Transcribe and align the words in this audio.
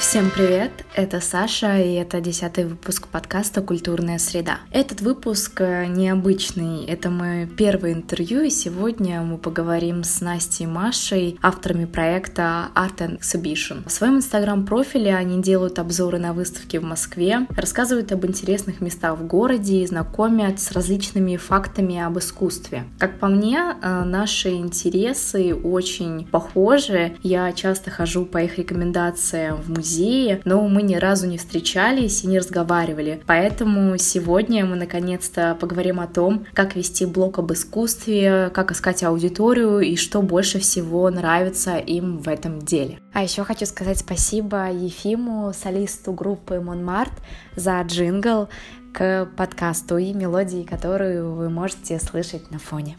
Всем 0.00 0.30
привет! 0.30 0.72
Это 0.94 1.20
Саша, 1.20 1.78
и 1.78 1.92
это 1.92 2.22
десятый 2.22 2.64
выпуск 2.64 3.06
подкаста 3.08 3.60
«Культурная 3.60 4.18
среда». 4.18 4.60
Этот 4.70 5.02
выпуск 5.02 5.60
э, 5.60 5.86
необычный, 5.88 6.86
это 6.86 7.10
мое 7.10 7.46
первое 7.46 7.92
интервью, 7.92 8.40
и 8.40 8.48
сегодня 8.48 9.20
мы 9.20 9.36
поговорим 9.36 10.02
с 10.02 10.22
Настей 10.22 10.64
и 10.64 10.68
Машей, 10.68 11.38
авторами 11.42 11.84
проекта 11.84 12.70
Art 12.74 12.96
and 13.00 13.20
Exhibition. 13.20 13.86
В 13.86 13.92
своем 13.92 14.16
инстаграм-профиле 14.16 15.14
они 15.14 15.42
делают 15.42 15.78
обзоры 15.78 16.18
на 16.18 16.32
выставки 16.32 16.78
в 16.78 16.82
Москве, 16.82 17.46
рассказывают 17.54 18.10
об 18.10 18.24
интересных 18.24 18.80
местах 18.80 19.18
в 19.18 19.26
городе 19.26 19.82
и 19.82 19.86
знакомят 19.86 20.60
с 20.60 20.72
различными 20.72 21.36
фактами 21.36 22.00
об 22.00 22.18
искусстве. 22.18 22.84
Как 22.98 23.18
по 23.18 23.28
мне, 23.28 23.76
э, 23.82 24.04
наши 24.04 24.48
интересы 24.54 25.54
очень 25.54 26.26
похожи. 26.26 27.12
Я 27.22 27.52
часто 27.52 27.90
хожу 27.90 28.24
по 28.24 28.38
их 28.38 28.56
рекомендациям 28.56 29.60
в 29.60 29.68
музей 29.68 29.89
музее, 29.90 30.40
но 30.44 30.66
мы 30.68 30.82
ни 30.82 30.94
разу 30.94 31.26
не 31.26 31.38
встречались 31.38 32.22
и 32.22 32.28
не 32.28 32.38
разговаривали. 32.38 33.22
Поэтому 33.26 33.96
сегодня 33.98 34.64
мы 34.64 34.76
наконец-то 34.76 35.56
поговорим 35.60 36.00
о 36.00 36.06
том, 36.06 36.46
как 36.54 36.76
вести 36.76 37.06
блог 37.06 37.38
об 37.38 37.52
искусстве, 37.52 38.50
как 38.54 38.70
искать 38.70 39.02
аудиторию 39.02 39.80
и 39.80 39.96
что 39.96 40.22
больше 40.22 40.58
всего 40.60 41.10
нравится 41.10 41.76
им 41.76 42.18
в 42.18 42.28
этом 42.28 42.60
деле. 42.60 42.98
А 43.12 43.22
еще 43.22 43.44
хочу 43.44 43.66
сказать 43.66 43.98
спасибо 43.98 44.70
Ефиму, 44.70 45.52
солисту 45.52 46.12
группы 46.12 46.60
Монмарт, 46.60 47.12
за 47.56 47.80
джингл 47.82 48.48
к 48.92 49.28
подкасту 49.36 49.98
и 49.98 50.12
мелодии, 50.12 50.62
которую 50.62 51.34
вы 51.34 51.50
можете 51.50 51.98
слышать 51.98 52.50
на 52.50 52.58
фоне. 52.58 52.96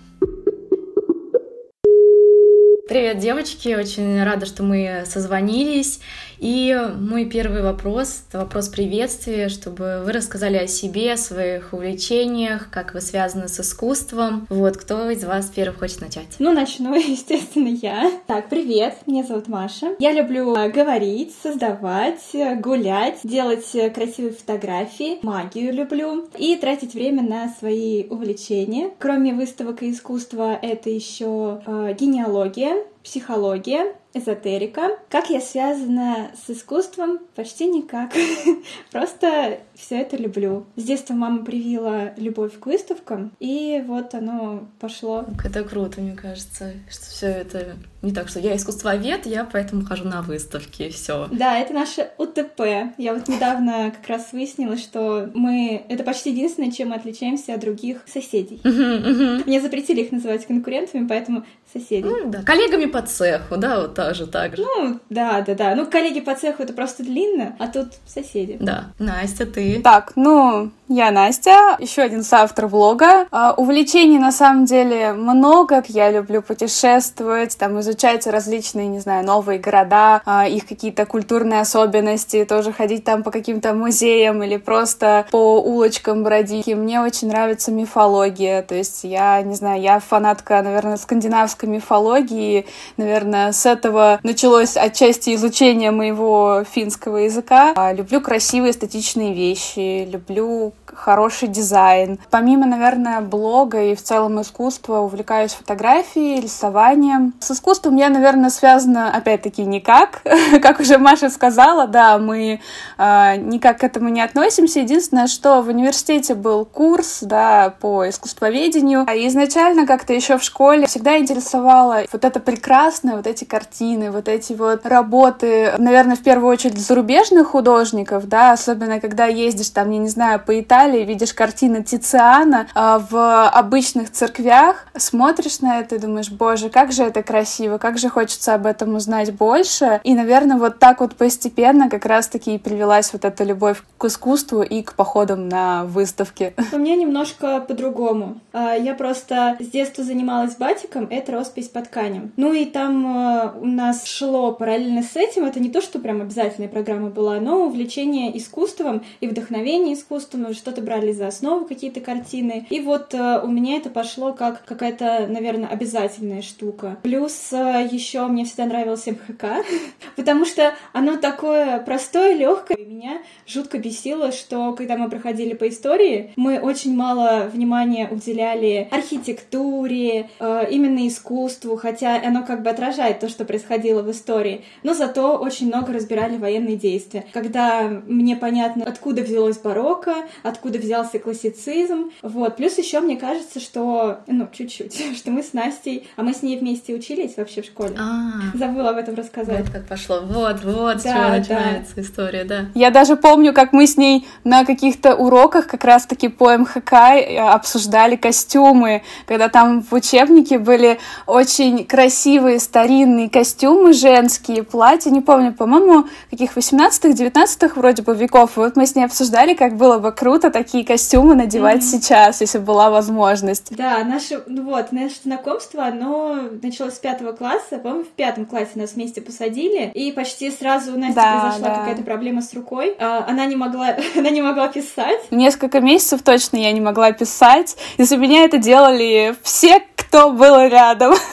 Привет, 2.91 3.19
девочки! 3.19 3.73
Очень 3.73 4.21
рада, 4.21 4.45
что 4.45 4.63
мы 4.63 5.05
созвонились. 5.05 6.01
И 6.39 6.75
мой 6.99 7.25
первый 7.25 7.61
вопрос, 7.61 8.23
это 8.27 8.39
вопрос 8.39 8.67
приветствия, 8.67 9.48
чтобы 9.48 10.01
вы 10.03 10.11
рассказали 10.11 10.57
о 10.57 10.65
себе, 10.65 11.13
о 11.13 11.17
своих 11.17 11.71
увлечениях, 11.71 12.70
как 12.71 12.95
вы 12.95 12.99
связаны 12.99 13.48
с 13.48 13.59
искусством. 13.59 14.48
Вот, 14.49 14.75
кто 14.75 15.09
из 15.11 15.23
вас 15.23 15.51
первый 15.55 15.75
хочет 15.75 16.01
начать? 16.01 16.25
Ну, 16.39 16.51
начну, 16.51 16.95
естественно, 16.95 17.67
я. 17.67 18.11
Так, 18.25 18.49
привет, 18.49 18.98
меня 19.05 19.23
зовут 19.23 19.48
Маша. 19.48 19.95
Я 19.99 20.11
люблю 20.13 20.55
э, 20.55 20.70
говорить, 20.70 21.33
создавать, 21.43 22.35
гулять, 22.59 23.20
делать 23.23 23.70
э, 23.76 23.91
красивые 23.91 24.33
фотографии, 24.33 25.20
магию 25.21 25.71
люблю 25.71 26.27
и 26.37 26.55
тратить 26.55 26.95
время 26.95 27.21
на 27.21 27.53
свои 27.57 28.05
увлечения. 28.09 28.89
Кроме 28.98 29.35
выставок 29.35 29.83
и 29.83 29.91
искусства, 29.91 30.57
это 30.59 30.89
еще 30.89 31.61
э, 31.67 31.95
генеалогия, 31.98 32.80
психология, 33.04 33.96
эзотерика. 34.13 34.98
Как 35.10 35.29
я 35.29 35.41
связана 35.41 36.32
с 36.35 36.49
искусством? 36.49 37.20
Почти 37.35 37.68
никак. 37.68 38.12
Просто 38.91 39.60
все 39.73 40.01
это 40.01 40.18
люблю. 40.18 40.65
С 40.76 40.84
детства 40.84 41.13
мама 41.13 41.43
привила 41.43 42.13
любовь 42.18 42.60
к 42.60 42.65
выставкам, 42.65 43.32
и 43.40 43.84
вот 43.85 44.13
оно 44.13 44.68
пошло. 44.79 45.26
Это 45.43 45.63
круто, 45.63 46.01
мне 46.01 46.15
кажется, 46.15 46.73
что 46.90 47.05
все 47.05 47.27
это 47.27 47.77
не 48.01 48.12
так, 48.13 48.29
что 48.29 48.40
я 48.40 48.55
искусствовед, 48.55 49.26
я 49.26 49.45
поэтому 49.45 49.85
хожу 49.85 50.05
на 50.05 50.21
выставки, 50.21 50.84
и 50.84 50.90
все. 50.90 51.27
Да, 51.32 51.57
это 51.60 51.73
наше 51.73 52.12
УТП. 52.18 52.62
Я 52.98 53.13
вот 53.13 53.27
недавно 53.27 53.91
как 53.95 54.07
раз 54.07 54.34
выяснила, 54.34 54.77
что 54.77 55.29
мы... 55.34 55.85
Это 55.88 56.04
почти 56.04 56.32
единственное, 56.32 56.71
чем 56.71 56.90
мы 56.90 56.95
отличаемся 56.95 57.54
от 57.54 57.62
других 57.62 58.01
соседей. 58.07 58.60
Мне 58.63 59.62
запретили 59.62 60.01
их 60.01 60.12
называть 60.12 60.45
конкурентами, 60.48 61.07
поэтому 61.07 61.45
соседи. 61.71 62.05
Ну, 62.05 62.29
да. 62.29 62.43
Коллегами 62.43 62.85
по 62.85 63.01
цеху, 63.01 63.57
да, 63.57 63.81
вот 63.81 63.95
тоже 63.95 64.27
так 64.27 64.55
же. 64.55 64.63
Ну, 64.63 65.00
да, 65.09 65.41
да, 65.41 65.55
да. 65.55 65.75
Ну, 65.75 65.85
коллеги 65.85 66.19
по 66.19 66.35
цеху 66.35 66.63
это 66.63 66.73
просто 66.73 67.03
длинно, 67.03 67.55
а 67.59 67.67
тут 67.67 67.94
соседи. 68.05 68.57
Да. 68.59 68.91
Настя, 69.00 69.45
ты? 69.45 69.81
Так, 69.81 70.13
ну, 70.15 70.71
я 70.87 71.11
Настя, 71.11 71.77
еще 71.79 72.01
один 72.01 72.23
соавтор 72.23 72.67
влога. 72.67 73.27
Uh, 73.31 73.53
увлечений 73.55 74.19
на 74.19 74.31
самом 74.31 74.65
деле 74.65 75.13
много. 75.13 75.83
Я 75.87 76.11
люблю 76.11 76.41
путешествовать, 76.41 77.57
там 77.57 77.79
изучать 77.79 78.27
различные, 78.27 78.87
не 78.87 78.99
знаю, 78.99 79.25
новые 79.25 79.59
города, 79.59 80.21
uh, 80.25 80.49
их 80.49 80.67
какие-то 80.67 81.05
культурные 81.05 81.61
особенности, 81.61 82.45
тоже 82.45 82.73
ходить 82.73 83.05
там 83.05 83.23
по 83.23 83.31
каким-то 83.31 83.73
музеям 83.73 84.43
или 84.43 84.57
просто 84.57 85.25
по 85.31 85.61
улочкам 85.61 86.23
бродить. 86.23 86.67
И 86.67 86.75
мне 86.75 87.01
очень 87.01 87.29
нравится 87.29 87.71
мифология, 87.71 88.61
то 88.61 88.75
есть 88.75 89.03
я, 89.03 89.41
не 89.41 89.55
знаю, 89.55 89.81
я 89.81 89.99
фанатка, 89.99 90.61
наверное, 90.61 90.97
скандинавской 90.97 91.60
мифологии, 91.67 92.66
наверное, 92.97 93.51
с 93.51 93.66
этого 93.66 94.19
началось 94.23 94.77
отчасти 94.77 95.35
изучение 95.35 95.91
моего 95.91 96.63
финского 96.69 97.17
языка. 97.17 97.73
Uh, 97.73 97.95
люблю 97.95 98.22
красивые 98.22 98.72
эстетичные 98.72 99.33
вещи, 99.33 100.07
люблю 100.09 100.73
хороший 100.94 101.47
дизайн. 101.47 102.19
Помимо, 102.29 102.66
наверное, 102.66 103.22
блога 103.22 103.81
и 103.81 103.95
в 103.95 104.01
целом 104.01 104.41
искусства, 104.41 104.99
увлекаюсь 104.99 105.53
фотографией, 105.53 106.41
рисованием. 106.41 107.33
С 107.39 107.51
искусством 107.51 107.95
я, 107.95 108.09
наверное, 108.09 108.49
связана, 108.49 109.16
опять-таки, 109.16 109.63
никак. 109.63 110.22
как 110.61 110.79
уже 110.79 110.97
Маша 110.97 111.29
сказала, 111.29 111.88
да, 111.88 112.17
мы 112.17 112.61
э, 112.97 113.35
никак 113.38 113.79
к 113.79 113.83
этому 113.83 114.09
не 114.09 114.22
относимся. 114.22 114.79
Единственное, 114.79 115.28
что 115.28 115.61
в 115.61 115.69
университете 115.69 116.35
был 116.35 116.66
курс, 116.66 117.19
да, 117.22 117.73
по 117.79 118.07
искусствоведению. 118.07 119.05
А 119.07 119.16
изначально 119.16 119.85
как-то 119.85 120.13
еще 120.13 120.38
в 120.38 120.43
школе 120.43 120.88
всегда 120.88 121.17
интересовало 121.51 122.03
вот 122.12 122.25
это 122.25 122.39
прекрасное, 122.39 123.17
вот 123.17 123.28
эти 123.28 123.44
картины, 123.44 124.12
вот 124.12 124.28
эти 124.28 124.53
вот 124.53 124.85
работы, 124.85 125.73
наверное, 125.78 126.16
в 126.16 126.23
первую 126.23 126.50
очередь 126.50 126.79
зарубежных 126.79 127.47
художников, 127.47 128.28
да, 128.28 128.53
особенно 128.53 129.00
когда 129.00 129.25
ездишь 129.25 129.69
там, 129.69 129.91
я 129.91 129.97
не 129.97 130.07
знаю, 130.07 130.40
по 130.40 130.59
Италии, 130.59 131.03
видишь 131.03 131.34
картины 131.34 131.84
Тициана 131.84 132.67
э, 132.73 133.00
в 133.09 133.47
обычных 133.50 134.11
церквях, 134.11 134.88
смотришь 134.95 135.59
на 135.59 135.79
это 135.79 135.95
и 135.95 136.00
думаешь, 136.00 136.31
боже, 136.31 136.69
как 136.69 136.91
же 136.91 137.03
это 137.03 137.23
красиво, 137.23 137.78
как 137.78 137.97
же 137.97 138.09
хочется 138.09 138.53
об 138.53 138.66
этом 138.66 138.95
узнать 138.95 139.34
больше. 139.34 140.00
И, 140.03 140.13
наверное, 140.13 140.57
вот 140.57 140.79
так 140.79 141.01
вот 141.01 141.16
постепенно 141.16 141.90
как 141.90 142.06
раз-таки 142.06 142.56
и 142.56 142.57
привелась 142.57 143.13
вот 143.13 143.25
эта 143.25 143.44
любовь 143.44 143.84
к 143.97 144.06
искусству 144.06 144.61
и 144.61 144.81
к 144.84 144.94
походам 144.94 145.50
на 145.50 145.84
выставки. 145.85 146.53
У 146.72 146.78
меня 146.78 146.95
немножко 146.95 147.59
по-другому. 147.59 148.38
А, 148.53 148.75
я 148.75 148.94
просто 148.94 149.57
с 149.59 149.67
детства 149.67 150.03
занималась 150.03 150.56
батиком, 150.56 151.07
это 151.09 151.31
роспись 151.41 151.69
по 151.69 151.81
тканям. 151.81 152.31
Ну 152.38 152.53
и 152.53 152.66
там 152.66 153.18
э, 153.18 153.52
у 153.59 153.66
нас 153.66 154.06
шло 154.06 154.52
параллельно 154.52 155.02
с 155.02 155.16
этим, 155.16 155.46
это 155.46 155.59
не 155.59 155.69
то, 155.69 155.81
что 155.81 156.00
прям 156.00 156.22
обязательная 156.22 156.69
программа 156.69 157.09
была, 157.09 157.40
но 157.40 157.66
увлечение 157.66 158.38
искусством 158.38 159.03
и 159.22 159.28
вдохновение 159.28 159.96
искусством, 159.96 160.53
что 160.53 160.72
что-то 160.72 160.81
брали 160.81 161.12
за 161.12 161.28
основу 161.28 161.66
какие-то 161.66 162.00
картины. 162.00 162.68
И 162.69 162.79
вот 162.79 163.13
э, 163.13 163.41
у 163.44 163.47
меня 163.47 163.78
это 163.78 163.90
пошло 163.90 164.34
как 164.34 164.63
какая-то, 164.66 165.25
наверное, 165.28 165.68
обязательная 165.68 166.41
штука. 166.41 166.97
Плюс 167.02 167.52
э, 167.52 167.90
еще 167.91 168.28
мне 168.28 168.46
всегда 168.46 168.66
нравилось 168.66 169.08
МХК, 169.08 169.66
потому 170.16 170.46
что 170.46 170.73
оно 170.94 171.18
такое 171.18 171.79
простое, 171.79 172.35
легкое. 172.35 172.78
Меня 172.78 173.18
жутко 173.51 173.78
бесило, 173.78 174.31
что 174.31 174.73
когда 174.73 174.97
мы 174.97 175.09
проходили 175.09 175.53
по 175.53 175.67
истории, 175.67 176.31
мы 176.35 176.59
очень 176.59 176.95
мало 176.95 177.50
внимания 177.51 178.07
уделяли 178.09 178.88
архитектуре, 178.91 180.29
э, 180.39 180.67
именно 180.69 181.07
искусству, 181.07 181.75
хотя 181.75 182.22
оно 182.25 182.44
как 182.44 182.63
бы 182.63 182.69
отражает 182.69 183.19
то, 183.19 183.29
что 183.29 183.45
происходило 183.45 184.01
в 184.01 184.11
истории. 184.11 184.63
Но 184.84 184.94
зато 184.94 185.38
очень 185.38 185.67
много 185.67 185.94
разбирали 185.94 186.38
военные 186.38 186.75
действия. 186.75 187.25
Когда 187.34 187.88
мне 188.07 188.35
понятно, 188.35 188.85
откуда 188.85 189.22
взялось 189.22 189.57
барокко, 189.57 190.13
откуда 190.44 190.79
взялся 190.79 191.19
классицизм. 191.19 192.11
Вот. 192.22 192.56
Плюс 192.56 192.78
еще 192.78 193.00
мне 193.00 193.17
кажется, 193.17 193.59
что, 193.59 194.19
ну, 194.28 194.47
чуть-чуть, 194.51 195.16
что 195.17 195.31
мы 195.31 195.44
с 195.44 195.53
Настей, 195.53 196.07
а 196.16 196.23
мы 196.23 196.34
с 196.34 196.41
ней 196.41 196.57
вместе 196.57 196.94
учились 196.94 197.38
вообще 197.38 197.61
в 197.61 197.66
школе. 197.66 197.95
А, 198.00 198.58
Забыла 198.58 198.91
об 198.91 198.97
этом 198.97 199.16
рассказать. 199.16 199.66
Вот 199.66 199.70
как 199.70 199.87
пошло. 199.87 200.22
Вот, 200.22 200.64
вот, 200.64 201.02
с 201.02 201.03
чего 201.03 201.29
начинается 201.29 202.02
история, 202.02 202.43
да. 202.43 202.66
Я 202.75 202.91
даже 202.91 203.16
помню, 203.16 203.41
как 203.49 203.73
мы 203.73 203.88
с 203.88 203.97
ней 203.97 204.28
на 204.43 204.64
каких-то 204.66 205.16
уроках 205.16 205.67
как 205.67 205.84
раз-таки 205.84 206.28
по 206.28 206.55
МХК 206.55 206.93
э, 206.93 207.38
обсуждали 207.38 208.16
костюмы, 208.16 209.02
когда 209.26 209.49
там 209.49 209.82
в 209.82 209.93
учебнике 209.93 210.59
были 210.59 210.99
очень 211.26 211.85
красивые 211.85 212.59
старинные 212.59 213.29
костюмы 213.29 213.93
женские, 213.93 214.64
платья, 214.64 215.09
не 215.09 215.22
помню, 215.22 215.53
по-моему, 215.53 216.05
каких 216.29 216.55
18-19 216.55 217.73
вроде 217.76 218.03
бы 218.03 218.16
веков. 218.16 218.58
И 218.58 218.59
вот 218.59 218.76
мы 218.76 218.85
с 218.85 218.96
ней 218.96 219.03
обсуждали, 219.03 219.53
как 219.53 219.76
было 219.76 219.97
бы 219.97 220.11
круто 220.11 220.52
такие 220.52 220.85
костюмы 220.85 221.35
надевать 221.35 221.79
mm-hmm. 221.79 222.02
сейчас, 222.02 222.41
если 222.41 222.59
была 222.59 222.90
возможность. 222.90 223.76
Да, 223.76 224.03
наше, 224.03 224.44
ну 224.47 224.64
вот, 224.64 224.91
наше 224.91 225.16
знакомство, 225.23 225.85
оно 225.85 226.49
началось 226.61 226.96
с 226.96 226.99
пятого 226.99 227.32
класса, 227.32 227.78
по-моему, 227.78 228.03
в 228.03 228.09
пятом 228.09 228.46
классе 228.46 228.72
нас 228.76 228.94
вместе 228.94 229.22
посадили, 229.22 229.91
и 229.94 230.11
почти 230.11 230.52
сразу 230.52 230.94
у 230.94 230.97
Насти 230.97 231.16
да, 231.16 231.40
произошла 231.41 231.70
да. 231.70 231.76
какая-то 231.76 232.03
проблема 232.03 232.41
с 232.41 232.53
рукой. 232.53 232.96
А, 232.99 233.26
она 233.31 233.45
не 233.45 233.55
могла, 233.55 233.95
она 234.16 234.29
не 234.29 234.41
могла 234.41 234.67
писать. 234.67 235.19
Несколько 235.31 235.79
месяцев 235.79 236.22
точно 236.22 236.57
я 236.57 236.72
не 236.72 236.81
могла 236.81 237.11
писать, 237.11 237.78
и 237.97 238.03
за 238.03 238.17
меня 238.17 238.43
это 238.43 238.57
делали 238.57 239.35
все, 239.41 239.81
кто 239.95 240.31
был 240.31 240.67
рядом. 240.67 241.13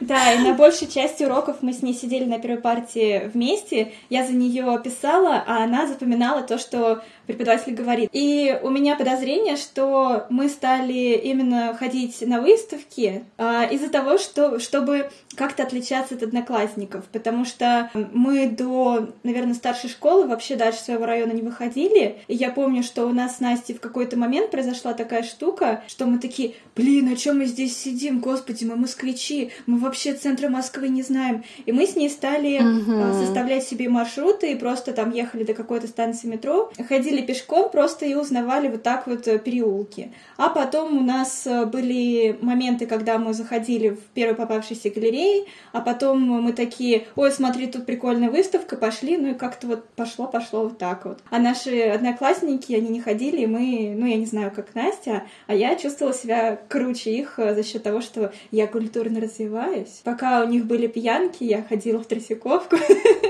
Да, 0.00 0.32
и 0.32 0.38
на 0.38 0.54
большей 0.54 0.88
части 0.88 1.22
уроков 1.22 1.58
мы 1.60 1.72
с 1.72 1.80
ней 1.80 1.94
сидели 1.94 2.24
на 2.24 2.38
первой 2.38 2.60
партии 2.60 3.30
вместе. 3.32 3.92
Я 4.10 4.26
за 4.26 4.32
нее 4.32 4.80
писала, 4.82 5.44
а 5.46 5.62
она 5.62 5.86
запоминала 5.86 6.42
то, 6.42 6.58
что 6.58 7.02
преподаватель 7.26 7.74
говорит. 7.74 8.08
И 8.12 8.58
у 8.62 8.70
меня 8.70 8.96
подозрение, 8.96 9.56
что 9.56 10.26
мы 10.30 10.48
стали 10.48 11.20
именно 11.22 11.74
ходить 11.74 12.26
на 12.26 12.40
выставки 12.40 13.24
а, 13.38 13.64
из-за 13.64 13.88
того, 13.88 14.18
что, 14.18 14.58
чтобы 14.58 15.10
как-то 15.36 15.62
отличаться 15.62 16.14
от 16.14 16.22
одноклассников, 16.22 17.04
потому 17.12 17.44
что 17.44 17.90
мы 18.12 18.46
до, 18.46 19.10
наверное, 19.22 19.54
старшей 19.54 19.88
школы 19.90 20.26
вообще 20.26 20.56
дальше 20.56 20.80
своего 20.80 21.06
района 21.06 21.32
не 21.32 21.42
выходили. 21.42 22.18
И 22.28 22.34
я 22.34 22.50
помню, 22.50 22.82
что 22.82 23.06
у 23.06 23.12
нас 23.12 23.36
с 23.36 23.40
Настей 23.40 23.74
в 23.74 23.80
какой-то 23.80 24.18
момент 24.18 24.50
произошла 24.50 24.92
такая 24.92 25.22
штука, 25.22 25.82
что 25.86 26.06
мы 26.06 26.18
такие, 26.18 26.54
блин, 26.76 27.10
а 27.12 27.16
чем 27.16 27.38
мы 27.38 27.46
здесь 27.46 27.76
сидим, 27.76 28.20
господи, 28.20 28.64
мы 28.64 28.76
москвичи, 28.76 29.50
мы 29.66 29.78
вообще 29.78 30.14
центра 30.14 30.48
Москвы 30.48 30.88
не 30.88 31.02
знаем. 31.02 31.44
И 31.64 31.72
мы 31.72 31.86
с 31.86 31.96
ней 31.96 32.10
стали 32.10 32.60
uh-huh. 32.60 33.24
составлять 33.24 33.64
себе 33.64 33.88
маршруты 33.88 34.52
и 34.52 34.56
просто 34.56 34.92
там 34.92 35.12
ехали 35.12 35.44
до 35.44 35.54
какой-то 35.54 35.86
станции 35.86 36.26
метро, 36.26 36.70
ходили 36.88 37.11
пешком 37.20 37.70
просто 37.70 38.06
и 38.06 38.14
узнавали 38.14 38.68
вот 38.68 38.82
так 38.82 39.06
вот 39.06 39.28
э, 39.28 39.38
переулки. 39.38 40.12
А 40.38 40.48
потом 40.48 40.96
у 40.96 41.00
нас 41.02 41.46
э, 41.46 41.66
были 41.66 42.38
моменты, 42.40 42.86
когда 42.86 43.18
мы 43.18 43.34
заходили 43.34 43.90
в 43.90 44.00
первый 44.14 44.34
попавшийся 44.34 44.88
галереи, 44.90 45.46
а 45.72 45.80
потом 45.80 46.20
мы 46.20 46.52
такие, 46.52 47.06
ой, 47.16 47.30
смотри, 47.30 47.66
тут 47.66 47.84
прикольная 47.84 48.30
выставка, 48.30 48.76
пошли, 48.76 49.16
ну 49.16 49.32
и 49.32 49.34
как-то 49.34 49.66
вот 49.66 49.88
пошло, 49.90 50.26
пошло 50.26 50.62
вот 50.64 50.78
так 50.78 51.04
вот. 51.04 51.18
А 51.30 51.38
наши 51.38 51.82
одноклассники, 51.82 52.72
они 52.72 52.88
не 52.88 53.00
ходили, 53.00 53.42
и 53.42 53.46
мы, 53.46 53.94
ну 53.96 54.06
я 54.06 54.16
не 54.16 54.26
знаю, 54.26 54.50
как 54.54 54.74
Настя, 54.74 55.24
а 55.46 55.54
я 55.54 55.74
чувствовала 55.74 56.14
себя 56.14 56.58
круче 56.68 57.10
их 57.10 57.38
э, 57.38 57.54
за 57.54 57.62
счет 57.62 57.82
того, 57.82 58.00
что 58.00 58.32
я 58.50 58.66
культурно 58.66 59.20
развиваюсь. 59.20 60.00
Пока 60.04 60.42
у 60.44 60.48
них 60.48 60.66
были 60.66 60.86
пьянки, 60.86 61.44
я 61.44 61.62
ходила 61.62 61.98
в 61.98 62.06
тросиковку. 62.06 62.76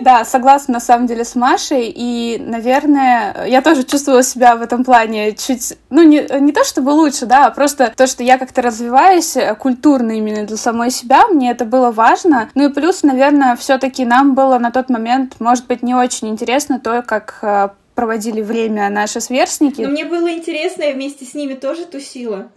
Да, 0.00 0.25
согласна 0.25 0.75
на 0.75 0.81
самом 0.81 1.06
деле 1.06 1.25
с 1.25 1.37
Машей, 1.37 1.93
и, 1.94 2.37
наверное, 2.40 3.46
я 3.46 3.62
тоже 3.62 3.71
чувствовала 3.74 4.22
себя 4.22 4.56
в 4.56 4.62
этом 4.62 4.82
плане 4.82 5.32
чуть, 5.32 5.74
ну 5.90 6.02
не, 6.02 6.26
не 6.40 6.52
то 6.52 6.64
чтобы 6.64 6.90
лучше, 6.90 7.26
да, 7.26 7.46
а 7.46 7.50
просто 7.50 7.92
то, 7.94 8.06
что 8.06 8.22
я 8.22 8.38
как-то 8.38 8.62
развиваюсь 8.62 9.36
э, 9.36 9.54
культурно 9.54 10.12
именно 10.12 10.46
для 10.46 10.56
самой 10.56 10.90
себя, 10.90 11.26
мне 11.28 11.50
это 11.50 11.64
было 11.64 11.82
было 11.82 11.90
важно. 11.90 12.48
Ну 12.54 12.69
и 12.69 12.72
плюс, 12.72 13.02
наверное, 13.02 13.56
все-таки 13.56 14.04
нам 14.04 14.34
было 14.34 14.58
на 14.58 14.70
тот 14.70 14.88
момент, 14.88 15.36
может 15.40 15.66
быть, 15.66 15.82
не 15.82 15.94
очень 15.94 16.28
интересно 16.28 16.78
то, 16.78 17.02
как 17.02 17.38
э, 17.42 17.70
проводили 17.96 18.40
время 18.40 18.88
наши 18.88 19.20
сверстники. 19.20 19.82
Но 19.82 19.88
мне 19.88 20.04
было 20.04 20.32
интересно, 20.32 20.84
я 20.84 20.92
вместе 20.92 21.25
с 21.25 21.34
ними 21.34 21.54
тоже 21.54 21.84
тусила. 21.86 22.50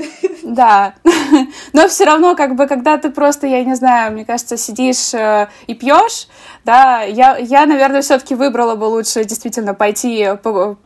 Да, 0.44 0.94
но 1.74 1.88
все 1.88 2.06
равно, 2.06 2.36
как 2.36 2.56
бы, 2.56 2.68
когда 2.68 2.98
ты 2.98 3.10
просто, 3.10 3.48
я 3.48 3.64
не 3.64 3.76
знаю, 3.76 4.14
мне 4.14 4.26
кажется, 4.26 4.58
сидишь 4.58 5.14
э, 5.14 5.48
и 5.66 5.74
пьешь, 5.74 6.28
да, 6.66 7.02
я, 7.02 7.38
я 7.38 7.66
наверное, 7.66 8.02
все-таки 8.02 8.36
выбрала 8.36 8.76
бы 8.76 8.86
лучше 8.86 9.24
действительно 9.24 9.74
пойти 9.74 10.36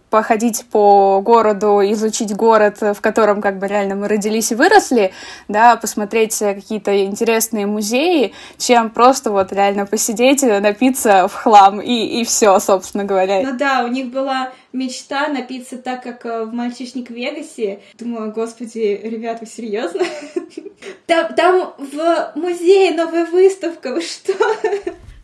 походить 0.10 0.66
по 0.72 1.22
городу, 1.22 1.82
изучить 1.92 2.36
город, 2.36 2.82
в 2.82 3.02
котором 3.02 3.42
как 3.42 3.60
бы 3.60 3.68
реально 3.68 3.96
мы 3.96 4.08
родились 4.08 4.52
и 4.52 4.56
выросли, 4.56 5.12
да, 5.48 5.76
посмотреть 5.76 6.38
какие-то 6.40 7.04
интересные 7.04 7.66
музеи, 7.66 8.34
чем 8.58 8.90
просто 8.90 9.32
вот 9.32 9.52
реально 9.52 9.86
посидеть, 9.86 10.42
напиться 10.42 11.28
в 11.28 11.34
хлам 11.34 11.82
и, 11.82 12.22
и 12.22 12.24
все, 12.26 12.60
собственно 12.60 13.04
говоря. 13.04 13.42
Ну 13.44 13.58
да, 13.58 13.84
у 13.84 13.88
них 13.88 14.08
была 14.12 14.52
мечта 14.74 15.28
напиться 15.28 15.78
так, 15.78 16.04
как 16.04 16.26
э, 16.26 16.46
в 16.46 16.54
«Мальчишник 16.54 17.10
в 17.10 17.14
Вегасе». 17.14 17.80
Думаю, 17.98 18.32
господи, 18.32 19.00
ребята, 19.04 19.46
серьезно? 19.46 20.04
Там, 21.08 21.34
там 21.34 21.74
в 21.78 22.32
музее 22.36 22.92
новая 22.92 23.26
выставка, 23.26 23.94
вы 23.94 24.02
что? 24.02 24.34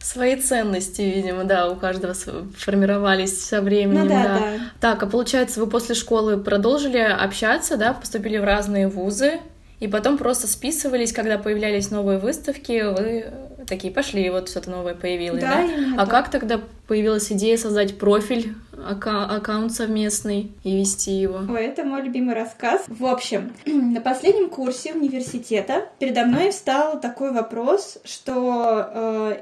Свои 0.05 0.35
ценности, 0.35 1.01
видимо, 1.01 1.45
да, 1.45 1.67
у 1.67 1.75
каждого 1.75 2.13
формировались 2.55 3.43
со 3.43 3.59
временем. 3.59 4.03
Ну, 4.03 4.09
да, 4.09 4.23
да. 4.23 4.39
да. 4.39 4.59
Так, 4.79 5.01
а 5.01 5.07
получается, 5.07 5.59
вы 5.59 5.65
после 5.65 5.95
школы 5.95 6.37
продолжили 6.37 6.99
общаться, 6.99 7.75
да, 7.75 7.91
поступили 7.93 8.37
в 8.37 8.43
разные 8.43 8.87
вузы, 8.87 9.39
и 9.79 9.87
потом 9.87 10.19
просто 10.19 10.45
списывались, 10.45 11.11
когда 11.11 11.39
появлялись 11.39 11.89
новые 11.89 12.19
выставки, 12.19 12.83
вы 12.83 13.25
такие 13.65 13.91
пошли, 13.91 14.29
вот 14.29 14.47
что-то 14.47 14.69
новое 14.69 14.93
появилось, 14.93 15.41
да? 15.41 15.67
да? 15.67 16.03
А 16.03 16.05
как 16.05 16.29
тогда 16.29 16.61
появилась 16.87 17.31
идея 17.31 17.57
создать 17.57 17.97
профиль, 17.97 18.53
ака- 18.73 19.25
аккаунт 19.25 19.71
совместный 19.71 20.51
и 20.63 20.77
вести 20.77 21.13
его? 21.13 21.39
Ой, 21.51 21.65
это 21.65 21.83
мой 21.83 22.03
любимый 22.03 22.35
рассказ. 22.35 22.83
В 22.87 23.05
общем, 23.05 23.53
на 23.65 24.01
последнем 24.01 24.49
курсе 24.49 24.93
университета 24.93 25.85
передо 25.97 26.25
мной 26.25 26.51
встал 26.51 27.01
такой 27.01 27.31
вопрос, 27.31 27.97
что 28.03 28.87
э, 28.93 29.37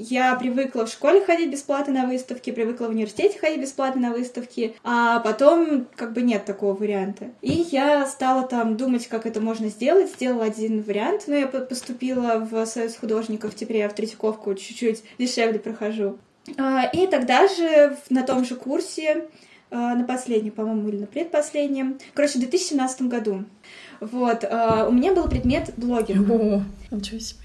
я 0.00 0.34
привыкла 0.36 0.86
в 0.86 0.90
школе 0.90 1.24
ходить 1.24 1.50
бесплатно 1.50 1.92
на 1.92 2.06
выставки, 2.06 2.50
привыкла 2.50 2.86
в 2.86 2.90
университете 2.90 3.38
ходить 3.38 3.60
бесплатно 3.60 4.08
на 4.08 4.10
выставки, 4.12 4.76
а 4.84 5.20
потом 5.20 5.86
как 5.96 6.12
бы 6.12 6.22
нет 6.22 6.44
такого 6.44 6.74
варианта. 6.74 7.30
И 7.42 7.66
я 7.70 8.06
стала 8.06 8.46
там 8.46 8.76
думать, 8.76 9.06
как 9.08 9.26
это 9.26 9.40
можно 9.40 9.68
сделать, 9.68 10.10
сделала 10.10 10.44
один 10.44 10.82
вариант, 10.82 11.24
но 11.26 11.34
я 11.34 11.46
поступила 11.46 12.46
в 12.50 12.64
Союз 12.66 12.96
художников, 12.96 13.54
теперь 13.54 13.78
я 13.78 13.88
в 13.88 13.94
Третьяковку 13.94 14.54
чуть-чуть 14.54 15.02
дешевле 15.18 15.58
прохожу. 15.58 16.18
А, 16.56 16.84
и 16.86 17.06
тогда 17.06 17.46
же 17.48 17.96
на 18.10 18.22
том 18.22 18.44
же 18.44 18.54
курсе, 18.54 19.28
а, 19.70 19.94
на 19.94 20.04
последнем, 20.04 20.52
по-моему, 20.52 20.88
или 20.88 20.98
на 20.98 21.06
предпоследнем, 21.06 21.98
короче, 22.14 22.38
в 22.38 22.40
2017 22.40 23.02
году, 23.02 23.44
вот, 24.00 24.44
а, 24.44 24.86
у 24.88 24.92
меня 24.92 25.12
был 25.12 25.28
предмет 25.28 25.72
блогинг. 25.76 26.30
О, 26.30 26.62
ничего 26.90 27.18
себе. 27.18 27.40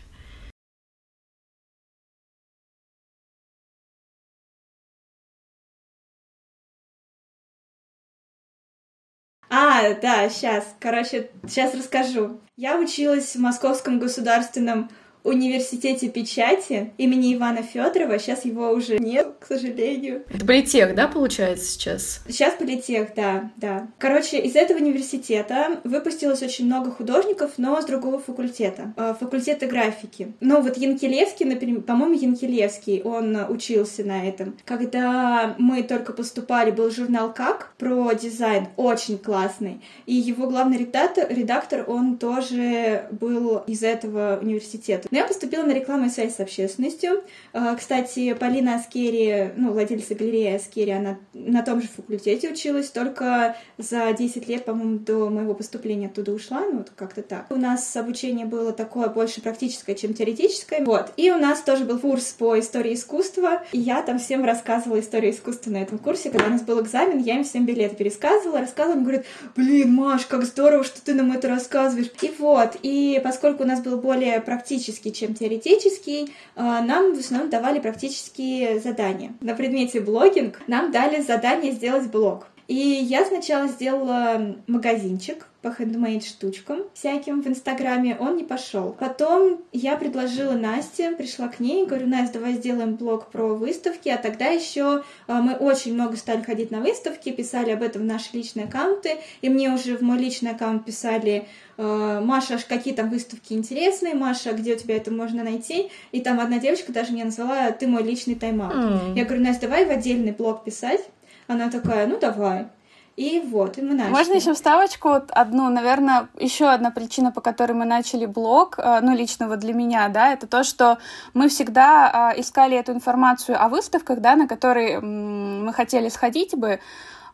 А, 9.56 9.94
да, 9.94 10.28
сейчас. 10.30 10.76
Короче, 10.80 11.30
сейчас 11.48 11.76
расскажу. 11.76 12.42
Я 12.58 12.80
училась 12.80 13.36
в 13.36 13.40
Московском 13.40 14.00
государственном 14.00 14.90
университете 15.24 16.10
печати 16.10 16.94
имени 16.98 17.34
Ивана 17.34 17.64
Федорова. 17.64 18.20
Сейчас 18.20 18.46
его 18.46 18.72
уже 18.72 19.00
нет, 19.00 19.28
к 19.40 19.46
сожалению. 19.48 20.24
Это 20.30 20.46
политех, 20.46 20.96
да, 20.96 21.08
получается 21.08 21.66
сейчас? 21.66 22.22
Сейчас 22.28 22.56
политех, 22.56 23.10
да, 23.16 23.52
да. 23.58 23.88
Короче, 23.98 24.40
из 24.40 24.56
этого 24.56 24.80
университета 24.80 25.80
выпустилось 25.84 26.42
очень 26.42 26.66
много 26.66 26.92
художников, 26.92 27.52
но 27.58 27.82
с 27.82 27.86
другого 27.86 28.20
факультета. 28.20 28.94
Э, 28.98 29.16
факультета 29.20 29.68
графики. 29.68 30.34
Ну, 30.40 30.62
вот 30.62 30.78
Янкелевский, 30.78 31.46
например, 31.46 31.82
по-моему, 31.82 32.16
Янкелевский, 32.16 33.02
он 33.02 33.38
учился 33.50 34.04
на 34.04 34.28
этом. 34.28 34.58
Когда 34.66 35.56
мы 35.58 35.84
только 35.84 36.14
поступали, 36.14 36.72
был 36.72 36.92
журнал 36.92 37.34
«Как» 37.34 37.74
про 37.78 38.14
дизайн, 38.14 38.68
очень 38.78 39.18
классный. 39.18 39.82
И 40.06 40.14
его 40.14 40.48
главный 40.48 40.78
редактор, 40.78 41.28
редактор 41.30 41.86
он 41.88 42.18
тоже 42.18 43.08
был 43.12 43.58
из 43.68 43.84
этого 43.84 44.40
университета. 44.42 45.08
Но 45.14 45.20
я 45.20 45.26
поступила 45.26 45.62
на 45.62 45.74
рекламу 45.74 46.08
и 46.08 46.10
связь 46.10 46.38
с 46.38 46.40
общественностью. 46.40 47.24
А, 47.54 47.76
кстати, 47.76 48.34
Полина 48.34 48.78
Аскери, 48.78 49.54
ну, 49.56 49.72
владельца 49.72 50.16
галереи 50.16 50.56
Аскери, 50.56 50.90
она 50.90 51.20
на 51.36 51.62
том 51.62 51.84
же 51.84 51.88
факультете 51.88 52.50
училась, 52.50 52.90
только 52.90 53.56
за 53.78 54.12
10 54.12 54.48
лет, 54.48 54.66
по-моему, 54.66 54.98
до 54.98 55.30
моего 55.30 55.54
поступления 55.54 56.08
оттуда 56.08 56.34
ушла, 56.34 56.62
ну, 56.62 56.80
вот 56.80 56.90
как-то 56.96 57.22
так. 57.22 57.46
У 57.52 57.58
нас 57.58 57.96
обучение 57.96 58.48
было 58.48 58.74
такое 58.74 59.08
больше 59.08 59.40
практическое, 59.40 59.94
чем 59.94 60.16
теоретическое. 60.16 60.84
Вот. 60.84 61.14
И 61.16 61.30
у 61.30 61.38
нас 61.38 61.62
тоже 61.62 61.86
был 61.86 62.00
курс 62.00 62.34
по 62.36 62.60
истории 62.60 62.96
искусства, 62.96 63.62
и 63.72 63.78
я 63.78 64.02
там 64.02 64.18
всем 64.18 64.44
рассказывала 64.44 65.00
историю 65.00 65.32
искусства 65.32 65.70
на 65.70 65.84
этом 65.84 66.00
курсе. 66.00 66.32
Когда 66.32 66.48
у 66.48 66.52
нас 66.54 66.64
был 66.64 66.82
экзамен, 66.82 67.20
я 67.20 67.36
им 67.36 67.44
всем 67.44 67.68
билеты 67.68 67.96
пересказывала, 67.96 68.62
рассказывала, 68.62 68.96
они 68.96 69.04
говорят, 69.04 69.26
блин, 69.56 69.94
Маш, 69.94 70.26
как 70.26 70.44
здорово, 70.44 70.84
что 70.84 71.00
ты 71.04 71.14
нам 71.14 71.32
это 71.34 71.50
рассказываешь. 71.50 72.10
И 72.24 72.34
вот, 72.40 72.78
и 72.82 73.22
поскольку 73.24 73.62
у 73.62 73.68
нас 73.68 73.80
был 73.80 73.98
более 73.98 74.42
практический 74.42 75.03
практический, 75.04 75.12
чем 75.12 75.34
теоретический, 75.34 76.34
а, 76.56 76.82
нам 76.82 77.16
в 77.16 77.20
основном 77.20 77.50
давали 77.50 77.80
практические 77.80 78.80
задания. 78.80 79.34
На 79.42 79.56
предмете 79.56 80.00
блогинг 80.00 80.62
нам 80.68 80.92
дали 80.92 81.22
задание 81.22 81.74
сделать 81.74 82.10
блог. 82.10 82.48
И 82.68 82.76
я 82.76 83.26
сначала 83.26 83.68
сделала 83.68 84.56
магазинчик 84.68 85.48
по 85.64 85.72
хендмейд 85.72 86.26
штучкам 86.26 86.82
всяким 86.94 87.42
в 87.42 87.48
Инстаграме, 87.48 88.18
он 88.20 88.36
не 88.36 88.44
пошел. 88.44 88.96
Потом 89.00 89.62
я 89.72 89.96
предложила 89.96 90.52
Насте, 90.52 91.12
пришла 91.12 91.48
к 91.48 91.62
ней, 91.62 91.86
говорю, 91.86 92.08
Настя, 92.08 92.40
давай 92.40 92.56
сделаем 92.56 92.96
блог 92.96 93.32
про 93.32 93.56
выставки, 93.56 94.10
а 94.10 94.18
тогда 94.18 94.48
еще 94.48 95.04
а, 95.28 95.42
мы 95.42 95.54
очень 95.54 95.94
много 95.94 96.18
стали 96.18 96.42
ходить 96.42 96.70
на 96.70 96.82
выставки, 96.82 97.32
писали 97.32 97.72
об 97.72 97.82
этом 97.82 98.02
в 98.02 98.06
наши 98.06 98.30
личные 98.34 98.66
аккаунты, 98.66 99.18
и 99.42 99.48
мне 99.48 99.72
уже 99.72 99.96
в 99.96 100.02
мой 100.02 100.20
личный 100.20 100.52
аккаунт 100.52 100.84
писали 100.84 101.48
а, 101.78 102.20
Маша, 102.20 102.60
какие 102.68 102.94
там 102.94 103.10
выставки 103.10 103.54
интересные, 103.54 104.16
Маша, 104.16 104.52
где 104.52 104.74
у 104.74 104.78
тебя 104.78 104.98
это 104.98 105.12
можно 105.12 105.44
найти? 105.44 105.90
И 106.12 106.20
там 106.20 106.42
одна 106.42 106.60
девочка 106.60 106.92
даже 106.92 107.14
меня 107.14 107.26
назвала 107.26 107.72
«ты 107.72 107.88
мой 107.88 108.04
личный 108.04 108.36
тайм-аут». 108.36 108.74
Mm. 108.74 109.14
Я 109.16 109.24
говорю, 109.24 109.44
Настя, 109.44 109.62
давай 109.68 109.86
в 109.86 109.90
отдельный 109.90 110.34
блог 110.34 110.66
писать. 110.66 111.02
Она 111.48 111.70
такая, 111.70 112.08
ну 112.08 112.20
давай. 112.20 112.68
И 113.16 113.44
вот, 113.46 113.78
и 113.78 113.82
мы 113.84 113.94
начали. 113.94 114.12
Можно 114.12 114.34
еще 114.34 114.54
вставочку 114.56 115.10
одну, 115.30 115.70
наверное, 115.70 116.30
еще 116.40 116.66
одна 116.66 116.90
причина, 116.90 117.32
по 117.32 117.42
которой 117.42 117.74
мы 117.74 117.86
начали 117.86 118.26
блог, 118.26 118.80
э, 118.80 119.02
ну, 119.04 119.16
лично 119.16 119.48
вот 119.48 119.60
для 119.60 119.74
меня, 119.74 120.10
да, 120.10 120.34
это 120.34 120.48
то, 120.48 120.64
что 120.64 120.98
мы 121.36 121.48
всегда 121.48 122.10
а, 122.12 122.34
искали 122.36 122.76
эту 122.76 122.92
информацию 122.92 123.62
о 123.64 123.70
выставках, 123.70 124.20
да, 124.20 124.36
на 124.36 124.48
которые 124.48 125.00
мы 125.00 125.72
хотели 125.74 126.10
сходить 126.10 126.56
бы, 126.56 126.80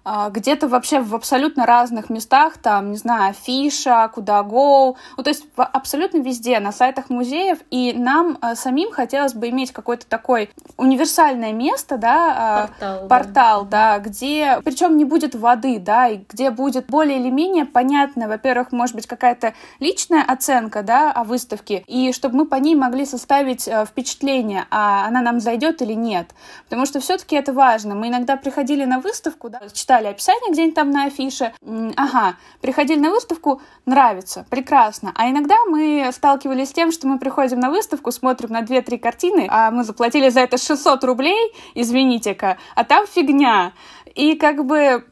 где-то 0.06 0.68
вообще 0.68 1.02
в 1.02 1.14
абсолютно 1.14 1.66
разных 1.66 2.10
местах, 2.10 2.58
там, 2.58 2.92
не 2.92 2.98
знаю, 2.98 3.32
афиша, 3.32 4.10
куда 4.14 4.42
go, 4.42 4.96
ну, 5.18 5.24
то 5.24 5.30
есть 5.30 5.46
абсолютно 5.56 6.20
везде, 6.20 6.60
на 6.60 6.72
сайтах 6.72 7.10
музеев, 7.10 7.60
и 7.70 7.94
нам 7.94 8.38
а, 8.42 8.56
самим 8.56 8.92
хотелось 8.92 9.34
бы 9.34 9.50
иметь 9.50 9.72
какое-то 9.72 10.08
такое 10.08 10.50
универсальное 10.78 11.52
место, 11.52 11.98
да, 11.98 12.36
а, 12.38 12.68
портал, 12.68 13.08
портал 13.08 13.66
да. 13.66 13.98
да, 13.98 14.00
где, 14.00 14.60
причем 14.64 14.98
не 14.98 15.06
будет 15.06 15.36
воды, 15.36 15.80
да, 15.80 16.08
и 16.08 16.22
где 16.30 16.50
будет 16.50 16.88
более 16.88 17.20
или 17.20 17.30
менее 17.30 17.66
понятно, 17.66 18.28
во-первых, 18.28 18.72
может 18.72 18.96
быть, 18.96 19.08
какая-то 19.08 19.54
личная 19.80 20.24
оценка, 20.24 20.84
да, 20.84 21.12
о 21.12 21.24
выставке, 21.24 21.84
и 21.88 22.12
чтобы 22.14 22.38
мы 22.38 22.46
по 22.46 22.56
ней 22.56 22.76
могли 22.76 23.06
составить 23.06 23.68
э, 23.68 23.86
впечатление, 23.86 24.66
а 24.72 25.06
она 25.08 25.22
нам 25.22 25.40
зайдет 25.40 25.82
или 25.82 25.94
нет, 25.94 26.30
потому 26.66 26.86
что 26.86 27.00
все-таки 27.00 27.36
это 27.36 27.54
важно. 27.54 27.96
Мы 27.96 28.08
иногда 28.08 28.38
приходили 28.38 28.86
на 28.86 29.00
выставку, 29.00 29.50
да, 29.50 29.60
читали 29.90 30.06
описание 30.06 30.52
где-нибудь 30.52 30.76
там 30.76 30.92
на 30.92 31.06
афише, 31.06 31.52
ага, 31.96 32.36
приходили 32.62 33.00
на 33.00 33.10
выставку, 33.10 33.60
нравится, 33.88 34.46
прекрасно. 34.52 35.12
А 35.16 35.32
иногда 35.32 35.56
мы 35.68 36.08
сталкивались 36.14 36.70
с 36.70 36.74
тем, 36.74 36.92
что 36.92 37.08
мы 37.08 37.18
приходим 37.18 37.60
на 37.60 37.72
выставку, 37.72 38.12
смотрим 38.12 38.52
на 38.52 38.62
2-3 38.62 39.00
картины, 39.00 39.48
а 39.50 39.72
мы 39.72 39.84
заплатили 39.84 40.30
за 40.30 40.42
это 40.42 40.60
600 40.60 41.04
рублей, 41.06 41.56
извините-ка, 41.74 42.60
а 42.76 42.84
там 42.84 43.08
фигня. 43.08 43.74
И 44.14 44.36
как 44.36 44.64
бы 44.64 45.06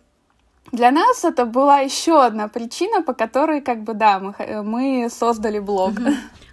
для 0.72 0.92
нас 0.92 1.26
это 1.26 1.48
была 1.48 1.80
еще 1.80 2.24
одна 2.24 2.48
причина, 2.48 3.02
по 3.02 3.14
которой, 3.14 3.62
как 3.62 3.82
бы, 3.82 3.96
да, 3.96 4.20
мы, 4.20 4.36
мы 4.62 5.10
создали 5.10 5.58
блог. 5.58 5.94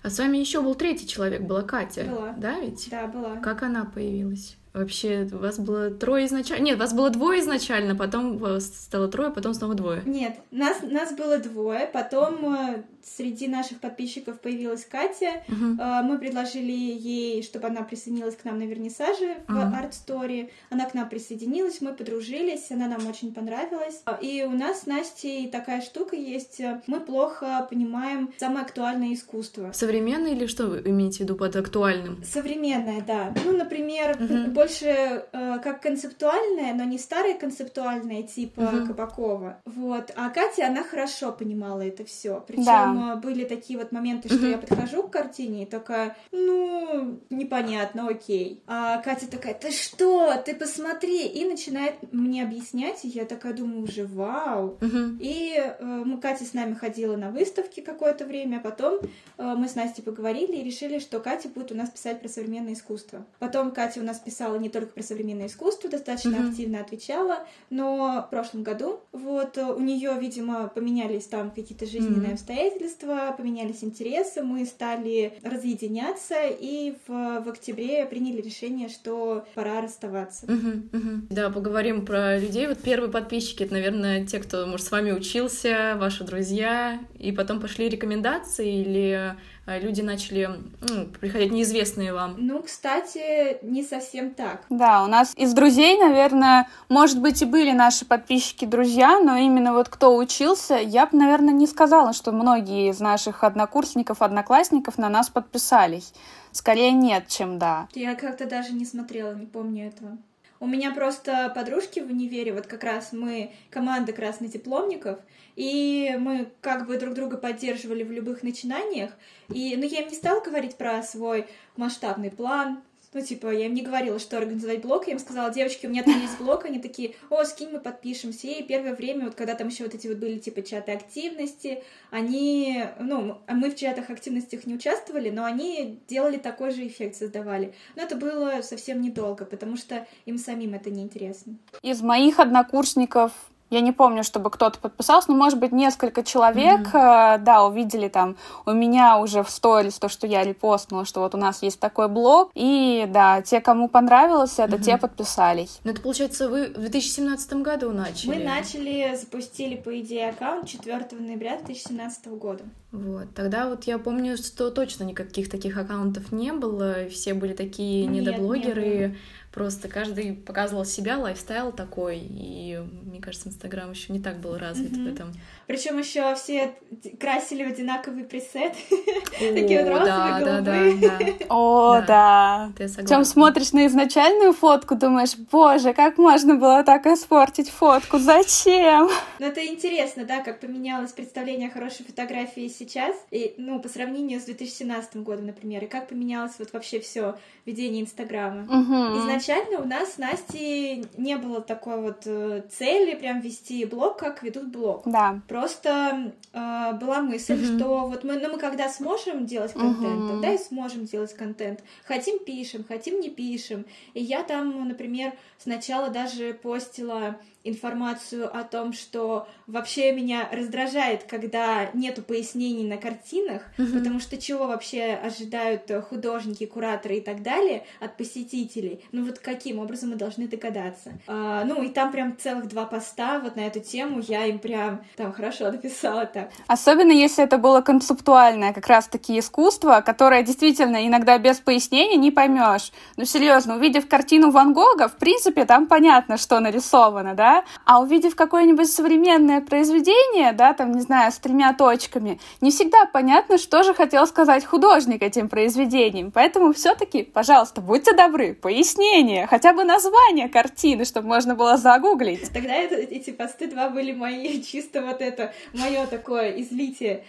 А 0.02 0.09
с 0.09 0.19
вами 0.19 0.38
еще 0.38 0.62
был 0.62 0.75
третий 0.75 1.07
человек, 1.07 1.43
была 1.43 1.61
Катя. 1.61 2.04
Была. 2.04 2.33
Да, 2.38 2.59
ведь? 2.59 2.88
Да, 2.90 3.07
была. 3.07 3.37
Как 3.37 3.62
она 3.62 3.85
появилась? 3.85 4.57
Вообще, 4.75 5.28
у 5.33 5.38
вас 5.38 5.61
было 5.61 5.88
трое 5.90 6.26
изначально... 6.26 6.64
Нет, 6.64 6.78
вас 6.81 6.93
было 6.93 7.09
двое 7.09 7.40
изначально, 7.40 7.95
потом 7.95 8.61
стало 8.61 9.07
трое, 9.07 9.31
потом 9.31 9.54
снова 9.54 9.75
двое. 9.75 10.02
Нет, 10.04 10.37
нас, 10.50 10.83
нас 10.83 11.16
было 11.16 11.38
двое, 11.38 11.87
потом 11.87 12.54
э, 12.57 12.83
среди 13.04 13.49
наших 13.49 13.80
подписчиков 13.80 14.40
появилась 14.40 14.84
Катя. 14.84 15.42
Uh-huh. 15.49 16.02
Мы 16.02 16.18
предложили 16.18 16.73
ей, 16.73 17.42
чтобы 17.42 17.68
она 17.68 17.82
присоединилась 17.82 18.37
к 18.37 18.44
нам 18.44 18.58
на 18.58 18.64
вернисаже 18.64 19.37
в 19.46 19.56
uh-huh. 19.56 19.82
Art 19.82 19.92
Story. 19.92 20.50
Она 20.70 20.87
к 20.87 20.94
нам 20.94 21.08
присоединилась, 21.08 21.80
мы 21.80 21.92
подружились, 21.92 22.70
она 22.70 22.88
нам 22.88 23.06
очень 23.06 23.34
понравилась. 23.34 24.02
И 24.20 24.44
у 24.46 24.52
нас 24.52 24.82
с 24.82 24.87
Настей 24.87 25.49
такая 25.49 25.80
штука 25.82 26.16
есть. 26.16 26.61
Мы 26.87 27.00
плохо 27.00 27.66
понимаем 27.68 28.32
самое 28.38 28.64
актуальное 28.64 29.12
искусство. 29.14 29.73
Современное 29.73 30.32
или 30.32 30.46
что 30.46 30.66
вы 30.66 30.80
имеете 30.87 31.18
в 31.18 31.20
виду 31.20 31.37
под 31.37 31.56
актуальным? 31.56 32.23
Современное, 32.25 33.02
да. 33.02 33.34
Ну, 33.44 33.56
например, 33.56 34.12
uh-huh 34.12 34.54
больше 34.54 34.87
э, 34.87 35.58
как 35.62 35.82
концептуальная, 35.82 36.75
но 36.75 36.84
не 36.84 36.99
старая 36.99 37.38
концептуальная 37.38 38.23
типа 38.23 38.61
угу. 38.61 38.87
Кабакова. 38.87 39.61
Вот. 39.64 40.12
А 40.16 40.30
Катя, 40.30 40.68
она 40.68 40.82
хорошо 40.84 41.32
понимала 41.32 41.82
это 41.82 42.04
все. 42.04 42.42
Причем 42.46 42.64
да. 42.64 42.93
Э, 42.96 43.16
были 43.16 43.44
такие 43.44 43.78
вот 43.78 43.92
моменты, 43.92 44.28
что 44.28 44.46
я 44.46 44.58
подхожу 44.58 45.04
к 45.04 45.10
картине 45.10 45.64
и 45.64 45.66
такая, 45.66 46.16
ну, 46.32 47.20
непонятно, 47.30 48.08
окей. 48.08 48.62
А 48.66 48.98
Катя 48.98 49.30
такая, 49.30 49.54
ты 49.54 49.70
что? 49.70 50.34
Ты 50.44 50.54
посмотри! 50.54 51.26
И 51.26 51.44
начинает 51.44 51.94
мне 52.12 52.42
объяснять, 52.42 53.04
и 53.04 53.08
я 53.08 53.24
такая 53.24 53.54
думаю 53.54 53.82
уже, 53.82 54.06
вау. 54.06 54.78
И 55.20 55.54
э, 55.56 55.84
мы, 55.84 56.20
Катя 56.20 56.44
с 56.44 56.54
нами 56.54 56.74
ходила 56.74 57.16
на 57.16 57.30
выставки 57.30 57.80
какое-то 57.80 58.24
время, 58.24 58.58
а 58.58 58.60
потом 58.60 59.00
э, 59.38 59.54
мы 59.56 59.68
с 59.68 59.74
Настей 59.74 60.02
поговорили 60.02 60.56
и 60.56 60.64
решили, 60.64 60.98
что 60.98 61.20
Катя 61.20 61.48
будет 61.48 61.72
у 61.72 61.74
нас 61.74 61.90
писать 61.90 62.20
про 62.20 62.28
современное 62.28 62.74
искусство. 62.74 63.26
Потом 63.38 63.72
Катя 63.72 64.00
у 64.00 64.04
нас 64.04 64.18
писала 64.18 64.56
не 64.56 64.68
только 64.68 64.92
про 64.92 65.02
современное 65.02 65.46
искусство, 65.46 65.90
достаточно 65.90 66.48
активно 66.48 66.80
отвечала, 66.80 67.46
но 67.70 68.24
в 68.26 68.30
прошлом 68.30 68.62
году 68.62 69.00
вот 69.12 69.58
у 69.58 69.80
нее, 69.80 70.16
видимо, 70.18 70.68
поменялись 70.68 71.26
там 71.26 71.50
какие-то 71.50 71.86
жизненные 71.86 72.32
mm-hmm. 72.32 72.38
Обстоятельства, 72.84 73.34
поменялись 73.36 73.82
интересы, 73.82 74.42
мы 74.42 74.64
стали 74.66 75.34
разъединяться 75.42 76.36
и 76.48 76.94
в, 77.06 77.42
в 77.44 77.48
октябре 77.48 78.04
приняли 78.06 78.40
решение, 78.40 78.88
что 78.88 79.46
пора 79.54 79.80
расставаться. 79.80 80.46
Mm-hmm. 80.46 80.90
Mm-hmm. 80.90 81.26
Да, 81.30 81.50
поговорим 81.50 82.04
про 82.04 82.38
людей. 82.38 82.66
Вот 82.66 82.80
первые 82.82 83.10
подписчики, 83.10 83.64
это, 83.64 83.74
наверное, 83.74 84.26
те, 84.26 84.38
кто, 84.38 84.66
может, 84.66 84.86
с 84.86 84.90
вами 84.90 85.12
учился, 85.12 85.94
ваши 85.96 86.24
друзья, 86.24 87.00
и 87.18 87.32
потом 87.32 87.60
пошли 87.60 87.88
рекомендации 87.88 88.80
или 88.80 89.34
люди 89.66 90.00
начали 90.02 90.50
ну, 90.80 91.06
приходить 91.21 91.52
неизвестные 91.52 92.12
вам? 92.12 92.35
Ну, 92.38 92.62
кстати, 92.62 93.64
не 93.64 93.83
совсем 93.83 94.35
так. 94.35 94.64
Да, 94.68 95.04
у 95.04 95.06
нас 95.06 95.33
из 95.37 95.54
друзей, 95.54 95.99
наверное, 95.99 96.68
может 96.88 97.21
быть, 97.21 97.42
и 97.42 97.44
были 97.44 97.73
наши 97.73 98.04
подписчики 98.04 98.64
друзья, 98.64 99.21
но 99.21 99.37
именно 99.37 99.73
вот 99.73 99.88
кто 99.88 100.16
учился, 100.16 100.75
я 100.76 101.06
бы, 101.06 101.16
наверное, 101.16 101.54
не 101.54 101.66
сказала, 101.66 102.12
что 102.12 102.33
многие 102.33 102.90
из 102.90 103.00
наших 103.00 103.44
однокурсников, 103.44 104.23
одноклассников 104.23 104.99
на 104.99 105.09
нас 105.09 105.30
подписались. 105.30 106.12
Скорее 106.52 106.92
нет, 106.92 107.28
чем 107.28 107.59
да. 107.59 107.88
Я 107.94 108.14
как-то 108.14 108.47
даже 108.47 108.73
не 108.73 108.85
смотрела, 108.85 109.35
не 109.35 109.47
помню 109.47 109.88
этого. 109.88 110.18
У 110.61 110.66
меня 110.66 110.92
просто 110.92 111.52
подружки 111.54 112.00
в 112.00 112.11
универе, 112.11 112.52
вот 112.52 112.66
как 112.66 112.84
раз 112.84 113.12
мы 113.12 113.52
команда 113.70 114.12
красных 114.12 114.50
дипломников, 114.52 115.18
и 115.56 116.16
мы 116.18 116.50
как 116.61 116.87
бы 116.87 116.96
друг 116.96 117.14
друга 117.14 117.37
поддерживали 117.37 118.02
в 118.02 118.12
любых 118.12 118.42
начинаниях. 118.42 119.11
И, 119.49 119.76
ну, 119.76 119.84
я 119.84 120.00
им 120.00 120.08
не 120.08 120.14
стала 120.14 120.40
говорить 120.40 120.76
про 120.76 121.02
свой 121.02 121.46
масштабный 121.76 122.30
план, 122.30 122.82
ну, 123.14 123.23
типа, 123.23 123.52
я 123.52 123.66
им 123.66 123.75
не 123.75 123.83
говорила, 123.83 124.18
что 124.18 124.37
организовать 124.37 124.83
блог, 124.83 125.06
я 125.06 125.14
им 125.14 125.18
сказала, 125.18 125.52
девочки, 125.52 125.87
у 125.87 125.88
меня 125.88 126.02
там 126.02 126.21
есть 126.21 126.37
блог, 126.38 126.64
они 126.64 126.80
такие, 126.80 127.14
о, 127.30 127.44
скинь, 127.44 127.71
мы 127.71 127.78
подпишемся. 127.78 128.49
И 128.49 128.62
первое 128.62 128.94
время, 128.94 129.26
вот 129.26 129.37
когда 129.37 129.54
там 129.54 129.68
еще 129.68 129.85
вот 129.85 129.94
эти 129.94 130.09
вот 130.09 130.18
были, 130.18 130.38
типа, 130.38 130.62
чаты 130.62 130.92
активности, 130.92 131.83
они, 132.11 132.85
ну, 132.99 133.38
мы 133.49 133.71
в 133.71 133.76
чатах 133.76 134.11
активностях 134.11 134.66
не 134.66 134.75
участвовали, 134.75 135.30
но 135.30 135.44
они 135.44 136.00
делали 136.09 136.37
такой 136.37 136.73
же 136.73 136.87
эффект, 136.87 137.16
создавали. 137.16 137.73
Но 137.94 138.02
это 138.02 138.16
было 138.16 138.61
совсем 138.62 139.00
недолго, 139.00 139.44
потому 139.44 139.76
что 139.76 140.06
им 140.26 140.37
самим 140.37 140.75
это 140.75 140.90
неинтересно. 140.90 141.56
Из 141.83 142.02
моих 142.02 142.40
однокурсников 142.40 143.33
я 143.75 143.81
не 143.81 143.93
помню, 143.93 144.25
чтобы 144.25 144.50
кто-то 144.50 144.78
подписался, 144.78 145.31
но, 145.31 145.37
может 145.37 145.59
быть, 145.59 145.73
несколько 145.73 146.23
человек, 146.23 146.95
mm-hmm. 146.95 147.38
да, 147.38 147.64
увидели 147.64 148.09
там 148.09 148.37
у 148.64 148.73
меня 148.73 149.19
уже 149.19 149.43
в 149.43 149.50
сторис 149.50 149.99
то, 149.99 150.09
что 150.09 150.26
я 150.26 150.45
репостнула, 150.45 151.04
что 151.04 151.21
вот 151.21 151.35
у 151.35 151.38
нас 151.38 151.62
есть 151.62 151.81
такой 151.81 152.09
блог, 152.09 152.50
и, 152.54 153.07
да, 153.09 153.43
те, 153.43 153.61
кому 153.61 153.88
понравилось, 153.88 154.59
это 154.59 154.76
mm-hmm. 154.76 154.83
те 154.83 154.97
подписались. 154.97 155.81
Ну, 155.85 155.90
это, 155.90 156.00
получается, 156.00 156.49
вы 156.49 156.69
в 156.69 156.78
2017 156.78 157.52
году 157.54 157.90
начали? 157.90 158.31
Мы 158.31 158.45
начали, 158.45 159.16
запустили, 159.16 159.76
по 159.76 159.99
идее, 160.00 160.31
аккаунт 160.31 160.69
4 160.69 161.07
ноября 161.19 161.59
2017 161.59 162.26
года. 162.28 162.64
Вот, 162.93 163.35
тогда 163.35 163.69
вот 163.69 163.85
я 163.85 163.99
помню, 163.99 164.37
что 164.37 164.71
точно 164.71 165.02
никаких 165.02 165.50
таких 165.50 165.76
аккаунтов 165.76 166.31
не 166.31 166.52
было, 166.52 167.09
все 167.11 167.35
были 167.35 167.52
такие 167.52 168.07
Нет, 168.07 168.23
недоблогеры, 168.23 168.85
не 168.85 169.16
Просто 169.54 169.87
каждый 169.87 170.32
показывал 170.32 170.84
себя, 170.84 171.16
лайфстайл 171.16 171.70
такой, 171.70 172.18
и 172.18 172.76
мне 173.04 173.20
кажется, 173.20 173.49
Инстаграм 173.49 173.88
еще 173.88 174.12
не 174.12 174.18
так 174.18 174.40
был 174.40 174.58
развит 174.58 174.90
mm-hmm. 174.90 175.11
в 175.11 175.14
этом. 175.14 175.32
Причем 175.68 175.96
еще 175.96 176.34
все 176.34 176.75
красили 177.20 177.62
в 177.62 177.68
одинаковый 177.68 178.25
пресет, 178.25 178.75
такие 179.38 179.84
вот 179.84 180.00
розовые, 180.00 180.96
да. 180.96 181.18
О, 181.49 182.02
да. 182.04 182.73
Причем 182.76 183.25
смотришь 183.25 183.73
на 183.73 183.87
изначальную 183.87 184.52
фотку, 184.54 184.96
думаешь, 184.96 185.37
боже, 185.37 185.94
как 185.94 186.18
можно 186.18 186.56
было 186.56 186.82
так 186.82 187.06
испортить 187.06 187.70
фотку, 187.70 188.18
зачем? 188.18 189.08
Ну 189.40 189.46
это 189.46 189.66
интересно, 189.66 190.25
да, 190.25 190.40
как 190.40 190.61
поменялось 190.61 191.12
представление 191.12 191.68
о 191.68 191.73
хорошей 191.73 192.06
фотографии 192.06 192.68
сейчас, 192.68 193.14
и, 193.30 193.54
ну, 193.58 193.78
по 193.78 193.88
сравнению 193.88 194.40
с 194.40 194.44
2017 194.44 195.16
годом, 195.16 195.46
например, 195.46 195.84
и 195.84 195.87
как 195.87 196.08
поменялось 196.08 196.52
вот 196.58 196.73
вообще 196.73 197.00
все 197.00 197.37
ведение 197.66 198.02
Инстаграма. 198.02 198.62
Изначально 198.62 199.43
изначально 199.44 199.80
у 199.80 199.84
нас 199.84 200.14
с 200.14 200.18
Настей 200.18 201.06
не 201.16 201.36
было 201.36 201.60
такой 201.60 202.00
вот 202.00 202.22
э, 202.26 202.62
цели 202.70 203.14
прям 203.14 203.40
вести 203.40 203.84
блог, 203.84 204.18
как 204.18 204.42
ведут 204.42 204.68
блог. 204.68 205.02
Да. 205.06 205.40
Просто 205.48 206.32
э, 206.52 206.92
была 207.00 207.20
мысль, 207.20 207.54
uh-huh. 207.54 207.76
что 207.76 208.06
вот 208.06 208.24
мы, 208.24 208.38
ну 208.38 208.52
мы 208.52 208.58
когда 208.58 208.88
сможем 208.88 209.46
делать 209.46 209.72
контент, 209.72 210.22
uh-huh. 210.22 210.28
тогда 210.30 210.52
и 210.52 210.58
сможем 210.58 211.04
делать 211.04 211.34
контент. 211.34 211.80
Хотим 212.04 212.38
пишем, 212.38 212.84
хотим 212.84 213.20
не 213.20 213.30
пишем. 213.30 213.84
И 214.14 214.22
я 214.22 214.42
там, 214.42 214.88
например, 214.88 215.32
сначала 215.58 216.10
даже 216.10 216.54
постила 216.54 217.36
информацию 217.64 218.54
о 218.54 218.62
том, 218.62 218.92
что 218.92 219.49
вообще 219.66 220.12
меня 220.12 220.49
раздражает, 220.52 221.25
когда 221.25 221.90
нету 221.94 222.23
пояснений 222.23 222.85
на 222.85 222.99
картинах, 222.99 223.62
mm-hmm. 223.78 223.99
потому 223.99 224.21
что 224.21 224.37
чего 224.37 224.66
вообще 224.66 225.18
ожидают 225.23 225.90
художники, 226.09 226.66
кураторы 226.66 227.16
и 227.16 227.21
так 227.21 227.42
далее 227.42 227.85
от 228.00 228.16
посетителей? 228.16 229.04
Ну 229.12 229.25
вот 229.25 229.38
каким 229.38 229.78
образом 229.78 230.11
мы 230.11 230.16
должны 230.16 230.47
догадаться? 230.47 231.12
А, 231.26 231.64
ну 231.64 231.83
и 231.83 231.88
там 231.88 232.12
прям 232.12 232.37
целых 232.37 232.68
два 232.68 232.85
поста 232.85 233.40
вот 233.40 233.56
на 233.56 233.61
эту 233.61 233.80
тему, 233.80 234.21
я 234.21 234.47
им 234.47 234.59
прям 234.59 235.02
там 235.16 235.33
хорошо 235.33 235.73
написала 235.73 236.26
так. 236.26 236.50
Особенно 236.66 237.12
если 237.12 237.44
это 237.44 237.56
было 237.56 237.80
концептуальное 237.80 238.73
как 238.75 238.87
раз-таки 238.87 239.38
искусство, 239.38 240.02
которое 240.04 240.42
действительно 240.42 241.06
иногда 241.06 241.38
без 241.38 241.61
пояснений 241.61 242.16
не 242.16 242.30
поймешь. 242.30 242.92
Ну 243.16 243.25
серьезно, 243.25 243.76
увидев 243.76 244.06
картину 244.06 244.50
Ван 244.50 244.75
Гога, 244.75 245.09
в 245.09 245.16
принципе, 245.16 245.64
там 245.64 245.87
понятно, 245.87 246.37
что 246.37 246.61
нарисовано, 246.61 247.35
да? 247.35 247.53
А 247.84 248.00
увидев 248.00 248.34
какое-нибудь 248.34 248.90
современное 248.90 249.61
произведение, 249.61 250.52
да, 250.52 250.73
там, 250.73 250.92
не 250.92 251.00
знаю, 251.00 251.30
с 251.30 251.38
тремя 251.38 251.73
точками, 251.75 252.40
не 252.61 252.70
всегда 252.70 253.04
понятно, 253.06 253.58
что 253.58 253.82
же 253.82 253.94
хотел 253.94 254.26
сказать 254.26 254.64
художник 254.64 255.23
этим 255.23 255.49
произведением. 255.49 256.32
Поэтому 256.32 256.73
все-таки, 256.73 257.23
пожалуйста, 257.23 257.80
будьте 257.80 258.12
добры, 258.14 258.54
пояснение, 258.54 259.46
хотя 259.46 259.73
бы 259.73 259.84
название 259.84 260.49
картины, 260.49 261.04
чтобы 261.04 261.28
можно 261.28 261.54
было 261.54 261.76
загуглить. 261.76 262.50
Тогда 262.52 262.75
это, 262.75 262.96
эти 262.96 263.30
посты 263.30 263.68
два 263.68 263.90
были 263.90 264.12
мои, 264.12 264.62
чисто 264.73 265.02
вот 265.02 265.20
это, 265.20 265.52
мое 265.73 266.06
такое 266.06 266.61
излитие. 266.61 267.25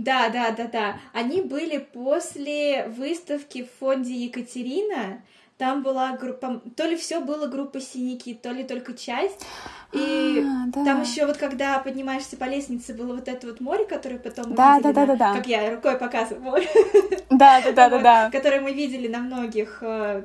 Да, 0.00 0.30
да, 0.30 0.50
да, 0.52 0.64
да. 0.64 1.00
Они 1.12 1.42
были 1.42 1.76
после 1.76 2.86
выставки 2.88 3.64
в 3.64 3.78
фонде 3.78 4.14
Екатерина. 4.14 5.22
Там 5.60 5.82
была 5.82 6.12
группа, 6.12 6.62
то 6.74 6.86
ли 6.86 6.96
все 6.96 7.20
было 7.20 7.46
группа 7.46 7.82
синяки, 7.82 8.32
то 8.32 8.50
ли 8.50 8.64
только 8.64 8.94
часть. 8.94 9.44
И 9.92 10.42
а, 10.42 10.68
да. 10.68 10.84
там 10.86 11.02
еще 11.02 11.26
вот 11.26 11.36
когда 11.36 11.78
поднимаешься 11.80 12.38
по 12.38 12.44
лестнице, 12.44 12.94
было 12.94 13.14
вот 13.14 13.28
это 13.28 13.46
вот 13.46 13.60
море, 13.60 13.84
которое 13.84 14.18
потом 14.18 14.52
мы 14.52 14.56
да, 14.56 14.78
видели, 14.78 14.92
да, 14.92 15.04
да, 15.04 15.14
да, 15.14 15.16
да. 15.16 15.34
как 15.34 15.46
я 15.46 15.70
рукой 15.70 15.98
показываю 15.98 16.42
море. 16.42 16.66
Да, 17.28 17.60
да, 17.62 17.72
да, 17.72 17.88
да, 17.90 17.98
да. 17.98 18.30
Которое 18.30 18.62
мы 18.62 18.72
видели 18.72 19.06
на 19.06 19.18
многих 19.18 19.80
э, 19.82 20.24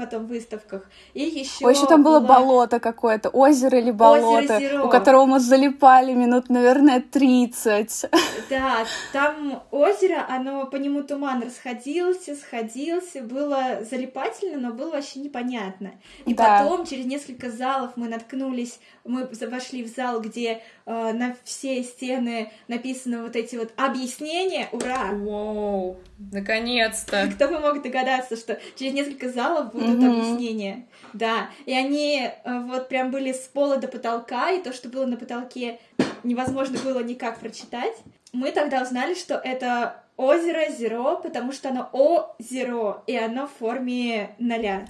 потом 0.00 0.26
выставках. 0.26 0.88
И 1.14 1.22
еще. 1.22 1.66
Ой, 1.66 1.74
еще 1.74 1.86
там 1.86 2.02
было, 2.02 2.20
было 2.20 2.28
болото 2.28 2.80
какое-то, 2.80 3.28
озеро 3.28 3.78
или 3.78 3.90
болото, 3.90 4.56
озеро 4.56 4.82
у 4.84 4.88
которого 4.88 5.26
мы 5.26 5.40
залипали 5.40 6.14
минут, 6.14 6.48
наверное, 6.48 7.00
30. 7.00 8.06
Да, 8.48 8.86
там 9.12 9.62
озеро, 9.70 10.26
оно 10.28 10.66
по 10.66 10.76
нему 10.76 11.02
туман 11.02 11.42
расходился, 11.42 12.34
сходился, 12.34 13.22
было 13.22 13.84
залипательно, 13.88 14.58
но 14.58 14.74
было 14.74 14.92
вообще 14.92 15.20
непонятно. 15.20 15.92
И 16.24 16.34
да. 16.34 16.62
потом 16.62 16.86
через 16.86 17.04
несколько 17.04 17.50
залов 17.50 17.90
мы 17.96 18.08
наткнулись, 18.08 18.80
мы 19.04 19.28
вошли 19.50 19.82
в 19.82 19.88
зал, 19.88 20.20
где 20.20 20.62
э, 20.90 21.12
на 21.12 21.36
все 21.44 21.82
стены 21.82 22.50
написаны 22.68 23.22
вот 23.22 23.36
эти 23.36 23.56
вот 23.56 23.72
объяснения. 23.76 24.68
Ура! 24.72 25.12
Вау! 25.12 25.98
Наконец-то! 26.32 27.30
Кто 27.34 27.48
бы 27.48 27.60
мог 27.60 27.82
догадаться, 27.82 28.36
что 28.36 28.58
через 28.76 28.92
несколько 28.92 29.30
залов 29.30 29.72
будут 29.72 30.00
mm-hmm. 30.00 30.20
объяснения. 30.20 30.86
Да, 31.12 31.50
и 31.66 31.72
они 31.72 32.22
э, 32.22 32.60
вот 32.66 32.88
прям 32.88 33.10
были 33.10 33.32
с 33.32 33.48
пола 33.52 33.76
до 33.76 33.88
потолка, 33.88 34.50
и 34.50 34.62
то, 34.62 34.72
что 34.72 34.88
было 34.88 35.06
на 35.06 35.16
потолке, 35.16 35.78
невозможно 36.24 36.78
было 36.80 37.02
никак 37.02 37.38
прочитать. 37.38 37.96
Мы 38.32 38.52
тогда 38.52 38.82
узнали, 38.82 39.14
что 39.14 39.34
это 39.34 39.99
озеро 40.20 40.70
Зеро, 40.70 41.16
потому 41.16 41.50
что 41.52 41.70
оно 41.70 41.88
О 41.92 42.34
Зеро, 42.38 43.02
и 43.06 43.16
оно 43.16 43.46
в 43.46 43.52
форме 43.52 44.34
ноля. 44.38 44.86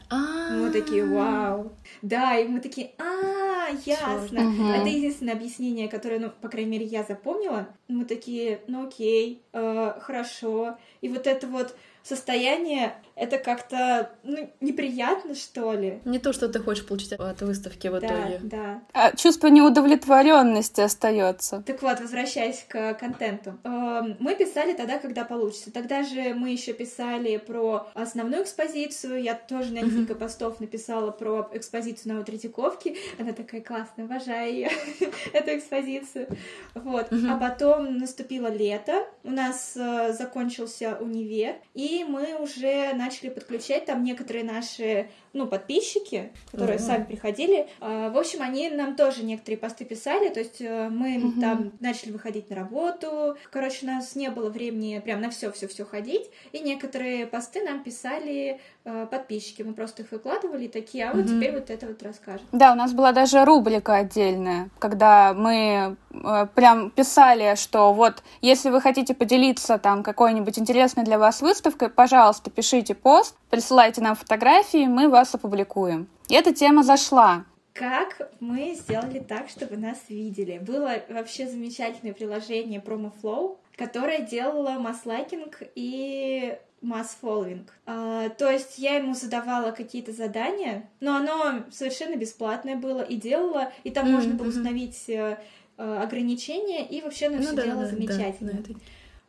Мы 0.53 0.71
такие, 0.71 1.05
вау. 1.07 1.73
Да, 2.03 2.37
и 2.37 2.49
мы 2.49 2.61
такие, 2.61 2.91
а, 2.99 3.69
ясно. 3.87 4.41
Это 4.77 4.89
единственное 4.89 5.35
объяснение, 5.35 5.89
которое, 5.89 6.19
ну, 6.19 6.31
по 6.41 6.49
крайней 6.49 6.71
мере, 6.71 6.87
я 6.87 7.05
запомнила. 7.05 7.69
Мы 7.87 8.05
такие, 8.05 8.61
ну 8.67 8.87
окей, 8.87 9.43
э, 9.53 9.95
хорошо. 10.01 10.77
И 11.01 11.09
вот 11.09 11.27
это 11.27 11.47
вот 11.47 11.77
состояние, 12.03 12.95
это 13.21 13.39
как-то 13.39 14.11
ну, 14.23 14.50
неприятно, 14.61 15.35
что 15.35 15.75
ли. 15.75 16.00
Не 16.05 16.19
то, 16.19 16.33
что 16.33 16.49
ты 16.49 16.59
хочешь 16.59 16.87
получить 16.87 17.12
от 17.12 17.43
выставки 17.43 17.89
в 17.89 17.99
итоге. 17.99 18.41
Да, 18.43 18.81
А 18.93 19.15
чувство 19.15 19.49
неудовлетворенности 19.49 20.81
остается. 20.81 21.62
Так 21.67 21.83
вот, 21.83 22.00
возвращаясь 22.00 22.65
к 22.67 22.95
контенту. 22.95 23.59
Эм, 23.65 24.17
мы 24.19 24.35
писали 24.35 24.73
тогда, 24.73 24.99
когда 24.99 25.25
получится. 25.25 25.71
Тогда 25.71 26.03
же 26.03 26.33
мы 26.35 26.50
еще 26.50 26.73
писали 26.73 27.37
про 27.37 27.89
основную 27.95 28.45
экспозицию. 28.45 29.23
Я 29.23 29.35
тоже 29.35 29.75
на 29.75 29.81
несколько 29.81 30.15
постов 30.15 30.59
написала 30.61 31.11
про 31.11 31.50
экспозицию 31.53 32.14
на 32.14 32.25
Третьяковке. 32.25 32.97
Она 33.18 33.33
такая 33.33 33.61
классная, 33.61 34.07
обожаю 34.07 34.53
ее, 34.53 34.71
эту 35.33 35.59
экспозицию. 35.59 36.29
Вот. 36.75 37.09
А 37.29 37.37
потом 37.37 37.99
наступило 37.99 38.49
лето, 38.49 39.05
у 39.25 39.31
нас 39.31 39.77
э, 39.77 40.12
закончился 40.12 40.97
универ, 41.01 41.57
и 41.75 41.90
и 41.90 42.05
мы 42.05 42.37
уже 42.40 42.92
начали 42.94 43.10
подключать 43.31 43.87
там 43.87 44.05
некоторые 44.05 44.44
наши 44.44 45.09
ну, 45.33 45.47
подписчики, 45.47 46.33
которые 46.51 46.79
uh-huh. 46.79 46.87
сами 46.87 47.05
приходили. 47.05 47.69
А, 47.81 48.11
в 48.11 48.19
общем, 48.19 48.43
они 48.43 48.69
нам 48.71 48.97
тоже 48.97 49.25
некоторые 49.25 49.59
посты 49.59 49.85
писали, 49.85 50.29
то 50.29 50.40
есть 50.40 50.61
э, 50.61 50.88
мы 50.88 51.16
uh-huh. 51.16 51.40
там 51.40 51.73
начали 51.81 52.11
выходить 52.11 52.51
на 52.51 52.57
работу. 52.57 53.37
Короче, 53.51 53.87
у 53.87 53.87
нас 53.87 54.16
не 54.16 54.31
было 54.31 54.51
времени 54.51 54.99
прям 54.99 55.21
на 55.21 55.31
все 55.31 55.53
все 55.53 55.69
все 55.69 55.85
ходить, 55.85 56.31
и 56.53 56.61
некоторые 56.61 57.27
посты 57.27 57.62
нам 57.62 57.83
писали 57.83 58.61
э, 58.85 59.07
подписчики. 59.11 59.62
Мы 59.62 59.75
просто 59.75 60.03
их 60.03 60.11
выкладывали, 60.11 60.66
такие, 60.66 61.09
а 61.09 61.14
вот 61.14 61.27
uh-huh. 61.27 61.37
теперь 61.37 61.53
вот 61.53 61.71
это 61.71 61.87
вот 61.87 62.03
расскажем. 62.03 62.47
Да, 62.53 62.73
у 62.73 62.77
нас 62.77 62.93
была 62.93 63.12
даже 63.12 63.45
рубрика 63.45 63.97
отдельная, 63.97 64.69
когда 64.79 65.33
мы 65.33 65.97
э, 66.11 66.47
прям 66.55 66.90
писали, 66.90 67.55
что 67.55 67.93
вот 67.93 68.23
если 68.40 68.71
вы 68.71 68.81
хотите 68.81 69.14
поделиться 69.14 69.79
там 69.79 70.03
какой-нибудь 70.03 70.59
интересной 70.59 71.05
для 71.05 71.19
вас 71.19 71.40
выставкой, 71.40 71.88
пожалуйста, 71.88 72.51
пишите 72.51 72.95
пост, 72.95 73.37
присылайте 73.51 74.01
нам 74.01 74.16
фотографии, 74.16 74.87
мы 74.87 75.09
вас 75.20 75.35
опубликуем. 75.35 76.09
И 76.28 76.35
эта 76.35 76.52
тема 76.52 76.83
зашла. 76.83 77.44
Как 77.72 78.33
мы 78.40 78.74
сделали 78.74 79.20
так, 79.20 79.48
чтобы 79.48 79.76
нас 79.76 79.98
видели? 80.09 80.59
Было 80.59 81.02
вообще 81.09 81.46
замечательное 81.46 82.14
приложение 82.14 82.80
PromoFlow, 82.80 83.59
которое 83.76 84.22
делало 84.22 84.78
масс-лайкинг 84.78 85.62
и 85.74 86.59
масс-фолловинг. 86.80 87.72
А, 87.87 88.30
то 88.30 88.50
есть 88.50 88.78
я 88.78 88.96
ему 88.96 89.14
задавала 89.14 89.70
какие-то 89.70 90.12
задания, 90.12 90.88
но 91.00 91.16
оно 91.16 91.64
совершенно 91.70 92.16
бесплатное 92.16 92.76
было 92.76 93.02
и 93.02 93.16
делала, 93.16 93.70
и 93.85 93.90
там 93.90 94.06
mm-hmm. 94.06 94.11
можно 94.11 94.35
было 94.35 94.48
установить 94.48 95.04
э, 95.09 95.38
э, 95.76 95.98
ограничения, 96.02 96.87
и 96.87 97.02
вообще 97.02 97.26
оно 97.26 97.37
ну, 97.37 97.42
все 97.42 97.52
да, 97.52 97.64
делало 97.64 97.85
да, 97.85 97.90
замечательно. 97.90 98.52
Да, 98.52 98.74
Э, 98.74 98.74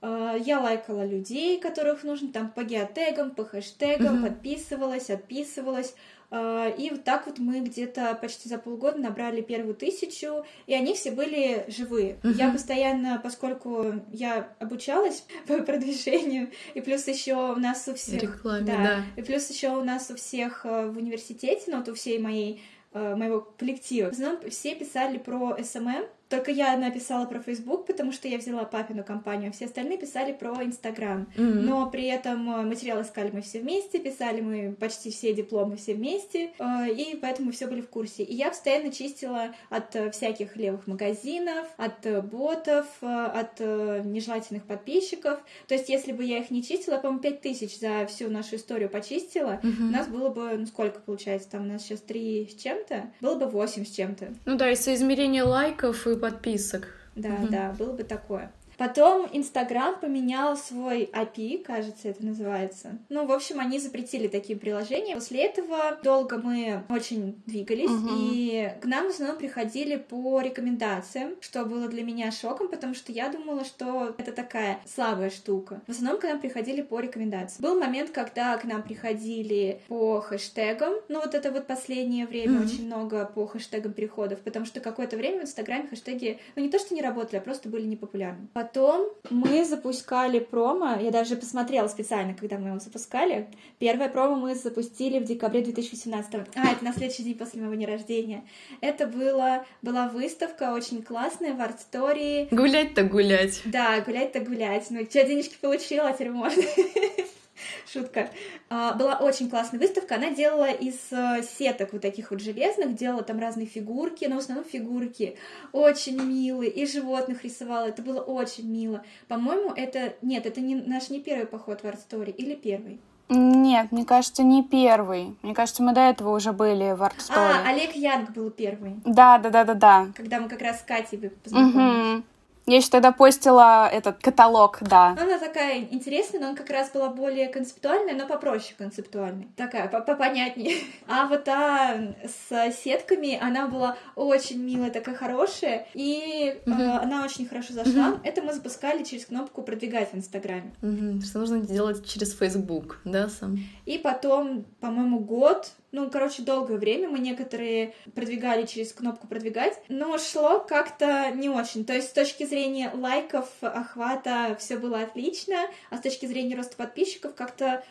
я 0.01 0.59
лайкала 0.59 1.05
людей, 1.05 1.59
которых 1.59 2.03
нужно, 2.03 2.31
там 2.31 2.49
по 2.49 2.63
геотегам, 2.63 3.31
по 3.31 3.45
хэштегам, 3.45 4.23
mm-hmm. 4.23 4.29
подписывалась, 4.29 5.09
отписывалась. 5.09 5.93
Э, 6.31 6.73
и 6.77 6.89
вот 6.89 7.03
так 7.03 7.27
вот 7.27 7.37
мы 7.37 7.59
где-то 7.59 8.17
почти 8.19 8.49
за 8.49 8.57
полгода 8.57 8.97
набрали 8.97 9.41
первую 9.41 9.75
тысячу, 9.75 10.45
и 10.65 10.73
они 10.73 10.95
все 10.95 11.11
были 11.11 11.65
живые. 11.67 12.17
Mm-hmm. 12.23 12.33
Я 12.33 12.51
постоянно, 12.51 13.19
поскольку 13.21 14.01
я 14.11 14.49
обучалась 14.59 15.25
по 15.47 15.61
продвижению, 15.61 16.49
и 16.73 16.81
плюс 16.81 17.07
еще 17.07 17.35
у 17.35 17.57
нас 17.57 17.87
у 17.87 17.93
всех... 17.93 18.21
Рекламе, 18.23 18.65
да, 18.65 18.77
да. 18.77 19.03
И 19.17 19.23
плюс 19.23 19.49
еще 19.49 19.69
у 19.69 19.83
нас 19.83 20.09
у 20.09 20.15
всех 20.15 20.65
э, 20.65 20.87
в 20.87 20.97
университете, 20.97 21.63
ну 21.67 21.77
вот 21.77 21.89
у 21.89 21.93
всей 21.93 22.17
моей 22.17 22.61
моего 22.93 23.39
коллектива. 23.57 24.09
В 24.09 24.11
основном 24.11 24.49
все 24.49 24.75
писали 24.75 25.17
про 25.17 25.57
SMM, 25.63 26.07
только 26.31 26.49
я 26.49 26.77
написала 26.77 27.25
про 27.25 27.41
Facebook, 27.41 27.85
потому 27.85 28.13
что 28.13 28.27
я 28.29 28.37
взяла 28.37 28.63
папину 28.63 29.03
компанию, 29.03 29.49
а 29.49 29.51
все 29.51 29.65
остальные 29.65 29.97
писали 29.97 30.31
про 30.31 30.53
Instagram. 30.63 31.27
Mm-hmm. 31.35 31.43
Но 31.43 31.89
при 31.91 32.05
этом 32.05 32.49
э, 32.49 32.63
материал 32.63 33.01
искали 33.01 33.29
мы 33.33 33.41
все 33.41 33.59
вместе, 33.59 33.99
писали 33.99 34.39
мы 34.39 34.73
почти 34.79 35.11
все 35.11 35.33
дипломы 35.33 35.75
все 35.75 35.93
вместе, 35.93 36.51
э, 36.57 36.89
и 36.89 37.17
поэтому 37.17 37.51
все 37.51 37.67
были 37.67 37.81
в 37.81 37.89
курсе. 37.89 38.23
И 38.23 38.33
я 38.33 38.47
постоянно 38.47 38.93
чистила 38.93 39.49
от 39.69 39.93
э, 39.95 40.09
всяких 40.11 40.55
левых 40.55 40.87
магазинов, 40.87 41.67
от 41.75 42.07
ботов, 42.25 42.85
от 43.01 43.59
нежелательных 43.59 44.63
подписчиков. 44.63 45.39
То 45.67 45.75
есть, 45.75 45.89
если 45.89 46.13
бы 46.13 46.23
я 46.23 46.37
их 46.37 46.49
не 46.49 46.63
чистила, 46.63 46.97
по-моему, 46.97 47.19
5000 47.19 47.79
за 47.79 48.05
всю 48.07 48.29
нашу 48.29 48.55
историю 48.55 48.89
почистила, 48.89 49.59
mm-hmm. 49.61 49.81
у 49.81 49.91
нас 49.91 50.07
было 50.07 50.29
бы, 50.29 50.53
ну 50.57 50.65
сколько 50.65 51.01
получается, 51.01 51.49
там 51.51 51.63
у 51.63 51.73
нас 51.73 51.83
сейчас 51.83 51.99
3 51.99 52.47
с 52.49 52.61
чем-то, 52.61 53.11
было 53.19 53.35
бы 53.35 53.47
8 53.47 53.85
с 53.85 53.89
чем-то. 53.89 54.33
Ну 54.45 54.55
да, 54.55 54.71
и 54.71 54.75
соизмерение 54.75 55.43
лайков 55.43 56.07
и 56.07 56.20
подписок. 56.21 56.87
Да, 57.15 57.29
угу. 57.35 57.47
да, 57.49 57.75
было 57.77 57.93
бы 57.93 58.03
такое. 58.03 58.51
Потом 58.81 59.29
Инстаграм 59.31 59.99
поменял 59.99 60.57
свой 60.57 61.03
API, 61.13 61.63
кажется, 61.63 62.07
это 62.07 62.25
называется. 62.25 62.97
Ну, 63.09 63.27
в 63.27 63.31
общем, 63.31 63.59
они 63.59 63.77
запретили 63.77 64.27
такие 64.27 64.57
приложения. 64.57 65.13
После 65.13 65.45
этого 65.45 65.99
долго 66.03 66.39
мы 66.39 66.81
очень 66.89 67.39
двигались, 67.45 67.91
угу. 67.91 68.09
и 68.11 68.71
к 68.81 68.85
нам 68.85 69.05
в 69.05 69.09
основном 69.09 69.37
приходили 69.37 69.97
по 69.97 70.41
рекомендациям, 70.41 71.35
что 71.41 71.63
было 71.63 71.87
для 71.89 72.01
меня 72.01 72.31
шоком, 72.31 72.69
потому 72.69 72.95
что 72.95 73.11
я 73.11 73.29
думала, 73.29 73.65
что 73.65 74.15
это 74.17 74.31
такая 74.31 74.79
слабая 74.87 75.29
штука. 75.29 75.83
В 75.85 75.91
основном 75.91 76.19
к 76.19 76.23
нам 76.23 76.39
приходили 76.39 76.81
по 76.81 76.99
рекомендациям. 76.99 77.61
Был 77.61 77.79
момент, 77.79 78.09
когда 78.09 78.57
к 78.57 78.63
нам 78.63 78.81
приходили 78.81 79.79
по 79.89 80.21
хэштегам, 80.21 80.95
ну 81.07 81.19
вот 81.19 81.35
это 81.35 81.51
вот 81.51 81.67
последнее 81.67 82.25
время 82.25 82.57
угу. 82.57 82.65
очень 82.65 82.87
много 82.87 83.27
по 83.27 83.45
хэштегам 83.45 83.93
переходов, 83.93 84.39
потому 84.39 84.65
что 84.65 84.79
какое-то 84.79 85.17
время 85.17 85.41
в 85.41 85.43
Инстаграме 85.43 85.87
хэштеги, 85.87 86.39
ну 86.55 86.63
не 86.63 86.69
то, 86.71 86.79
что 86.79 86.95
не 86.95 87.03
работали, 87.03 87.37
а 87.37 87.41
просто 87.41 87.69
были 87.69 87.85
непопулярны. 87.85 88.47
Потом 88.53 88.70
Потом 88.73 89.09
мы 89.29 89.65
запускали 89.65 90.39
промо, 90.39 90.95
я 91.01 91.11
даже 91.11 91.35
посмотрела 91.35 91.89
специально, 91.89 92.33
когда 92.33 92.57
мы 92.57 92.69
его 92.69 92.79
запускали. 92.79 93.49
Первое 93.79 94.07
промо 94.07 94.35
мы 94.35 94.55
запустили 94.55 95.19
в 95.19 95.25
декабре 95.25 95.61
2018. 95.61 96.33
А, 96.55 96.71
это 96.71 96.81
на 96.81 96.93
следующий 96.93 97.23
день 97.23 97.37
после 97.37 97.59
моего 97.59 97.75
дня 97.75 97.87
рождения. 97.87 98.45
Это 98.79 99.07
было, 99.07 99.65
была 99.81 100.07
выставка 100.07 100.71
очень 100.71 101.03
классная 101.03 101.53
в 101.53 101.59
арт-стори. 101.59 102.47
Гулять-то 102.49 103.03
гулять. 103.03 103.61
Да, 103.65 103.99
гулять-то 103.99 104.39
гулять. 104.39 104.85
Ну, 104.89 105.03
что, 105.03 105.25
денежки 105.25 105.57
получила, 105.59 106.13
теперь 106.13 106.31
можно. 106.31 106.63
Шутка. 107.91 108.29
А, 108.69 108.93
была 108.93 109.15
очень 109.17 109.49
классная 109.49 109.79
выставка. 109.79 110.15
Она 110.15 110.31
делала 110.31 110.71
из 110.71 110.97
э, 111.11 111.43
сеток 111.57 111.93
вот 111.93 112.01
таких 112.01 112.31
вот 112.31 112.41
железных, 112.41 112.95
делала 112.95 113.23
там 113.23 113.39
разные 113.39 113.67
фигурки, 113.67 114.25
но 114.25 114.35
в 114.35 114.39
основном 114.39 114.65
фигурки. 114.65 115.37
Очень 115.71 116.21
милые. 116.21 116.71
И 116.71 116.85
животных 116.85 117.43
рисовала. 117.43 117.87
Это 117.87 118.01
было 118.01 118.21
очень 118.21 118.69
мило. 118.69 119.03
По-моему, 119.27 119.71
это... 119.75 120.13
Нет, 120.21 120.45
это 120.45 120.61
не 120.61 120.75
наш 120.75 121.09
не 121.09 121.19
первый 121.19 121.45
поход 121.45 121.81
в 121.81 121.85
Art 121.85 121.99
Story. 122.09 122.31
Или 122.31 122.55
первый? 122.55 122.99
Нет, 123.33 123.93
мне 123.93 124.03
кажется, 124.03 124.43
не 124.43 124.61
первый. 124.61 125.37
Мне 125.41 125.53
кажется, 125.53 125.81
мы 125.81 125.93
до 125.93 126.01
этого 126.01 126.35
уже 126.35 126.51
были 126.51 126.91
в 126.91 127.01
Art 127.01 127.17
Story. 127.17 127.35
А, 127.37 127.69
Олег 127.69 127.95
Янг 127.95 128.31
был 128.31 128.49
первый. 128.49 128.97
Да, 129.05 129.37
да, 129.37 129.49
да, 129.49 129.63
да, 129.63 129.73
да. 129.73 130.07
Когда 130.15 130.41
мы 130.41 130.49
как 130.49 130.61
раз 130.61 130.79
с 130.79 130.83
Катей 130.83 131.17
познакомились. 131.29 132.17
Угу. 132.17 132.23
Я 132.71 132.77
еще 132.77 132.87
тогда 132.87 133.11
постила 133.11 133.89
этот 133.91 134.19
каталог, 134.19 134.77
да. 134.79 135.07
Она 135.09 135.37
такая 135.39 135.79
интересная, 135.91 136.39
но 136.39 136.47
она 136.47 136.55
как 136.55 136.69
раз 136.69 136.89
была 136.89 137.09
более 137.09 137.49
концептуальная, 137.49 138.15
но 138.15 138.25
попроще 138.25 138.75
концептуальной. 138.77 139.49
Такая, 139.57 139.89
попонятнее. 139.89 140.77
А 141.05 141.27
вот 141.27 141.43
та 141.43 141.99
с 142.23 142.73
сетками, 142.77 143.37
она 143.37 143.67
была 143.67 143.97
очень 144.15 144.63
милая, 144.63 144.89
такая 144.89 145.15
хорошая, 145.15 145.85
и 145.93 146.61
угу. 146.65 146.81
э, 146.81 146.97
она 146.99 147.25
очень 147.25 147.45
хорошо 147.45 147.73
зашла. 147.73 148.11
Угу. 148.11 148.19
Это 148.23 148.41
мы 148.41 148.53
запускали 148.53 149.03
через 149.03 149.25
кнопку 149.25 149.63
«Продвигать» 149.63 150.13
в 150.13 150.15
Инстаграме. 150.15 150.73
Угу. 150.81 151.23
Что 151.23 151.39
нужно 151.39 151.59
делать 151.59 152.07
через 152.07 152.33
Facebook, 152.33 153.01
да, 153.03 153.27
сам? 153.27 153.59
И 153.85 153.97
потом, 153.97 154.63
по-моему, 154.79 155.19
год 155.19 155.73
ну, 155.91 156.09
короче, 156.09 156.41
долгое 156.41 156.77
время 156.77 157.09
мы 157.09 157.19
некоторые 157.19 157.93
продвигали 158.15 158.65
через 158.65 158.93
кнопку 158.93 159.27
продвигать, 159.27 159.77
но 159.89 160.17
шло 160.17 160.59
как-то 160.59 161.31
не 161.31 161.49
очень. 161.49 161.85
То 161.85 161.93
есть 161.93 162.09
с 162.09 162.13
точки 162.13 162.45
зрения 162.45 162.91
лайков, 162.93 163.49
охвата 163.61 164.55
все 164.57 164.77
было 164.77 165.01
отлично, 165.01 165.55
а 165.89 165.97
с 165.97 166.01
точки 166.01 166.25
зрения 166.25 166.55
роста 166.55 166.77
подписчиков 166.77 167.35
как-то 167.35 167.83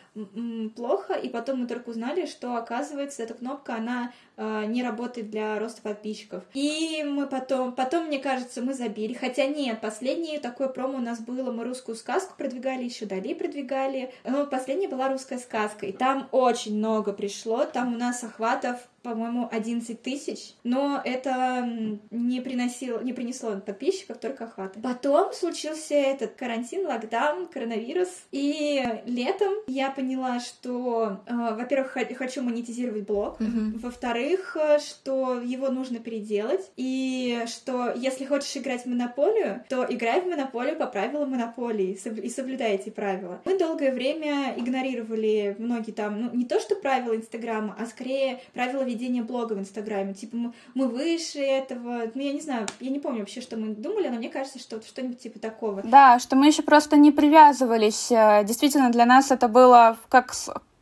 плохо. 0.75 1.13
И 1.13 1.29
потом 1.29 1.61
мы 1.61 1.67
только 1.67 1.89
узнали, 1.89 2.25
что 2.25 2.55
оказывается 2.55 3.21
эта 3.21 3.35
кнопка, 3.35 3.75
она 3.75 4.11
э, 4.37 4.65
не 4.65 4.83
работает 4.83 5.29
для 5.29 5.59
роста 5.59 5.81
подписчиков. 5.81 6.43
И 6.53 7.03
мы 7.03 7.27
потом, 7.27 7.73
потом, 7.73 8.07
мне 8.07 8.17
кажется, 8.17 8.61
мы 8.61 8.73
забили. 8.73 9.13
Хотя 9.13 9.45
нет, 9.45 9.79
последнее 9.79 10.39
такое 10.39 10.69
промо 10.69 10.97
у 10.97 11.01
нас 11.01 11.19
было, 11.19 11.51
мы 11.51 11.63
русскую 11.63 11.95
сказку 11.95 12.33
продвигали, 12.35 12.83
еще 12.83 13.05
Дали 13.05 13.33
продвигали. 13.33 14.11
Но 14.23 14.47
последняя 14.47 14.87
была 14.87 15.09
русская 15.09 15.37
сказка, 15.37 15.85
и 15.85 15.91
там 15.91 16.27
очень 16.31 16.77
много 16.77 17.13
пришло, 17.13 17.65
там 17.65 17.90
у 17.91 17.97
нас 17.97 18.23
охватов 18.23 18.77
по-моему, 19.03 19.47
11 19.51 20.01
тысяч, 20.01 20.53
но 20.63 21.01
это 21.03 21.67
не, 22.11 22.41
приносило, 22.41 23.01
не 23.01 23.13
принесло 23.13 23.59
подписчиков, 23.59 24.17
только 24.17 24.45
охваты. 24.45 24.79
Потом 24.81 25.33
случился 25.33 25.95
этот 25.95 26.35
карантин, 26.35 26.85
локдаун, 26.85 27.47
коронавирус, 27.47 28.09
и 28.31 28.83
летом 29.05 29.53
я 29.67 29.91
поняла, 29.91 30.39
что, 30.39 31.21
э, 31.25 31.33
во-первых, 31.33 31.97
хочу 32.17 32.41
монетизировать 32.41 33.05
блог, 33.05 33.39
mm-hmm. 33.39 33.79
во-вторых, 33.79 34.57
э, 34.59 34.79
что 34.79 35.39
его 35.41 35.69
нужно 35.69 35.99
переделать, 35.99 36.71
и 36.77 37.43
что 37.47 37.93
если 37.95 38.25
хочешь 38.25 38.55
играть 38.57 38.83
в 38.83 38.85
монополию, 38.87 39.63
то 39.69 39.85
играй 39.89 40.21
в 40.21 40.27
монополию 40.27 40.77
по 40.77 40.87
правилам 40.87 41.31
монополии 41.31 41.97
и 42.23 42.29
соблюдай 42.29 42.75
эти 42.75 42.89
правила. 42.89 43.41
Мы 43.45 43.57
долгое 43.57 43.91
время 43.91 44.53
игнорировали 44.57 45.55
многие 45.59 45.91
там, 45.91 46.21
ну, 46.21 46.29
не 46.33 46.45
то 46.45 46.59
что 46.59 46.75
правила 46.75 47.15
Инстаграма, 47.15 47.75
а 47.79 47.85
скорее 47.85 48.41
правила 48.53 48.83
ведения 48.91 49.23
блога 49.23 49.53
в 49.53 49.59
Инстаграме. 49.59 50.13
Типа 50.13 50.35
мы, 50.35 50.53
мы 50.73 50.87
выше 50.87 51.39
этого. 51.39 52.11
Ну, 52.13 52.21
я 52.21 52.33
не 52.33 52.41
знаю, 52.41 52.67
я 52.79 52.89
не 52.89 52.99
помню 52.99 53.19
вообще, 53.19 53.41
что 53.41 53.57
мы 53.57 53.69
думали, 53.75 54.07
но 54.09 54.17
мне 54.17 54.29
кажется, 54.29 54.59
что 54.59 54.81
что-нибудь 54.81 55.19
типа 55.19 55.39
такого. 55.39 55.81
Да, 55.83 56.19
что 56.19 56.35
мы 56.35 56.47
еще 56.47 56.63
просто 56.63 56.97
не 56.97 57.11
привязывались. 57.11 58.11
Э, 58.11 58.43
действительно, 58.43 58.91
для 58.91 59.05
нас 59.05 59.31
это 59.31 59.47
было 59.47 59.97
как 60.09 60.33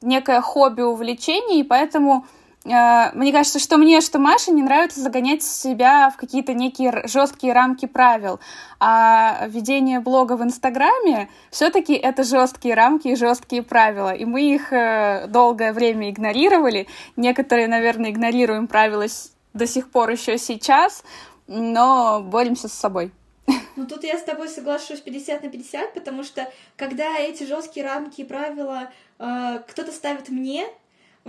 некое 0.02 0.41
хобби, 0.41 0.82
увлечение, 0.82 1.60
и 1.60 1.63
поэтому 1.63 2.26
мне 2.65 3.32
кажется, 3.32 3.58
что 3.58 3.78
мне, 3.78 4.02
что 4.02 4.19
Маше 4.19 4.52
не 4.52 4.62
нравится 4.62 5.00
загонять 5.00 5.43
себя 5.43 6.10
в 6.10 6.17
какие-то 6.17 6.54
некие 6.54 7.08
жесткие 7.08 7.54
рамки 7.54 7.86
правил. 7.86 8.39
А 8.80 9.48
ведение 9.48 10.00
блога 10.00 10.34
в 10.34 10.43
Инстаграме 10.43 11.30
все-таки 11.52 11.93
это 11.93 12.24
жесткие 12.24 12.76
рамки 12.76 13.08
и 13.08 13.15
жесткие 13.15 13.63
правила. 13.63 14.13
И 14.13 14.26
мы 14.26 14.54
их 14.54 14.74
э, 14.74 15.28
долгое 15.28 15.72
время 15.72 16.10
игнорировали. 16.10 16.88
Некоторые, 17.15 17.67
наверное, 17.67 18.12
игнорируем 18.12 18.67
правила 18.67 19.06
до 19.54 19.65
сих 19.65 19.89
пор 19.89 20.10
еще 20.10 20.38
сейчас, 20.38 21.04
но 21.48 22.22
боремся 22.22 22.67
с 22.67 22.74
собой. 22.74 23.12
Ну 23.76 23.88
тут 23.88 24.04
я 24.04 24.17
с 24.17 24.24
тобой 24.24 24.50
соглашусь 24.50 25.00
50 25.00 25.43
на 25.43 25.50
50, 25.50 25.93
потому 25.93 26.24
что 26.24 26.52
когда 26.76 27.17
эти 27.17 27.43
жесткие 27.43 27.86
рамки 27.86 28.22
и 28.22 28.26
правила 28.26 28.91
э, 29.17 29.62
кто-то 29.67 29.91
ставит 29.91 30.30
мне, 30.30 30.67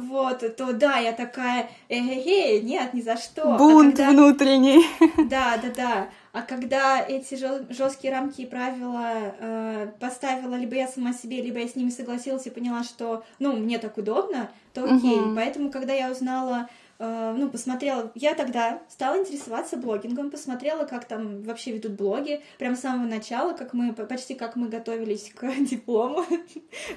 вот, 0.01 0.57
то 0.57 0.73
да, 0.73 0.99
я 0.99 1.13
такая, 1.13 1.71
эй, 1.89 2.61
нет, 2.63 2.95
ни 2.95 3.01
за 3.01 3.17
что. 3.17 3.55
А 3.55 3.59
Бунт 3.59 3.95
а 3.95 4.07
когда... 4.07 4.11
внутренний. 4.11 4.85
Да, 5.29 5.57
да, 5.63 5.71
да. 5.75 6.09
А 6.33 6.43
когда 6.43 7.01
эти 7.01 7.35
жесткие 7.73 8.13
рамки 8.13 8.43
и 8.43 8.47
правила 8.47 9.35
э, 9.41 9.89
поставила 9.99 10.55
либо 10.55 10.77
я 10.77 10.87
сама 10.87 11.13
себе, 11.13 11.43
либо 11.43 11.59
я 11.59 11.69
с 11.69 11.75
ними 11.75 11.91
согласилась 11.91 12.47
и 12.47 12.51
поняла, 12.51 12.85
что, 12.85 13.25
ну, 13.39 13.57
мне 13.57 13.79
так 13.79 13.99
удобно, 13.99 14.51
то 14.73 14.85
окей. 14.85 15.19
Угу. 15.19 15.35
Поэтому, 15.35 15.71
когда 15.71 15.93
я 15.93 16.11
узнала 16.11 16.69
ну, 17.01 17.49
посмотрела, 17.49 18.13
я 18.15 18.35
тогда 18.35 18.83
стала 18.89 19.19
интересоваться 19.19 19.79
блогингом, 19.79 20.31
посмотрела, 20.31 20.85
как 20.85 21.07
там 21.07 21.43
вообще 21.43 21.73
ведут 21.73 21.93
блоги, 21.93 22.43
прям 22.59 22.77
с 22.77 22.81
самого 22.81 23.07
начала, 23.07 23.55
как 23.55 23.73
мы, 23.73 23.95
почти 23.95 24.35
как 24.35 24.55
мы 24.55 24.69
готовились 24.69 25.33
к 25.35 25.51
диплому, 25.61 26.25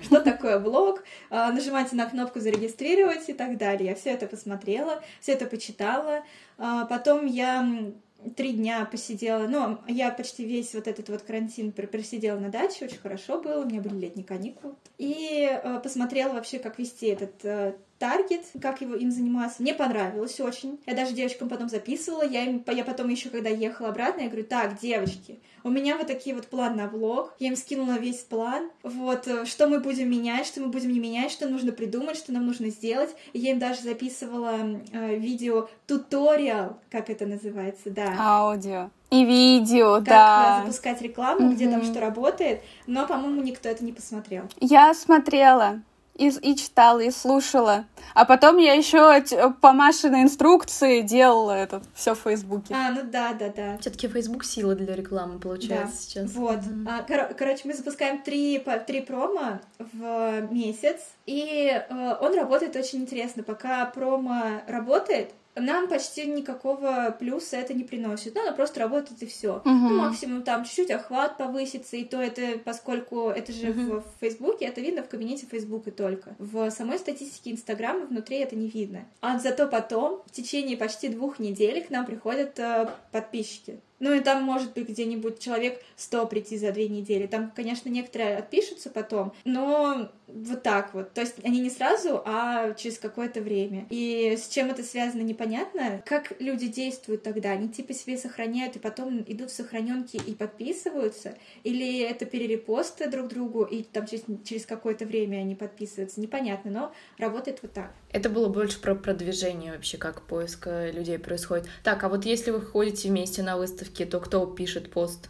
что 0.02 0.20
такое 0.20 0.60
блог, 0.60 1.04
э, 1.30 1.52
нажимайте 1.52 1.96
на 1.96 2.06
кнопку 2.06 2.42
зарегистрировать 2.42 3.30
и 3.30 3.34
так 3.34 3.58
далее. 3.58 3.90
Я 3.90 3.96
все 3.96 4.10
это 4.10 4.28
посмотрела, 4.28 5.02
все 5.22 5.34
это 5.34 5.46
почитала, 5.46 6.24
э, 6.58 6.86
потом 6.90 7.26
я 7.26 7.94
три 8.36 8.54
дня 8.54 8.86
посидела, 8.86 9.48
ну, 9.48 9.80
я 9.88 10.12
почти 10.12 10.46
весь 10.46 10.74
вот 10.74 10.88
этот 10.88 11.10
вот 11.10 11.22
карантин 11.22 11.72
просидела 11.72 12.40
на 12.40 12.50
даче, 12.50 12.86
очень 12.86 13.00
хорошо 13.00 13.42
было, 13.42 13.62
у 13.62 13.66
меня 13.66 13.82
были 13.82 13.96
летние 13.96 14.26
каникулы. 14.26 14.76
И 14.98 15.50
э, 15.52 15.80
посмотрела 15.82 16.34
вообще, 16.34 16.60
как 16.60 16.80
вести 16.80 17.08
этот 17.08 17.34
э, 17.44 17.76
таргет, 18.04 18.42
как 18.62 18.82
его 18.82 18.96
им 18.96 19.12
заниматься. 19.12 19.62
Мне 19.62 19.74
понравилось 19.74 20.38
очень. 20.42 20.78
Я 20.86 20.94
даже 20.94 21.14
девочкам 21.14 21.48
потом 21.48 21.70
записывала. 21.70 22.24
Я, 22.24 22.44
им, 22.44 22.62
я 22.68 22.84
потом 22.84 23.08
еще, 23.08 23.30
когда 23.30 23.48
ехала 23.48 23.90
обратно, 23.90 24.24
я 24.24 24.28
говорю, 24.28 24.44
так, 24.44 24.78
девочки, 24.78 25.40
у 25.64 25.70
меня 25.70 25.96
вот 25.96 26.08
такие 26.08 26.36
вот 26.36 26.48
планы 26.48 26.76
на 26.76 26.90
влог. 26.90 27.34
Я 27.40 27.48
им 27.48 27.56
скинула 27.56 27.98
весь 27.98 28.20
план. 28.20 28.70
Вот, 28.84 29.26
э, 29.30 29.46
что 29.46 29.70
мы 29.70 29.80
будем 29.80 30.12
менять, 30.12 30.46
что 30.46 30.60
мы 30.60 30.68
будем 30.68 30.92
не 30.92 31.00
менять, 31.00 31.32
что 31.32 31.48
нужно 31.48 31.72
придумать, 31.72 32.18
что 32.18 32.34
нам 32.34 32.46
нужно 32.46 32.68
сделать. 32.72 33.16
Я 33.32 33.52
им 33.52 33.60
даже 33.60 33.82
записывала 33.84 34.82
э, 34.92 35.16
видео 35.16 35.70
туториал, 35.88 36.80
как 36.92 37.10
это 37.10 37.26
называется, 37.26 37.90
да. 37.90 38.18
Аудио. 38.20 38.90
И 39.12 39.24
видео, 39.24 39.96
как 40.00 40.04
да. 40.04 40.56
Как 40.58 40.66
запускать 40.66 41.02
рекламу, 41.02 41.48
mm-hmm. 41.48 41.54
где 41.54 41.72
там 41.72 41.84
что 41.86 42.02
работает, 42.02 42.64
но, 42.86 43.08
по-моему, 43.08 43.42
никто 43.42 43.70
это 43.70 43.86
не 43.86 43.94
посмотрел. 43.94 44.44
Я 44.60 44.94
смотрела 44.94 45.82
и, 46.16 46.30
и 46.30 46.56
читала, 46.56 47.00
и 47.00 47.12
слушала. 47.12 47.86
А 48.14 48.26
потом 48.26 48.58
я 48.58 48.74
еще 48.74 49.24
по 49.62 49.74
Машиной 49.74 50.22
инструкции 50.24 51.02
делала 51.02 51.52
это 51.52 51.82
все 51.96 52.14
в 52.14 52.20
Фейсбуке. 52.20 52.74
А, 52.76 52.92
ну 52.92 53.02
да, 53.04 53.34
да, 53.34 53.50
да. 53.50 53.78
Все-таки 53.80 54.08
Фейсбук 54.08 54.44
сила 54.44 54.76
для 54.76 54.96
рекламы 54.96 55.40
получается 55.40 55.96
да. 55.96 56.02
сейчас. 56.02 56.32
Вот. 56.34 56.60
Mm-hmm. 56.60 56.88
А, 56.88 57.04
кор- 57.04 57.34
короче, 57.36 57.62
мы 57.66 57.74
запускаем 57.74 58.22
три, 58.22 58.64
три 58.86 59.02
промо 59.02 59.60
в 59.80 60.48
месяц, 60.52 61.00
и 61.26 61.70
э, 61.72 62.16
он 62.20 62.36
работает 62.36 62.76
очень 62.76 63.00
интересно. 63.00 63.44
Пока 63.44 63.86
промо 63.86 64.62
работает, 64.68 65.34
нам 65.56 65.88
почти 65.88 66.26
никакого 66.26 67.16
плюса 67.18 67.58
это 67.58 67.74
не 67.74 67.84
приносит. 67.84 68.36
Ну, 68.36 68.42
она 68.42 68.52
просто 68.52 68.80
работает 68.80 69.22
и 69.22 69.26
все. 69.26 69.62
Uh-huh. 69.64 69.64
Ну, 69.66 69.98
максимум 70.02 70.44
там 70.44 70.64
чуть-чуть 70.66 70.92
охват 70.92 71.38
повысится, 71.38 71.96
и 71.98 72.04
то 72.04 72.22
это, 72.22 72.60
поскольку 72.60 73.30
это 73.30 73.52
же 73.52 73.72
в, 73.72 74.02
в 74.02 74.06
Фейсбуке, 74.20 74.66
это 74.66 74.82
видно 74.82 75.04
в 75.04 75.10
кабинете 75.10 75.46
Фейсбука 75.46 75.92
только. 75.92 76.36
В 76.40 76.70
самой 76.72 76.98
статистике 76.98 77.52
Инстаграма 77.52 78.06
внутри 78.06 78.38
это 78.38 78.56
не 78.56 78.68
видно. 78.68 79.06
А 79.22 79.40
зато 79.40 79.68
потом, 79.68 80.24
в 80.26 80.32
течение 80.32 80.78
почти 80.78 81.10
двух 81.10 81.40
недель 81.40 81.84
к 81.84 81.90
нам 81.90 82.06
приходят 82.06 82.58
э, 82.60 82.90
подписчики 83.12 83.80
Ну 84.04 84.14
и 84.14 84.20
там 84.20 84.44
может 84.44 84.74
быть 84.74 84.90
где-нибудь 84.90 85.40
человек 85.40 85.82
100 85.96 86.28
прийти 86.28 86.58
за 86.58 86.74
две 86.74 86.90
недели. 86.90 87.26
Там, 87.26 87.54
конечно, 87.56 87.88
некоторые 87.88 88.36
отпишутся 88.36 88.90
потом, 88.90 89.32
но 89.46 90.12
вот 90.28 90.62
так 90.62 90.94
вот. 90.94 91.14
То 91.14 91.22
есть 91.22 91.36
они 91.46 91.62
не 91.62 91.70
сразу, 91.70 92.22
а 92.26 92.74
через 92.74 92.98
какое-то 92.98 93.40
время. 93.40 93.86
И 93.90 94.36
с 94.38 94.50
чем 94.50 94.70
это 94.72 94.84
связано, 94.84 95.22
непонятно. 95.22 96.04
Как 96.06 96.34
люди 96.42 96.68
действуют 96.68 97.24
тогда? 97.24 97.52
Они 97.52 97.70
типа 97.70 97.94
себе 97.94 98.18
сохраняют 98.18 98.76
и 98.76 98.80
потом 98.80 99.24
идут 99.26 99.52
в 99.52 99.56
сохраненки 99.56 100.18
и 100.18 100.36
подписываются? 100.36 101.38
Или 101.64 102.02
это 102.02 102.26
перерепосты 102.26 103.10
друг 103.10 103.30
другу, 103.30 103.64
и 103.64 103.84
там 103.84 104.06
через, 104.06 104.24
через 104.44 104.66
какое-то 104.66 105.06
время 105.06 105.38
они 105.38 105.56
подписываются? 105.56 106.20
Непонятно, 106.20 106.72
но 106.72 106.94
работает 107.18 107.60
вот 107.62 107.72
так. 107.72 107.94
Это 108.12 108.30
было 108.30 108.50
больше 108.50 108.82
про 108.82 108.96
продвижение 108.96 109.72
вообще, 109.72 109.98
как 109.98 110.24
поиск 110.24 110.68
людей 110.68 111.18
происходит. 111.20 111.70
Так, 111.84 112.04
а 112.04 112.10
вот 112.10 112.26
если 112.26 112.52
вы 112.52 112.60
ходите 112.60 113.08
вместе 113.08 113.44
на 113.44 113.58
выставке, 113.58 113.93
то 114.06 114.20
кто 114.20 114.46
пишет 114.46 114.92
пост? 114.92 115.30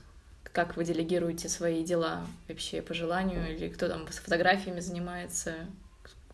как 0.53 0.77
вы 0.77 0.85
делегируете 0.85 1.49
свои 1.49 1.83
дела 1.83 2.25
вообще 2.47 2.81
по 2.81 2.93
желанию, 2.93 3.55
или 3.55 3.69
кто 3.69 3.89
там 3.89 4.07
с 4.07 4.19
фотографиями 4.19 4.79
занимается, 4.79 5.55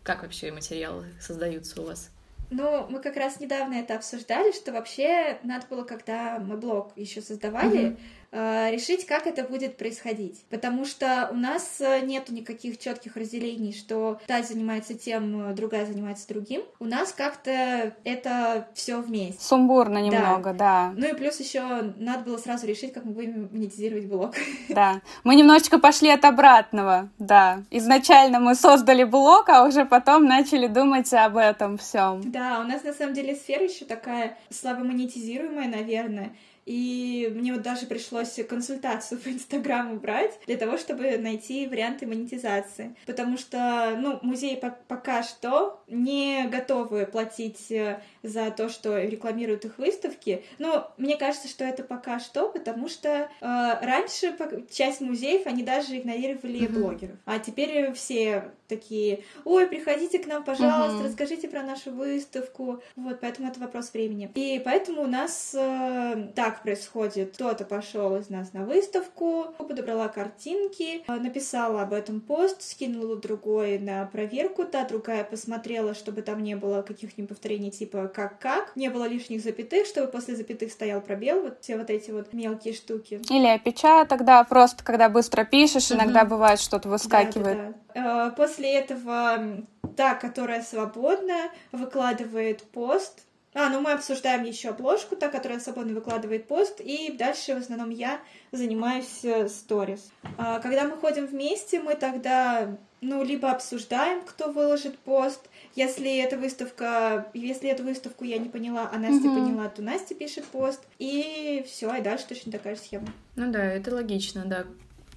как 0.02 0.22
вообще 0.22 0.52
материалы 0.52 1.06
создаются 1.18 1.80
у 1.80 1.86
вас? 1.86 2.10
Ну, 2.50 2.86
мы 2.88 3.00
как 3.00 3.16
раз 3.16 3.40
недавно 3.40 3.74
это 3.74 3.96
обсуждали, 3.96 4.52
что 4.52 4.72
вообще 4.72 5.38
надо 5.42 5.66
было, 5.68 5.84
когда 5.84 6.38
мы 6.38 6.56
блог 6.56 6.92
еще 6.96 7.22
создавали, 7.22 7.80
mm-hmm 7.80 7.98
решить, 8.32 9.06
как 9.06 9.26
это 9.26 9.42
будет 9.44 9.76
происходить. 9.76 10.44
Потому 10.50 10.84
что 10.84 11.28
у 11.32 11.36
нас 11.36 11.80
э, 11.80 12.00
нету 12.00 12.32
никаких 12.32 12.78
четких 12.78 13.16
разделений, 13.16 13.72
что 13.72 14.20
та 14.26 14.42
занимается 14.42 14.94
тем, 14.94 15.50
э, 15.50 15.54
другая 15.54 15.86
занимается 15.86 16.28
другим. 16.28 16.62
У 16.78 16.84
нас 16.84 17.12
как-то 17.12 17.94
это 18.04 18.68
все 18.74 19.00
вместе. 19.00 19.42
Сумбурно 19.42 19.98
немного, 19.98 20.52
да. 20.52 20.92
да. 20.92 20.94
Ну 20.96 21.08
и 21.08 21.14
плюс 21.14 21.40
еще 21.40 21.92
надо 21.96 22.24
было 22.24 22.38
сразу 22.38 22.66
решить, 22.66 22.92
как 22.92 23.04
мы 23.04 23.12
будем 23.12 23.48
монетизировать 23.52 24.06
блог. 24.06 24.34
Да. 24.68 25.00
Мы 25.24 25.34
немножечко 25.34 25.78
пошли 25.78 26.10
от 26.10 26.24
обратного, 26.24 27.08
да. 27.18 27.64
Изначально 27.70 28.38
мы 28.38 28.54
создали 28.54 29.04
блог, 29.04 29.48
а 29.48 29.64
уже 29.64 29.84
потом 29.84 30.26
начали 30.26 30.68
думать 30.68 31.12
об 31.12 31.36
этом 31.36 31.76
всем. 31.76 32.30
Да, 32.30 32.60
у 32.60 32.68
нас 32.68 32.84
на 32.84 32.92
самом 32.92 33.14
деле 33.14 33.34
сфера 33.34 33.64
еще 33.64 33.84
такая 33.84 34.38
слабо 34.48 34.84
монетизируемая, 34.84 35.68
наверное. 35.68 36.32
И 36.70 37.28
мне 37.34 37.52
вот 37.52 37.62
даже 37.62 37.86
пришлось 37.86 38.38
консультацию 38.48 39.20
по 39.20 39.28
Инстаграму 39.28 39.96
брать 39.96 40.38
для 40.46 40.56
того, 40.56 40.78
чтобы 40.78 41.18
найти 41.18 41.66
варианты 41.66 42.06
монетизации. 42.06 42.94
Потому 43.06 43.38
что, 43.38 43.96
ну, 43.98 44.20
музей 44.22 44.56
по 44.56 44.70
пока 44.86 45.24
что 45.24 45.82
не 45.88 46.46
готовы 46.46 47.06
платить 47.06 47.72
э, 47.72 48.00
за 48.22 48.52
то, 48.52 48.68
что 48.68 49.00
рекламируют 49.00 49.64
их 49.64 49.78
выставки. 49.78 50.44
Но 50.60 50.92
мне 50.96 51.16
кажется, 51.16 51.48
что 51.48 51.64
это 51.64 51.82
пока 51.82 52.20
что, 52.20 52.48
потому 52.48 52.88
что 52.88 53.08
э, 53.08 53.28
раньше 53.40 54.32
часть 54.70 55.00
музеев, 55.00 55.48
они 55.48 55.64
даже 55.64 55.98
игнорировали 55.98 56.60
mm-hmm. 56.60 56.72
блогеров. 56.72 57.16
А 57.24 57.40
теперь 57.40 57.92
все 57.94 58.52
такие, 58.68 59.24
ой, 59.44 59.66
приходите 59.66 60.20
к 60.20 60.28
нам, 60.28 60.44
пожалуйста, 60.44 61.02
mm-hmm. 61.02 61.06
расскажите 61.08 61.48
про 61.48 61.64
нашу 61.64 61.90
выставку. 61.90 62.80
Вот, 62.94 63.18
поэтому 63.20 63.48
это 63.48 63.58
вопрос 63.58 63.92
времени. 63.92 64.30
И 64.36 64.62
поэтому 64.64 65.02
у 65.02 65.08
нас 65.08 65.52
э, 65.58 66.28
так 66.36 66.59
происходит. 66.62 67.34
Кто-то 67.34 67.64
пошел 67.64 68.16
из 68.16 68.30
нас 68.30 68.52
на 68.52 68.64
выставку, 68.64 69.54
подобрала 69.58 70.08
картинки, 70.08 71.02
э, 71.06 71.12
написала 71.12 71.82
об 71.82 71.92
этом 71.92 72.20
пост, 72.20 72.62
скинула 72.62 73.16
другой 73.16 73.78
на 73.78 74.06
проверку, 74.06 74.64
та 74.64 74.84
другая 74.84 75.24
посмотрела, 75.24 75.94
чтобы 75.94 76.22
там 76.22 76.42
не 76.42 76.56
было 76.56 76.82
каких-нибудь 76.82 77.30
повторений 77.30 77.70
типа 77.70 78.08
как-как, 78.08 78.72
не 78.76 78.88
было 78.88 79.04
лишних 79.04 79.42
запятых, 79.42 79.86
чтобы 79.86 80.10
после 80.10 80.36
запятых 80.36 80.72
стоял 80.72 81.00
пробел, 81.00 81.42
вот 81.42 81.58
все 81.60 81.76
вот 81.76 81.90
эти 81.90 82.10
вот 82.10 82.32
мелкие 82.32 82.74
штуки. 82.74 83.20
Или 83.30 83.46
опечаток, 83.46 84.24
да, 84.24 84.44
просто 84.44 84.84
когда 84.84 85.08
быстро 85.08 85.44
пишешь, 85.44 85.90
иногда 85.92 86.24
бывает 86.24 86.60
что-то 86.60 86.88
выскакивает. 86.88 87.56
Да, 87.56 87.64
да, 87.64 87.74
да. 87.94 88.28
Э, 88.28 88.30
после 88.36 88.74
этого 88.74 89.64
та, 89.96 90.14
которая 90.14 90.62
свободна, 90.62 91.50
выкладывает 91.72 92.62
пост, 92.62 93.22
а, 93.52 93.68
ну 93.68 93.80
мы 93.80 93.92
обсуждаем 93.92 94.44
еще 94.44 94.68
обложку, 94.68 95.16
та, 95.16 95.28
которая 95.28 95.58
свободно 95.58 95.94
выкладывает 95.94 96.46
пост, 96.46 96.80
и 96.80 97.12
дальше 97.12 97.54
в 97.54 97.58
основном 97.58 97.90
я 97.90 98.20
занимаюсь 98.52 99.24
э, 99.24 99.48
сторис. 99.48 100.12
А, 100.38 100.60
когда 100.60 100.84
мы 100.84 100.96
ходим 100.96 101.26
вместе, 101.26 101.80
мы 101.80 101.96
тогда, 101.96 102.76
ну, 103.00 103.24
либо 103.24 103.50
обсуждаем, 103.50 104.22
кто 104.22 104.52
выложит 104.52 104.98
пост, 104.98 105.48
если 105.74 106.18
эта 106.18 106.36
выставка, 106.36 107.28
если 107.34 107.68
эту 107.70 107.82
выставку 107.82 108.24
я 108.24 108.38
не 108.38 108.48
поняла, 108.48 108.88
а 108.92 108.98
Настя 108.98 109.28
угу. 109.28 109.40
поняла, 109.40 109.68
то 109.68 109.82
Настя 109.82 110.14
пишет 110.14 110.44
пост, 110.44 110.80
и 111.00 111.64
все, 111.66 111.92
и 111.96 112.00
дальше 112.00 112.26
точно 112.28 112.52
такая 112.52 112.76
же 112.76 112.82
схема. 112.82 113.08
Ну 113.34 113.50
да, 113.50 113.64
это 113.64 113.92
логично, 113.92 114.44
да 114.44 114.64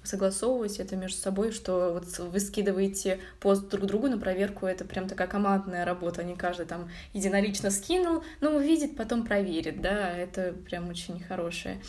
согласовывать 0.04 0.78
это 0.78 0.96
между 0.96 1.18
собой, 1.18 1.50
что 1.50 1.94
вот 1.94 2.18
вы 2.18 2.40
скидываете 2.40 3.20
пост 3.40 3.68
друг 3.68 3.86
другу 3.86 4.08
на 4.08 4.18
проверку, 4.18 4.66
это 4.66 4.84
прям 4.84 5.08
такая 5.08 5.26
командная 5.26 5.84
работа, 5.84 6.22
не 6.22 6.36
каждый 6.36 6.66
там 6.66 6.90
единолично 7.12 7.70
скинул, 7.70 8.22
но 8.40 8.56
увидит, 8.56 8.96
потом 8.96 9.26
проверит, 9.26 9.80
да, 9.80 10.10
это 10.10 10.52
прям 10.52 10.88
очень 10.88 11.20
хорошее 11.20 11.80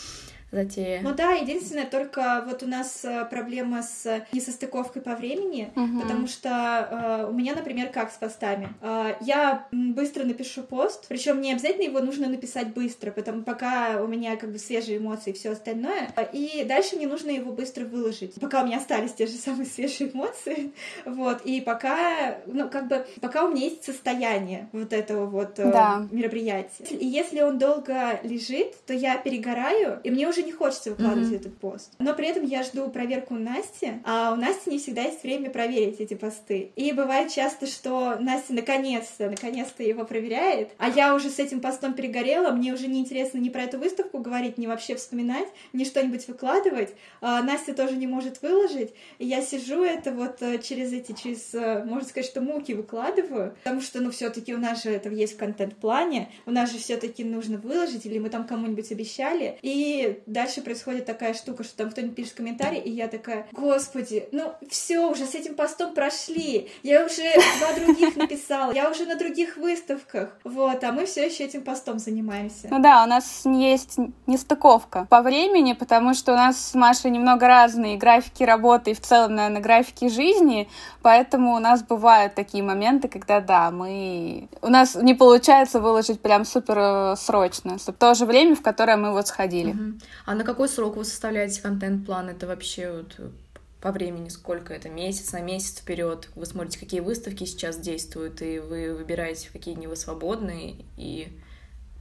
затея. 0.51 1.01
Ну 1.01 1.13
да, 1.13 1.33
единственное, 1.33 1.85
только 1.85 2.43
вот 2.47 2.63
у 2.63 2.67
нас 2.67 3.03
э, 3.03 3.25
проблема 3.29 3.83
с 3.83 4.25
несостыковкой 4.31 5.01
по 5.01 5.15
времени, 5.15 5.71
угу. 5.75 6.01
потому 6.01 6.27
что 6.27 6.49
э, 6.89 7.29
у 7.29 7.33
меня, 7.33 7.55
например, 7.55 7.89
как 7.89 8.11
с 8.11 8.15
постами. 8.15 8.69
Э, 8.81 9.15
я 9.21 9.67
быстро 9.71 10.23
напишу 10.23 10.63
пост, 10.63 11.05
причем 11.07 11.41
не 11.41 11.51
обязательно 11.51 11.83
его 11.83 11.99
нужно 11.99 12.27
написать 12.27 12.73
быстро, 12.73 13.11
потому 13.11 13.43
пока 13.43 14.01
у 14.01 14.07
меня 14.07 14.35
как 14.37 14.51
бы 14.51 14.57
свежие 14.57 14.97
эмоции 14.97 15.31
и 15.31 15.33
все 15.33 15.51
остальное, 15.51 16.09
и 16.31 16.63
дальше 16.67 16.95
мне 16.95 17.07
нужно 17.07 17.31
его 17.31 17.51
быстро 17.51 17.85
выложить, 17.85 18.35
пока 18.35 18.61
у 18.61 18.65
меня 18.65 18.77
остались 18.77 19.13
те 19.13 19.27
же 19.27 19.33
самые 19.33 19.65
свежие 19.65 20.11
эмоции, 20.11 20.71
вот, 21.05 21.41
и 21.45 21.61
пока, 21.61 22.37
ну, 22.45 22.69
как 22.69 22.87
бы, 22.87 23.05
пока 23.21 23.45
у 23.45 23.51
меня 23.51 23.65
есть 23.65 23.83
состояние 23.83 24.69
вот 24.71 24.93
этого 24.93 25.25
вот 25.25 25.59
э, 25.59 25.71
да. 25.71 26.07
мероприятия. 26.11 26.83
И 26.89 27.05
если 27.05 27.41
он 27.41 27.57
долго 27.57 28.19
лежит, 28.23 28.73
то 28.85 28.93
я 28.93 29.17
перегораю, 29.17 29.99
и 30.03 30.11
мне 30.11 30.27
уже 30.27 30.34
не 30.43 30.51
хочется 30.51 30.91
выкладывать 30.91 31.31
mm-hmm. 31.31 31.35
этот 31.35 31.57
пост. 31.57 31.93
Но 31.99 32.13
при 32.13 32.27
этом 32.27 32.45
я 32.45 32.63
жду 32.63 32.89
проверку 32.89 33.35
Насти, 33.35 33.93
а 34.03 34.33
у 34.33 34.35
Насти 34.35 34.69
не 34.69 34.79
всегда 34.79 35.03
есть 35.03 35.23
время 35.23 35.49
проверить 35.49 35.99
эти 35.99 36.13
посты. 36.13 36.71
И 36.75 36.91
бывает 36.91 37.31
часто, 37.31 37.67
что 37.67 38.17
Настя 38.19 38.53
наконец-то, 38.53 39.29
наконец-то 39.29 39.83
его 39.83 40.05
проверяет, 40.05 40.71
а 40.77 40.89
я 40.89 41.15
уже 41.15 41.29
с 41.29 41.39
этим 41.39 41.59
постом 41.61 41.93
перегорела, 41.93 42.51
мне 42.51 42.73
уже 42.73 42.87
не 42.87 42.99
интересно 42.99 43.37
ни 43.37 43.49
про 43.49 43.63
эту 43.63 43.77
выставку 43.77 44.19
говорить, 44.19 44.57
ни 44.57 44.67
вообще 44.67 44.95
вспоминать, 44.95 45.47
ни 45.73 45.83
что-нибудь 45.83 46.27
выкладывать. 46.27 46.93
А 47.21 47.41
Настя 47.41 47.73
тоже 47.73 47.95
не 47.95 48.07
может 48.07 48.41
выложить, 48.41 48.93
и 49.19 49.25
я 49.25 49.41
сижу 49.41 49.83
это 49.83 50.11
вот 50.11 50.41
э, 50.41 50.59
через 50.59 50.93
эти, 50.93 51.13
через, 51.13 51.53
э, 51.53 51.83
можно 51.85 52.07
сказать, 52.07 52.29
что 52.29 52.41
муки 52.41 52.73
выкладываю, 52.73 53.55
потому 53.63 53.81
что, 53.81 54.01
ну, 54.01 54.11
все 54.11 54.29
таки 54.29 54.53
у 54.53 54.57
нас 54.57 54.83
же 54.83 54.89
это 54.89 55.09
есть 55.09 55.33
в 55.33 55.37
контент-плане, 55.37 56.29
у 56.45 56.51
нас 56.51 56.71
же 56.71 56.77
все 56.77 56.97
таки 56.97 57.23
нужно 57.23 57.57
выложить, 57.57 58.05
или 58.05 58.19
мы 58.19 58.29
там 58.29 58.45
кому-нибудь 58.47 58.91
обещали, 58.91 59.57
и 59.61 60.19
дальше 60.25 60.61
происходит 60.61 61.05
такая 61.05 61.33
штука, 61.33 61.63
что 61.63 61.77
там 61.77 61.91
кто-нибудь 61.91 62.15
пишет 62.15 62.33
комментарий, 62.33 62.79
и 62.79 62.89
я 62.89 63.07
такая, 63.07 63.45
господи, 63.51 64.27
ну 64.31 64.53
все, 64.69 65.09
уже 65.09 65.25
с 65.25 65.35
этим 65.35 65.55
постом 65.55 65.93
прошли, 65.93 66.69
я 66.83 67.05
уже 67.05 67.23
два 67.59 67.73
других 67.73 68.15
написала, 68.15 68.71
я 68.73 68.89
уже 68.89 69.05
на 69.05 69.15
других 69.15 69.57
выставках, 69.57 70.37
вот, 70.43 70.83
а 70.83 70.91
мы 70.91 71.05
все 71.05 71.25
еще 71.25 71.45
этим 71.45 71.63
постом 71.63 71.99
занимаемся. 71.99 72.67
Ну 72.69 72.79
да, 72.79 73.03
у 73.03 73.07
нас 73.07 73.43
есть 73.45 73.97
нестыковка 74.27 75.07
по 75.09 75.21
времени, 75.21 75.73
потому 75.73 76.13
что 76.13 76.33
у 76.33 76.35
нас 76.35 76.71
с 76.71 76.73
Машей 76.75 77.11
немного 77.11 77.47
разные 77.47 77.97
графики 77.97 78.43
работы 78.43 78.91
и 78.91 78.93
в 78.93 79.01
целом, 79.01 79.35
наверное, 79.35 79.61
графики 79.61 80.09
жизни, 80.09 80.67
поэтому 81.01 81.55
у 81.55 81.59
нас 81.59 81.83
бывают 81.83 82.35
такие 82.35 82.63
моменты, 82.63 83.07
когда, 83.07 83.39
да, 83.41 83.71
мы... 83.71 84.49
У 84.61 84.67
нас 84.67 84.95
не 84.95 85.13
получается 85.13 85.79
выложить 85.79 86.21
прям 86.21 86.45
супер 86.45 86.77
э, 86.77 87.15
срочно, 87.17 87.77
в 87.77 87.93
то 87.93 88.13
же 88.13 88.25
время, 88.25 88.55
в 88.55 88.61
которое 88.61 88.97
мы 88.97 89.11
вот 89.11 89.27
сходили. 89.27 89.71
Угу. 89.71 89.99
А 90.25 90.35
на 90.35 90.43
какой 90.43 90.69
срок 90.69 90.97
вы 90.97 91.05
составляете 91.05 91.61
контент-план? 91.61 92.29
Это 92.29 92.47
вообще 92.47 92.91
вот 92.91 93.31
по 93.81 93.91
времени 93.91 94.29
сколько 94.29 94.73
это? 94.73 94.89
Месяц 94.89 95.31
на 95.31 95.41
месяц 95.41 95.79
вперед? 95.79 96.29
Вы 96.35 96.45
смотрите, 96.45 96.79
какие 96.79 97.01
выставки 97.01 97.43
сейчас 97.43 97.77
действуют, 97.77 98.41
и 98.41 98.59
вы 98.59 98.95
выбираете, 98.95 99.49
в 99.49 99.51
какие 99.51 99.75
дни 99.75 99.87
вы 99.87 99.95
свободны, 99.95 100.77
и 100.97 101.27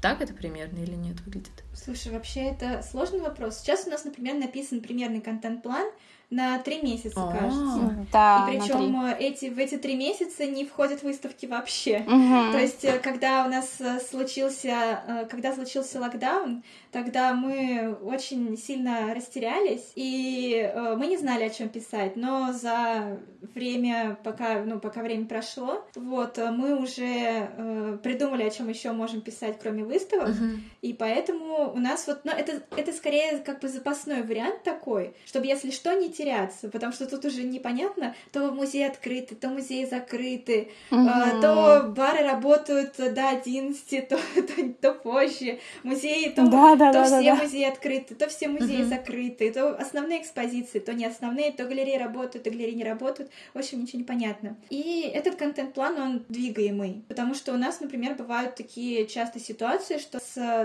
так 0.01 0.21
это 0.21 0.33
примерно 0.33 0.79
или 0.79 0.95
нет 0.95 1.21
выглядит? 1.27 1.65
Слушай, 1.75 2.13
вообще 2.13 2.41
это 2.43 2.83
сложный 2.83 3.21
вопрос. 3.21 3.59
Сейчас 3.59 3.87
у 3.87 3.91
нас, 3.91 4.05
например, 4.05 4.37
написан 4.37 4.81
примерный 4.81 5.21
контент-план, 5.21 5.87
на 6.31 6.59
три 6.59 6.83
месяца, 6.83 7.21
А-а-а. 7.21 7.39
кажется. 7.39 8.07
Да, 8.13 8.49
И 8.51 8.59
причем 8.59 9.05
эти, 9.19 9.47
в 9.47 9.59
эти 9.59 9.77
три 9.77 9.95
месяца 9.95 10.47
не 10.47 10.65
входят 10.65 11.03
выставки 11.03 11.47
вообще. 11.47 11.99
Угу. 11.99 12.53
То 12.53 12.59
есть, 12.59 12.85
э, 12.85 12.99
когда 12.99 13.45
у 13.45 13.49
нас 13.49 13.81
э, 13.81 14.01
случился, 14.01 15.03
э, 15.07 15.27
когда 15.31 15.55
случился 15.55 16.01
локдаун, 16.01 16.65
тогда 16.95 17.35
мы 17.35 17.99
очень 18.05 18.57
сильно 18.57 19.13
растерялись, 19.15 19.93
и 19.97 20.73
мы 20.97 21.09
не 21.09 21.17
знали, 21.17 21.43
о 21.45 21.51
чем 21.51 21.69
писать. 21.69 22.15
Но 22.15 22.53
за 22.53 23.19
время, 23.55 24.17
пока, 24.23 24.63
ну, 24.63 24.79
пока 24.79 25.03
время 25.03 25.27
прошло, 25.27 25.85
вот, 25.97 26.39
мы 26.39 26.77
уже 26.81 27.99
придумали, 28.03 28.45
о 28.45 28.51
чем 28.51 28.69
еще 28.69 28.93
можем 28.93 29.21
писать, 29.23 29.59
кроме 29.61 29.85
выставок. 29.85 30.29
Мгм. 30.29 30.63
И 30.83 30.93
поэтому 30.93 31.73
у 31.75 31.79
нас 31.79 32.07
вот, 32.07 32.21
ну, 32.25 32.31
это, 32.31 32.63
это 32.77 32.93
скорее 32.93 33.39
как 33.39 33.61
бы 33.61 33.69
запасной 33.69 34.23
вариант 34.23 34.63
такой, 34.63 35.15
чтобы, 35.27 35.47
если 35.47 35.71
что, 35.71 35.93
не 35.95 36.11
теряться, 36.11 36.69
потому 36.69 36.93
что 36.93 37.07
тут 37.07 37.25
уже 37.25 37.43
непонятно, 37.43 38.15
то 38.33 38.53
музеи 38.53 38.83
открыты, 38.83 39.35
то 39.35 39.49
музеи 39.49 39.85
закрыты, 39.85 40.71
а, 40.91 41.41
то 41.41 41.89
бары 41.89 42.25
работают 42.25 42.95
до 42.97 43.29
11, 43.31 44.09
то, 44.09 44.17
то, 44.17 44.73
то 44.81 44.93
позже, 44.95 45.59
музеи, 45.83 46.31
то, 46.31 46.47
Да, 46.49 46.77
да, 46.77 46.84
то 46.93 46.99
да, 46.99 47.05
все 47.05 47.23
да, 47.23 47.37
да. 47.37 47.43
музеи 47.43 47.65
открыты, 47.65 48.15
то 48.15 48.29
все 48.29 48.49
музеи 48.49 48.83
Мгм. 48.83 48.89
закрыты, 48.89 49.53
то 49.53 49.77
основные 49.77 50.21
экспозиции, 50.23 50.79
то 50.79 50.93
не 50.93 51.07
основные, 51.07 51.53
то 51.53 51.65
галереи 51.65 51.97
работают, 51.97 52.45
то 52.45 52.51
галереи 52.51 52.75
не 52.75 52.85
работают, 52.85 53.31
в 53.53 53.59
общем, 53.59 53.81
ничего 53.83 53.99
не 53.99 54.05
понятно. 54.05 54.57
И 54.71 55.11
этот 55.13 55.37
контент-план, 55.37 55.99
он 55.99 56.25
двигаемый, 56.29 57.05
потому 57.09 57.35
что 57.35 57.53
у 57.53 57.57
нас, 57.57 57.81
например, 57.81 58.15
бывают 58.15 58.55
такие 58.55 59.07
часто 59.07 59.39
ситуации, 59.41 59.99
что 59.99 60.19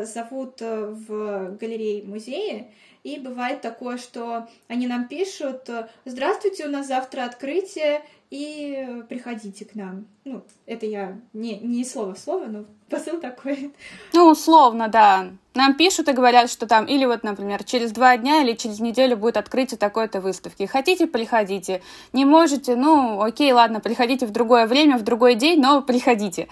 зовут 0.06 0.62
э, 0.62 0.86
в 0.86 1.58
галереи 1.58 2.02
музеи, 2.02 2.68
и 3.04 3.18
бывает 3.18 3.62
такое, 3.62 3.98
что 3.98 4.48
они 4.68 4.86
нам 4.86 5.08
пишут, 5.08 5.70
здравствуйте, 6.04 6.66
у 6.66 6.70
нас 6.70 6.88
завтра 6.88 7.24
открытие, 7.24 8.02
и 8.30 9.04
приходите 9.10 9.66
к 9.66 9.74
нам. 9.74 10.06
Ну, 10.24 10.44
это 10.68 10.86
я 10.86 11.18
не, 11.34 11.58
не 11.60 11.84
слово 11.84 12.14
в 12.14 12.20
слово, 12.20 12.46
но 12.46 12.66
посыл 12.90 13.20
такой. 13.20 13.74
Ну, 14.14 14.30
условно, 14.30 14.88
да. 14.88 15.30
Нам 15.56 15.74
пишут 15.76 16.08
и 16.10 16.14
говорят, 16.14 16.50
что 16.52 16.68
там, 16.68 16.86
или 16.86 17.06
вот, 17.06 17.24
например, 17.24 17.64
через 17.64 17.92
два 17.92 18.16
дня 18.18 18.44
или 18.44 18.54
через 18.54 18.80
неделю 18.80 19.18
будет 19.18 19.38
открытие 19.38 19.78
такой-то 19.78 20.22
выставки. 20.22 20.68
Хотите, 20.68 21.08
приходите. 21.08 21.82
Не 22.14 22.24
можете, 22.24 22.76
ну, 22.76 23.22
окей, 23.22 23.52
ладно, 23.52 23.80
приходите 23.80 24.28
в 24.28 24.32
другое 24.32 24.68
время, 24.68 24.98
в 24.98 25.04
другой 25.04 25.36
день, 25.36 25.60
но 25.60 25.82
приходите. 25.82 26.48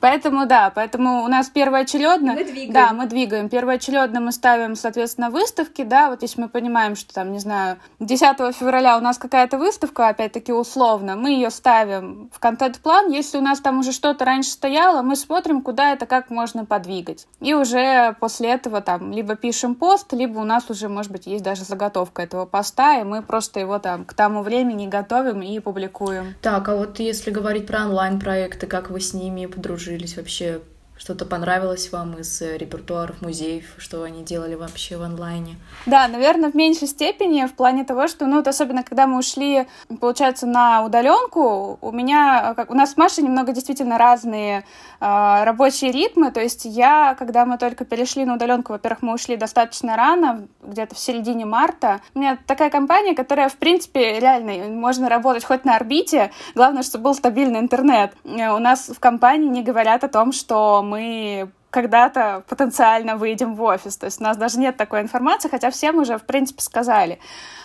Поэтому, 0.00 0.46
да, 0.46 0.70
поэтому 0.74 1.24
у 1.24 1.28
нас 1.28 1.48
первоочередно... 1.48 2.34
Мы 2.34 2.44
двигаем. 2.44 2.72
Да, 2.72 2.92
мы 2.92 3.06
двигаем. 3.06 3.48
Первоочередно 3.48 4.20
мы 4.20 4.32
ставим, 4.32 4.76
соответственно, 4.76 5.30
выставки, 5.30 5.82
да, 5.82 6.10
вот 6.10 6.22
если 6.22 6.40
мы 6.40 6.48
понимаем, 6.48 6.96
что 6.96 7.12
там, 7.12 7.32
не 7.32 7.38
знаю, 7.38 7.78
10 8.00 8.54
февраля 8.54 8.96
у 8.96 9.00
нас 9.00 9.18
какая-то 9.18 9.58
выставка, 9.58 10.08
опять-таки 10.08 10.52
условно, 10.52 11.16
мы 11.16 11.30
ее 11.30 11.50
ставим 11.50 12.30
в 12.32 12.38
контент-план. 12.38 13.10
Если 13.10 13.38
у 13.38 13.40
нас 13.40 13.60
там 13.60 13.80
уже 13.80 13.92
что-то 13.92 14.24
раньше 14.24 14.50
стояло, 14.50 15.02
мы 15.02 15.16
смотрим, 15.16 15.62
куда 15.62 15.92
это 15.92 16.06
как 16.06 16.30
можно 16.30 16.64
подвигать. 16.64 17.26
И 17.40 17.54
уже 17.54 18.14
после 18.20 18.50
этого 18.50 18.80
там 18.80 19.12
либо 19.12 19.34
пишем 19.34 19.74
пост, 19.74 20.12
либо 20.12 20.38
у 20.38 20.44
нас 20.44 20.70
уже, 20.70 20.88
может 20.88 21.10
быть, 21.10 21.26
есть 21.26 21.44
даже 21.44 21.64
заготовка 21.64 22.22
этого 22.22 22.46
поста, 22.46 23.00
и 23.00 23.04
мы 23.04 23.22
просто 23.22 23.60
его 23.60 23.78
там 23.78 24.04
к 24.04 24.14
тому 24.14 24.42
времени 24.42 24.86
готовим 24.86 25.42
и 25.42 25.58
публикуем. 25.60 26.34
Так, 26.42 26.68
а 26.68 26.76
вот 26.76 26.98
если 26.98 27.30
говорить 27.30 27.66
про 27.66 27.80
онлайн-проекты, 27.80 28.66
как 28.66 28.90
вы 28.90 29.00
с 29.00 29.14
ними 29.14 29.46
подружились 29.46 29.87
вообще? 30.16 30.60
Что-то 30.98 31.24
понравилось 31.24 31.92
вам 31.92 32.18
из 32.18 32.42
э, 32.42 32.58
репертуаров 32.58 33.22
музеев, 33.22 33.64
что 33.78 34.02
они 34.02 34.24
делали 34.24 34.56
вообще 34.56 34.96
в 34.96 35.02
онлайне? 35.02 35.56
Да, 35.86 36.08
наверное, 36.08 36.50
в 36.50 36.56
меньшей 36.56 36.88
степени 36.88 37.46
в 37.46 37.54
плане 37.54 37.84
того, 37.84 38.08
что, 38.08 38.26
ну, 38.26 38.36
вот 38.38 38.48
особенно 38.48 38.82
когда 38.82 39.06
мы 39.06 39.18
ушли, 39.18 39.68
получается, 40.00 40.46
на 40.46 40.84
удаленку, 40.84 41.78
у 41.80 41.92
меня, 41.92 42.52
как 42.56 42.70
у 42.72 42.74
нас 42.74 42.92
с 42.92 42.96
Машей 42.96 43.22
немного 43.22 43.52
действительно 43.52 43.96
разные 43.96 44.64
э, 45.00 45.44
рабочие 45.44 45.92
ритмы. 45.92 46.32
То 46.32 46.40
есть 46.40 46.64
я, 46.64 47.14
когда 47.16 47.46
мы 47.46 47.58
только 47.58 47.84
перешли 47.84 48.24
на 48.24 48.34
удаленку, 48.34 48.72
во-первых, 48.72 49.02
мы 49.02 49.14
ушли 49.14 49.36
достаточно 49.36 49.96
рано, 49.96 50.48
где-то 50.62 50.96
в 50.96 50.98
середине 50.98 51.46
марта. 51.46 52.00
У 52.14 52.18
меня 52.18 52.38
такая 52.46 52.70
компания, 52.70 53.14
которая, 53.14 53.48
в 53.48 53.56
принципе, 53.56 54.18
реально 54.18 54.68
можно 54.68 55.08
работать 55.08 55.44
хоть 55.44 55.64
на 55.64 55.76
орбите, 55.76 56.32
главное, 56.56 56.82
чтобы 56.82 57.04
был 57.04 57.14
стабильный 57.14 57.60
интернет. 57.60 58.14
Э, 58.24 58.50
У 58.50 58.58
нас 58.58 58.88
в 58.88 58.98
компании 58.98 59.48
не 59.48 59.62
говорят 59.62 60.02
о 60.02 60.08
том, 60.08 60.32
что 60.32 60.82
мы 60.88 61.52
когда-то 61.70 62.44
потенциально 62.48 63.16
выйдем 63.16 63.54
в 63.54 63.62
офис. 63.62 63.96
То 63.96 64.06
есть 64.06 64.20
у 64.20 64.24
нас 64.24 64.36
даже 64.36 64.58
нет 64.58 64.76
такой 64.76 65.00
информации, 65.00 65.48
хотя 65.48 65.70
всем 65.70 65.98
уже, 65.98 66.18
в 66.18 66.24
принципе, 66.24 66.62
сказали. 66.62 67.18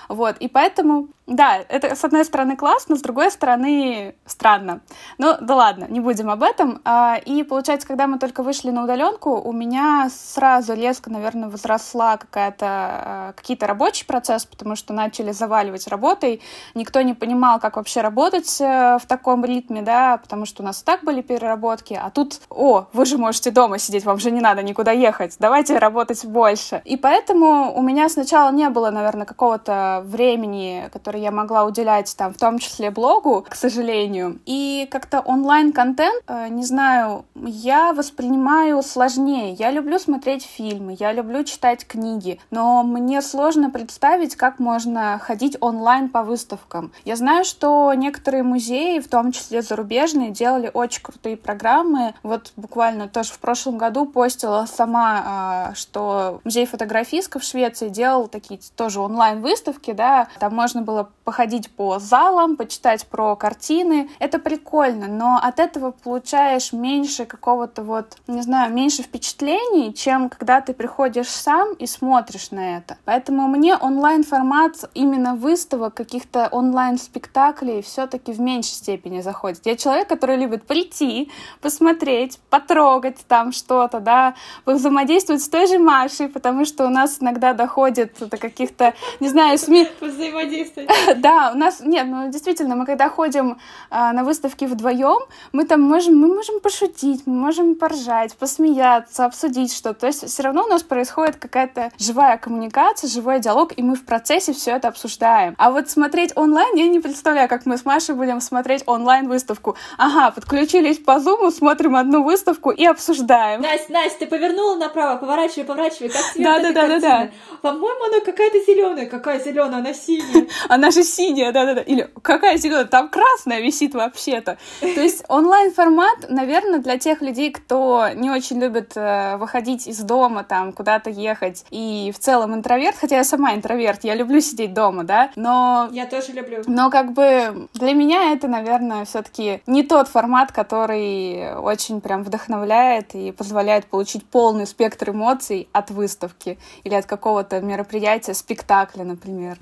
Вот, 0.09 0.37
и 0.37 0.47
поэтому, 0.47 1.07
да, 1.27 1.57
это, 1.69 1.95
с 1.95 2.03
одной 2.03 2.25
стороны, 2.25 2.55
классно, 2.55 2.95
с 2.95 3.01
другой 3.01 3.31
стороны, 3.31 4.15
странно. 4.25 4.81
Ну, 5.17 5.35
да 5.39 5.55
ладно, 5.55 5.85
не 5.89 5.99
будем 5.99 6.29
об 6.29 6.43
этом. 6.43 6.81
А, 6.83 7.17
И, 7.25 7.43
получается, 7.43 7.87
когда 7.87 8.07
мы 8.07 8.19
только 8.19 8.43
вышли 8.43 8.69
на 8.69 8.83
удаленку, 8.83 9.41
у 9.41 9.51
меня 9.51 10.09
сразу 10.11 10.73
резко, 10.73 11.09
наверное, 11.09 11.49
возросла 11.49 12.17
какая-то, 12.17 12.65
а, 12.67 13.33
какие-то 13.33 13.67
рабочий 13.67 14.05
процесс, 14.05 14.45
потому 14.45 14.75
что 14.75 14.93
начали 14.93 15.31
заваливать 15.31 15.87
работой. 15.87 16.41
Никто 16.75 17.01
не 17.01 17.13
понимал, 17.13 17.59
как 17.59 17.77
вообще 17.77 18.01
работать 18.01 18.59
э, 18.61 18.97
в 19.01 19.05
таком 19.07 19.45
ритме, 19.45 19.81
да, 19.81 20.17
потому 20.17 20.45
что 20.45 20.63
у 20.63 20.65
нас 20.65 20.81
и 20.81 20.85
так 20.85 21.03
были 21.03 21.21
переработки, 21.21 21.93
а 21.93 22.09
тут, 22.09 22.41
о, 22.49 22.85
вы 22.93 23.05
же 23.05 23.17
можете 23.17 23.51
дома 23.51 23.77
сидеть, 23.77 24.02
вам 24.05 24.19
же 24.19 24.31
не 24.31 24.41
надо 24.41 24.63
никуда 24.63 24.91
ехать, 24.91 25.35
давайте 25.39 25.77
работать 25.77 26.25
больше. 26.25 26.81
И 26.85 26.97
поэтому 26.97 27.73
у 27.75 27.81
меня 27.81 28.09
сначала 28.09 28.51
не 28.51 28.69
было, 28.69 28.91
наверное, 28.91 29.25
какого-то 29.25 30.01
времени, 30.05 30.89
которое 30.91 31.21
я 31.21 31.31
могла 31.31 31.65
уделять 31.65 32.15
там, 32.17 32.33
в 32.33 32.37
том 32.37 32.59
числе 32.59 32.91
блогу, 32.91 33.45
к 33.47 33.55
сожалению. 33.55 34.39
И 34.45 34.87
как-то 34.91 35.21
онлайн-контент, 35.21 36.23
э, 36.27 36.47
не 36.49 36.63
знаю, 36.63 37.25
я 37.35 37.93
воспринимаю 37.93 38.81
сложнее. 38.83 39.53
Я 39.53 39.71
люблю 39.71 39.99
смотреть 39.99 40.43
фильмы, 40.45 40.95
я 40.99 41.11
люблю 41.13 41.43
читать 41.43 41.85
книги, 41.85 42.39
но 42.51 42.83
мне 42.83 43.21
сложно 43.21 43.69
представить, 43.69 44.35
как 44.35 44.59
можно 44.59 45.19
ходить 45.19 45.57
онлайн 45.59 46.09
по 46.09 46.23
выставкам. 46.23 46.91
Я 47.05 47.15
знаю, 47.15 47.45
что 47.45 47.93
некоторые 47.93 48.43
музеи, 48.43 48.99
в 48.99 49.07
том 49.07 49.31
числе 49.31 49.61
зарубежные, 49.61 50.31
делали 50.31 50.71
очень 50.73 51.01
крутые 51.01 51.37
программы. 51.37 52.13
Вот 52.23 52.51
буквально 52.55 53.07
тоже 53.07 53.33
в 53.33 53.39
прошлом 53.39 53.77
году 53.77 53.82
постила 54.05 54.65
сама, 54.65 55.23
а, 55.25 55.73
что 55.75 56.41
музей 56.43 56.65
фотографистов 56.65 57.41
в 57.41 57.45
Швеции 57.45 57.89
делал 57.89 58.27
такие 58.27 58.59
тоже 58.75 58.99
онлайн-выставки, 58.99 59.91
да, 59.91 60.27
там 60.39 60.55
можно 60.55 60.81
было 60.81 61.09
походить 61.23 61.71
по 61.71 61.99
залам, 61.99 62.55
почитать 62.55 63.05
про 63.07 63.35
картины. 63.35 64.09
Это 64.19 64.39
прикольно, 64.39 65.07
но 65.07 65.39
от 65.41 65.59
этого 65.59 65.91
получаешь 65.91 66.73
меньше 66.73 67.25
какого-то 67.25 67.83
вот, 67.83 68.17
не 68.27 68.41
знаю, 68.41 68.73
меньше 68.73 69.03
впечатлений, 69.03 69.93
чем 69.93 70.29
когда 70.29 70.61
ты 70.61 70.73
приходишь 70.73 71.29
сам 71.29 71.73
и 71.73 71.87
смотришь 71.87 72.51
на 72.51 72.77
это. 72.77 72.97
Поэтому 73.05 73.47
мне 73.47 73.75
онлайн-формат 73.75 74.89
именно 74.93 75.35
выставок, 75.35 75.93
каких-то 75.93 76.47
онлайн-спектаклей 76.51 77.81
все-таки 77.81 78.31
в 78.31 78.39
меньшей 78.39 78.73
степени 78.73 79.21
заходит. 79.21 79.65
Я 79.65 79.75
человек, 79.75 80.07
который 80.07 80.37
любит 80.37 80.65
прийти, 80.65 81.31
посмотреть, 81.61 82.39
потрогать 82.49 83.17
там 83.27 83.51
что-то, 83.73 83.99
да, 83.99 84.35
взаимодействовать 84.65 85.41
с 85.41 85.49
той 85.49 85.65
же 85.65 85.79
Машей, 85.79 86.29
потому 86.29 86.63
что 86.63 86.85
у 86.85 86.89
нас 86.89 87.17
иногда 87.19 87.53
доходит 87.53 88.15
до 88.19 88.37
каких-то, 88.37 88.93
не 89.19 89.29
знаю, 89.29 89.57
СМИ, 89.57 89.87
Взаимодействовать. 90.01 90.89
да, 91.17 91.51
у 91.55 91.57
нас, 91.57 91.79
нет, 91.79 92.05
ну 92.07 92.31
действительно, 92.31 92.75
мы 92.75 92.85
когда 92.85 93.09
ходим 93.09 93.57
а, 93.89 94.13
на 94.13 94.23
выставки 94.23 94.65
вдвоем, 94.65 95.21
мы 95.53 95.65
там 95.65 95.81
можем, 95.81 96.19
мы 96.19 96.27
можем 96.27 96.59
пошутить, 96.59 97.23
мы 97.25 97.33
можем 97.33 97.75
поржать, 97.75 98.35
посмеяться, 98.35 99.25
обсудить 99.25 99.73
что-то. 99.73 100.01
То 100.01 100.07
есть 100.07 100.27
все 100.27 100.43
равно 100.43 100.65
у 100.65 100.67
нас 100.67 100.83
происходит 100.83 101.37
какая-то 101.37 101.91
живая 101.97 102.37
коммуникация, 102.37 103.09
живой 103.09 103.39
диалог, 103.39 103.73
и 103.75 103.81
мы 103.81 103.95
в 103.95 104.05
процессе 104.05 104.53
все 104.53 104.71
это 104.71 104.87
обсуждаем. 104.89 105.55
А 105.57 105.71
вот 105.71 105.89
смотреть 105.89 106.31
онлайн, 106.35 106.75
я 106.75 106.87
не 106.87 106.99
представляю, 106.99 107.49
как 107.49 107.65
мы 107.65 107.77
с 107.77 107.85
Машей 107.85 108.13
будем 108.13 108.39
смотреть 108.39 108.83
онлайн-выставку. 108.85 109.75
Ага, 109.97 110.31
подключились 110.31 110.99
по 110.99 111.19
зуму, 111.19 111.49
смотрим 111.49 111.95
одну 111.95 112.23
выставку 112.23 112.69
и 112.69 112.85
обсуждаем. 112.85 113.62
Настя, 113.63 113.93
Настя, 113.93 114.19
ты 114.19 114.27
повернула 114.27 114.75
направо, 114.75 115.17
поворачивай, 115.17 115.63
поворачивай, 115.63 116.09
как 116.09 116.21
цвет 116.21 116.43
Да, 116.43 116.59
да, 116.59 116.71
да, 116.73 116.99
да, 116.99 116.99
картины? 116.99 117.31
По-моему, 117.61 118.03
она 118.05 118.19
какая-то 118.19 118.59
зеленая. 118.59 119.05
Какая 119.05 119.39
зеленая? 119.39 119.79
Она 119.79 119.93
синяя. 119.93 120.47
Она 120.69 120.91
же 120.91 121.03
синяя, 121.03 121.51
да-да-да. 121.53 121.81
Или 121.81 122.09
какая 122.21 122.57
зеленая? 122.57 122.85
Там 122.85 123.09
красная 123.09 123.61
висит 123.61 123.93
вообще-то. 123.95 124.57
То 124.81 125.01
есть 125.01 125.23
онлайн-формат, 125.29 126.29
наверное, 126.29 126.79
для 126.79 126.97
тех 126.97 127.21
людей, 127.21 127.51
кто 127.51 128.09
не 128.13 128.29
очень 128.29 128.59
любит 128.59 128.91
э, 128.95 129.37
выходить 129.37 129.87
из 129.87 129.99
дома, 129.99 130.43
там, 130.43 130.73
куда-то 130.73 131.09
ехать, 131.09 131.65
и 131.69 132.11
в 132.13 132.19
целом 132.19 132.53
интроверт, 132.53 132.97
хотя 132.99 133.15
я 133.17 133.23
сама 133.23 133.55
интроверт, 133.55 134.03
я 134.03 134.15
люблю 134.15 134.41
сидеть 134.41 134.73
дома, 134.73 135.03
да, 135.03 135.31
но 135.35 135.87
Я 135.91 136.05
тоже 136.05 136.33
люблю. 136.33 136.63
но 136.67 136.89
как 136.89 137.13
бы 137.13 137.69
для 137.73 137.93
меня 137.93 138.33
это, 138.33 138.47
наверное, 138.47 139.05
все-таки 139.05 139.61
не 139.67 139.83
тот 139.83 140.09
формат, 140.09 140.51
который 140.51 141.55
очень 141.55 142.01
прям 142.01 142.23
вдохновляет 142.23 143.15
и 143.15 143.31
позволяет 143.31 143.52
позволяет 143.53 143.85
получить 143.85 144.25
полный 144.25 144.65
спектр 144.65 145.11
эмоций 145.11 145.69
от 145.73 145.91
выставки 145.91 146.57
или 146.83 146.95
от 146.95 147.05
какого-то 147.05 147.61
мероприятия, 147.61 148.33
спектакля, 148.33 149.03
например. 149.03 149.59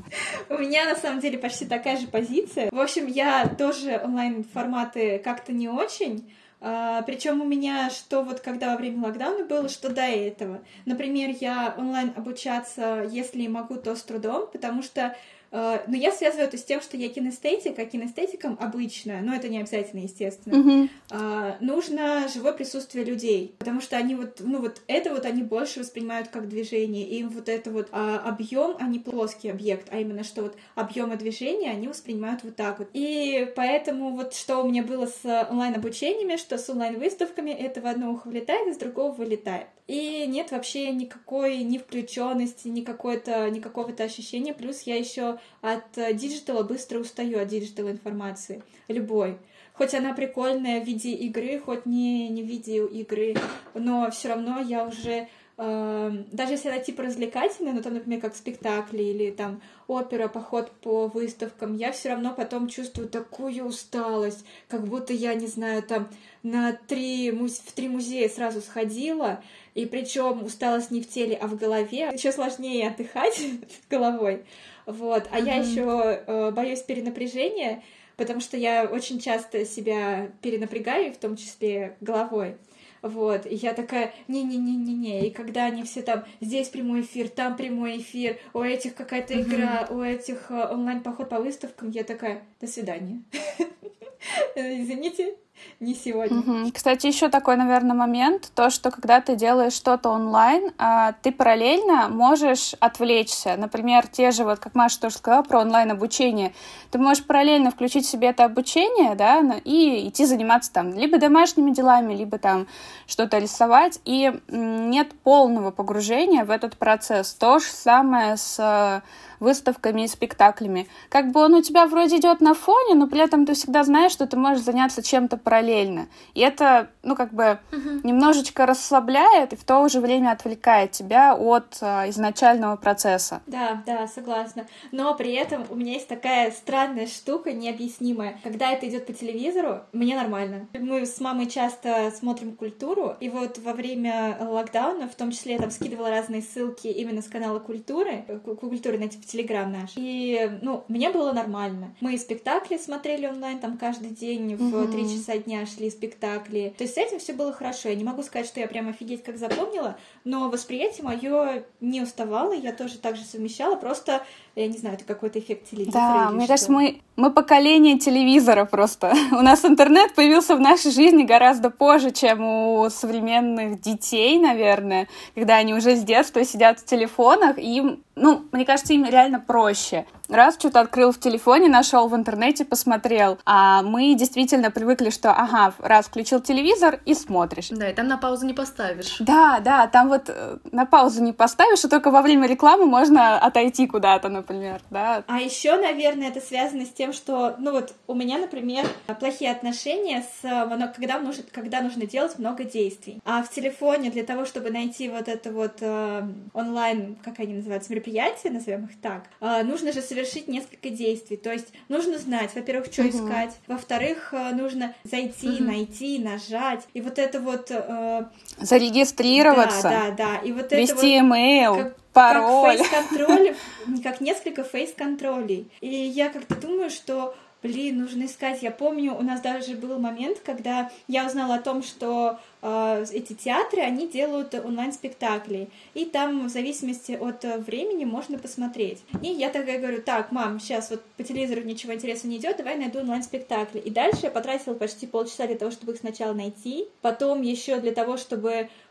У 0.48 0.58
меня 0.58 0.86
на 0.86 0.96
самом 0.96 1.20
деле 1.20 1.38
почти 1.38 1.66
такая 1.66 1.98
же 1.98 2.08
позиция. 2.08 2.70
В 2.72 2.80
общем, 2.80 3.08
я 3.08 3.46
тоже 3.48 4.00
онлайн-форматы 4.02 5.20
как-то 5.20 5.52
не 5.52 5.68
очень, 5.68 6.32
а, 6.62 7.02
причем 7.02 7.42
у 7.42 7.44
меня, 7.44 7.90
что 7.90 8.22
вот 8.22 8.40
когда 8.40 8.72
во 8.72 8.78
время 8.78 9.08
локдауна 9.08 9.44
было, 9.44 9.68
что 9.68 9.90
до 9.90 10.04
этого. 10.04 10.62
Например, 10.86 11.36
я 11.42 11.76
онлайн 11.78 12.14
обучаться, 12.16 13.06
если 13.12 13.46
могу, 13.48 13.76
то 13.76 13.98
с 13.98 14.04
трудом, 14.04 14.48
потому 14.54 14.84
что 14.84 15.18
но 15.52 15.96
я 15.96 16.12
связываю 16.12 16.48
это 16.48 16.58
с 16.58 16.64
тем, 16.64 16.82
что 16.82 16.98
я 16.98 17.10
кинестетик, 17.10 17.78
а 17.78 17.86
кинестетикам 17.86 18.58
обычно, 18.60 19.22
но 19.22 19.34
это 19.36 19.50
не 19.50 19.60
обязательно, 19.60 20.02
естественно, 20.02 20.90
mm-hmm. 21.10 21.58
нужно 21.60 22.28
живое 22.34 22.54
присутствие 22.54 23.04
людей, 23.04 23.56
потому 23.60 23.82
что 23.82 23.98
они 23.98 24.16
вот, 24.16 24.38
ну 24.40 24.62
вот 24.62 24.82
это 24.88 25.12
вот 25.12 25.26
они 25.26 25.44
больше 25.44 25.82
воспринимают 25.82 26.30
как 26.30 26.48
движение, 26.48 27.08
и 27.08 27.20
им 27.20 27.30
вот 27.30 27.50
это 27.50 27.72
вот 27.72 27.90
а, 27.92 28.20
объем, 28.20 28.76
а 28.80 28.88
не 28.88 29.00
плоский 29.00 29.50
объект, 29.50 29.88
а 29.92 30.00
именно 30.00 30.24
что 30.24 30.44
вот 30.44 30.56
объемы 30.76 31.18
движения 31.18 31.72
они 31.72 31.88
воспринимают 31.88 32.44
вот 32.44 32.56
так 32.56 32.80
вот. 32.80 32.90
И 32.94 33.52
поэтому 33.56 34.12
вот 34.12 34.34
что 34.34 34.64
у 34.64 34.68
меня 34.68 34.84
было 34.84 35.08
с 35.08 35.48
онлайн-обучениями, 35.50 36.38
что 36.38 36.58
с 36.58 36.70
онлайн-выставками, 36.70 37.52
это 37.52 37.82
в 37.82 37.86
одно 37.86 38.12
ухо 38.12 38.28
влетает, 38.28 38.68
из 38.68 38.78
другого 38.78 39.12
вылетает. 39.12 39.68
И 39.88 40.26
нет 40.26 40.52
вообще 40.52 40.92
никакой 40.92 41.58
ни 41.64 41.78
включенности, 41.78 42.70
ни 42.70 42.82
какой-то, 42.82 43.50
ни 43.50 43.60
какого-то 43.60 44.04
ощущения. 44.04 44.54
Плюс 44.54 44.84
я 44.84 44.96
еще 44.96 45.40
от 45.62 46.16
digital 46.16 46.58
а 46.58 46.64
быстро 46.64 47.00
устаю, 47.00 47.40
от 47.40 47.48
digital 47.48 47.90
информации. 47.90 48.64
Любой. 48.88 49.38
Хоть 49.74 49.94
она 49.94 50.14
прикольная 50.14 50.82
в 50.82 50.86
виде 50.86 51.12
игры, 51.12 51.60
хоть 51.60 51.86
не, 51.86 52.30
не 52.30 52.44
в 52.44 52.46
виде 52.46 52.86
игры, 52.86 53.36
но 53.74 54.10
все 54.12 54.30
равно 54.30 54.60
я 54.60 54.86
уже 54.86 55.28
Эм, 55.64 56.26
даже 56.32 56.54
если 56.54 56.74
это 56.74 56.84
типа 56.84 57.04
развлекательное, 57.04 57.74
ну 57.74 57.84
там, 57.84 57.94
например, 57.94 58.20
как 58.20 58.36
спектакли 58.36 59.04
или 59.04 59.30
там 59.30 59.62
опера, 59.86 60.28
поход 60.28 60.72
по 60.82 61.06
выставкам, 61.08 61.76
я 61.76 61.92
все 61.92 62.10
равно 62.10 62.34
потом 62.34 62.68
чувствую 62.68 63.08
такую 63.08 63.64
усталость, 63.66 64.44
как 64.68 64.88
будто 64.88 65.14
я, 65.14 65.36
не 65.36 65.46
знаю, 65.46 65.84
там 65.84 66.10
на 66.42 66.74
три, 66.74 67.30
в 67.30 67.72
три 67.76 67.90
музея 67.90 68.28
сразу 68.28 68.60
сходила, 68.60 69.44
и 69.76 69.86
причем 69.86 70.44
усталость 70.44 70.90
не 70.90 71.00
в 71.00 71.08
теле, 71.08 71.36
а 71.36 71.46
в 71.46 71.56
голове. 71.56 72.10
Еще 72.12 72.32
сложнее 72.32 72.88
отдыхать 72.90 73.40
головой. 73.90 74.44
Вот. 74.86 75.28
А 75.32 75.40
mm-hmm. 75.40 75.46
я 75.46 75.56
еще 75.56 76.24
э, 76.28 76.52
боюсь 76.52 76.82
перенапряжения, 76.82 77.84
потому 78.18 78.40
что 78.40 78.58
я 78.58 78.86
очень 78.86 79.20
часто 79.20 79.66
себя 79.66 80.32
перенапрягаю, 80.42 81.14
в 81.14 81.18
том 81.18 81.36
числе 81.36 81.98
головой. 82.02 82.58
Вот, 83.02 83.48
и 83.48 83.56
я 83.56 83.74
такая, 83.74 84.14
не-не-не-не-не, 84.28 85.28
и 85.28 85.32
когда 85.32 85.66
они 85.66 85.82
все 85.84 86.04
там, 86.04 86.24
здесь 86.40 86.70
прямой 86.70 87.02
эфир, 87.02 87.30
там 87.30 87.58
прямой 87.58 87.98
эфир, 87.98 88.38
у 88.54 88.62
этих 88.62 88.94
какая-то 88.94 89.42
игра, 89.42 89.88
у 89.90 90.02
этих 90.02 90.52
э, 90.52 90.68
онлайн-поход 90.72 91.28
по 91.28 91.40
выставкам, 91.40 91.90
я 91.90 92.04
такая, 92.04 92.44
до 92.60 92.68
свидания. 92.68 93.24
Извините, 94.56 95.36
не 95.80 95.96
сегодня. 95.96 96.40
Угу. 96.40 96.72
Кстати, 96.74 97.08
еще 97.08 97.30
такой, 97.30 97.58
наверное, 97.58 97.96
момент, 97.96 98.52
то, 98.54 98.70
что 98.70 98.92
когда 98.92 99.20
ты 99.20 99.36
делаешь 99.36 99.74
что-то 99.74 100.10
онлайн, 100.10 100.72
а, 100.78 101.14
ты 101.22 101.32
параллельно 101.32 102.08
можешь 102.08 102.76
отвлечься. 102.80 103.56
Например, 103.58 104.06
те 104.08 104.32
же, 104.32 104.44
вот 104.44 104.60
как 104.60 104.76
Маша 104.76 105.02
тоже 105.02 105.16
сказала 105.16 105.42
про 105.42 105.62
онлайн-обучение, 105.62 106.54
ты 106.92 107.00
можешь 107.00 107.26
параллельно 107.26 107.72
включить 107.72 108.06
себе 108.06 108.30
это 108.30 108.46
обучение, 108.46 109.16
да, 109.16 109.42
и 109.64 110.08
идти 110.08 110.26
заниматься 110.26 110.72
там 110.72 110.94
либо 110.94 111.18
домашними 111.18 111.72
делами, 111.72 112.14
либо 112.14 112.38
там 112.38 112.68
что-то 113.08 113.40
рисовать, 113.40 114.00
и 114.06 114.32
нет 114.48 115.14
полного 115.24 115.72
погружения 115.72 116.46
в 116.46 116.52
этот 116.52 116.78
процесс. 116.78 117.34
То 117.34 117.60
же 117.60 117.66
самое 117.66 118.38
с 118.38 119.02
выставками 119.42 120.04
и 120.04 120.08
спектаклями. 120.08 120.88
Как 121.10 121.32
бы 121.32 121.42
он 121.42 121.56
у 121.56 121.62
тебя 121.62 121.88
вроде 121.88 122.18
идет 122.18 122.40
на 122.40 122.54
фоне, 122.54 122.94
но 122.94 123.08
при 123.08 123.20
этом 123.20 123.46
ты 123.46 123.56
всегда 123.56 123.84
знаешь, 123.84 124.12
что 124.12 124.28
ты 124.28 124.38
можешь 124.38 124.64
заняться 124.64 125.02
чем-то 125.02 125.36
параллельно. 125.52 126.08
И 126.34 126.40
это, 126.40 126.90
ну, 127.04 127.16
как 127.16 127.34
бы 127.34 127.60
угу. 127.72 128.08
немножечко 128.08 128.66
расслабляет 128.66 129.52
и 129.52 129.58
в 129.58 129.66
то 129.66 129.88
же 129.90 130.00
время 130.00 130.32
отвлекает 130.32 130.92
тебя 130.92 131.36
от 131.36 131.78
э, 131.82 132.10
изначального 132.10 132.78
процесса. 132.78 133.42
Да, 133.48 133.84
да, 133.86 134.08
согласна. 134.08 134.66
Но 134.94 135.14
при 135.16 135.34
этом 135.34 135.66
у 135.70 135.76
меня 135.76 135.94
есть 135.94 136.08
такая 136.08 136.52
странная 136.52 137.08
штука, 137.08 137.52
необъяснимая. 137.52 138.40
Когда 138.44 138.72
это 138.72 138.88
идет 138.88 139.06
по 139.06 139.14
телевизору, 139.14 139.82
мне 139.92 140.16
нормально. 140.16 140.68
Мы 140.74 141.06
с 141.06 141.20
мамой 141.20 141.48
часто 141.48 142.12
смотрим 142.18 142.56
культуру, 142.56 143.16
и 143.20 143.30
вот 143.30 143.58
во 143.58 143.74
время 143.74 144.38
локдауна, 144.40 145.10
в 145.10 145.16
том 145.16 145.32
числе 145.32 145.54
я 145.54 145.60
там 145.60 145.72
скидывала 145.72 146.10
разные 146.10 146.42
ссылки 146.42 146.88
именно 146.88 147.22
с 147.22 147.28
канала 147.28 147.60
культуры, 147.60 148.24
культуры 148.46 148.98
на 148.98 149.10
Телеграм 149.10 149.70
наш. 149.70 149.92
И, 149.98 150.50
ну, 150.62 150.86
мне 150.88 151.10
было 151.10 151.34
нормально. 151.34 151.94
Мы 152.00 152.18
спектакли 152.18 152.78
смотрели 152.78 153.26
онлайн, 153.26 153.60
там 153.60 153.78
каждый 153.78 154.12
день 154.12 154.56
в 154.56 154.92
три 154.92 155.04
часа 155.10 155.41
дня 155.42 155.66
шли 155.66 155.90
спектакли. 155.90 156.74
То 156.78 156.84
есть 156.84 156.96
с 156.96 156.98
этим 156.98 157.20
все 157.20 157.34
было 157.34 157.52
хорошо. 157.54 157.90
Я 157.90 157.96
не 157.96 158.04
могу 158.04 158.24
сказать, 158.24 158.48
что 158.48 158.60
я 158.60 158.68
прям 158.68 158.90
офигеть 158.90 159.24
как 159.24 159.38
запомнила, 159.38 159.98
но 160.24 160.50
восприятие 160.50 161.04
мое 161.04 161.64
не 161.80 162.02
уставало, 162.02 162.54
я 162.54 162.74
тоже 162.74 162.98
так 162.98 163.16
же 163.16 163.24
совмещала, 163.24 163.76
просто 163.76 164.24
я 164.56 164.68
не 164.68 164.78
знаю, 164.78 164.96
это 164.96 165.06
какой-то 165.06 165.40
эффект 165.40 165.70
телевизора. 165.70 165.94
Да, 165.94 166.30
мне 166.30 166.42
что? 166.42 166.54
кажется, 166.54 166.72
мы, 166.72 167.02
мы 167.16 167.32
поколение 167.32 167.98
телевизора 167.98 168.66
просто. 168.66 169.14
у 169.32 169.42
нас 169.42 169.64
интернет 169.64 170.14
появился 170.14 170.56
в 170.56 170.60
нашей 170.60 170.92
жизни 170.92 171.24
гораздо 171.24 171.70
позже, 171.70 172.12
чем 172.12 172.42
у 172.42 172.90
современных 172.90 173.80
детей, 173.80 174.38
наверное, 174.38 175.08
когда 175.36 175.56
они 175.56 175.74
уже 175.74 175.96
с 175.96 176.04
детства 176.04 176.44
сидят 176.44 176.80
в 176.80 176.86
телефонах, 176.86 177.58
и 177.58 177.78
им, 177.78 178.04
ну, 178.16 178.46
мне 178.52 178.66
кажется, 178.66 178.94
им 178.94 179.06
реально 179.06 179.40
проще. 179.40 180.06
Раз 180.30 180.56
что-то 180.56 180.80
открыл 180.80 181.12
в 181.12 181.20
телефоне, 181.20 181.68
нашел 181.68 182.08
в 182.08 182.16
интернете, 182.16 182.64
посмотрел. 182.64 183.38
А 183.46 183.82
мы 183.82 184.14
действительно 184.16 184.72
привыкли, 184.72 185.10
что, 185.10 185.32
ага, 185.32 185.74
раз 185.80 186.06
включил 186.06 186.40
телевизор 186.40 187.02
и 187.06 187.14
смотришь. 187.14 187.68
Да, 187.70 187.90
и 187.90 187.94
там 187.94 188.08
на 188.08 188.18
паузу 188.18 188.46
не 188.46 188.54
поставишь. 188.54 189.18
Да, 189.20 189.60
да, 189.60 189.88
там 189.88 190.08
вот 190.08 190.30
э, 190.30 190.58
на 190.72 190.86
паузу 190.86 191.22
не 191.22 191.34
поставишь, 191.34 191.84
и 191.84 191.90
только 191.90 192.12
во 192.12 192.22
время 192.22 192.48
рекламы 192.48 192.86
можно 192.86 193.38
отойти 193.40 193.88
куда-то, 193.88 194.30
например, 194.30 194.82
да. 194.90 195.24
А 195.28 195.40
еще, 195.40 195.76
наверное, 195.76 196.30
это 196.30 196.40
связано 196.40 196.86
с 196.86 196.90
тем, 196.90 197.12
что, 197.12 197.56
ну 197.60 197.72
вот, 197.72 197.94
у 198.08 198.14
меня, 198.14 198.38
например, 198.38 198.88
плохие 199.20 199.52
отношения 199.52 200.24
с, 200.24 200.92
когда 200.96 201.20
нужно, 201.20 201.44
когда 201.52 201.82
нужно 201.82 202.06
делать 202.06 202.40
много 202.40 202.64
действий. 202.64 203.22
А 203.26 203.44
в 203.44 203.50
телефоне 203.50 204.12
для 204.12 204.24
того, 204.24 204.46
чтобы 204.46 204.70
найти 204.70 205.10
вот 205.10 205.28
это 205.28 205.52
вот 205.52 205.78
э, 205.82 206.24
онлайн, 206.54 207.18
как 207.22 207.40
они 207.40 207.56
называются, 207.56 207.92
мероприятия, 208.02 208.50
назовем 208.50 208.86
их 208.86 209.00
так, 209.02 209.24
э, 209.40 209.64
нужно 209.64 209.92
же 209.92 210.02
совершить 210.02 210.48
несколько 210.48 210.90
действий. 210.90 211.38
То 211.38 211.52
есть 211.52 211.68
нужно 211.90 212.18
знать, 212.18 212.52
во-первых, 212.56 212.88
что 212.92 213.04
uh-huh. 213.04 213.10
искать, 213.10 213.56
во-вторых, 213.68 214.34
э, 214.34 214.52
нужно 214.54 214.94
зайти, 215.04 215.48
uh-huh. 215.48 215.64
найти, 215.64 216.20
нажать, 216.20 216.84
и 216.94 217.02
вот 217.02 217.20
это 217.20 217.40
вот... 217.40 217.70
Э, 217.70 218.26
Зарегистрироваться. 218.60 219.84
Да, 219.84 220.10
да, 220.10 220.12
да. 220.12 220.36
И 220.38 220.52
вот 220.52 220.72
Вести 220.72 221.16
это 221.16 221.26
вот, 221.26 221.36
email. 221.36 221.84
Как 221.84 221.98
пароль. 222.14 222.78
Как 222.78 222.88
фейс-контроль, 222.88 223.56
как 224.04 224.22
несколько 224.22 224.64
фейс-контролей. 224.64 225.72
И 225.82 225.88
я 225.88 226.30
как-то 226.30 226.56
думаю, 226.56 226.90
что 226.90 227.36
блин, 227.64 228.00
нужно 228.00 228.26
искать. 228.26 228.64
Я 228.64 228.72
помню, 228.72 229.16
у 229.16 229.22
нас 229.22 229.42
даже 229.42 229.76
был 229.76 230.00
момент, 230.00 230.40
когда 230.44 230.92
я 231.08 231.26
узнала 231.26 231.56
о 231.56 231.62
том, 231.62 231.84
что 231.84 232.40
э, 232.62 233.06
эти 233.12 233.34
театры, 233.34 233.82
они 233.82 234.08
делают 234.08 234.54
онлайн-спектакли, 234.54 235.70
и 235.94 236.06
там 236.06 236.48
в 236.48 236.50
зависимости 236.50 237.14
от 237.14 237.44
времени 237.66 238.06
можно 238.06 238.38
посмотреть. 238.38 239.00
И 239.22 239.28
я 239.28 239.50
такая 239.50 239.80
говорю, 239.80 240.02
так, 240.02 240.32
мам, 240.32 240.60
сейчас 240.60 240.90
вот 240.90 241.04
по 241.18 241.24
телевизору 241.24 241.62
ничего 241.62 241.94
интересного 241.94 242.32
не 242.32 242.38
идет, 242.40 242.58
давай 242.58 242.78
найду 242.78 243.00
онлайн-спектакли. 243.00 243.80
И 243.80 243.90
дальше 243.90 244.22
я 244.24 244.32
потратила 244.32 244.74
почти 244.74 245.08
полчаса 245.08 245.48
для 245.48 245.58
того, 245.58 245.72
чтобы 245.72 245.94
их 245.94 246.00
сначала 246.00 246.34
найти, 246.34 246.88
потом 247.02 247.42
еще 247.42 247.80
для 247.80 247.92
того, 247.92 248.18
чтобы 248.18 248.70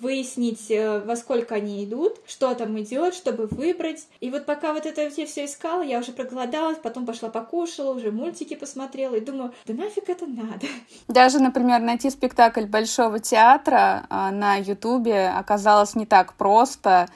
выяснить, 0.00 0.70
э, 0.70 1.00
во 1.00 1.16
сколько 1.16 1.54
они 1.54 1.84
идут, 1.84 2.16
что 2.26 2.54
там 2.54 2.80
идет, 2.80 3.14
чтобы 3.14 3.46
выбрать. 3.46 4.06
И 4.20 4.30
вот 4.30 4.46
пока 4.46 4.72
вот 4.72 4.86
это 4.86 5.10
все, 5.10 5.26
все 5.26 5.44
искала, 5.44 5.82
я 5.82 5.98
уже 5.98 6.12
проголодалась, 6.12 6.78
потом 6.78 7.04
пошла 7.04 7.28
покушала, 7.28 7.94
уже 7.94 8.10
мультики 8.10 8.54
посмотрела 8.54 9.16
и 9.16 9.20
думаю, 9.20 9.52
да 9.66 9.74
нафиг 9.74 10.08
это 10.08 10.26
надо. 10.26 10.66
Даже, 11.08 11.40
например, 11.40 11.80
найти 11.80 12.08
спектакль 12.08 12.64
Большого 12.64 13.18
театра 13.18 14.06
а, 14.08 14.30
на 14.30 14.56
Ютубе 14.56 15.28
оказалось 15.28 15.94
не 15.94 16.06
так 16.06 16.34
просто, 16.34 17.08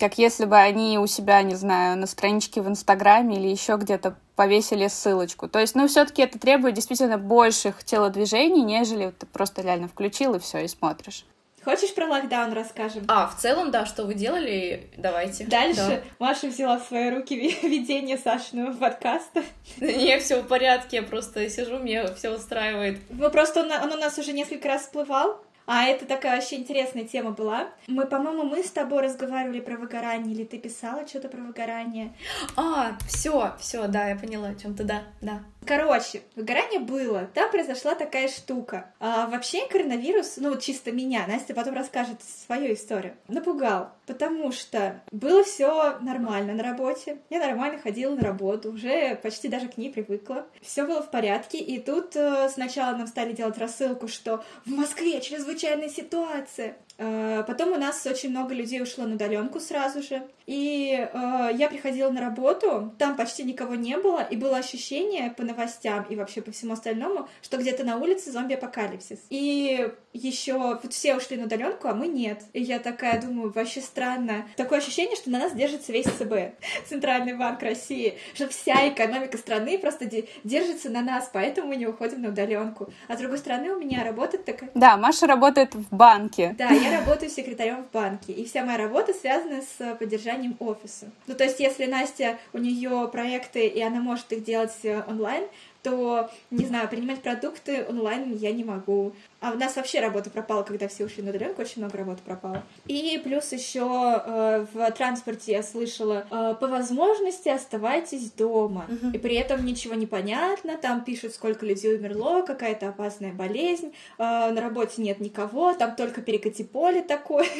как 0.00 0.18
если 0.18 0.44
бы 0.44 0.56
они 0.56 0.98
у 0.98 1.06
себя, 1.06 1.42
не 1.42 1.54
знаю, 1.54 1.98
на 1.98 2.06
страничке 2.06 2.62
в 2.62 2.68
Инстаграме 2.68 3.36
или 3.36 3.48
еще 3.48 3.76
где-то 3.76 4.16
повесили 4.34 4.88
ссылочку. 4.88 5.48
То 5.48 5.60
есть, 5.60 5.74
ну, 5.74 5.86
все-таки 5.86 6.22
это 6.22 6.38
требует 6.38 6.74
действительно 6.74 7.18
больших 7.18 7.84
телодвижений, 7.84 8.62
нежели 8.62 9.12
ты 9.16 9.26
просто 9.26 9.62
реально 9.62 9.88
включил 9.88 10.34
и 10.34 10.38
все, 10.38 10.64
и 10.64 10.68
смотришь. 10.68 11.26
Хочешь 11.64 11.94
про 11.94 12.06
локдаун 12.06 12.52
расскажем? 12.52 13.04
А, 13.06 13.28
в 13.28 13.36
целом, 13.36 13.70
да, 13.70 13.86
что 13.86 14.04
вы 14.04 14.14
делали, 14.14 14.90
давайте. 14.96 15.44
Дальше 15.44 16.02
да. 16.18 16.26
Маша 16.26 16.48
взяла 16.48 16.78
в 16.78 16.84
свои 16.84 17.10
руки 17.10 17.36
ведение 17.62 18.18
Сашиного 18.18 18.72
подкаста. 18.72 19.42
Не, 19.80 20.18
все 20.18 20.42
в 20.42 20.48
порядке, 20.48 20.96
я 20.96 21.02
просто 21.02 21.48
сижу, 21.48 21.78
мне 21.78 22.04
все 22.14 22.30
устраивает. 22.30 22.98
Ну, 23.10 23.30
просто 23.30 23.60
он, 23.60 23.70
он 23.70 23.92
у 23.92 23.96
нас 23.96 24.18
уже 24.18 24.32
несколько 24.32 24.68
раз 24.68 24.82
всплывал, 24.82 25.40
А 25.66 25.84
это 25.84 26.04
такая 26.04 26.36
вообще 26.36 26.56
интересная 26.56 27.04
тема 27.04 27.30
была. 27.30 27.68
Мы, 27.86 28.06
по-моему, 28.06 28.42
мы 28.42 28.64
с 28.64 28.70
тобой 28.70 29.02
разговаривали 29.02 29.60
про 29.60 29.76
выгорание, 29.76 30.34
или 30.34 30.44
ты 30.44 30.58
писала 30.58 31.06
что-то 31.06 31.28
про 31.28 31.40
выгорание. 31.40 32.12
А, 32.56 32.98
все, 33.08 33.54
все, 33.60 33.86
да, 33.86 34.08
я 34.08 34.16
поняла, 34.16 34.48
о 34.48 34.54
чем-то, 34.56 34.82
да, 34.82 35.02
да. 35.20 35.42
Короче, 35.64 36.22
выгорание 36.34 36.80
было. 36.80 37.28
Там 37.34 37.50
произошла 37.50 37.94
такая 37.94 38.28
штука. 38.28 38.92
А, 38.98 39.26
вообще 39.28 39.66
коронавирус, 39.68 40.36
ну 40.38 40.58
чисто 40.58 40.90
меня, 40.92 41.24
Настя 41.26 41.54
потом 41.54 41.74
расскажет 41.74 42.20
свою 42.22 42.74
историю, 42.74 43.14
напугал. 43.28 43.92
Потому 44.06 44.50
что 44.50 45.00
было 45.12 45.44
все 45.44 45.98
нормально 46.00 46.54
на 46.54 46.62
работе. 46.62 47.18
Я 47.30 47.38
нормально 47.38 47.78
ходила 47.78 48.14
на 48.14 48.22
работу, 48.22 48.72
уже 48.72 49.16
почти 49.16 49.48
даже 49.48 49.68
к 49.68 49.76
ней 49.76 49.92
привыкла. 49.92 50.46
Все 50.60 50.84
было 50.84 51.02
в 51.02 51.10
порядке. 51.10 51.58
И 51.58 51.78
тут 51.78 52.16
э, 52.16 52.48
сначала 52.48 52.96
нам 52.96 53.06
стали 53.06 53.32
делать 53.32 53.58
рассылку, 53.58 54.08
что 54.08 54.44
в 54.66 54.70
Москве 54.70 55.20
чрезвычайная 55.20 55.88
ситуация. 55.88 56.76
Э, 56.98 57.44
потом 57.46 57.72
у 57.72 57.76
нас 57.76 58.06
очень 58.06 58.30
много 58.30 58.54
людей 58.54 58.82
ушло 58.82 59.04
на 59.04 59.14
удаленку 59.14 59.60
сразу 59.60 60.02
же. 60.02 60.22
И 60.46 61.08
э, 61.12 61.50
я 61.54 61.68
приходила 61.68 62.10
на 62.10 62.20
работу, 62.20 62.92
там 62.98 63.16
почти 63.16 63.44
никого 63.44 63.74
не 63.74 63.96
было, 63.96 64.20
и 64.20 64.36
было 64.36 64.58
ощущение 64.58 65.30
по 65.30 65.42
новостям 65.42 66.04
и 66.08 66.16
вообще 66.16 66.42
по 66.42 66.50
всему 66.50 66.72
остальному, 66.72 67.28
что 67.42 67.58
где-то 67.58 67.84
на 67.84 67.96
улице 67.96 68.32
зомби-апокалипсис. 68.32 69.20
И 69.30 69.90
еще 70.12 70.58
вот 70.58 70.92
все 70.92 71.16
ушли 71.16 71.36
на 71.36 71.44
удаленку, 71.44 71.88
а 71.88 71.94
мы 71.94 72.08
нет. 72.08 72.42
И 72.52 72.62
я 72.62 72.78
такая 72.78 73.20
думаю, 73.20 73.52
вообще 73.52 73.80
странно. 73.80 74.46
Такое 74.56 74.78
ощущение, 74.78 75.16
что 75.16 75.30
на 75.30 75.38
нас 75.38 75.52
держится 75.52 75.92
весь 75.92 76.06
ЦБ, 76.06 76.54
Центральный 76.88 77.34
банк 77.34 77.62
России, 77.62 78.18
что 78.34 78.48
вся 78.48 78.88
экономика 78.88 79.38
страны 79.38 79.78
просто 79.78 80.10
держится 80.44 80.90
на 80.90 81.02
нас, 81.02 81.30
поэтому 81.32 81.68
мы 81.68 81.76
не 81.76 81.86
уходим 81.86 82.22
на 82.22 82.28
удаленку. 82.28 82.92
А 83.08 83.16
с 83.16 83.18
другой 83.18 83.38
стороны, 83.38 83.72
у 83.72 83.78
меня 83.78 84.04
работает 84.04 84.44
такая... 84.44 84.70
Да, 84.74 84.96
Маша 84.96 85.26
работает 85.26 85.74
в 85.74 85.94
банке. 85.94 86.54
Да, 86.58 86.70
я 86.82 86.98
работаю 86.98 87.30
секретарем 87.30 87.84
в 87.84 87.90
банке, 87.90 88.32
и 88.32 88.44
вся 88.44 88.64
моя 88.64 88.78
работа 88.78 89.12
связана 89.12 89.62
с 89.62 89.94
поддержанием 89.96 90.56
офиса. 90.58 91.10
Ну, 91.26 91.34
то 91.34 91.44
есть, 91.44 91.60
если 91.60 91.86
Настя, 91.86 92.38
у 92.52 92.58
нее 92.58 93.08
проекты, 93.10 93.66
и 93.66 93.80
она 93.80 94.00
может 94.00 94.32
их 94.32 94.44
делать 94.44 94.72
э, 94.82 95.02
онлайн, 95.06 95.44
то, 95.82 96.30
не 96.50 96.64
знаю, 96.64 96.88
принимать 96.88 97.22
продукты 97.22 97.84
онлайн 97.88 98.34
я 98.36 98.52
не 98.52 98.64
могу. 98.64 99.12
А 99.42 99.50
у 99.50 99.58
нас 99.58 99.74
вообще 99.74 99.98
работа 99.98 100.30
пропала, 100.30 100.62
когда 100.62 100.86
все 100.86 101.04
ушли 101.04 101.20
на 101.20 101.30
удаленку, 101.30 101.62
очень 101.62 101.82
много 101.82 101.98
работы 101.98 102.22
пропало. 102.24 102.62
И 102.86 103.20
плюс 103.24 103.52
еще 103.52 104.22
э, 104.24 104.66
в 104.72 104.90
транспорте 104.92 105.50
я 105.50 105.64
слышала, 105.64 106.24
э, 106.30 106.54
по 106.60 106.68
возможности 106.68 107.48
оставайтесь 107.48 108.30
дома. 108.30 108.86
Uh-huh. 108.88 109.12
И 109.14 109.18
при 109.18 109.34
этом 109.34 109.64
ничего 109.64 109.94
не 109.94 110.06
понятно, 110.06 110.78
там 110.78 111.02
пишут, 111.02 111.34
сколько 111.34 111.66
людей 111.66 111.96
умерло, 111.96 112.42
какая-то 112.42 112.88
опасная 112.88 113.32
болезнь, 113.32 113.92
э, 114.18 114.22
на 114.22 114.60
работе 114.60 115.02
нет 115.02 115.18
никого, 115.18 115.74
там 115.74 115.96
только 115.96 116.22
перекати 116.22 116.62
поле 116.62 117.02
такое. 117.02 117.48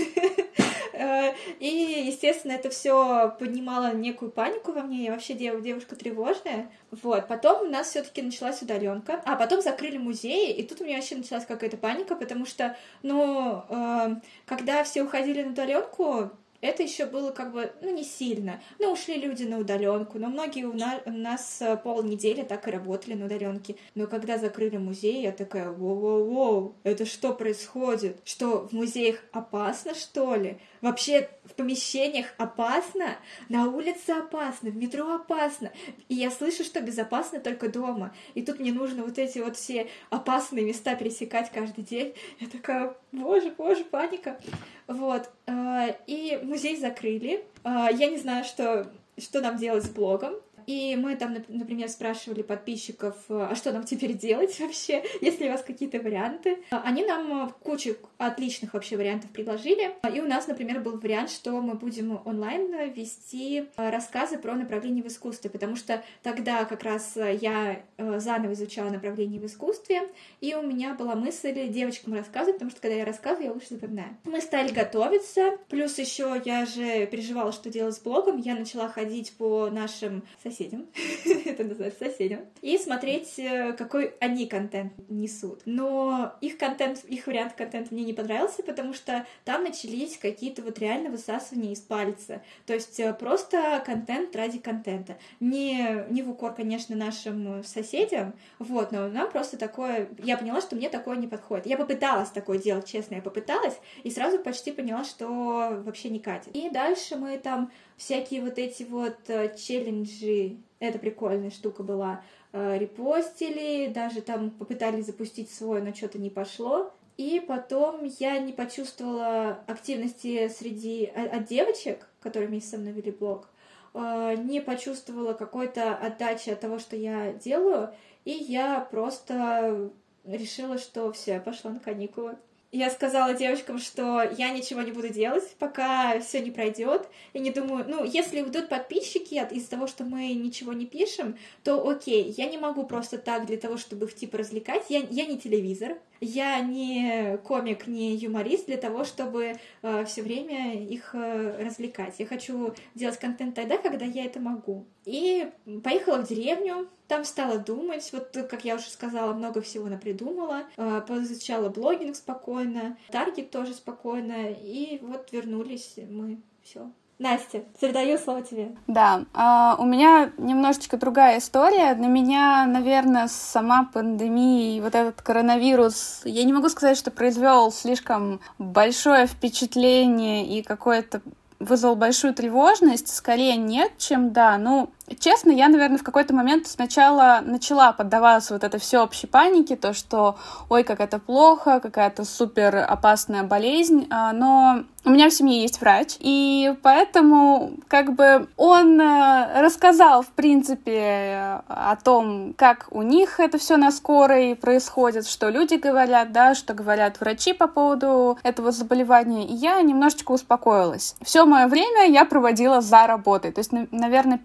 Э, 0.95 1.33
и, 1.59 2.05
естественно, 2.07 2.53
это 2.53 2.68
все 2.70 3.35
поднимало 3.39 3.95
некую 3.95 4.30
панику 4.30 4.72
во 4.72 4.83
мне. 4.83 5.05
Я 5.05 5.12
вообще 5.12 5.35
девушка 5.35 5.97
тревожная. 5.97 6.70
Вот. 6.91 7.28
Потом 7.28 7.62
у 7.62 7.70
нас 7.70 7.89
все-таки 7.89 8.20
началась 8.20 8.61
удаленка. 8.61 9.22
А 9.24 9.37
потом 9.37 9.62
закрыли 9.62 9.97
музеи, 9.97 10.53
и 10.53 10.62
тут 10.62 10.80
у 10.80 10.85
меня 10.85 10.97
вообще 10.97 11.16
началась 11.16 11.47
какая-то 11.47 11.71
паника, 11.76 12.16
потому 12.16 12.46
что, 12.46 12.76
ну, 13.02 13.64
э, 13.68 14.16
когда 14.46 14.84
все 14.84 15.02
уходили 15.02 15.42
на 15.42 15.50
удаленку, 15.50 16.30
это 16.62 16.84
еще 16.84 17.06
было 17.06 17.32
как 17.32 17.52
бы, 17.52 17.72
ну, 17.82 17.90
не 17.90 18.04
сильно. 18.04 18.60
Ну, 18.78 18.92
ушли 18.92 19.16
люди 19.16 19.42
на 19.42 19.58
удаленку, 19.58 20.18
но 20.18 20.28
многие 20.28 20.64
у, 20.64 20.72
на, 20.72 21.02
у 21.04 21.10
нас 21.10 21.60
э, 21.60 21.76
полнедели 21.76 22.42
так 22.42 22.68
и 22.68 22.70
работали 22.70 23.14
на 23.14 23.26
удаленке. 23.26 23.74
Но 23.96 24.06
когда 24.06 24.38
закрыли 24.38 24.76
музей, 24.76 25.22
я 25.22 25.32
такая, 25.32 25.70
воу-воу-воу, 25.70 26.74
это 26.84 27.04
что 27.04 27.34
происходит? 27.34 28.20
Что, 28.24 28.68
в 28.68 28.72
музеях 28.72 29.24
опасно, 29.32 29.94
что 29.94 30.36
ли? 30.36 30.58
Вообще 30.83 31.28
в 31.45 31.55
помещениях 31.55 32.26
опасно, 32.39 33.16
на 33.49 33.68
улице 33.68 34.11
опасно, 34.11 34.70
в 34.70 34.76
метро 34.76 35.14
опасно. 35.14 35.70
И 36.09 36.16
я 36.16 36.28
слышу, 36.28 36.64
что 36.64 36.80
безопасно 36.80 37.39
только 37.39 37.68
дома. 37.68 38.12
И 38.35 38.43
тут 38.43 38.59
мне 38.59 38.72
нужно 38.72 39.05
вот 39.05 39.16
эти 39.16 39.39
вот 39.39 39.57
все 39.57 39.89
опасные 40.11 40.64
места 40.64 40.97
пересекать 40.97 41.53
каждый 41.53 41.85
день. 41.85 42.14
Я 42.41 42.49
такая, 42.49 42.97
боже, 43.12 43.55
боже, 43.57 43.85
паника. 43.85 44.41
Вот. 44.89 45.30
А, 45.47 45.87
и 46.09 46.41
музей 46.43 46.76
закрыли. 46.76 47.45
А, 47.62 47.89
я 47.89 48.09
не 48.09 48.18
знаю, 48.18 48.45
что, 48.45 48.91
что 49.16 49.41
нам 49.41 49.59
делать 49.59 49.85
с 49.85 49.89
блогом. 49.89 50.35
И 50.66 50.96
мы 50.96 51.16
там, 51.16 51.36
например, 51.48 51.88
спрашивали 51.88 52.42
подписчиков, 52.42 53.16
э, 53.28 53.48
а 53.50 53.54
что 53.54 53.72
нам 53.72 53.84
теперь 53.84 54.14
делать 54.14 54.58
вообще, 54.60 55.04
если 55.20 55.48
у 55.48 55.52
вас 55.52 55.62
какие-то 55.62 55.98
варианты. 55.98 56.58
Они 56.70 57.04
нам 57.04 57.48
э, 57.48 57.50
кучу 57.62 57.96
отличных 58.18 58.74
вообще 58.74 58.96
вариантов 58.96 59.30
предложили. 59.30 59.92
И 60.12 60.20
у 60.20 60.26
нас, 60.26 60.46
например, 60.46 60.80
был 60.80 60.98
вариант, 60.98 61.30
что 61.30 61.52
мы 61.60 61.74
будем 61.74 62.20
онлайн 62.24 62.92
вести 62.92 63.64
э, 63.76 63.90
рассказы 63.90 64.38
про 64.38 64.54
направление 64.54 65.02
в 65.02 65.06
искусстве, 65.08 65.50
потому 65.50 65.76
что 65.76 66.02
тогда 66.22 66.64
как 66.64 66.82
раз 66.82 67.16
я 67.16 67.82
заново 67.98 68.52
изучала 68.52 68.90
направление 68.90 69.40
в 69.40 69.46
искусстве, 69.46 70.02
и 70.40 70.54
у 70.54 70.62
меня 70.62 70.94
была 70.94 71.14
мысль 71.14 71.68
девочкам 71.68 72.14
рассказывать, 72.14 72.56
потому 72.56 72.70
что 72.70 72.80
когда 72.80 72.96
я 72.96 73.04
рассказываю, 73.04 73.46
я 73.46 73.52
лучше 73.52 73.68
запоминаю. 73.70 74.16
Мы 74.24 74.40
стали 74.40 74.72
готовиться, 74.72 75.58
плюс 75.68 75.98
еще 75.98 76.40
я 76.44 76.66
же 76.66 77.06
переживала, 77.06 77.52
что 77.52 77.70
делать 77.70 77.94
с 77.94 78.00
блогом, 78.00 78.38
я 78.38 78.54
начала 78.54 78.88
ходить 78.88 79.32
по 79.36 79.68
нашим 79.70 80.22
соседям, 80.42 80.51
это 81.44 81.64
называется 81.64 82.05
соседям, 82.05 82.40
и 82.61 82.78
смотреть, 82.78 83.38
э, 83.38 83.72
какой 83.72 84.14
они 84.20 84.46
контент 84.46 84.92
несут. 85.09 85.62
Но 85.64 86.34
их 86.40 86.59
контент, 86.59 87.05
их 87.05 87.26
вариант 87.26 87.55
контента 87.55 87.94
мне 87.94 88.05
не 88.05 88.12
понравился, 88.12 88.62
потому 88.62 88.92
что 88.92 89.26
там 89.44 89.64
начались 89.64 90.16
какие-то 90.18 90.62
вот 90.62 90.78
реально 90.78 91.11
высасывания 91.11 91.72
из 91.72 91.80
пальца. 91.80 92.42
То 92.66 92.74
есть 92.74 92.98
э, 93.00 93.12
просто 93.14 93.82
контент 93.84 94.34
ради 94.36 94.59
контента. 94.59 95.16
Не, 95.40 96.05
не 96.11 96.22
в 96.22 96.30
укор, 96.30 96.55
конечно, 96.55 96.96
нашим 96.96 97.64
соседям, 97.64 98.34
вот, 98.59 98.92
но 98.92 99.09
нам 99.09 99.30
просто 99.30 99.57
такое... 99.57 100.09
Я 100.18 100.36
поняла, 100.36 100.61
что 100.61 100.76
мне 100.76 100.88
такое 100.88 101.16
не 101.16 101.26
подходит. 101.26 101.66
Я 101.66 101.76
попыталась 101.76 102.30
такое 102.30 102.59
делать, 102.59 102.86
честно, 102.86 103.16
я 103.16 103.22
попыталась, 103.22 103.78
и 104.03 104.11
сразу 104.11 104.38
почти 104.38 104.72
поняла, 104.72 105.05
что 105.05 105.82
вообще 105.84 106.09
не 106.09 106.20
катит. 106.20 106.55
И 106.55 106.70
дальше 106.70 107.16
мы 107.16 107.38
там 107.38 107.70
всякие 107.97 108.43
вот 108.43 108.59
эти 108.59 108.82
вот 108.82 109.18
э, 109.28 109.55
челленджи, 109.57 110.57
это 110.80 110.99
прикольная 110.99 111.51
штука 111.51 111.82
была, 111.82 112.22
э, 112.53 112.78
репостили, 112.78 113.93
даже 113.93 114.22
там 114.22 114.51
попытались 114.51 115.07
запустить 115.07 115.51
свой, 115.51 115.82
но 115.82 115.95
что-то 115.95 116.18
не 116.18 116.30
пошло. 116.30 116.93
И 117.16 117.40
потом 117.47 118.05
я 118.18 118.38
не 118.38 118.53
почувствовала 118.53 119.61
активности 119.66 120.49
среди 120.49 121.05
от 121.05 121.45
девочек, 121.45 122.09
которые 122.20 122.49
вместе 122.49 122.70
со 122.70 122.78
мной 122.78 122.93
вели 122.93 123.11
блог, 123.11 123.49
э, 123.95 124.36
не 124.38 124.61
почувствовала 124.61 125.34
какой-то 125.34 125.95
отдачи 125.95 126.51
от 126.51 126.61
того, 126.61 126.78
что 126.78 126.97
я 126.97 127.32
делаю, 127.32 127.95
и 128.24 128.30
я 128.30 128.80
просто 128.90 129.90
решила, 130.24 130.78
что 130.78 131.12
все, 131.12 131.40
пошла 131.40 131.72
на 131.72 131.80
каникулы 131.80 132.36
я 132.72 132.88
сказала 132.88 133.34
девочкам, 133.34 133.78
что 133.78 134.22
я 134.22 134.50
ничего 134.50 134.80
не 134.80 134.92
буду 134.92 135.10
делать, 135.10 135.44
пока 135.58 136.18
все 136.20 136.40
не 136.40 136.50
пройдет. 136.50 137.06
И 137.34 137.38
не 137.38 137.50
думаю, 137.50 137.84
ну, 137.86 138.02
если 138.02 138.40
уйдут 138.40 138.70
подписчики 138.70 139.34
из-за 139.54 139.70
того, 139.70 139.86
что 139.86 140.04
мы 140.04 140.32
ничего 140.32 140.72
не 140.72 140.86
пишем, 140.86 141.36
то 141.64 141.86
окей, 141.86 142.34
я 142.36 142.48
не 142.48 142.56
могу 142.56 142.84
просто 142.84 143.18
так 143.18 143.44
для 143.44 143.58
того, 143.58 143.76
чтобы 143.76 144.06
их 144.06 144.14
типа 144.14 144.38
развлекать. 144.38 144.86
Я, 144.88 145.00
я 145.10 145.26
не 145.26 145.38
телевизор, 145.38 145.98
я 146.20 146.60
не 146.60 147.36
комик, 147.44 147.86
не 147.86 148.16
юморист 148.16 148.66
для 148.66 148.78
того, 148.78 149.04
чтобы 149.04 149.56
э, 149.82 150.04
все 150.06 150.22
время 150.22 150.82
их 150.82 151.14
э, 151.14 151.62
развлекать. 151.62 152.14
Я 152.18 152.26
хочу 152.26 152.74
делать 152.94 153.18
контент 153.18 153.54
тогда, 153.54 153.76
когда 153.76 154.06
я 154.06 154.24
это 154.24 154.40
могу. 154.40 154.86
И 155.04 155.46
поехала 155.84 156.22
в 156.22 156.28
деревню, 156.28 156.88
там 157.12 157.26
стала 157.26 157.58
думать, 157.58 158.08
вот 158.14 158.34
как 158.48 158.64
я 158.64 158.76
уже 158.76 158.88
сказала, 158.88 159.34
много 159.34 159.60
всего 159.60 159.86
напридумала, 159.86 160.62
э, 160.78 161.02
поизучала 161.06 161.68
блогинг 161.68 162.16
спокойно, 162.16 162.96
таргет 163.10 163.50
тоже 163.50 163.74
спокойно, 163.74 164.50
и 164.50 164.98
вот 165.02 165.30
вернулись 165.30 165.96
мы, 166.08 166.40
все. 166.62 166.90
Настя, 167.18 167.64
передаю 167.78 168.16
слово 168.16 168.40
тебе. 168.40 168.74
Да, 168.86 169.26
а, 169.34 169.76
у 169.78 169.84
меня 169.84 170.32
немножечко 170.38 170.96
другая 170.96 171.38
история. 171.38 171.94
На 171.94 172.06
меня, 172.06 172.64
наверное, 172.66 173.28
сама 173.28 173.90
пандемия 173.92 174.78
и 174.78 174.80
вот 174.80 174.94
этот 174.94 175.20
коронавирус, 175.20 176.22
я 176.24 176.44
не 176.44 176.54
могу 176.54 176.70
сказать, 176.70 176.96
что 176.96 177.10
произвел 177.10 177.70
слишком 177.70 178.40
большое 178.58 179.26
впечатление 179.26 180.46
и 180.46 180.62
какое-то 180.62 181.20
вызвал 181.62 181.94
большую 181.94 182.34
тревожность, 182.34 183.14
скорее 183.14 183.56
нет, 183.56 183.92
чем 183.98 184.32
да. 184.32 184.58
Ну, 184.58 184.90
честно, 185.18 185.50
я, 185.50 185.68
наверное, 185.68 185.98
в 185.98 186.02
какой-то 186.02 186.34
момент 186.34 186.66
сначала 186.66 187.40
начала 187.44 187.92
поддаваться 187.92 188.54
вот 188.54 188.64
этой 188.64 188.80
всеобщей 188.80 189.26
панике, 189.26 189.76
то, 189.76 189.92
что, 189.92 190.36
ой, 190.68 190.84
как 190.84 191.00
это 191.00 191.18
плохо, 191.18 191.80
какая-то 191.80 192.24
супер 192.24 192.76
опасная 192.76 193.42
болезнь, 193.42 194.06
а, 194.10 194.32
но 194.32 194.84
у 195.04 195.10
меня 195.10 195.28
в 195.28 195.32
семье 195.32 195.62
есть 195.62 195.80
врач, 195.80 196.16
и 196.20 196.74
поэтому 196.82 197.72
как 197.88 198.14
бы 198.14 198.46
он 198.56 199.00
э, 199.00 199.60
рассказал, 199.60 200.22
в 200.22 200.28
принципе, 200.28 201.60
о 201.66 201.96
том, 201.96 202.54
как 202.56 202.86
у 202.90 203.02
них 203.02 203.40
это 203.40 203.58
все 203.58 203.76
на 203.76 203.90
скорой 203.90 204.54
происходит, 204.54 205.26
что 205.26 205.48
люди 205.48 205.74
говорят, 205.74 206.30
да, 206.30 206.54
что 206.54 206.72
говорят 206.72 207.20
врачи 207.20 207.52
по 207.52 207.66
поводу 207.66 208.38
этого 208.44 208.70
заболевания, 208.70 209.44
и 209.46 209.54
я 209.54 209.80
немножечко 209.82 210.32
успокоилась. 210.32 211.16
Все 211.22 211.44
мое 211.46 211.66
время 211.66 212.08
я 212.08 212.24
проводила 212.24 212.80
за 212.80 213.06
работой, 213.06 213.50
то 213.50 213.58
есть, 213.58 213.72
наверное, 213.90 214.38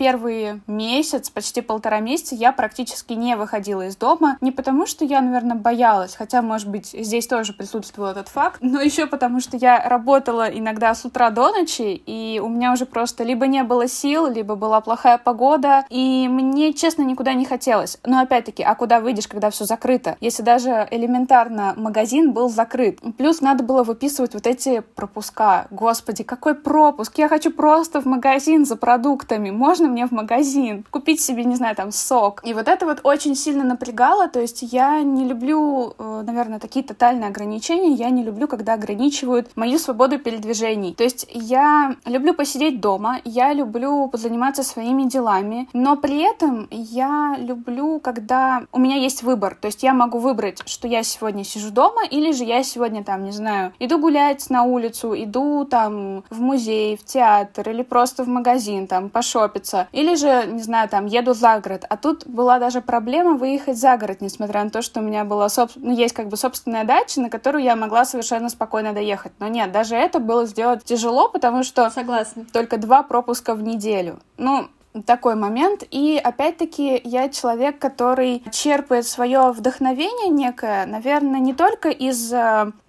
месяц, 0.68 1.30
почти 1.30 1.62
полтора 1.62 2.00
месяца 2.00 2.36
я 2.36 2.52
практически 2.52 3.14
не 3.14 3.36
выходила 3.36 3.88
из 3.88 3.96
дома, 3.96 4.38
не 4.42 4.52
потому 4.52 4.86
что 4.86 5.06
я, 5.06 5.22
наверное, 5.22 5.56
боялась, 5.56 6.16
хотя, 6.16 6.42
может 6.42 6.70
быть, 6.70 6.88
здесь 6.88 7.28
тоже 7.28 7.54
присутствовал 7.54 8.10
этот 8.10 8.30
факт, 8.30 8.58
но 8.62 8.82
еще 8.82 9.06
потому 9.06 9.40
что 9.40 9.58
я 9.58 9.82
работала 9.88 10.48
иногда 10.48 10.94
с 10.94 11.06
утра 11.06 11.30
до 11.30 11.52
ночи, 11.52 12.02
и 12.06 12.40
у 12.44 12.48
меня 12.48 12.74
уже 12.74 12.86
просто 12.86 13.24
либо 13.24 13.48
не 13.48 13.64
было 13.64 13.88
сил, 13.88 14.28
либо 14.28 14.56
была 14.56 14.82
плохая 14.82 15.18
погода, 15.18 15.86
и 15.90 16.28
мне, 16.28 16.74
честно, 16.74 17.04
никуда 17.04 17.34
не 17.34 17.46
хотелось. 17.46 17.98
Но 18.06 18.20
опять-таки, 18.20 18.64
а 18.64 18.76
куда 18.76 19.00
выйдешь, 19.00 19.28
когда 19.28 19.50
все 19.50 19.66
закрыто? 19.66 20.18
Если 20.20 20.44
даже 20.44 20.88
элементарно 20.92 21.74
магазин 21.76 22.32
был 22.32 22.50
закрыт. 22.50 23.00
Плюс 23.18 23.42
надо 23.42 23.64
было 23.64 23.84
выписывать 23.84 24.34
вот 24.34 24.48
эти 24.48 24.82
пропуска. 24.96 25.68
Господи, 25.72 26.24
какой 26.24 26.56
пропуск? 26.56 27.18
Я 27.18 27.30
хочу 27.30 27.52
просто 27.52 28.02
в 28.02 28.06
магазин 28.06 28.66
за 28.66 28.76
продуктами. 28.76 29.52
Можно 29.52 29.88
мне 29.88 30.08
в 30.08 30.12
магазин? 30.12 30.47
Купить 30.90 31.22
себе, 31.22 31.44
не 31.44 31.56
знаю, 31.56 31.76
там, 31.76 31.92
сок. 31.92 32.42
И 32.46 32.54
вот 32.54 32.68
это 32.68 32.86
вот 32.86 33.02
очень 33.04 33.36
сильно 33.36 33.64
напрягало. 33.64 34.28
То 34.28 34.40
есть 34.40 34.62
я 34.62 35.02
не 35.02 35.26
люблю, 35.26 35.94
э, 35.98 36.24
наверное, 36.26 36.60
такие 36.60 36.86
тотальные 36.86 37.28
ограничения. 37.28 37.94
Я 37.94 38.10
не 38.10 38.24
люблю, 38.24 38.48
когда 38.48 38.74
ограничивают 38.74 39.52
мою 39.56 39.78
свободу 39.78 40.20
перед 40.20 40.38
передвижений. 40.38 40.94
То 40.94 41.04
есть 41.04 41.28
я 41.32 41.96
люблю 42.06 42.34
посидеть 42.34 42.80
дома, 42.80 43.20
я 43.26 43.54
люблю 43.54 44.08
позаниматься 44.08 44.64
своими 44.64 45.04
делами, 45.04 45.68
но 45.74 45.96
при 45.96 46.20
этом 46.20 46.68
я 46.72 47.36
люблю, 47.40 48.00
когда 48.00 48.64
у 48.72 48.80
меня 48.80 48.96
есть 48.96 49.24
выбор. 49.24 49.58
То 49.60 49.68
есть 49.68 49.84
я 49.84 49.94
могу 49.94 50.20
выбрать, 50.20 50.62
что 50.66 50.88
я 50.88 51.04
сегодня 51.04 51.44
сижу 51.44 51.72
дома, 51.72 52.06
или 52.10 52.32
же 52.32 52.44
я 52.44 52.64
сегодня 52.64 53.04
там, 53.04 53.24
не 53.24 53.32
знаю, 53.32 53.74
иду 53.80 53.98
гулять 54.00 54.50
на 54.50 54.64
улицу, 54.64 55.14
иду 55.16 55.66
там 55.66 56.24
в 56.30 56.40
музей, 56.40 56.98
в 56.98 57.04
театр, 57.04 57.70
или 57.70 57.84
просто 57.84 58.24
в 58.24 58.28
магазин 58.28 58.88
там 58.88 59.10
пошопиться, 59.10 59.88
или 59.92 60.16
же, 60.16 60.27
не 60.46 60.62
знаю, 60.62 60.90
там 60.90 61.06
еду 61.06 61.34
за 61.34 61.60
город. 61.60 61.86
А 61.90 61.98
тут 61.98 62.28
была 62.28 62.60
даже 62.60 62.82
проблема 62.82 63.34
выехать 63.34 63.78
за 63.78 63.98
город, 63.98 64.22
несмотря 64.22 64.64
на 64.64 64.70
то, 64.70 64.82
что 64.82 65.00
у 65.00 65.04
меня 65.04 65.26
была, 65.26 65.50
соб... 65.50 65.72
ну, 65.76 65.94
есть 65.94 66.14
как 66.14 66.28
бы 66.28 66.38
собственная 66.38 66.84
дача, 66.84 67.22
на 67.22 67.30
которую 67.30 67.64
я 67.64 67.76
могла 67.76 68.06
совершенно 68.06 68.50
спокойно 68.50 68.94
доехать. 68.94 69.32
Но 69.40 69.48
нет, 69.48 69.72
даже 69.72 69.96
это 69.96 70.20
было 70.20 70.46
сделать 70.46 70.84
тяжело, 70.84 71.30
потому 71.30 71.64
что 71.64 71.90
Согласна. 71.90 72.46
только 72.54 72.78
два 72.78 73.04
пропуска 73.04 73.56
в 73.56 73.62
неделю. 73.62 74.20
Ну, 74.38 74.70
такой 75.06 75.36
момент. 75.36 75.84
И 75.92 76.20
опять-таки 76.22 77.02
я 77.04 77.30
человек, 77.30 77.80
который 77.80 78.44
черпает 78.52 79.06
свое 79.08 79.52
вдохновение 79.52 80.30
некое, 80.30 80.86
наверное, 80.86 81.40
не 81.40 81.54
только 81.54 81.90
из 81.90 82.34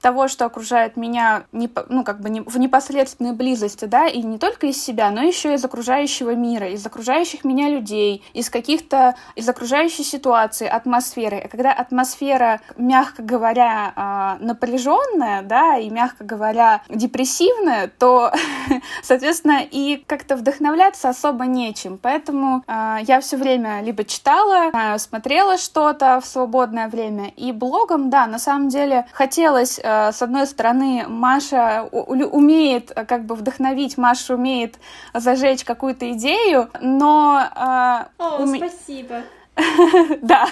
того, 0.01 0.29
что 0.29 0.45
окружает 0.45 0.97
меня, 0.97 1.45
ну, 1.53 2.05
как 2.05 2.21
бы 2.21 2.29
в 2.47 2.59
непосредственной 2.59 3.33
близости, 3.33 3.85
да, 3.85 4.07
и 4.07 4.23
не 4.23 4.39
только 4.39 4.67
из 4.67 4.83
себя, 4.83 5.11
но 5.11 5.23
еще 5.23 5.55
из 5.55 5.65
окружающего 5.65 6.35
мира, 6.35 6.69
из 6.69 6.85
окружающих 6.87 7.45
меня 7.45 7.69
людей, 7.69 8.23
из 8.33 8.51
каких-то, 8.51 9.17
из 9.35 9.49
окружающей 9.49 10.05
ситуации, 10.05 10.67
атмосферы. 10.67 11.39
А 11.45 11.49
когда 11.49 11.73
атмосфера, 11.73 12.61
мягко 12.77 13.23
говоря, 13.23 13.93
а, 13.97 14.39
напряженная, 14.41 15.43
да, 15.43 15.77
и, 15.79 15.91
мягко 15.91 16.25
говоря, 16.25 16.83
депрессивная, 16.89 17.91
то, 17.99 18.33
соответственно, 19.03 19.61
и 19.63 20.03
как-то 20.07 20.37
вдохновляться 20.37 21.09
особо 21.09 21.45
нечем. 21.45 21.98
Поэтому 22.03 22.65
э, 22.67 22.99
я 23.03 23.21
все 23.21 23.37
время 23.37 23.83
либо 23.83 24.05
читала, 24.05 24.71
э, 24.73 24.99
смотрела 24.99 25.59
что-то 25.59 26.21
в 26.21 26.27
свободное 26.27 26.89
время. 26.89 27.29
И 27.37 27.53
блогом, 27.53 28.11
да, 28.11 28.27
на 28.27 28.39
самом 28.39 28.69
деле 28.69 29.07
хотелось, 29.13 29.81
э, 29.83 30.13
с 30.13 30.23
одной 30.23 30.47
стороны, 30.47 31.05
Маша 31.09 31.89
умеет 31.93 32.93
как 33.09 33.25
бы 33.25 33.35
вдохновить, 33.35 33.99
Маша 33.99 34.35
умеет 34.35 34.79
зажечь 35.15 35.65
какую-то 35.65 36.13
идею, 36.13 36.69
но... 36.81 37.43
Э, 37.55 38.07
О, 38.19 38.43
уме... 38.43 38.59
спасибо. 38.59 39.23
Да, 40.23 40.47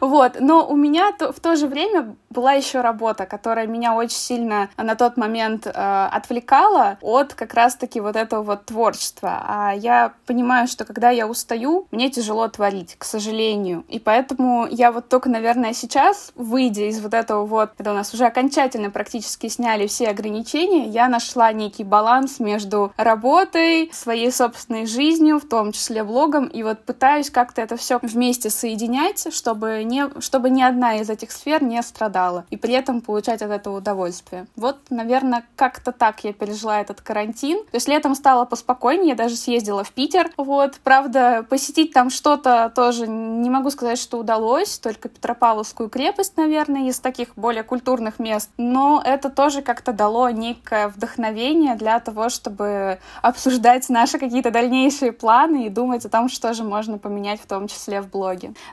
вот. 0.00 0.36
Но 0.40 0.66
у 0.66 0.76
меня 0.76 1.12
в 1.12 1.40
то 1.40 1.56
же 1.56 1.66
время 1.66 2.14
была 2.30 2.52
еще 2.52 2.80
работа, 2.80 3.26
которая 3.26 3.66
меня 3.66 3.94
очень 3.94 4.16
сильно 4.16 4.70
на 4.76 4.94
тот 4.94 5.16
момент 5.16 5.66
э, 5.66 6.08
отвлекала 6.10 6.98
от 7.00 7.34
как 7.34 7.54
раз-таки 7.54 8.00
вот 8.00 8.16
этого 8.16 8.42
вот 8.42 8.66
творчества. 8.66 9.42
А 9.46 9.72
я 9.72 10.12
понимаю, 10.26 10.66
что 10.66 10.84
когда 10.84 11.10
я 11.10 11.26
устаю, 11.26 11.86
мне 11.90 12.10
тяжело 12.10 12.48
творить, 12.48 12.96
к 12.98 13.04
сожалению. 13.04 13.84
И 13.88 13.98
поэтому 13.98 14.66
я 14.70 14.92
вот 14.92 15.08
только, 15.08 15.28
наверное, 15.28 15.72
сейчас, 15.74 16.32
выйдя 16.34 16.88
из 16.88 17.00
вот 17.00 17.14
этого 17.14 17.44
вот, 17.46 17.72
когда 17.76 17.92
у 17.92 17.94
нас 17.94 18.14
уже 18.14 18.24
окончательно 18.24 18.90
практически 18.90 19.48
сняли 19.48 19.86
все 19.86 20.08
ограничения, 20.08 20.88
я 20.88 21.08
нашла 21.08 21.52
некий 21.52 21.84
баланс 21.84 22.40
между 22.40 22.92
работой, 22.96 23.90
своей 23.92 24.32
собственной 24.32 24.86
жизнью, 24.86 25.38
в 25.38 25.48
том 25.48 25.72
числе 25.72 26.02
блогом, 26.02 26.46
и 26.46 26.62
вот 26.62 26.84
пытаюсь 26.84 27.30
как-то 27.30 27.60
это 27.60 27.76
все 27.76 27.98
вместе 28.02 28.31
соединять, 28.40 29.32
чтобы, 29.32 29.82
не, 29.84 30.08
чтобы 30.20 30.50
ни 30.50 30.62
одна 30.62 30.96
из 30.96 31.10
этих 31.10 31.32
сфер 31.32 31.62
не 31.62 31.82
страдала, 31.82 32.44
и 32.50 32.56
при 32.56 32.74
этом 32.74 33.00
получать 33.00 33.42
от 33.42 33.50
этого 33.50 33.78
удовольствие. 33.78 34.46
Вот, 34.56 34.78
наверное, 34.90 35.44
как-то 35.56 35.92
так 35.92 36.24
я 36.24 36.32
пережила 36.32 36.80
этот 36.80 37.00
карантин. 37.00 37.58
То 37.64 37.76
есть 37.76 37.88
летом 37.88 38.14
стало 38.14 38.44
поспокойнее, 38.44 39.10
я 39.10 39.14
даже 39.14 39.36
съездила 39.36 39.84
в 39.84 39.92
Питер, 39.92 40.30
вот. 40.36 40.80
Правда, 40.82 41.44
посетить 41.48 41.92
там 41.92 42.10
что-то 42.10 42.72
тоже 42.74 43.06
не 43.06 43.50
могу 43.50 43.70
сказать, 43.70 43.98
что 43.98 44.18
удалось, 44.18 44.78
только 44.78 45.08
Петропавловскую 45.08 45.88
крепость, 45.88 46.36
наверное, 46.36 46.88
из 46.88 46.98
таких 47.00 47.34
более 47.36 47.62
культурных 47.62 48.18
мест. 48.18 48.50
Но 48.56 49.02
это 49.04 49.30
тоже 49.30 49.62
как-то 49.62 49.92
дало 49.92 50.30
некое 50.30 50.88
вдохновение 50.88 51.74
для 51.74 51.98
того, 52.00 52.28
чтобы 52.28 52.98
обсуждать 53.20 53.88
наши 53.88 54.18
какие-то 54.18 54.50
дальнейшие 54.50 55.12
планы 55.12 55.66
и 55.66 55.68
думать 55.68 56.04
о 56.04 56.08
том, 56.08 56.28
что 56.28 56.54
же 56.54 56.64
можно 56.64 56.98
поменять, 56.98 57.40
в 57.40 57.46
том 57.46 57.68
числе 57.68 58.00
в 58.00 58.08
блоге. 58.08 58.21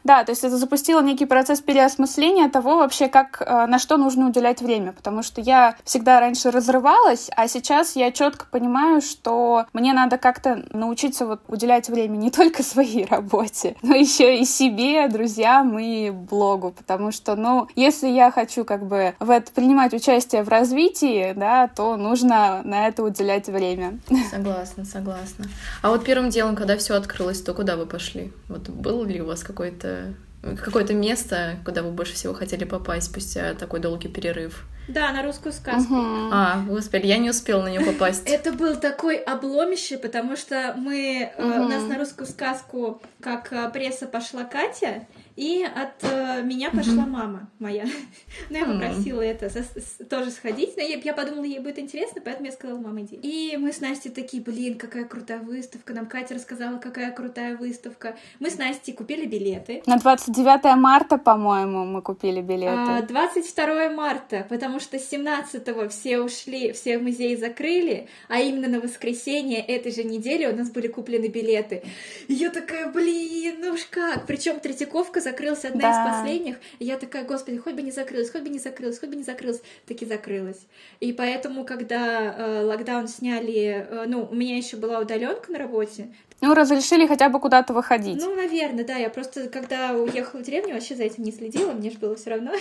Да, 0.03 0.23
то 0.23 0.31
есть 0.31 0.43
это 0.43 0.57
запустило 0.57 1.01
некий 1.01 1.25
процесс 1.25 1.61
переосмысления 1.61 2.49
того 2.49 2.77
вообще, 2.77 3.07
как 3.07 3.39
Э, 3.49 3.65
на 3.65 3.79
что 3.79 3.97
нужно 3.97 4.27
уделять 4.27 4.61
время, 4.61 4.93
потому 4.93 5.23
что 5.23 5.41
я 5.41 5.75
всегда 5.83 6.19
раньше 6.19 6.51
разрывалась, 6.51 7.29
а 7.35 7.47
сейчас 7.47 7.95
я 7.95 8.11
четко 8.11 8.45
понимаю, 8.45 9.01
что 9.01 9.65
мне 9.73 9.93
надо 9.93 10.17
как-то 10.17 10.63
научиться 10.71 11.25
вот 11.25 11.41
уделять 11.47 11.89
время 11.89 12.17
не 12.17 12.31
только 12.39 12.63
своей 12.63 13.05
работе, 13.05 13.75
но 13.81 13.95
еще 13.95 14.39
и 14.39 14.45
себе, 14.45 15.07
друзьям 15.07 15.77
и 15.79 16.11
блогу, 16.11 16.71
потому 16.71 17.11
что, 17.11 17.35
ну, 17.35 17.67
если 17.75 18.07
я 18.07 18.31
хочу 18.31 18.65
как 18.65 18.85
бы 18.85 19.15
в 19.19 19.29
это 19.29 19.51
принимать 19.51 19.93
участие 19.93 20.43
в 20.43 20.49
развитии, 20.49 21.33
да, 21.35 21.67
то 21.67 21.95
нужно 21.95 22.61
на 22.63 22.87
это 22.87 23.03
уделять 23.03 23.47
время. 23.47 23.99
Согласна, 24.29 24.85
согласна. 24.85 25.45
А 25.81 25.89
вот 25.89 26.05
первым 26.05 26.29
делом, 26.29 26.55
когда 26.55 26.77
все 26.77 26.95
открылось, 26.95 27.41
то 27.41 27.53
куда 27.53 27.75
вы 27.77 27.85
пошли? 27.85 28.31
Вот 28.47 28.69
был 28.69 29.03
ли 29.05 29.21
у 29.21 29.25
вас 29.25 29.38
какой-то 29.43 30.13
какое-то 30.41 30.93
место, 30.93 31.57
куда 31.65 31.83
вы 31.83 31.91
больше 31.91 32.13
всего 32.13 32.33
хотели 32.33 32.63
попасть 32.63 33.07
спустя 33.07 33.53
такой 33.55 33.79
долгий 33.79 34.07
перерыв? 34.07 34.65
Да, 34.87 35.11
на 35.11 35.21
русскую 35.21 35.53
сказку. 35.53 35.93
Угу. 35.93 36.29
А, 36.31 36.63
господи, 36.67 37.05
я 37.05 37.17
не 37.17 37.29
успела 37.29 37.61
на 37.61 37.67
нее 37.67 37.81
попасть. 37.81 38.23
Это 38.25 38.51
был 38.51 38.75
такой 38.75 39.17
обломище, 39.17 39.97
потому 39.97 40.35
что 40.35 40.73
мы 40.77 41.31
угу. 41.37 41.47
у 41.47 41.67
нас 41.67 41.83
на 41.83 41.97
русскую 41.97 42.25
сказку, 42.25 43.01
как 43.21 43.53
э, 43.53 43.69
пресса 43.71 44.07
пошла 44.07 44.45
Катя, 44.45 45.05
и 45.39 45.63
от 45.63 46.03
э, 46.03 46.41
меня 46.43 46.69
пошла 46.69 47.05
мама 47.05 47.49
моя. 47.59 47.85
ну, 48.49 48.57
я 48.57 48.65
попросила 48.65 49.21
это 49.21 49.49
со- 49.49 50.03
тоже 50.03 50.31
сходить. 50.31 50.75
Но 50.75 50.83
я, 50.83 50.97
я 50.97 51.13
подумала, 51.13 51.45
ей 51.45 51.59
будет 51.59 51.79
интересно, 51.79 52.21
поэтому 52.23 52.47
я 52.47 52.51
сказала, 52.51 52.77
мама, 52.77 53.03
иди. 53.03 53.15
И 53.15 53.55
мы 53.55 53.71
с 53.71 53.79
Настей 53.79 54.11
такие, 54.11 54.43
блин, 54.43 54.77
какая 54.77 55.05
крутая 55.05 55.39
выставка. 55.39 55.93
Нам 55.93 56.07
Катя 56.07 56.35
рассказала, 56.35 56.77
какая 56.77 57.11
крутая 57.13 57.55
выставка. 57.55 58.17
Мы 58.41 58.49
с 58.49 58.57
Настей 58.57 58.91
купили 58.91 59.25
билеты. 59.25 59.81
На 59.85 59.97
29 59.97 60.75
марта, 60.75 61.17
по-моему, 61.17 61.85
мы 61.85 62.01
купили 62.01 62.41
билеты. 62.41 62.75
А, 62.75 63.01
22 63.01 63.91
марта, 63.91 64.45
потому 64.49 64.81
что 64.81 64.97
17-го 64.97 65.87
все 65.87 66.19
ушли, 66.19 66.73
все 66.73 66.97
музеи 66.97 67.35
закрыли, 67.35 68.09
а 68.27 68.41
именно 68.41 68.67
на 68.67 68.81
воскресенье 68.81 69.61
этой 69.61 69.93
же 69.93 70.03
недели 70.03 70.45
у 70.47 70.53
нас 70.53 70.69
были 70.69 70.87
куплены 70.87 71.27
билеты. 71.27 71.81
И 72.27 72.33
я 72.33 72.49
такая, 72.49 72.91
блин, 72.91 73.61
ну 73.61 73.71
уж 73.71 73.85
как. 73.89 74.25
Причем 74.25 74.59
Третьяковка 74.59 75.21
закрылся 75.29 75.67
одна 75.69 75.81
Да. 75.81 75.91
из 75.91 76.11
последних, 76.15 76.57
и 76.79 76.85
я 76.85 76.97
такая, 76.97 77.23
господи, 77.23 77.57
хоть 77.57 77.73
бы 77.73 77.81
не 77.81 77.91
закрылась, 77.91 78.31
хоть 78.31 78.41
бы 78.41 78.49
не 78.49 78.59
закрылась, 78.59 78.99
хоть 78.99 79.09
бы 79.09 79.15
не 79.15 79.23
закрылась, 79.23 79.61
таки 79.87 80.05
закрылась. 80.05 80.59
И 80.99 81.13
поэтому, 81.13 81.63
когда 81.65 82.33
э, 82.37 82.63
локдаун 82.65 83.07
сняли, 83.07 83.87
э, 83.89 84.05
ну, 84.07 84.27
у 84.31 84.35
меня 84.35 84.57
еще 84.57 84.77
была 84.77 84.99
удаленка 84.99 85.51
на 85.51 85.57
работе, 85.59 86.07
Ну, 86.41 86.53
разрешили 86.53 87.05
хотя 87.07 87.27
бы 87.29 87.39
куда-то 87.39 87.73
выходить. 87.73 88.21
ну, 88.23 88.35
наверное, 88.35 88.85
да, 88.85 88.95
я 88.95 89.09
просто, 89.09 89.49
когда 89.49 89.91
уехала 89.93 90.39
в 90.39 90.43
деревню, 90.43 90.73
вообще 90.73 90.95
за 90.95 91.03
этим 91.03 91.23
не 91.23 91.31
следила, 91.31 91.71
мне 91.73 91.89
же 91.91 91.97
было 91.97 92.15
все 92.15 92.29
равно. 92.31 92.51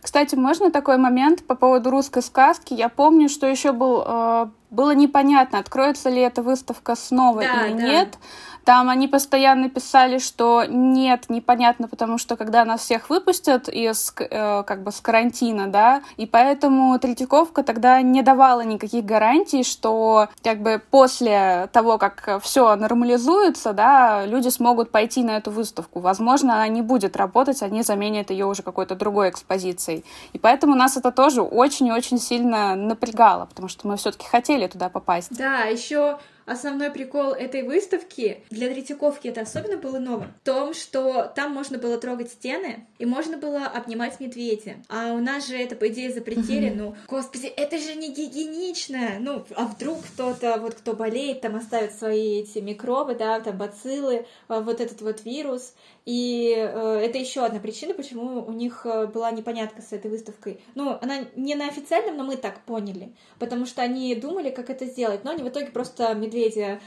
Кстати, 0.00 0.34
можно 0.34 0.70
такой 0.70 0.98
момент 0.98 1.44
по 1.46 1.54
поводу 1.54 1.90
русской 1.90 2.22
сказки? 2.22 2.74
Я 2.74 2.88
помню, 2.88 3.28
что 3.28 3.46
еще 3.46 3.72
был, 3.72 4.02
э, 4.06 4.46
было 4.70 4.94
непонятно, 4.94 5.58
откроется 5.58 6.10
ли 6.10 6.20
эта 6.20 6.42
выставка 6.42 6.94
снова 6.94 7.40
Да, 7.42 7.66
или 7.66 7.74
да. 7.76 7.82
нет. 7.82 8.08
Там 8.64 8.88
они 8.88 9.08
постоянно 9.08 9.68
писали, 9.68 10.18
что 10.18 10.64
нет, 10.64 11.26
непонятно, 11.28 11.88
потому 11.88 12.18
что 12.18 12.36
когда 12.36 12.64
нас 12.64 12.80
всех 12.80 13.10
выпустят 13.10 13.68
из 13.68 14.14
э, 14.18 14.62
как 14.62 14.82
бы 14.82 14.90
с 14.90 15.00
карантина, 15.00 15.68
да, 15.68 16.02
и 16.16 16.26
поэтому 16.26 16.98
Третьяковка 16.98 17.62
тогда 17.62 18.00
не 18.00 18.22
давала 18.22 18.62
никаких 18.62 19.04
гарантий, 19.04 19.64
что 19.64 20.28
как 20.42 20.60
бы 20.60 20.80
после 20.90 21.68
того, 21.72 21.98
как 21.98 22.40
все 22.42 22.74
нормализуется, 22.76 23.72
да, 23.72 24.24
люди 24.24 24.48
смогут 24.48 24.90
пойти 24.90 25.22
на 25.22 25.36
эту 25.36 25.50
выставку. 25.50 26.00
Возможно, 26.00 26.54
она 26.54 26.68
не 26.68 26.82
будет 26.82 27.16
работать, 27.16 27.62
они 27.62 27.82
заменят 27.82 28.30
ее 28.30 28.46
уже 28.46 28.62
какой-то 28.62 28.94
другой 28.94 29.30
экспозицией. 29.30 30.04
И 30.32 30.38
поэтому 30.38 30.74
нас 30.74 30.96
это 30.96 31.10
тоже 31.12 31.42
очень 31.42 31.88
и 31.88 31.92
очень 31.92 32.18
сильно 32.18 32.74
напрягало, 32.74 33.46
потому 33.46 33.68
что 33.68 33.86
мы 33.86 33.96
все-таки 33.96 34.26
хотели 34.26 34.66
туда 34.66 34.88
попасть. 34.88 35.36
Да, 35.36 35.64
еще 35.64 36.18
основной 36.46 36.90
прикол 36.90 37.32
этой 37.32 37.62
выставки 37.62 38.42
для 38.50 38.68
Третьяковки 38.68 39.28
это 39.28 39.42
особенно 39.42 39.76
было 39.76 39.98
новым 39.98 40.32
в 40.40 40.44
том, 40.44 40.74
что 40.74 41.32
там 41.34 41.52
можно 41.52 41.78
было 41.78 41.98
трогать 41.98 42.30
стены 42.30 42.86
и 42.98 43.06
можно 43.06 43.36
было 43.36 43.66
обнимать 43.66 44.20
медведя. 44.20 44.76
А 44.88 45.12
у 45.12 45.18
нас 45.18 45.46
же 45.46 45.56
это, 45.56 45.76
по 45.76 45.88
идее, 45.88 46.12
запретили. 46.12 46.70
Ну, 46.70 46.94
господи, 47.08 47.46
это 47.46 47.78
же 47.78 47.94
не 47.94 48.12
гигиенично. 48.12 49.18
Ну, 49.20 49.44
а 49.56 49.66
вдруг 49.66 49.98
кто-то, 50.04 50.58
вот 50.60 50.74
кто 50.74 50.94
болеет, 50.94 51.40
там 51.40 51.56
оставит 51.56 51.92
свои 51.92 52.40
эти 52.40 52.58
микробы, 52.58 53.14
да, 53.14 53.40
там 53.40 53.56
бациллы, 53.56 54.26
а, 54.48 54.60
вот 54.60 54.80
этот 54.80 55.00
вот 55.02 55.24
вирус. 55.24 55.74
И 56.04 56.54
э, 56.54 57.00
это 57.02 57.16
еще 57.16 57.46
одна 57.46 57.60
причина, 57.60 57.94
почему 57.94 58.44
у 58.44 58.52
них 58.52 58.82
э, 58.84 59.06
была 59.06 59.30
непонятка 59.30 59.80
с 59.80 59.92
этой 59.92 60.10
выставкой. 60.10 60.60
Ну, 60.74 60.98
она 61.00 61.20
не 61.34 61.54
на 61.54 61.66
официальном, 61.66 62.18
но 62.18 62.24
мы 62.24 62.36
так 62.36 62.60
поняли. 62.64 63.14
Потому 63.38 63.64
что 63.64 63.80
они 63.80 64.14
думали, 64.14 64.50
как 64.50 64.68
это 64.68 64.84
сделать. 64.84 65.24
Но 65.24 65.30
они 65.30 65.42
в 65.42 65.48
итоге 65.48 65.68
просто 65.68 66.12
медведя 66.14 66.33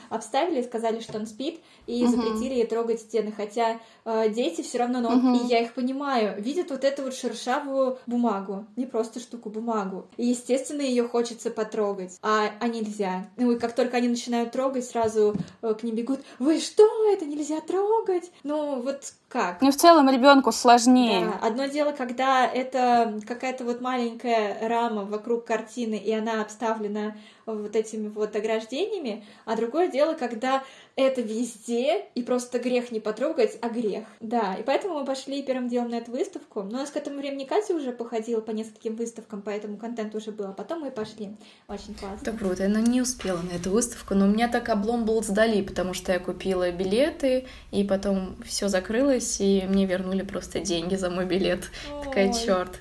обставили, 0.09 0.61
сказали, 0.61 0.99
что 0.99 1.17
он 1.17 1.27
спит, 1.27 1.59
и 1.85 2.03
Мгм. 2.03 2.11
запретили 2.11 2.63
трогать 2.65 3.01
стены. 3.01 3.31
Хотя 3.35 3.79
э, 4.05 4.29
дети 4.29 4.61
все 4.61 4.79
равно, 4.79 4.99
ну, 5.01 5.15
Мгм. 5.15 5.33
и 5.35 5.37
я 5.47 5.59
их 5.61 5.73
понимаю, 5.73 6.41
видят 6.41 6.69
вот 6.71 6.83
эту 6.83 7.03
вот 7.03 7.13
шершавую 7.13 7.97
бумагу. 8.05 8.65
Не 8.75 8.85
просто 8.85 9.19
штуку, 9.19 9.49
бумагу. 9.49 10.07
И, 10.17 10.25
естественно, 10.27 10.81
ее 10.81 11.07
хочется 11.07 11.49
потрогать. 11.51 12.17
А, 12.21 12.51
а 12.59 12.67
нельзя. 12.67 13.29
Ну, 13.37 13.51
и 13.51 13.59
как 13.59 13.73
только 13.73 13.97
они 13.97 14.07
начинают 14.07 14.51
трогать, 14.51 14.85
сразу 14.85 15.35
э, 15.61 15.73
к 15.73 15.83
ним 15.83 15.95
бегут. 15.95 16.19
Вы 16.39 16.59
что? 16.59 16.83
Это 17.11 17.25
нельзя 17.25 17.61
трогать? 17.61 18.31
Ну, 18.43 18.81
вот 18.81 19.13
как? 19.27 19.61
Ну, 19.61 19.71
в 19.71 19.75
целом 19.75 20.09
ребенку 20.09 20.51
сложнее. 20.51 21.25
Да, 21.25 21.47
одно 21.47 21.65
дело, 21.65 21.91
когда 21.91 22.45
это 22.45 23.19
какая-то 23.27 23.65
вот 23.65 23.81
маленькая 23.81 24.57
рама 24.67 25.03
вокруг 25.03 25.45
картины, 25.45 25.95
и 25.95 26.11
она 26.13 26.41
обставлена 26.41 27.15
вот 27.45 27.75
этими 27.75 28.07
вот 28.07 28.35
ограждениями, 28.35 29.25
а 29.45 29.55
другое 29.55 29.87
дело, 29.89 30.13
когда 30.13 30.63
это 30.97 31.21
везде, 31.21 32.05
и 32.15 32.23
просто 32.23 32.57
грех 32.57 32.91
не 32.91 32.99
потрогать, 32.99 33.57
а 33.61 33.69
грех. 33.69 34.03
Да, 34.19 34.55
и 34.55 34.63
поэтому 34.63 34.99
мы 34.99 35.05
пошли 35.05 35.43
первым 35.43 35.69
делом 35.69 35.91
на 35.91 35.95
эту 35.95 36.11
выставку. 36.11 36.63
Но 36.63 36.69
у 36.69 36.81
нас 36.81 36.89
к 36.89 36.97
этому 36.97 37.19
времени 37.19 37.45
Катя 37.45 37.75
уже 37.75 37.91
походила 37.91 38.41
по 38.41 38.49
нескольким 38.49 38.95
выставкам, 38.95 39.43
поэтому 39.43 39.77
контент 39.77 40.15
уже 40.15 40.31
был, 40.31 40.45
а 40.45 40.53
потом 40.53 40.81
мы 40.81 40.89
пошли. 40.89 41.37
Очень 41.67 41.93
классно. 41.93 42.23
Это 42.23 42.31
круто. 42.31 42.63
Я 42.63 42.69
ну, 42.69 42.79
не 42.79 43.01
успела 43.01 43.39
на 43.43 43.55
эту 43.55 43.69
выставку, 43.69 44.15
но 44.15 44.25
у 44.25 44.29
меня 44.29 44.47
так 44.47 44.69
облом 44.69 45.05
был 45.05 45.21
сдали, 45.21 45.61
потому 45.61 45.93
что 45.93 46.11
я 46.11 46.19
купила 46.19 46.71
билеты, 46.71 47.45
и 47.71 47.83
потом 47.83 48.35
все 48.43 48.67
закрылось, 48.67 49.39
и 49.39 49.65
мне 49.67 49.85
вернули 49.85 50.23
просто 50.23 50.61
деньги 50.61 50.95
за 50.95 51.11
мой 51.11 51.25
билет. 51.25 51.69
Такая, 52.03 52.29
Ой, 52.29 52.33
черт, 52.33 52.79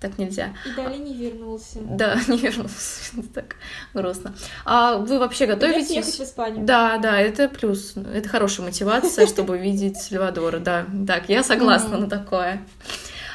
так 0.00 0.18
нельзя. 0.18 0.54
И 0.66 0.76
Дали 0.76 0.98
не 0.98 1.14
вернулся. 1.14 1.78
Да, 1.82 2.18
не 2.28 2.36
вернулся. 2.38 3.12
так 3.34 3.56
грустно. 3.94 4.34
А 4.64 4.96
вы 4.98 5.18
вообще 5.18 5.46
Придётся 5.46 5.66
ехать 5.66 5.86
готовитесь? 5.88 6.18
в 6.18 6.22
Испанию. 6.22 6.64
Да, 6.66 6.98
да, 6.98 7.20
это 7.20 7.48
плюс. 7.48 7.94
Это 8.12 8.28
хорошая 8.28 8.66
мотивация, 8.66 9.26
чтобы 9.28 9.58
видеть 9.58 9.96
Сальвадора. 9.96 10.58
Да, 10.58 10.86
так, 11.06 11.28
я 11.28 11.42
согласна 11.42 11.98
на 11.98 12.08
такое. 12.08 12.62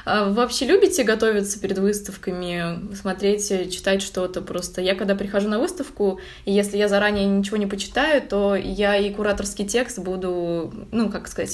А 0.03 0.26
вы 0.26 0.34
вообще 0.34 0.66
любите 0.66 1.03
готовиться 1.03 1.59
перед 1.59 1.78
выставками, 1.78 2.93
смотреть, 2.95 3.49
читать 3.72 4.01
что-то? 4.01 4.41
Просто 4.41 4.82
я, 4.82 4.95
когда 4.95 5.16
прихожу 5.16 5.47
на 5.47 5.59
выставку, 5.59 6.20
и 6.45 6.51
если 6.51 6.78
я 6.78 6.88
заранее 6.88 7.26
ничего 7.26 7.57
не 7.57 7.68
почитаю, 7.68 8.22
то 8.22 8.55
я 8.55 8.97
и 8.97 9.14
кураторский 9.14 9.66
текст 9.68 9.99
буду, 9.99 10.74
ну, 10.91 11.09
как 11.12 11.28
сказать, 11.28 11.51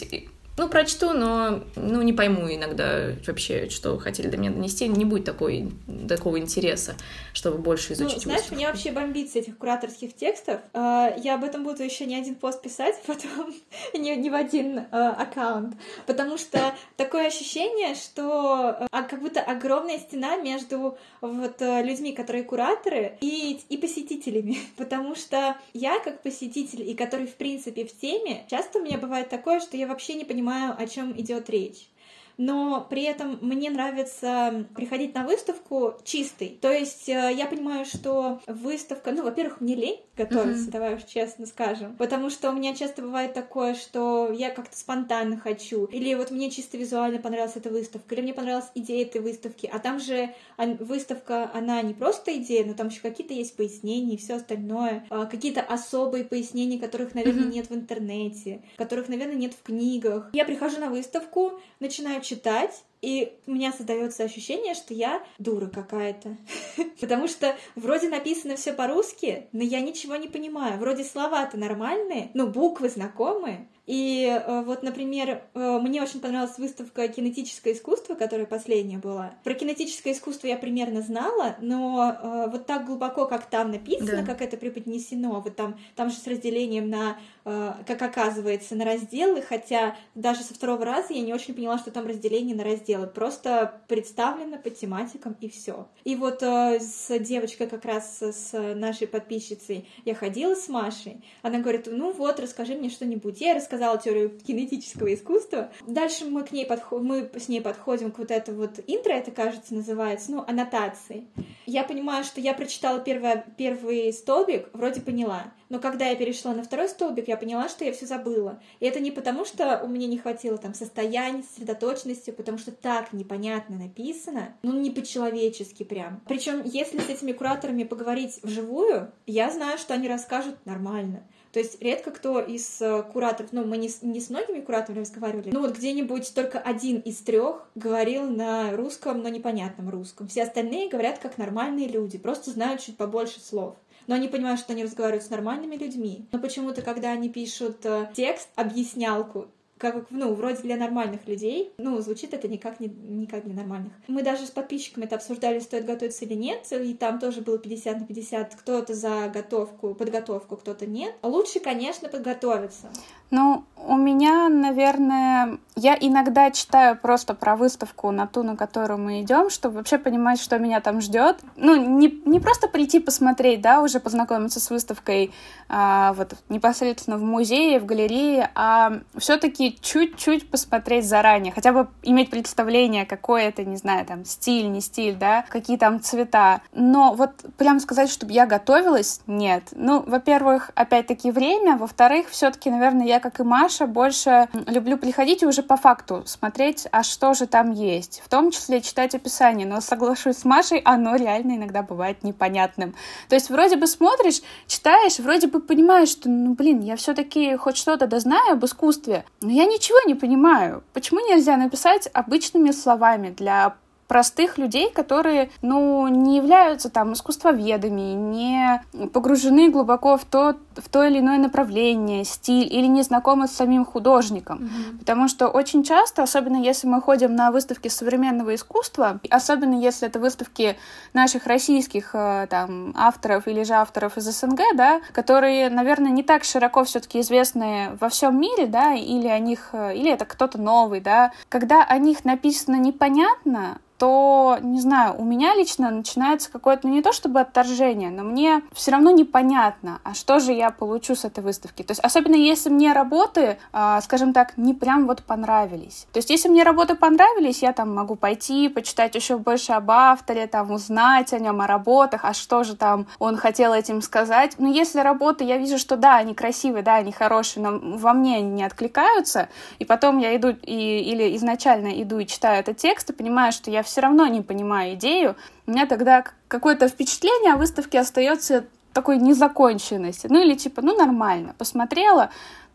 ну, 0.58 0.68
прочту, 0.70 1.14
но 1.14 1.64
ну, 1.76 2.01
не 2.01 2.14
пойму 2.14 2.51
иногда 2.51 3.12
вообще, 3.28 3.70
что 3.70 3.97
хотели 3.99 4.28
до 4.28 4.38
меня 4.38 4.49
донести. 4.49 4.88
Не 4.88 5.05
будет 5.05 5.24
такой, 5.24 5.72
такого 6.10 6.39
интереса, 6.39 6.95
чтобы 7.32 7.60
больше 7.60 7.89
Ну, 7.89 7.93
изучить 7.93 8.24
знаешь, 8.24 8.39
выставку. 8.39 8.55
меня 8.55 8.68
вообще 8.70 8.91
бомбит 8.91 9.32
с 9.32 9.36
этих 9.36 9.58
кураторских 9.58 10.16
текстов. 10.16 10.62
А, 10.74 11.14
Я 11.18 11.36
об 11.36 11.43
этом 11.43 11.64
буду 11.64 11.84
еще 11.84 12.08
не 12.08 12.16
один 12.16 12.34
пост 12.34 12.62
писать, 12.62 12.95
потом 13.05 13.53
не, 13.93 14.16
не 14.16 14.32
в 14.32 14.34
один 14.34 14.86
а, 14.91 15.12
аккаунт. 15.12 15.76
Потому 16.08 16.39
что 16.39 16.74
такое 16.95 17.28
ощущение, 17.28 17.93
что 17.93 18.88
а, 18.91 19.03
как 19.03 19.22
будто 19.22 19.41
огромная 19.41 19.99
стена 19.99 20.38
между 20.38 20.97
вот 21.22 21.62
а, 21.62 21.84
людьми, 21.84 22.14
которые 22.14 22.43
кураторы, 22.43 23.18
и, 23.22 23.60
и 23.70 23.78
посетителями. 23.78 24.58
Потому 24.76 25.14
что 25.14 25.55
я, 25.74 25.99
как 25.99 26.24
посетитель, 26.24 26.82
и 26.82 26.95
который, 26.95 27.28
в 27.28 27.36
принципе, 27.36 27.86
в 27.86 27.95
теме, 27.95 28.45
часто 28.49 28.80
у 28.80 28.82
меня 28.82 28.97
бывает 28.97 29.30
такое, 29.30 29.60
что 29.60 29.78
я 29.78 29.86
вообще 29.86 30.16
не 30.16 30.26
понимаю, 30.26 30.47
о 30.50 30.88
чем 30.88 31.20
идет 31.20 31.50
речь 31.50 31.89
но 32.38 32.86
при 32.90 33.04
этом 33.04 33.40
мне 33.42 33.70
нравится 33.70 34.66
приходить 34.76 35.14
на 35.16 35.24
выставку 35.24 35.96
чистой. 36.04 36.58
То 36.62 36.72
есть 36.72 37.10
э, 37.10 37.34
я 37.36 37.48
понимаю, 37.48 37.86
что 37.86 38.40
выставка, 38.48 39.12
ну, 39.12 39.24
во-первых, 39.24 39.62
мне 39.62 39.76
лень 39.76 40.00
готовиться, 40.16 40.64
Мгм. 40.64 40.72
давай 40.72 40.96
уж 40.96 41.04
честно 41.04 41.46
скажем, 41.46 41.96
потому 41.96 42.30
что 42.30 42.50
у 42.50 42.54
меня 42.54 42.76
часто 42.76 43.02
бывает 43.04 43.34
такое, 43.34 43.76
что 43.76 44.32
я 44.32 44.50
как-то 44.50 44.76
спонтанно 44.76 45.38
хочу, 45.38 45.86
или 45.86 46.14
вот 46.16 46.32
мне 46.32 46.50
чисто 46.50 46.78
визуально 46.78 47.20
понравилась 47.20 47.56
эта 47.56 47.70
выставка, 47.70 48.16
или 48.16 48.22
мне 48.22 48.34
понравилась 48.34 48.70
идея 48.76 49.06
этой 49.06 49.22
выставки, 49.22 49.70
а 49.72 49.78
там 49.80 50.00
же 50.00 50.34
выставка, 50.80 51.50
она 51.54 51.82
не 51.82 51.94
просто 51.94 52.36
идея, 52.38 52.66
но 52.66 52.74
там 52.74 52.88
еще 52.88 53.02
какие-то 53.02 53.34
есть 53.34 53.56
пояснения 53.56 54.16
и 54.16 54.18
все 54.18 54.36
остальное, 54.36 55.06
а, 55.10 55.26
какие-то 55.26 55.62
особые 55.62 56.24
пояснения, 56.24 56.80
которых, 56.80 57.14
наверное, 57.16 57.44
Мгм. 57.44 57.52
нет 57.52 57.70
в 57.70 57.76
интернете, 57.76 58.62
которых, 58.78 59.10
наверное, 59.10 59.36
нет 59.36 59.54
в 59.54 59.62
книгах. 59.64 60.30
Я 60.34 60.46
прихожу 60.46 60.80
на 60.80 60.90
выставку, 60.90 61.60
начинаю 61.80 62.22
читать, 62.28 62.84
и 63.08 63.32
у 63.45 63.51
меня 63.51 63.72
создается 63.72 64.26
ощущение, 64.26 64.74
что 64.74 64.93
я 64.93 65.24
дура 65.39 65.68
какая-то. 65.68 66.36
Потому 66.99 67.30
что 67.30 67.55
вроде 67.78 68.10
написано 68.10 68.58
все 68.58 68.74
по-русски, 68.74 69.47
но 69.53 69.64
я 69.64 69.80
ничего 69.80 70.18
не 70.18 70.28
понимаю. 70.28 70.78
Вроде 70.78 71.05
слова-то 71.05 71.55
нормальные, 71.55 72.32
но 72.34 72.47
буквы 72.47 72.89
знакомые. 72.89 73.70
И 73.88 74.26
э, 74.28 74.64
вот, 74.64 74.84
например, 74.84 75.43
э, 75.53 75.80
мне 75.82 76.03
очень 76.03 76.20
понравилась 76.20 76.58
выставка 76.58 77.08
«Кинетическое 77.08 77.74
искусство», 77.74 78.16
которая 78.16 78.45
последняя 78.45 78.97
была. 78.97 79.36
Про 79.45 79.53
кинетическое 79.53 80.12
искусство 80.14 80.47
я 80.47 80.58
примерно 80.58 81.01
знала, 81.01 81.55
но 81.62 82.12
э, 82.22 82.49
вот 82.51 82.66
так 82.66 82.86
глубоко, 82.86 83.28
как 83.28 83.49
там 83.49 83.72
написано, 83.72 84.24
Да. 84.24 84.26
как 84.26 84.41
это 84.41 84.58
преподнесено, 84.58 85.39
вот 85.39 85.55
там, 85.55 85.80
там 85.95 86.10
же 86.10 86.18
с 86.18 86.28
разделением 86.28 86.89
на, 86.89 87.18
как 87.45 88.01
оказывается, 88.01 88.76
на 88.76 88.84
разделы, 88.84 89.41
хотя 89.41 89.95
даже 90.16 90.41
со 90.41 90.53
второго 90.53 90.84
раза 90.84 91.14
я 91.14 91.22
не 91.22 91.34
очень 91.34 91.53
поняла, 91.53 91.78
что 91.78 91.89
там 91.91 92.05
разделение 92.08 92.58
на 92.58 92.66
разделы. 92.66 92.97
Просто 93.06 93.82
представлено 93.88 94.58
по 94.58 94.70
тематикам 94.70 95.36
и 95.39 95.50
все. 95.50 95.88
И 96.04 96.16
вот 96.16 96.41
э, 96.41 96.80
с 96.80 97.20
девочкой 97.20 97.68
как 97.68 97.86
раз 97.86 98.22
с 98.22 98.54
нашей 98.74 99.08
подписчицей 99.08 99.88
я 100.06 100.16
ходила 100.16 100.56
с 100.56 100.68
Машей. 100.68 101.24
Она 101.41 101.60
говорит, 101.60 101.88
ну 101.91 102.12
вот, 102.12 102.39
расскажи 102.39 102.74
мне 102.76 102.89
что-нибудь. 102.89 103.39
Я 103.41 103.54
рассказала 103.54 103.98
теорию 103.98 104.30
кинетического 104.39 105.14
искусства. 105.14 105.72
Дальше 105.86 106.26
мы 106.26 106.43
к 106.43 106.52
ней 106.52 106.66
подход... 106.66 107.04
мы 107.04 107.30
с 107.38 107.48
ней 107.48 107.62
подходим 107.62 108.12
к 108.12 108.18
вот 108.18 108.32
это 108.32 108.54
вот 108.54 108.80
интро, 108.88 109.14
это, 109.14 109.32
кажется, 109.32 109.76
называется, 109.76 110.32
ну, 110.32 110.43
аннотации. 110.48 111.28
Я 111.66 111.84
понимаю, 111.84 112.24
что 112.24 112.41
я 112.41 112.54
прочитала 112.54 113.00
первый, 113.00 113.43
первый 113.58 114.12
столбик, 114.14 114.70
вроде 114.74 115.02
поняла. 115.02 115.54
Но 115.70 115.80
когда 115.80 116.07
я 116.07 116.15
перешла 116.15 116.53
на 116.53 116.63
второй 116.63 116.88
столбик, 116.88 117.28
я 117.28 117.38
поняла, 117.38 117.70
что 117.70 117.84
я 117.84 117.91
все 117.91 118.05
забыла. 118.05 118.61
И 118.80 118.86
это 118.86 118.99
не 118.99 119.11
потому, 119.11 119.45
что 119.45 119.82
у 119.84 119.88
меня 119.88 120.07
не 120.07 120.18
хватило 120.18 120.57
там 120.57 120.74
состояния, 120.74 121.43
сосредоточенности, 121.43 122.32
потому 122.32 122.57
что 122.57 122.72
так 122.72 123.13
непонятно 123.13 123.78
написано, 123.78 124.55
ну 124.63 124.80
не 124.80 124.91
по-человечески 124.91 125.84
прям. 125.84 126.22
Причем, 126.28 126.61
если 126.63 126.99
с 126.99 127.09
этими 127.09 127.32
кураторами 127.32 127.84
поговорить 127.84 128.39
вживую, 128.43 129.11
я 129.26 129.51
знаю, 129.51 129.78
что 129.78 129.93
они 129.93 130.07
расскажут 130.07 130.55
нормально. 130.65 131.24
То 131.51 131.59
есть 131.59 131.82
редко 131.82 132.11
кто 132.11 132.39
из 132.39 132.82
э, 132.82 133.03
кураторов, 133.03 133.51
ну, 133.51 133.65
мы 133.65 133.78
не 133.78 133.89
с, 133.89 134.01
не 134.01 134.20
с 134.20 134.30
многими 134.30 134.59
кураторами 134.61 134.99
разговаривали, 134.99 135.49
ну, 135.51 135.61
вот 135.61 135.76
где-нибудь 135.76 136.34
только 136.36 136.59
один 136.59 136.99
из 136.99 137.18
трех 137.18 137.68
говорил 137.74 138.30
на 138.30 138.76
русском, 138.76 139.24
но 139.24 139.30
непонятном 139.30 139.89
русском. 139.89 140.28
Все 140.28 140.43
остальные 140.43 140.89
говорят 140.89 141.20
как 141.20 141.38
нормальные 141.38 141.88
люди, 141.88 142.18
просто 142.18 142.51
знают 142.51 142.82
чуть 142.82 142.97
побольше 142.97 143.39
слов 143.39 143.76
но 144.08 144.16
они 144.16 144.28
понимают, 144.28 144.60
что 144.60 144.74
они 144.74 144.84
разговаривают 144.84 145.24
с 145.24 145.30
нормальными 145.30 145.76
людьми. 145.76 146.26
Но 146.32 146.39
почему-то, 146.39 146.82
когда 146.82 147.12
они 147.12 147.30
пишут 147.30 147.86
э, 147.86 148.10
текст, 148.14 148.49
объяснялку, 148.55 149.47
как, 149.78 150.10
ну, 150.10 150.34
вроде 150.34 150.62
для 150.64 150.76
нормальных 150.76 151.28
людей, 151.28 151.72
ну, 151.78 151.99
звучит 152.01 152.34
это 152.34 152.47
никак 152.47 152.80
не, 152.80 152.88
никак 152.88 153.45
не 153.45 153.53
нормальных. 153.53 153.91
Мы 154.08 154.24
даже 154.24 154.45
с 154.45 154.51
подписчиками 154.51 155.05
это 155.05 155.16
обсуждали, 155.16 155.60
стоит 155.60 155.86
готовиться 155.86 156.26
или 156.26 156.34
нет, 156.34 156.66
и 156.72 156.93
там 156.93 157.20
тоже 157.20 157.41
было 157.41 157.58
50 157.58 157.99
на 157.99 158.05
50, 158.05 158.55
кто-то 158.55 158.93
за 158.93 159.30
готовку, 159.32 159.93
подготовку, 159.93 160.58
кто-то 160.58 160.86
нет. 160.86 161.14
Лучше, 161.22 161.60
конечно, 161.60 162.10
подготовиться. 162.10 162.89
Ну, 163.30 163.66
у 163.86 163.97
меня, 163.97 164.49
наверное, 164.49 165.60
я 165.78 165.96
иногда 166.00 166.50
читаю 166.50 166.98
просто 166.98 167.36
про 167.36 167.56
выставку 167.56 168.10
на 168.10 168.26
ту, 168.26 168.42
на 168.42 168.58
которую 168.58 169.00
мы 169.00 169.22
идем, 169.22 169.52
чтобы 169.52 169.76
вообще 169.76 170.00
понимать, 170.00 170.42
что 170.42 170.58
меня 170.58 170.82
там 170.82 171.02
ждет. 171.02 171.38
Ну, 171.56 171.76
не, 171.76 172.20
не 172.26 172.40
просто 172.40 172.68
прийти 172.68 173.00
посмотреть, 173.00 173.62
да, 173.62 173.82
уже 173.82 174.00
познакомиться 174.00 174.60
с 174.60 174.72
выставкой 174.72 175.32
а, 175.70 176.14
вот 176.14 176.34
непосредственно 176.50 177.18
в 177.18 177.22
музее, 177.22 177.80
в 177.80 177.86
галерее, 177.86 178.50
а 178.56 179.00
все-таки 179.18 179.78
чуть-чуть 179.80 180.50
посмотреть 180.50 181.08
заранее, 181.08 181.54
хотя 181.54 181.74
бы 181.74 181.88
иметь 182.02 182.32
представление, 182.32 183.06
какой 183.06 183.44
это, 183.44 183.64
не 183.64 183.78
знаю, 183.78 184.06
там, 184.06 184.26
стиль, 184.26 184.72
не 184.72 184.82
стиль, 184.82 185.16
да, 185.16 185.46
какие 185.48 185.78
там 185.78 186.02
цвета. 186.02 186.62
Но 186.74 187.14
вот 187.14 187.32
прям 187.58 187.80
сказать, 187.80 188.10
чтобы 188.10 188.32
я 188.32 188.48
готовилась, 188.48 189.22
нет. 189.28 189.64
Ну, 189.74 190.04
во-первых, 190.08 190.72
опять-таки 190.74 191.30
время, 191.30 191.78
во-вторых, 191.78 192.30
все-таки, 192.30 192.72
наверное, 192.72 193.06
я 193.06 193.20
как 193.20 193.40
и 193.40 193.44
Маша, 193.44 193.86
больше 193.86 194.48
люблю 194.66 194.98
приходить 194.98 195.44
и 195.44 195.46
уже 195.46 195.66
по 195.68 195.78
факту 195.78 196.24
смотреть, 196.26 196.88
а 196.91 197.03
что 197.03 197.34
же 197.34 197.45
там 197.45 197.72
есть. 197.72 198.22
В 198.26 198.30
том 198.30 198.51
числе 198.51 198.82
читать 198.82 199.13
описание. 199.13 199.68
Но 199.68 199.82
соглашусь 199.82 200.38
с 200.38 200.45
Машей, 200.45 200.80
оно 200.80 201.15
реально 201.15 201.57
иногда 201.57 201.84
бывает 201.84 202.24
непонятным. 202.24 202.95
То 203.30 203.36
есть 203.36 203.49
вроде 203.49 203.76
бы 203.76 203.86
смотришь, 203.86 204.41
читаешь, 204.65 205.20
вроде 205.20 205.47
бы 205.47 205.59
понимаешь, 205.59 206.09
что, 206.09 206.30
ну, 206.30 206.55
блин, 206.55 206.82
я 206.82 206.95
все-таки 206.95 207.55
хоть 207.57 207.78
что-то 207.78 208.07
да 208.07 208.20
знаю 208.20 208.53
об 208.53 208.65
искусстве, 208.65 209.26
но 209.41 209.51
я 209.51 209.65
ничего 209.65 209.97
не 210.07 210.15
понимаю. 210.15 210.84
Почему 210.93 211.20
нельзя 211.20 211.57
написать 211.57 212.09
обычными 212.13 212.72
словами 212.72 213.30
для 213.30 213.76
простых 214.08 214.58
людей, 214.58 214.89
которые, 214.91 215.51
ну, 215.62 216.08
не 216.08 216.38
являются 216.38 216.89
там 216.89 217.14
искусствоведами, 217.14 218.14
не 218.14 218.82
погружены 219.14 219.70
глубоко 219.70 220.18
в 220.18 220.26
то, 220.26 220.55
в 220.76 220.89
то 220.89 221.03
или 221.03 221.20
иное 221.20 221.38
направление, 221.38 222.24
стиль, 222.24 222.74
или 222.74 222.88
не 222.88 223.01
знакомы 223.01 223.47
с 223.47 223.51
самим 223.51 223.86
художником. 223.86 224.60
Mm-hmm. 224.60 224.99
Потому 224.99 225.28
что 225.28 225.47
очень 225.49 225.84
часто, 225.84 226.24
особенно 226.24 226.58
если 226.58 226.88
мы 226.88 227.01
ходим 227.01 227.36
на 227.36 227.51
выставки 227.51 227.89
современного 227.89 228.55
искусства, 228.55 229.20
особенно 229.30 229.80
если 229.80 230.08
это 230.08 230.20
выставки 230.20 230.78
наших 231.14 231.45
российских 231.45 232.12
э, 232.14 232.47
там 232.49 232.93
авторов 232.95 233.47
или 233.47 233.64
же 233.64 233.74
авторов 233.74 234.18
из 234.18 234.24
СНГ, 234.24 234.62
да, 234.76 235.01
которые, 235.12 235.70
наверное, 235.70 236.12
не 236.12 236.24
так 236.24 236.43
широко 236.45 236.86
все-таки 236.86 237.20
известны 237.20 237.97
во 237.99 238.08
всем 238.10 238.39
мире, 238.39 238.68
да, 238.68 238.93
или 238.93 239.28
о 239.28 239.39
них, 239.39 239.70
э, 239.74 239.95
или 239.95 240.12
это 240.12 240.26
кто-то 240.26 240.58
новый, 240.58 241.01
да, 241.01 241.34
когда 241.49 241.84
о 241.84 241.97
них 241.97 242.24
написано 242.24 242.76
непонятно, 242.76 243.80
то, 243.98 244.58
не 244.62 244.80
знаю, 244.80 245.16
у 245.18 245.24
меня 245.24 245.56
лично 245.56 245.89
начинается 245.89 246.52
какое-то, 246.52 246.88
ну 246.88 246.93
не 246.93 247.02
то 247.02 247.12
чтобы 247.14 247.39
отторжение, 247.39 248.12
но 248.12 248.24
мне 248.24 248.62
все 248.74 248.91
равно 248.91 249.12
непонятно, 249.12 250.00
а 250.04 250.14
что 250.14 250.39
же 250.39 250.54
я 250.54 250.70
получу 250.70 251.16
с 251.16 251.26
этой 251.26 251.43
выставки. 251.43 251.82
То 251.84 251.91
есть, 251.91 252.02
особенно 252.02 252.36
если 252.36 252.70
мне 252.70 252.93
работы, 252.93 253.58
э, 253.74 254.00
скажем 254.04 254.34
так, 254.34 254.58
не 254.58 254.74
прям 254.74 255.08
вот 255.08 255.24
понравились. 255.24 256.08
То 256.14 256.18
есть, 256.18 256.30
если 256.30 256.50
мне 256.50 256.64
работы 256.64 256.95
понравились, 256.95 257.64
я 257.64 257.74
там 257.74 257.93
могу 257.93 258.16
пойти, 258.16 258.70
почитать 258.70 259.16
еще 259.16 259.38
больше 259.38 259.74
об 259.74 259.89
авторе, 259.89 260.48
там 260.48 260.72
узнать 260.72 261.34
о 261.34 261.39
нем, 261.39 261.62
о 261.62 261.68
работах, 261.68 262.22
а 262.24 262.34
что 262.34 262.64
же 262.64 262.76
там 262.76 263.08
он 263.20 263.38
хотел 263.38 263.74
этим 263.74 264.02
сказать. 264.02 264.56
Но 264.60 264.68
если 264.70 265.00
работы, 265.00 265.43
я 265.43 265.58
вижу, 265.58 265.80
что 265.80 265.98
да, 265.98 266.18
они 266.18 266.36
красивые, 266.36 266.84
да, 266.84 266.95
они 266.95 267.12
хорошие, 267.12 267.64
но 267.64 267.98
во 267.98 268.14
мне 268.14 268.38
они 268.38 268.50
не 268.50 268.64
откликаются, 268.64 269.50
и 269.80 269.86
потом 269.86 270.20
я 270.20 270.36
иду 270.36 270.50
и, 270.50 271.00
или 271.02 271.36
изначально 271.36 272.02
иду 272.02 272.20
и 272.20 272.28
читаю 272.28 272.60
этот 272.60 272.78
текст 272.78 273.10
и 273.10 273.14
понимаю, 273.14 273.52
что 273.52 273.72
я 273.72 273.84
все 273.88 274.02
равно 274.02 274.28
не 274.28 274.42
понимаю 274.42 274.94
идею, 274.96 275.36
у 275.66 275.72
меня 275.72 275.86
тогда 275.86 276.24
какое-то 276.48 276.88
впечатление 276.88 277.54
о 277.54 277.58
выставке 277.58 278.00
остается 278.00 278.66
такой 278.94 279.18
незаконченности. 279.18 280.28
Ну 280.30 280.42
или 280.44 280.56
типа, 280.56 280.82
ну 280.82 280.96
нормально, 280.98 281.56
посмотрела, 281.58 282.32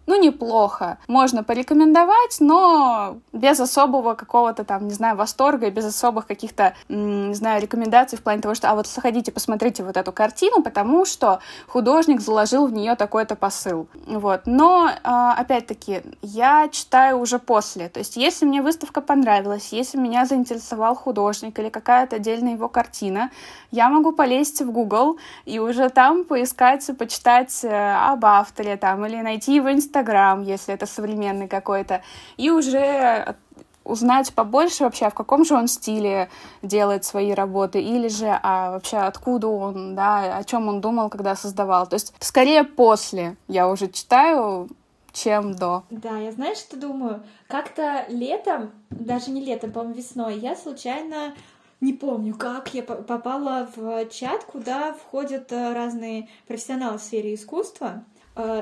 ну, 0.07 0.21
неплохо. 0.21 0.99
Можно 1.09 1.45
порекомендовать, 1.45 2.37
но 2.41 3.19
без 3.33 3.61
особого 3.61 4.15
какого-то 4.15 4.65
там, 4.65 4.89
не 4.89 4.95
знаю, 4.95 5.17
восторга, 5.17 5.71
без 5.71 5.85
особых 5.85 6.27
каких-то, 6.27 6.75
не 6.89 7.35
знаю, 7.35 7.63
рекомендаций 7.63 8.19
в 8.19 8.23
плане 8.23 8.43
того, 8.43 8.55
что, 8.55 8.71
а 8.71 8.75
вот 8.75 8.87
сходите, 8.87 9.33
посмотрите 9.33 9.85
вот 9.85 9.97
эту 9.97 10.13
картину, 10.13 10.63
потому 10.63 11.05
что 11.05 11.41
художник 11.69 12.21
заложил 12.21 12.67
в 12.67 12.73
нее 12.73 12.97
такой-то 12.97 13.37
посыл. 13.37 13.87
Вот. 14.07 14.43
Но, 14.47 14.91
а, 15.05 15.35
опять-таки, 15.35 16.03
я 16.23 16.69
читаю 16.69 17.19
уже 17.19 17.39
после. 17.39 17.89
То 17.89 18.01
есть, 18.01 18.17
если 18.17 18.45
мне 18.45 18.63
выставка 18.63 19.01
понравилась, 19.01 19.73
если 19.73 19.99
меня 19.99 20.27
заинтересовал 20.27 20.95
художник 20.95 21.59
или 21.59 21.69
какая-то 21.69 22.17
отдельная 22.17 22.53
его 22.53 22.69
картина, 22.69 23.31
я 23.71 23.89
могу 23.89 24.13
полезть 24.13 24.61
в 24.61 24.71
Google 24.71 25.19
и 25.47 25.59
уже 25.59 25.89
там 25.89 26.25
поискать, 26.25 26.89
почитать 26.99 27.65
э, 27.65 27.95
об 27.95 28.25
авторе 28.25 28.77
там, 28.77 29.07
или 29.07 29.21
найти 29.21 29.55
его 29.55 29.73
инстаграм, 29.73 29.92
Инстаграм, 29.93 30.43
если 30.43 30.73
это 30.73 30.87
современный 30.87 31.49
какой-то, 31.49 32.03
и 32.39 32.51
уже 32.51 33.37
узнать 33.85 34.33
побольше 34.33 34.85
вообще, 34.85 35.11
в 35.11 35.15
каком 35.15 35.45
же 35.45 35.55
он 35.55 35.69
стиле 35.69 36.31
делает 36.63 37.05
свои 37.05 37.33
работы, 37.33 37.83
или 37.83 38.09
же 38.09 38.27
а 38.43 38.71
вообще 38.71 38.97
откуда 38.97 39.49
он, 39.49 39.95
да, 39.95 40.39
о 40.39 40.45
чем 40.45 40.69
он 40.69 40.81
думал, 40.81 41.11
когда 41.11 41.37
создавал. 41.37 41.87
То 41.87 41.95
есть 41.95 42.15
скорее 42.21 42.65
после 42.65 43.37
я 43.49 43.69
уже 43.69 43.89
читаю, 43.89 44.71
чем 45.13 45.55
до. 45.55 45.83
Да, 45.91 46.17
я 46.17 46.33
знаешь, 46.33 46.57
что 46.57 46.79
думаю? 46.79 47.23
Как-то 47.49 48.07
летом, 48.09 48.71
даже 48.89 49.31
не 49.31 49.45
летом, 49.45 49.73
по-моему, 49.73 49.95
весной, 49.95 50.39
я 50.39 50.57
случайно 50.57 51.35
не 51.83 51.93
помню, 51.93 52.35
как 52.35 52.73
я 52.73 52.83
попала 52.83 53.69
в 53.77 54.07
чат, 54.07 54.45
куда 54.45 54.95
входят 54.95 55.53
э, 55.53 55.75
разные 55.75 56.29
профессионалы 56.47 56.97
в 56.97 57.03
сфере 57.03 57.35
искусства. 57.35 58.05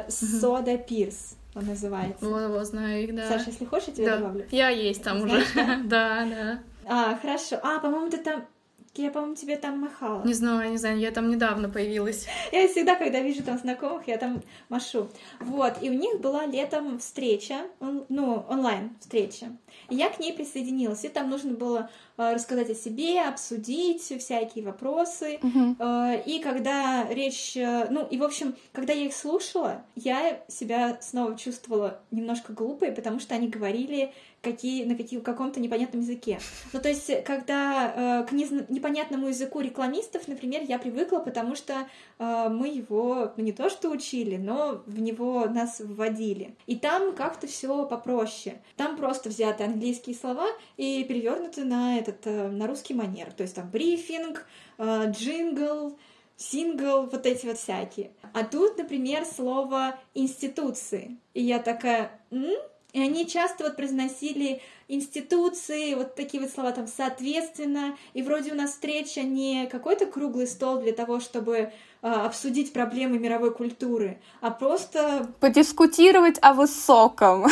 Сода 0.08 0.76
Пирс 0.78 1.36
он 1.54 1.66
называется. 1.66 2.24
Вот, 2.24 2.48
вот, 2.50 2.66
знаю 2.66 3.02
их, 3.02 3.14
да. 3.14 3.28
Саша, 3.28 3.50
если 3.50 3.64
хочешь, 3.64 3.88
я 3.88 3.94
тебе 3.94 4.06
да. 4.06 4.16
добавлю. 4.18 4.46
Я 4.50 4.68
есть 4.68 5.02
там 5.02 5.20
Знаешь, 5.20 5.50
уже. 5.50 5.82
Да, 5.84 6.24
да. 6.26 6.62
А, 6.86 7.18
хорошо. 7.20 7.58
А, 7.62 7.80
по-моему, 7.80 8.08
ты 8.08 8.18
там 8.18 8.46
я, 8.94 9.10
по-моему, 9.10 9.36
тебе 9.36 9.56
там 9.56 9.78
махала. 9.78 10.24
Не 10.24 10.34
знаю, 10.34 10.70
не 10.70 10.78
знаю, 10.78 10.98
я 10.98 11.12
там 11.12 11.30
недавно 11.30 11.68
появилась. 11.68 12.26
Я 12.50 12.66
всегда, 12.66 12.96
когда 12.96 13.20
вижу 13.20 13.42
там 13.42 13.58
знакомых, 13.58 14.08
я 14.08 14.18
там 14.18 14.42
машу. 14.68 15.08
Вот, 15.38 15.74
и 15.80 15.90
у 15.90 15.92
них 15.92 16.20
была 16.20 16.46
летом 16.46 16.98
встреча, 16.98 17.62
ну, 17.80 18.44
онлайн 18.48 18.90
встреча. 18.98 19.46
И 19.88 19.94
я 19.94 20.10
к 20.10 20.18
ней 20.18 20.32
присоединилась, 20.32 21.04
и 21.04 21.08
там 21.08 21.30
нужно 21.30 21.54
было 21.54 21.88
э, 22.16 22.34
рассказать 22.34 22.70
о 22.70 22.74
себе, 22.74 23.22
обсудить 23.22 24.02
всякие 24.02 24.64
вопросы. 24.64 25.38
Э, 25.78 26.22
и 26.26 26.40
когда 26.40 27.06
речь, 27.08 27.56
э, 27.56 27.86
ну, 27.90 28.06
и, 28.06 28.18
в 28.18 28.24
общем, 28.24 28.56
когда 28.72 28.92
я 28.92 29.06
их 29.06 29.14
слушала, 29.14 29.84
я 29.94 30.42
себя 30.48 30.98
снова 31.00 31.36
чувствовала 31.36 32.00
немножко 32.10 32.52
глупой, 32.52 32.90
потому 32.90 33.20
что 33.20 33.34
они 33.36 33.48
говорили 33.48 34.12
какие, 34.42 34.84
на 34.84 34.96
какие, 34.96 35.20
каком-то 35.20 35.60
непонятном 35.60 36.02
языке. 36.02 36.40
Ну, 36.72 36.80
то 36.80 36.88
есть, 36.88 37.24
когда 37.24 38.22
э, 38.22 38.26
к 38.26 38.32
непонятному 38.32 39.28
языку 39.28 39.60
рекламистов, 39.60 40.28
например, 40.28 40.62
я 40.62 40.78
привыкла, 40.78 41.18
потому 41.18 41.54
что 41.54 41.86
э, 42.18 42.48
мы 42.48 42.68
его 42.68 43.32
ну, 43.36 43.44
не 43.44 43.52
то 43.52 43.68
что 43.68 43.90
учили, 43.90 44.36
но 44.36 44.82
в 44.86 45.00
него 45.00 45.46
нас 45.46 45.80
вводили. 45.80 46.54
И 46.66 46.76
там 46.76 47.14
как-то 47.14 47.46
все 47.46 47.86
попроще. 47.86 48.60
Там 48.76 48.96
просто 48.96 49.28
взяты 49.28 49.64
английские 49.64 50.16
слова 50.16 50.46
и 50.76 51.04
перевернуты 51.04 51.64
на 51.64 51.98
этот 51.98 52.26
э, 52.26 52.48
на 52.48 52.66
русский 52.66 52.94
манер. 52.94 53.32
То 53.32 53.42
есть 53.42 53.54
там 53.54 53.68
брифинг, 53.70 54.46
э, 54.78 55.10
джингл, 55.10 55.98
сингл, 56.36 57.02
вот 57.02 57.26
эти 57.26 57.46
вот 57.46 57.58
всякие. 57.58 58.12
А 58.32 58.44
тут, 58.44 58.78
например, 58.78 59.24
слово 59.26 59.98
институции. 60.14 61.18
И 61.34 61.42
я 61.42 61.58
такая, 61.58 62.18
М? 62.30 62.56
И 62.92 63.00
они 63.00 63.26
часто 63.26 63.64
вот 63.64 63.76
произносили 63.76 64.60
институции, 64.88 65.94
вот 65.94 66.16
такие 66.16 66.42
вот 66.42 66.52
слова 66.52 66.72
там 66.72 66.86
соответственно. 66.88 67.96
И 68.12 68.22
вроде 68.22 68.52
у 68.52 68.54
нас 68.56 68.72
встреча 68.72 69.22
не 69.22 69.66
какой-то 69.66 70.06
круглый 70.06 70.46
стол 70.46 70.80
для 70.80 70.92
того, 70.92 71.20
чтобы 71.20 71.56
э, 71.56 71.70
обсудить 72.02 72.72
проблемы 72.72 73.18
мировой 73.18 73.54
культуры, 73.54 74.20
а 74.40 74.50
просто... 74.50 75.28
Подискутировать 75.38 76.38
о 76.42 76.54
высоком. 76.54 77.46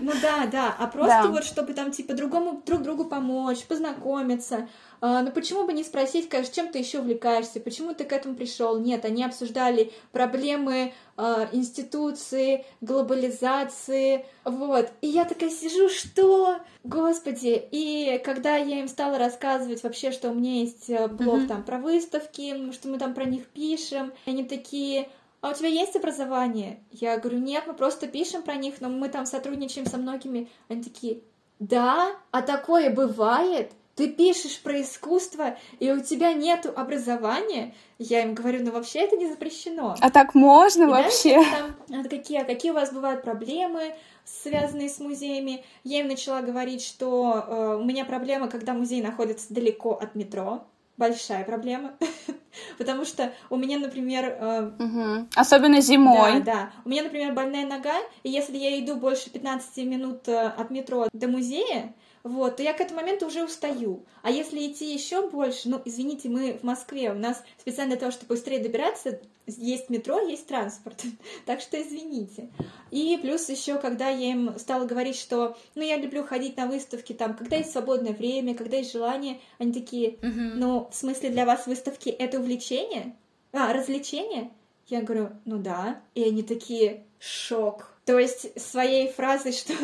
Ну 0.00 0.12
да, 0.22 0.46
да, 0.46 0.74
а 0.78 0.86
просто 0.86 1.22
да. 1.24 1.28
вот 1.28 1.44
чтобы 1.44 1.74
там 1.74 1.90
типа 1.90 2.14
другому, 2.14 2.62
друг 2.64 2.82
другу 2.82 3.04
помочь, 3.04 3.64
познакомиться. 3.64 4.68
А, 5.00 5.22
ну 5.22 5.30
почему 5.30 5.64
бы 5.64 5.72
не 5.72 5.84
спросить, 5.84 6.28
конечно, 6.28 6.54
чем 6.54 6.68
ты 6.68 6.78
еще 6.78 7.00
увлекаешься, 7.00 7.60
почему 7.60 7.94
ты 7.94 8.04
к 8.04 8.12
этому 8.12 8.34
пришел? 8.34 8.78
Нет, 8.78 9.04
они 9.04 9.24
обсуждали 9.24 9.92
проблемы 10.12 10.92
а, 11.16 11.48
институции, 11.52 12.64
глобализации, 12.80 14.26
вот. 14.44 14.90
И 15.00 15.08
я 15.08 15.24
такая 15.24 15.50
сижу, 15.50 15.88
что? 15.88 16.58
Господи! 16.84 17.62
И 17.70 18.20
когда 18.24 18.56
я 18.56 18.80
им 18.80 18.88
стала 18.88 19.18
рассказывать 19.18 19.82
вообще, 19.82 20.10
что 20.10 20.30
у 20.30 20.34
меня 20.34 20.60
есть 20.60 20.88
э, 20.90 21.06
блог 21.08 21.40
mm-hmm. 21.40 21.46
там 21.48 21.62
про 21.62 21.78
выставки, 21.78 22.72
что 22.72 22.88
мы 22.88 22.98
там 22.98 23.14
про 23.14 23.24
них 23.24 23.46
пишем, 23.46 24.12
они 24.26 24.44
такие, 24.44 25.08
а 25.40 25.50
у 25.50 25.54
тебя 25.54 25.68
есть 25.68 25.94
образование? 25.94 26.80
Я 26.90 27.18
говорю, 27.18 27.38
нет, 27.38 27.64
мы 27.66 27.74
просто 27.74 28.08
пишем 28.08 28.42
про 28.42 28.56
них, 28.56 28.80
но 28.80 28.88
мы 28.88 29.08
там 29.08 29.26
сотрудничаем 29.26 29.86
со 29.86 29.96
многими. 29.96 30.48
Они 30.68 30.82
такие, 30.82 31.20
да, 31.60 32.16
а 32.30 32.42
такое 32.42 32.90
бывает? 32.90 33.72
Ты 33.98 34.08
пишешь 34.08 34.60
про 34.60 34.80
искусство, 34.80 35.56
и 35.80 35.90
у 35.90 35.98
тебя 35.98 36.32
нет 36.32 36.66
образования? 36.66 37.74
Я 37.98 38.22
им 38.22 38.32
говорю, 38.32 38.64
ну 38.64 38.70
вообще 38.70 39.00
это 39.00 39.16
не 39.16 39.26
запрещено. 39.28 39.96
А 40.00 40.10
так 40.10 40.36
можно 40.36 40.84
и 40.84 40.86
вообще? 40.86 41.42
Там, 41.88 42.04
какие, 42.04 42.44
какие 42.44 42.70
у 42.70 42.74
вас 42.74 42.92
бывают 42.92 43.24
проблемы, 43.24 43.96
связанные 44.24 44.88
с 44.88 45.00
музеями? 45.00 45.64
Я 45.82 45.98
им 45.98 46.06
начала 46.06 46.42
говорить, 46.42 46.80
что 46.84 47.44
э, 47.44 47.78
у 47.80 47.84
меня 47.84 48.04
проблема, 48.04 48.46
когда 48.46 48.72
музей 48.72 49.02
находится 49.02 49.52
далеко 49.52 49.94
от 50.00 50.14
метро 50.14 50.62
большая 50.96 51.42
проблема, 51.44 51.94
потому 52.78 53.04
что 53.04 53.32
у 53.50 53.56
меня, 53.56 53.80
например... 53.80 54.36
Э, 54.38 54.70
угу. 54.78 55.28
Особенно 55.34 55.80
зимой. 55.80 56.38
Да, 56.38 56.44
да. 56.44 56.70
У 56.84 56.88
меня, 56.88 57.02
например, 57.02 57.32
больная 57.32 57.66
нога, 57.66 57.96
и 58.22 58.30
если 58.30 58.56
я 58.56 58.78
иду 58.78 58.94
больше 58.94 59.30
15 59.30 59.76
минут 59.78 60.28
э, 60.28 60.46
от 60.56 60.70
метро 60.70 61.08
до 61.12 61.26
музея, 61.26 61.94
вот, 62.22 62.56
то 62.56 62.62
я 62.62 62.72
к 62.72 62.80
этому 62.80 63.00
моменту 63.00 63.26
уже 63.26 63.44
устаю. 63.44 64.04
А 64.22 64.30
если 64.30 64.66
идти 64.66 64.92
еще 64.92 65.28
больше, 65.28 65.68
ну, 65.68 65.80
извините, 65.84 66.28
мы 66.28 66.54
в 66.54 66.62
Москве, 66.62 67.10
у 67.10 67.14
нас 67.14 67.42
специально 67.58 67.92
для 67.92 68.00
того, 68.00 68.12
чтобы 68.12 68.34
быстрее 68.34 68.60
добираться, 68.60 69.20
есть 69.46 69.88
метро, 69.88 70.20
есть 70.20 70.46
транспорт. 70.46 71.02
так 71.46 71.60
что 71.60 71.80
извините. 71.80 72.50
И 72.90 73.18
плюс 73.20 73.48
еще, 73.48 73.78
когда 73.78 74.08
я 74.08 74.32
им 74.32 74.58
стала 74.58 74.84
говорить, 74.84 75.16
что, 75.16 75.56
ну, 75.74 75.82
я 75.82 75.96
люблю 75.96 76.24
ходить 76.24 76.56
на 76.56 76.66
выставки, 76.66 77.12
там, 77.12 77.34
когда 77.34 77.56
есть 77.56 77.72
свободное 77.72 78.12
время, 78.12 78.54
когда 78.54 78.78
есть 78.78 78.92
желание, 78.92 79.40
они 79.58 79.72
такие, 79.72 80.18
ну, 80.22 80.88
в 80.90 80.94
смысле 80.94 81.30
для 81.30 81.44
вас 81.44 81.66
выставки 81.66 82.08
это 82.08 82.38
увлечение? 82.40 83.16
А, 83.52 83.72
развлечение? 83.72 84.50
Я 84.86 85.02
говорю, 85.02 85.30
ну 85.44 85.58
да. 85.58 86.00
И 86.14 86.22
они 86.22 86.42
такие, 86.42 87.04
шок 87.18 87.97
то 88.08 88.18
есть 88.18 88.58
своей 88.58 89.12
фразой, 89.12 89.52
что, 89.52 89.74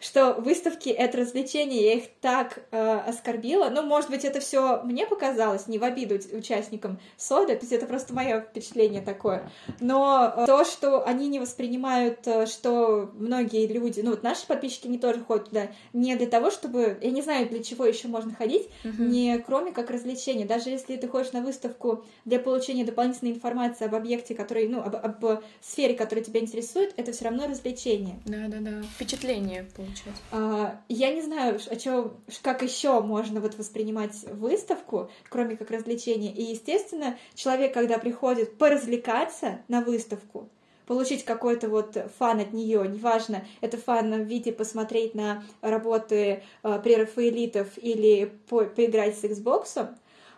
что 0.00 0.32
выставки— 0.40 0.88
это 0.88 1.18
развлечение, 1.18 1.84
я 1.84 1.92
их 1.96 2.04
так 2.22 2.60
э, 2.70 3.00
оскорбила. 3.06 3.68
Ну, 3.68 3.82
может 3.82 4.08
быть, 4.08 4.24
это 4.24 4.40
все 4.40 4.80
мне 4.84 5.04
показалось, 5.06 5.66
не 5.66 5.78
в 5.78 5.84
обиду 5.84 6.18
участникам 6.32 6.98
сода, 7.18 7.54
то 7.54 7.60
есть 7.60 7.72
это 7.72 7.84
просто 7.84 8.14
мое 8.14 8.40
впечатление 8.40 9.02
такое. 9.02 9.50
Но 9.80 10.32
э, 10.34 10.46
то, 10.46 10.64
что 10.64 11.06
они 11.06 11.28
не 11.28 11.40
воспринимают, 11.40 12.26
э, 12.26 12.46
что 12.46 13.10
многие 13.12 13.66
люди, 13.66 14.00
ну, 14.00 14.12
вот 14.12 14.22
наши 14.22 14.46
подписчики 14.46 14.86
не 14.86 14.98
тоже 14.98 15.20
ходят 15.20 15.50
туда, 15.50 15.68
не 15.92 16.16
для 16.16 16.26
того, 16.26 16.50
чтобы... 16.50 16.96
Я 17.02 17.10
не 17.10 17.20
знаю, 17.20 17.50
для 17.50 17.62
чего 17.62 17.84
еще 17.84 18.08
можно 18.08 18.34
ходить, 18.34 18.66
mm-hmm. 18.84 19.02
не 19.08 19.38
кроме 19.40 19.72
как 19.72 19.90
развлечения. 19.90 20.46
Даже 20.46 20.70
если 20.70 20.96
ты 20.96 21.06
ходишь 21.06 21.32
на 21.32 21.42
выставку 21.42 22.02
для 22.24 22.38
получения 22.38 22.86
дополнительной 22.86 23.32
информации 23.32 23.84
об 23.84 23.94
объекте, 23.94 24.34
который, 24.34 24.68
ну, 24.68 24.80
об, 24.80 24.96
об 24.96 25.42
сфере, 25.60 25.92
которая 25.92 26.24
тебя 26.24 26.40
интересует, 26.40 26.94
это 26.96 27.12
все 27.12 27.26
равно 27.26 27.46
развлечение 27.46 27.73
развлечение. 27.74 28.20
Да, 28.24 28.48
да, 28.48 28.58
да. 28.60 28.82
Впечатление 28.94 29.64
получать. 29.76 30.14
А, 30.30 30.80
я 30.88 31.12
не 31.12 31.22
знаю, 31.22 31.58
о 31.68 31.76
чем, 31.76 32.14
как 32.42 32.62
еще 32.62 33.00
можно 33.00 33.40
вот 33.40 33.56
воспринимать 33.58 34.14
выставку, 34.32 35.10
кроме 35.28 35.56
как 35.56 35.70
развлечения. 35.70 36.32
И, 36.32 36.42
естественно, 36.42 37.18
человек, 37.34 37.74
когда 37.74 37.98
приходит 37.98 38.56
поразвлекаться 38.56 39.60
на 39.68 39.80
выставку, 39.80 40.48
получить 40.86 41.24
какой-то 41.24 41.68
вот 41.68 41.96
фан 42.18 42.40
от 42.40 42.52
нее, 42.52 42.86
неважно, 42.86 43.44
это 43.60 43.76
фан 43.76 44.12
в 44.12 44.26
виде 44.26 44.52
посмотреть 44.52 45.14
на 45.14 45.42
работы 45.60 46.42
э, 46.62 46.80
прерафаэлитов 46.82 47.68
или 47.78 48.32
по 48.48 48.64
поиграть 48.64 49.18
с 49.18 49.24
Xbox, 49.24 49.88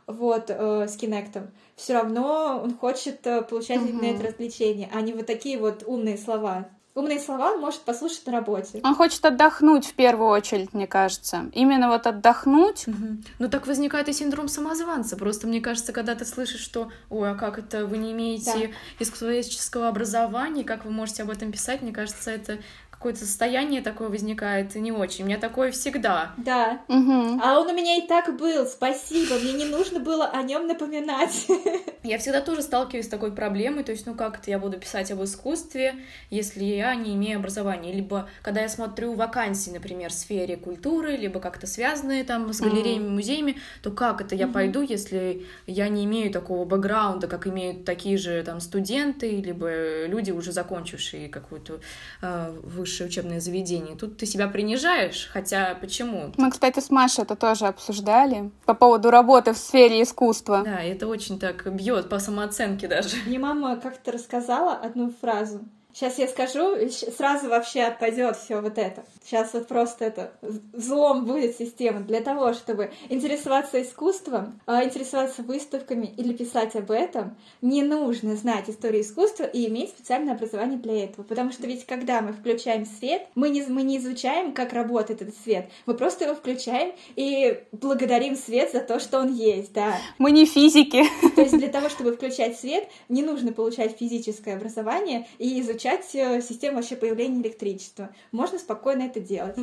вот, 0.07 0.45
э, 0.49 0.87
с 0.89 0.97
Кинектом, 0.97 1.51
все 1.75 1.95
равно 1.95 2.61
он 2.63 2.77
хочет 2.77 3.27
э, 3.27 3.43
получать 3.43 3.81
uh-huh. 3.81 3.91
именно 3.91 4.15
это 4.15 4.29
развлечение, 4.29 4.89
а 4.93 5.01
не 5.01 5.13
вот 5.13 5.27
такие 5.27 5.59
вот 5.59 5.83
умные 5.85 6.17
слова 6.17 6.69
умные 6.97 7.21
слова 7.21 7.53
он 7.53 7.61
может 7.61 7.83
послушать 7.83 8.27
на 8.27 8.33
работе. 8.33 8.81
Он 8.83 8.95
хочет 8.95 9.25
отдохнуть 9.25 9.87
в 9.87 9.95
первую 9.95 10.31
очередь, 10.31 10.73
мне 10.73 10.87
кажется. 10.87 11.51
Именно 11.53 11.89
вот 11.89 12.07
отдохнуть. 12.07 12.89
Угу. 12.89 13.19
Ну 13.39 13.49
так 13.49 13.67
возникает 13.67 14.09
и 14.09 14.13
синдром 14.13 14.49
самозванца. 14.49 15.17
Просто 15.17 15.47
мне 15.47 15.61
кажется, 15.61 15.93
когда 15.93 16.15
ты 16.15 16.25
слышишь, 16.25 16.61
что 16.61 16.91
ой, 17.11 17.31
а 17.31 17.35
как 17.35 17.59
это 17.59 17.87
вы 17.87 17.99
не 17.99 18.13
имеете 18.13 18.69
да. 18.69 19.05
искусствоведческого 19.05 19.89
образования, 19.89 20.65
как 20.65 20.87
вы 20.87 20.91
можете 20.91 21.23
об 21.23 21.31
этом 21.31 21.53
писать, 21.53 21.83
мне 21.83 21.93
кажется, 21.93 22.31
это 22.31 22.59
какое-то 22.99 23.21
состояние 23.21 23.83
такое 23.83 24.09
возникает 24.09 24.75
не 24.75 24.91
очень. 24.91 25.25
У 25.25 25.27
меня 25.29 25.39
такое 25.39 25.71
всегда. 25.71 26.33
Да. 26.39 26.81
Угу. 26.89 27.41
А 27.43 27.61
он 27.61 27.69
у 27.69 27.75
меня 27.75 27.97
и 27.97 28.07
так 28.07 28.37
был, 28.37 28.67
спасибо. 28.67 29.37
Мне 29.37 29.53
не 29.53 29.65
нужно 29.67 30.01
было 30.01 30.27
о 30.27 30.43
нем 30.43 30.67
напоминать. 30.67 31.47
Я 32.03 32.19
всегда 32.19 32.41
тоже 32.41 32.63
сталкиваюсь 32.63 33.07
с 33.07 33.09
такой 33.09 33.33
проблемой, 33.33 33.83
то 33.83 33.93
есть, 33.93 34.07
ну 34.07 34.15
как 34.15 34.39
это 34.39 34.49
я 34.49 34.61
буду 34.61 34.79
писать 34.79 35.11
об 35.11 35.25
искусстве, 35.25 35.97
если 36.31 36.63
я 36.63 36.95
не 36.95 37.15
имею 37.17 37.41
образования, 37.41 37.93
либо 37.93 38.29
когда 38.43 38.61
я 38.61 38.69
смотрю 38.69 39.15
вакансии, 39.15 39.71
например, 39.71 40.11
в 40.11 40.13
сфере 40.13 40.57
культуры, 40.57 41.17
либо 41.17 41.41
как-то 41.41 41.67
связанные 41.67 42.23
там 42.23 42.53
с 42.53 42.61
галереями, 42.61 43.09
музеями, 43.09 43.57
то 43.83 43.91
как 43.91 44.21
это 44.21 44.37
я 44.37 44.47
пойду, 44.47 44.83
если 44.83 45.45
я 45.67 45.89
не 45.89 46.05
имею 46.05 46.33
такого 46.33 46.65
бэкграунда, 46.65 47.27
как 47.27 47.49
имеют 47.49 47.85
такие 47.85 48.19
же 48.19 48.41
там 48.45 48.61
студенты, 48.61 49.41
либо 49.41 50.07
люди, 50.07 50.31
уже 50.31 50.53
закончившие 50.53 51.29
какую-то 51.29 51.81
э, 52.23 52.61
высшее 52.87 53.09
учебное 53.09 53.41
заведение. 53.41 53.97
Тут 53.97 54.17
ты 54.17 54.27
себя 54.27 54.47
принижаешь, 54.47 55.29
хотя 55.33 55.75
почему? 55.75 56.33
Мы, 56.37 56.51
кстати, 56.53 56.79
с 56.79 56.89
Машей 56.91 57.25
это 57.25 57.35
тоже 57.35 57.67
обсуждали 57.67 58.51
по 58.65 58.75
поводу 58.75 59.11
работы 59.11 59.53
в 59.53 59.59
сфере 59.59 60.03
искусства. 60.03 60.63
Да, 60.65 60.81
это 60.81 61.09
очень 61.09 61.41
так 61.41 61.67
бьет 61.75 62.09
по 62.09 62.21
самооценке 62.21 62.87
даже. 62.87 63.17
Мне 63.27 63.41
мама 63.41 63.77
как-то 63.77 64.13
рассказала 64.13 64.75
одну 64.75 65.13
фразу. 65.21 65.61
Сейчас 65.97 66.19
я 66.19 66.29
скажу, 66.29 66.91
сразу 66.91 67.49
вообще 67.49 67.85
отпадет 67.85 68.37
все 68.37 68.61
вот 68.61 68.77
это. 68.77 69.07
Сейчас 69.25 69.55
вот 69.55 69.67
просто 69.67 70.05
это 70.05 70.31
взлом 70.43 71.25
будет 71.25 71.57
системы 71.57 72.01
для 72.01 72.21
того, 72.21 72.53
чтобы 72.53 72.91
интересоваться 73.09 73.81
искусством, 73.81 74.61
а, 74.67 74.85
интересоваться 74.85 75.43
выставками 75.43 76.13
или 76.19 76.35
писать 76.35 76.77
об 76.77 76.91
этом, 76.91 77.35
не 77.63 77.83
нужно 77.83 78.37
знать 78.37 78.69
историю 78.69 79.01
искусства 79.01 79.45
и 79.45 79.69
иметь 79.69 79.89
специальное 79.89 80.35
образование 80.35 80.79
для 80.79 81.05
этого. 81.05 81.25
Потому 81.25 81.51
что 81.51 81.67
ведь 81.67 81.87
когда 81.87 82.21
мы 82.21 82.35
включаем 82.35 82.85
свет, 82.85 83.29
мы 83.35 83.49
не, 83.49 83.63
мы 83.63 83.83
не 83.83 83.97
изучаем, 83.97 84.53
как 84.53 84.75
работает 84.75 85.23
этот 85.23 85.35
свет, 85.45 85.71
мы 85.87 85.95
просто 85.95 86.27
его 86.27 86.35
включаем 86.35 86.93
и 87.15 87.59
благодарим 87.73 88.37
свет 88.37 88.71
за 88.71 88.81
то, 88.81 89.01
что 89.01 89.19
он 89.19 89.33
есть, 89.33 89.73
да. 89.73 89.97
Мы 90.19 90.33
не 90.33 90.45
физики. 90.45 91.05
То 91.35 91.41
есть 91.41 91.57
для 91.57 91.69
того, 91.69 91.89
чтобы 91.89 92.13
включать 92.13 92.61
свет, 92.61 92.87
не 93.09 93.23
нужно 93.23 93.55
получать 93.55 93.97
физическое 93.97 94.57
образование 94.57 95.27
и 95.39 95.59
изучать 95.63 95.86
изучать 95.87 96.15
э, 96.15 96.41
систему 96.41 96.77
вообще 96.77 96.97
появления 96.97 97.43
электричества. 97.43 98.11
Можно 98.33 98.59
спокойно 98.59 99.05
это 99.05 99.21
делать. 99.21 99.57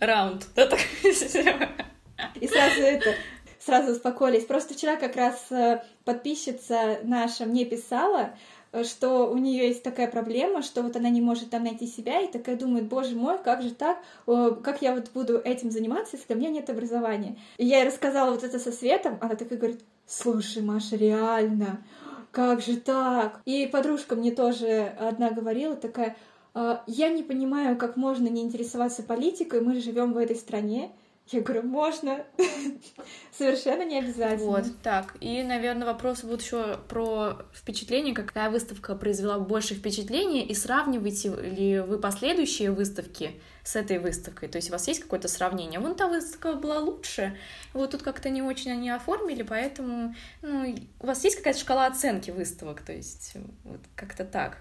Раунд. 0.00 0.46
И 2.40 2.46
сразу 2.46 2.80
это 2.82 3.14
сразу 3.58 3.92
успокоились. 3.92 4.44
Просто 4.44 4.74
вчера 4.74 4.96
как 4.96 5.16
раз 5.16 5.46
э, 5.50 5.82
подписчица 6.04 6.98
наша 7.02 7.46
мне 7.46 7.64
писала, 7.64 8.30
э, 8.72 8.84
что 8.84 9.30
у 9.30 9.36
нее 9.36 9.68
есть 9.68 9.82
такая 9.82 10.08
проблема, 10.08 10.62
что 10.62 10.82
вот 10.82 10.96
она 10.96 11.08
не 11.08 11.20
может 11.20 11.50
там 11.50 11.64
найти 11.64 11.86
себя, 11.86 12.20
и 12.20 12.30
такая 12.30 12.56
думает, 12.56 12.86
боже 12.86 13.14
мой, 13.14 13.38
как 13.42 13.62
же 13.62 13.70
так, 13.70 13.98
как 14.26 14.82
я 14.82 14.94
вот 14.94 15.10
буду 15.12 15.38
этим 15.38 15.70
заниматься, 15.70 16.16
если 16.16 16.34
у 16.34 16.36
меня 16.36 16.50
нет 16.50 16.68
образования. 16.70 17.36
И 17.56 17.66
я 17.66 17.78
ей 17.78 17.86
рассказала 17.86 18.30
вот 18.30 18.44
это 18.44 18.58
со 18.58 18.72
Светом, 18.72 19.18
она 19.20 19.34
такая 19.34 19.58
говорит, 19.58 19.80
слушай, 20.06 20.62
Маша, 20.62 20.96
реально, 20.96 21.82
как 22.30 22.60
же 22.60 22.76
так? 22.76 23.40
И 23.44 23.66
подружка 23.66 24.16
мне 24.16 24.30
тоже 24.30 24.92
одна 24.98 25.30
говорила, 25.30 25.76
такая, 25.76 26.16
«А, 26.54 26.82
я 26.86 27.10
не 27.10 27.22
понимаю, 27.22 27.76
как 27.76 27.96
можно 27.96 28.28
не 28.28 28.42
интересоваться 28.42 29.02
политикой, 29.02 29.60
мы 29.60 29.80
живем 29.80 30.12
в 30.12 30.18
этой 30.18 30.36
стране. 30.36 30.92
Я 31.32 31.42
говорю, 31.42 31.62
можно. 31.62 32.24
Совершенно 33.32 33.84
не 33.84 33.98
обязательно. 33.98 34.50
Вот, 34.50 34.64
так. 34.82 35.16
И, 35.20 35.44
наверное, 35.44 35.86
вопрос 35.86 36.24
будет 36.24 36.42
еще 36.42 36.78
про 36.88 37.46
впечатление, 37.54 38.14
какая 38.14 38.50
выставка 38.50 38.96
произвела 38.96 39.38
больше 39.38 39.74
впечатления, 39.74 40.44
и 40.44 40.54
сравниваете 40.54 41.28
ли 41.28 41.78
вы 41.80 41.98
последующие 41.98 42.72
выставки 42.72 43.40
с 43.62 43.76
этой 43.76 43.98
выставкой? 43.98 44.48
То 44.48 44.56
есть 44.56 44.70
у 44.70 44.72
вас 44.72 44.88
есть 44.88 45.02
какое-то 45.02 45.28
сравнение? 45.28 45.78
Вон 45.78 45.94
та 45.94 46.08
выставка 46.08 46.54
была 46.54 46.80
лучше, 46.80 47.38
вот 47.74 47.92
тут 47.92 48.02
как-то 48.02 48.28
не 48.28 48.42
очень 48.42 48.72
они 48.72 48.90
оформили, 48.90 49.44
поэтому 49.44 50.16
ну, 50.42 50.74
у 50.98 51.06
вас 51.06 51.22
есть 51.22 51.36
какая-то 51.36 51.60
шкала 51.60 51.86
оценки 51.86 52.32
выставок, 52.32 52.82
то 52.82 52.92
есть 52.92 53.34
вот 53.62 53.80
как-то 53.94 54.24
так. 54.24 54.58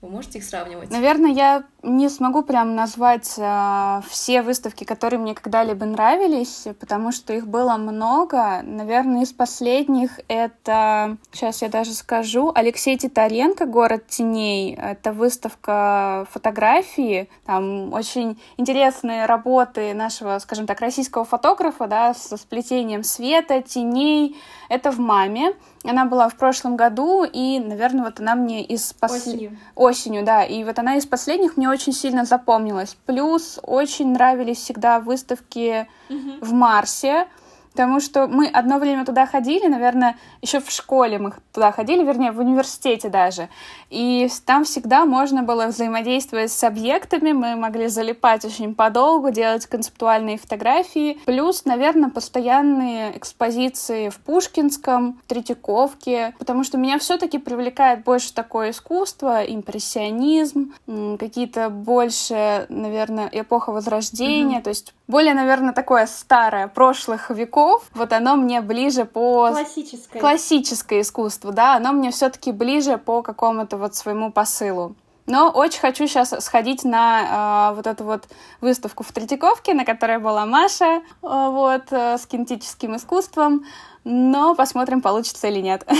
Вы 0.00 0.08
можете 0.08 0.38
их 0.38 0.44
сравнивать? 0.44 0.90
Наверное, 0.90 1.30
я 1.30 1.64
не 1.82 2.08
смогу 2.08 2.42
прям 2.42 2.74
назвать 2.74 3.34
э, 3.36 4.00
все 4.08 4.40
выставки, 4.40 4.84
которые 4.84 5.20
мне 5.20 5.34
когда-либо 5.34 5.84
нравились, 5.84 6.66
потому 6.78 7.12
что 7.12 7.34
их 7.34 7.46
было 7.46 7.76
много. 7.76 8.62
Наверное, 8.62 9.22
из 9.22 9.32
последних 9.34 10.18
это, 10.28 11.18
сейчас 11.32 11.60
я 11.60 11.68
даже 11.68 11.92
скажу, 11.92 12.50
Алексей 12.54 12.96
Титаренко 12.96 13.66
«Город 13.66 14.06
теней». 14.06 14.74
Это 14.74 15.12
выставка 15.12 16.26
фотографии. 16.30 17.28
Там 17.44 17.92
очень 17.92 18.40
интересные 18.56 19.26
работы 19.26 19.92
нашего, 19.92 20.38
скажем 20.38 20.66
так, 20.66 20.80
российского 20.80 21.26
фотографа, 21.26 21.86
да, 21.86 22.14
со 22.14 22.38
сплетением 22.38 23.04
света, 23.04 23.60
теней. 23.60 24.34
Это 24.70 24.92
в 24.92 24.98
«Маме». 24.98 25.54
Она 25.84 26.04
была 26.04 26.28
в 26.28 26.36
прошлом 26.36 26.76
году, 26.76 27.24
и, 27.24 27.58
наверное, 27.58 28.04
вот 28.04 28.20
она 28.20 28.34
мне 28.34 28.62
из 28.62 28.92
последних... 28.92 29.52
Осенью, 29.74 30.24
да. 30.24 30.44
И 30.44 30.62
вот 30.64 30.78
она 30.78 30.96
из 30.96 31.06
последних 31.06 31.56
мне 31.56 31.70
очень 31.70 31.94
сильно 31.94 32.24
запомнилась. 32.24 32.96
Плюс 33.06 33.58
очень 33.62 34.12
нравились 34.12 34.58
всегда 34.58 35.00
выставки 35.00 35.88
угу. 36.10 36.32
в 36.40 36.52
Марсе 36.52 37.26
потому 37.72 38.00
что 38.00 38.26
мы 38.26 38.46
одно 38.46 38.78
время 38.78 39.04
туда 39.04 39.26
ходили, 39.26 39.66
наверное, 39.66 40.16
еще 40.42 40.60
в 40.60 40.70
школе 40.70 41.18
мы 41.18 41.32
туда 41.52 41.72
ходили, 41.72 42.04
вернее, 42.04 42.32
в 42.32 42.38
университете 42.38 43.08
даже. 43.08 43.48
И 43.90 44.28
там 44.46 44.64
всегда 44.64 45.04
можно 45.04 45.42
было 45.42 45.66
взаимодействовать 45.66 46.52
с 46.52 46.64
объектами, 46.64 47.32
мы 47.32 47.56
могли 47.56 47.88
залипать 47.88 48.44
очень 48.44 48.74
подолгу, 48.74 49.30
делать 49.30 49.66
концептуальные 49.66 50.38
фотографии. 50.38 51.18
Плюс, 51.26 51.64
наверное, 51.64 52.10
постоянные 52.10 53.16
экспозиции 53.16 54.08
в 54.08 54.18
Пушкинском, 54.20 55.20
в 55.24 55.28
Третьяковке, 55.28 56.34
потому 56.38 56.64
что 56.64 56.78
меня 56.78 56.98
все-таки 56.98 57.38
привлекает 57.38 58.04
больше 58.04 58.32
такое 58.32 58.70
искусство, 58.70 59.44
импрессионизм, 59.44 60.74
какие-то 61.18 61.68
больше, 61.70 62.66
наверное, 62.68 63.28
эпоха 63.32 63.70
Возрождения, 63.70 64.58
mm-hmm. 64.58 64.62
то 64.62 64.70
есть 64.70 64.94
более, 65.10 65.34
наверное, 65.34 65.72
такое 65.72 66.06
старое, 66.06 66.68
прошлых 66.68 67.30
веков, 67.30 67.59
вот 67.94 68.12
оно 68.12 68.36
мне 68.36 68.60
ближе 68.60 69.04
по... 69.04 69.48
Классическое. 69.50 70.20
Классическое 70.20 71.00
искусство, 71.00 71.52
да, 71.52 71.76
оно 71.76 71.92
мне 71.92 72.10
все 72.10 72.28
таки 72.28 72.52
ближе 72.52 72.98
по 72.98 73.22
какому-то 73.22 73.76
вот 73.76 73.94
своему 73.94 74.32
посылу. 74.32 74.94
Но 75.30 75.48
очень 75.48 75.80
хочу 75.80 76.08
сейчас 76.08 76.34
сходить 76.44 76.82
на 76.82 77.70
э, 77.70 77.76
вот 77.76 77.86
эту 77.86 78.02
вот 78.04 78.24
выставку 78.60 79.04
в 79.04 79.12
Третьяковке, 79.12 79.74
на 79.74 79.84
которой 79.84 80.18
была 80.18 80.44
Маша, 80.44 80.96
э, 80.96 81.00
вот, 81.22 81.84
э, 81.92 82.18
с 82.18 82.26
кинетическим 82.26 82.96
искусством 82.96 83.64
но 84.04 84.54
посмотрим, 84.54 85.00
получится 85.00 85.48
или 85.48 85.60
нет. 85.60 85.86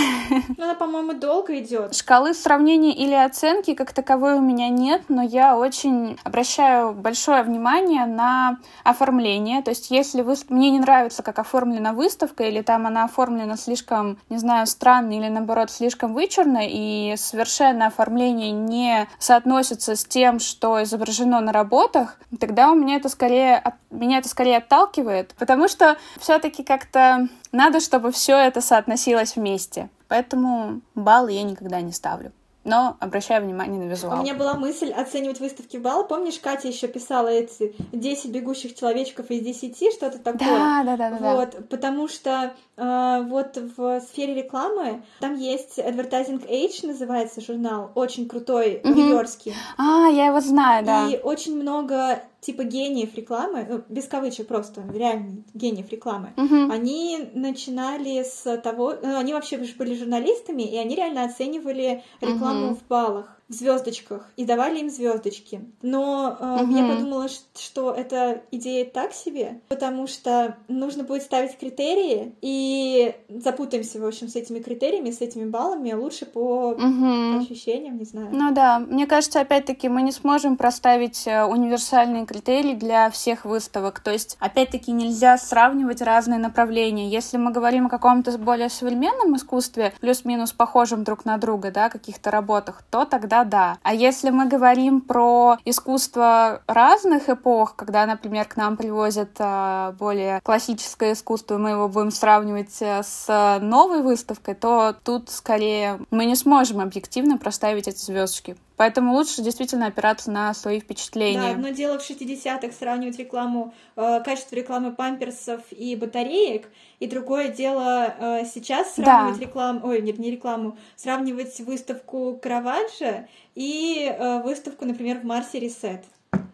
Ну, 0.57 0.65
она, 0.65 0.75
по-моему, 0.75 1.15
долго 1.15 1.59
идет. 1.59 1.95
Шкалы 1.95 2.35
сравнения 2.35 2.93
или 2.93 3.15
оценки 3.15 3.75
как 3.75 3.93
таковой 3.93 4.35
у 4.35 4.41
меня 4.41 4.69
нет, 4.69 5.03
но 5.09 5.23
я 5.23 5.57
очень 5.57 6.19
обращаю 6.23 6.93
большое 6.93 7.43
внимание 7.43 8.05
на 8.07 8.59
оформление. 8.85 9.63
То 9.63 9.71
есть, 9.71 9.91
если 9.91 10.23
вы... 10.23 10.35
мне 10.49 10.71
не 10.71 10.79
нравится, 10.81 11.23
как 11.23 11.39
оформлена 11.39 11.93
выставка, 11.93 12.45
или 12.45 12.63
там 12.63 12.87
она 12.87 13.05
оформлена 13.05 13.57
слишком, 13.57 14.19
не 14.29 14.39
знаю, 14.39 14.67
странно, 14.67 15.13
или 15.13 15.29
наоборот, 15.29 15.71
слишком 15.71 16.15
вычурно, 16.15 16.61
и 16.63 17.15
совершенно 17.17 17.87
оформление 17.87 18.51
не 18.51 19.09
соотносится 19.19 19.97
с 19.97 20.05
тем, 20.05 20.39
что 20.39 20.83
изображено 20.83 21.41
на 21.41 21.53
работах, 21.53 22.19
тогда 22.39 22.71
у 22.71 22.75
меня 22.75 22.97
это 22.97 23.09
скорее, 23.09 23.63
меня 23.91 24.19
это 24.19 24.29
скорее 24.29 24.59
отталкивает, 24.59 25.35
потому 25.39 25.69
что 25.69 25.97
все-таки 26.19 26.63
как-то 26.63 27.29
надо, 27.53 27.81
чтобы 27.81 28.13
все 28.13 28.37
это 28.37 28.61
соотносилось 28.61 29.37
вместе. 29.37 29.89
Поэтому 30.09 30.81
баллы 30.95 31.33
я 31.33 31.43
никогда 31.43 31.81
не 31.81 31.93
ставлю 31.93 32.33
но 32.65 32.97
обращаю 33.01 33.43
внимание 33.43 33.83
на 33.83 33.89
визуал. 33.89 34.21
У 34.21 34.23
меня 34.23 34.35
была 34.35 34.55
мысль 34.55 34.91
оценивать 34.91 35.41
выставки 35.41 35.79
балл. 35.79 36.07
Помнишь, 36.07 36.39
Катя 36.39 36.69
еще 36.69 36.89
писала 36.89 37.29
эти 37.29 37.75
10 37.93 38.31
бегущих 38.31 38.75
человечков 38.77 39.31
из 39.31 39.43
10, 39.43 39.93
что-то 39.93 40.19
такое? 40.19 40.49
Да, 40.49 40.83
да, 40.85 40.97
да. 40.97 41.11
да 41.11 41.35
вот, 41.35 41.51
да. 41.53 41.59
потому 41.71 42.07
что 42.09 42.53
э, 42.77 43.23
вот 43.29 43.57
в 43.77 44.01
сфере 44.01 44.35
рекламы 44.35 45.03
там 45.21 45.37
есть 45.37 45.79
Advertising 45.79 46.47
Age, 46.49 46.87
называется 46.87 47.41
журнал, 47.41 47.93
очень 47.95 48.29
крутой, 48.29 48.81
mm-hmm. 48.85 48.95
нью-йоркский. 48.95 49.55
А, 49.79 50.09
я 50.09 50.27
его 50.27 50.41
знаю, 50.41 50.85
да. 50.85 51.09
И 51.09 51.19
очень 51.19 51.57
много 51.57 52.23
типа 52.41 52.65
гениев 52.65 53.15
рекламы, 53.15 53.67
ну, 53.69 53.83
без 53.89 54.07
кавычек 54.07 54.47
просто, 54.47 54.83
реально 54.93 55.45
гениев 55.55 55.91
рекламы, 55.91 56.33
угу. 56.37 56.73
они 56.73 57.31
начинали 57.35 58.23
с 58.23 58.57
того, 58.59 58.95
ну, 59.03 59.19
они 59.19 59.33
вообще 59.33 59.59
были 59.79 59.95
журналистами, 59.95 60.63
и 60.63 60.77
они 60.77 60.97
реально 60.97 61.25
оценивали 61.25 62.03
рекламу 62.21 62.69
угу. 62.69 62.75
в 62.77 62.89
баллах 62.89 63.40
в 63.51 63.53
звездочках 63.53 64.31
и 64.37 64.45
давали 64.45 64.79
им 64.79 64.91
звездочки. 64.91 65.61
Но 65.83 66.37
э, 66.39 66.45
mm-hmm. 66.45 66.89
я 66.89 66.95
подумала, 66.95 67.27
что 67.59 67.91
эта 67.93 68.43
идея 68.53 68.85
так 68.85 69.13
себе, 69.13 69.61
потому 69.69 70.07
что 70.07 70.57
нужно 70.69 71.03
будет 71.03 71.25
ставить 71.25 71.59
критерии 71.59 72.33
и 72.41 73.13
запутаемся, 73.29 74.01
в 74.01 74.07
общем, 74.07 74.29
с 74.29 74.37
этими 74.37 74.61
критериями, 74.61 75.11
с 75.11 75.21
этими 75.21 75.51
баллами, 75.51 75.93
лучше 75.93 76.27
по 76.27 76.75
mm-hmm. 76.79 77.41
ощущениям, 77.41 77.99
не 77.99 78.05
знаю. 78.05 78.29
Ну 78.31 78.53
да, 78.53 78.79
мне 78.79 79.09
кажется, 79.09 79.41
опять-таки 79.41 79.89
мы 79.89 80.03
не 80.03 80.13
сможем 80.13 80.57
проставить 80.57 81.27
э, 81.27 81.43
универсальные 81.45 82.27
критерии 82.27 82.75
для 82.75 83.11
всех 83.11 83.45
выставок. 83.45 83.99
То 83.99 84.13
есть, 84.13 84.37
опять-таки, 84.39 84.93
нельзя 84.93 85.37
сравнивать 85.37 86.03
разные 86.03 86.39
направления. 86.39 87.11
Если 87.11 87.37
мы 87.37 87.51
говорим 87.51 87.87
о 87.87 87.91
каком-то 87.91 88.39
более 88.39 88.69
современном 88.69 89.35
искусстве, 89.35 89.93
плюс-минус 90.01 90.53
похожем 90.53 91.03
друг 91.03 91.25
на 91.25 91.37
друга, 91.37 91.73
да, 91.73 91.91
каких-то 91.91 92.31
работах, 92.31 92.85
то 92.91 93.05
тогда 93.05 93.40
да. 93.45 93.79
А 93.83 93.95
если 93.95 94.31
мы 94.31 94.47
говорим 94.47 95.01
про 95.01 95.59
искусство 95.65 96.63
разных 96.67 97.29
эпох, 97.29 97.77
когда, 97.77 98.07
например, 98.07 98.47
к 98.47 98.57
нам 98.57 98.77
привозят 98.77 99.31
э, 99.39 99.93
более 99.99 100.41
классическое 100.43 101.13
искусство, 101.13 101.55
и 101.55 101.59
мы 101.59 101.71
его 101.71 101.89
будем 101.89 102.11
сравнивать 102.11 102.77
э, 102.81 103.03
с 103.03 103.59
новой 103.61 104.03
выставкой, 104.03 104.55
то 104.55 104.95
тут 105.05 105.31
скорее 105.31 106.01
мы 106.11 106.25
не 106.25 106.37
сможем 106.37 106.81
объективно 106.81 107.39
проставить 107.39 107.89
эти 107.89 107.99
звездочки. 107.99 108.57
Поэтому 108.81 109.13
лучше 109.13 109.43
действительно 109.43 109.89
опираться 109.89 110.31
на 110.31 110.55
свои 110.55 110.81
впечатления. 110.81 111.39
Да, 111.39 111.51
одно 111.51 111.69
дело 111.69 111.99
в 111.99 112.11
60-х 112.11 112.73
сравнивать 112.73 113.19
рекламу, 113.19 113.75
э, 113.95 114.23
качество 114.25 114.57
рекламы 114.57 114.93
памперсов 114.93 115.61
и 115.71 115.95
батареек, 115.97 116.67
и 116.99 117.07
другое 117.07 117.49
дело 117.49 118.15
э, 118.19 118.47
сейчас 118.47 118.95
сравнивать 118.95 119.39
да. 119.39 119.45
рекламу, 119.45 119.87
ой, 119.87 120.01
нет, 120.01 120.19
не 120.19 120.31
рекламу, 120.31 120.79
сравнивать 120.97 121.61
выставку 121.61 122.41
Караваджо 122.41 123.29
и 123.55 124.11
э, 124.11 124.43
выставку, 124.43 124.87
например, 124.87 125.19
в 125.19 125.25
Марсе 125.25 125.59
Ресет. 125.59 126.03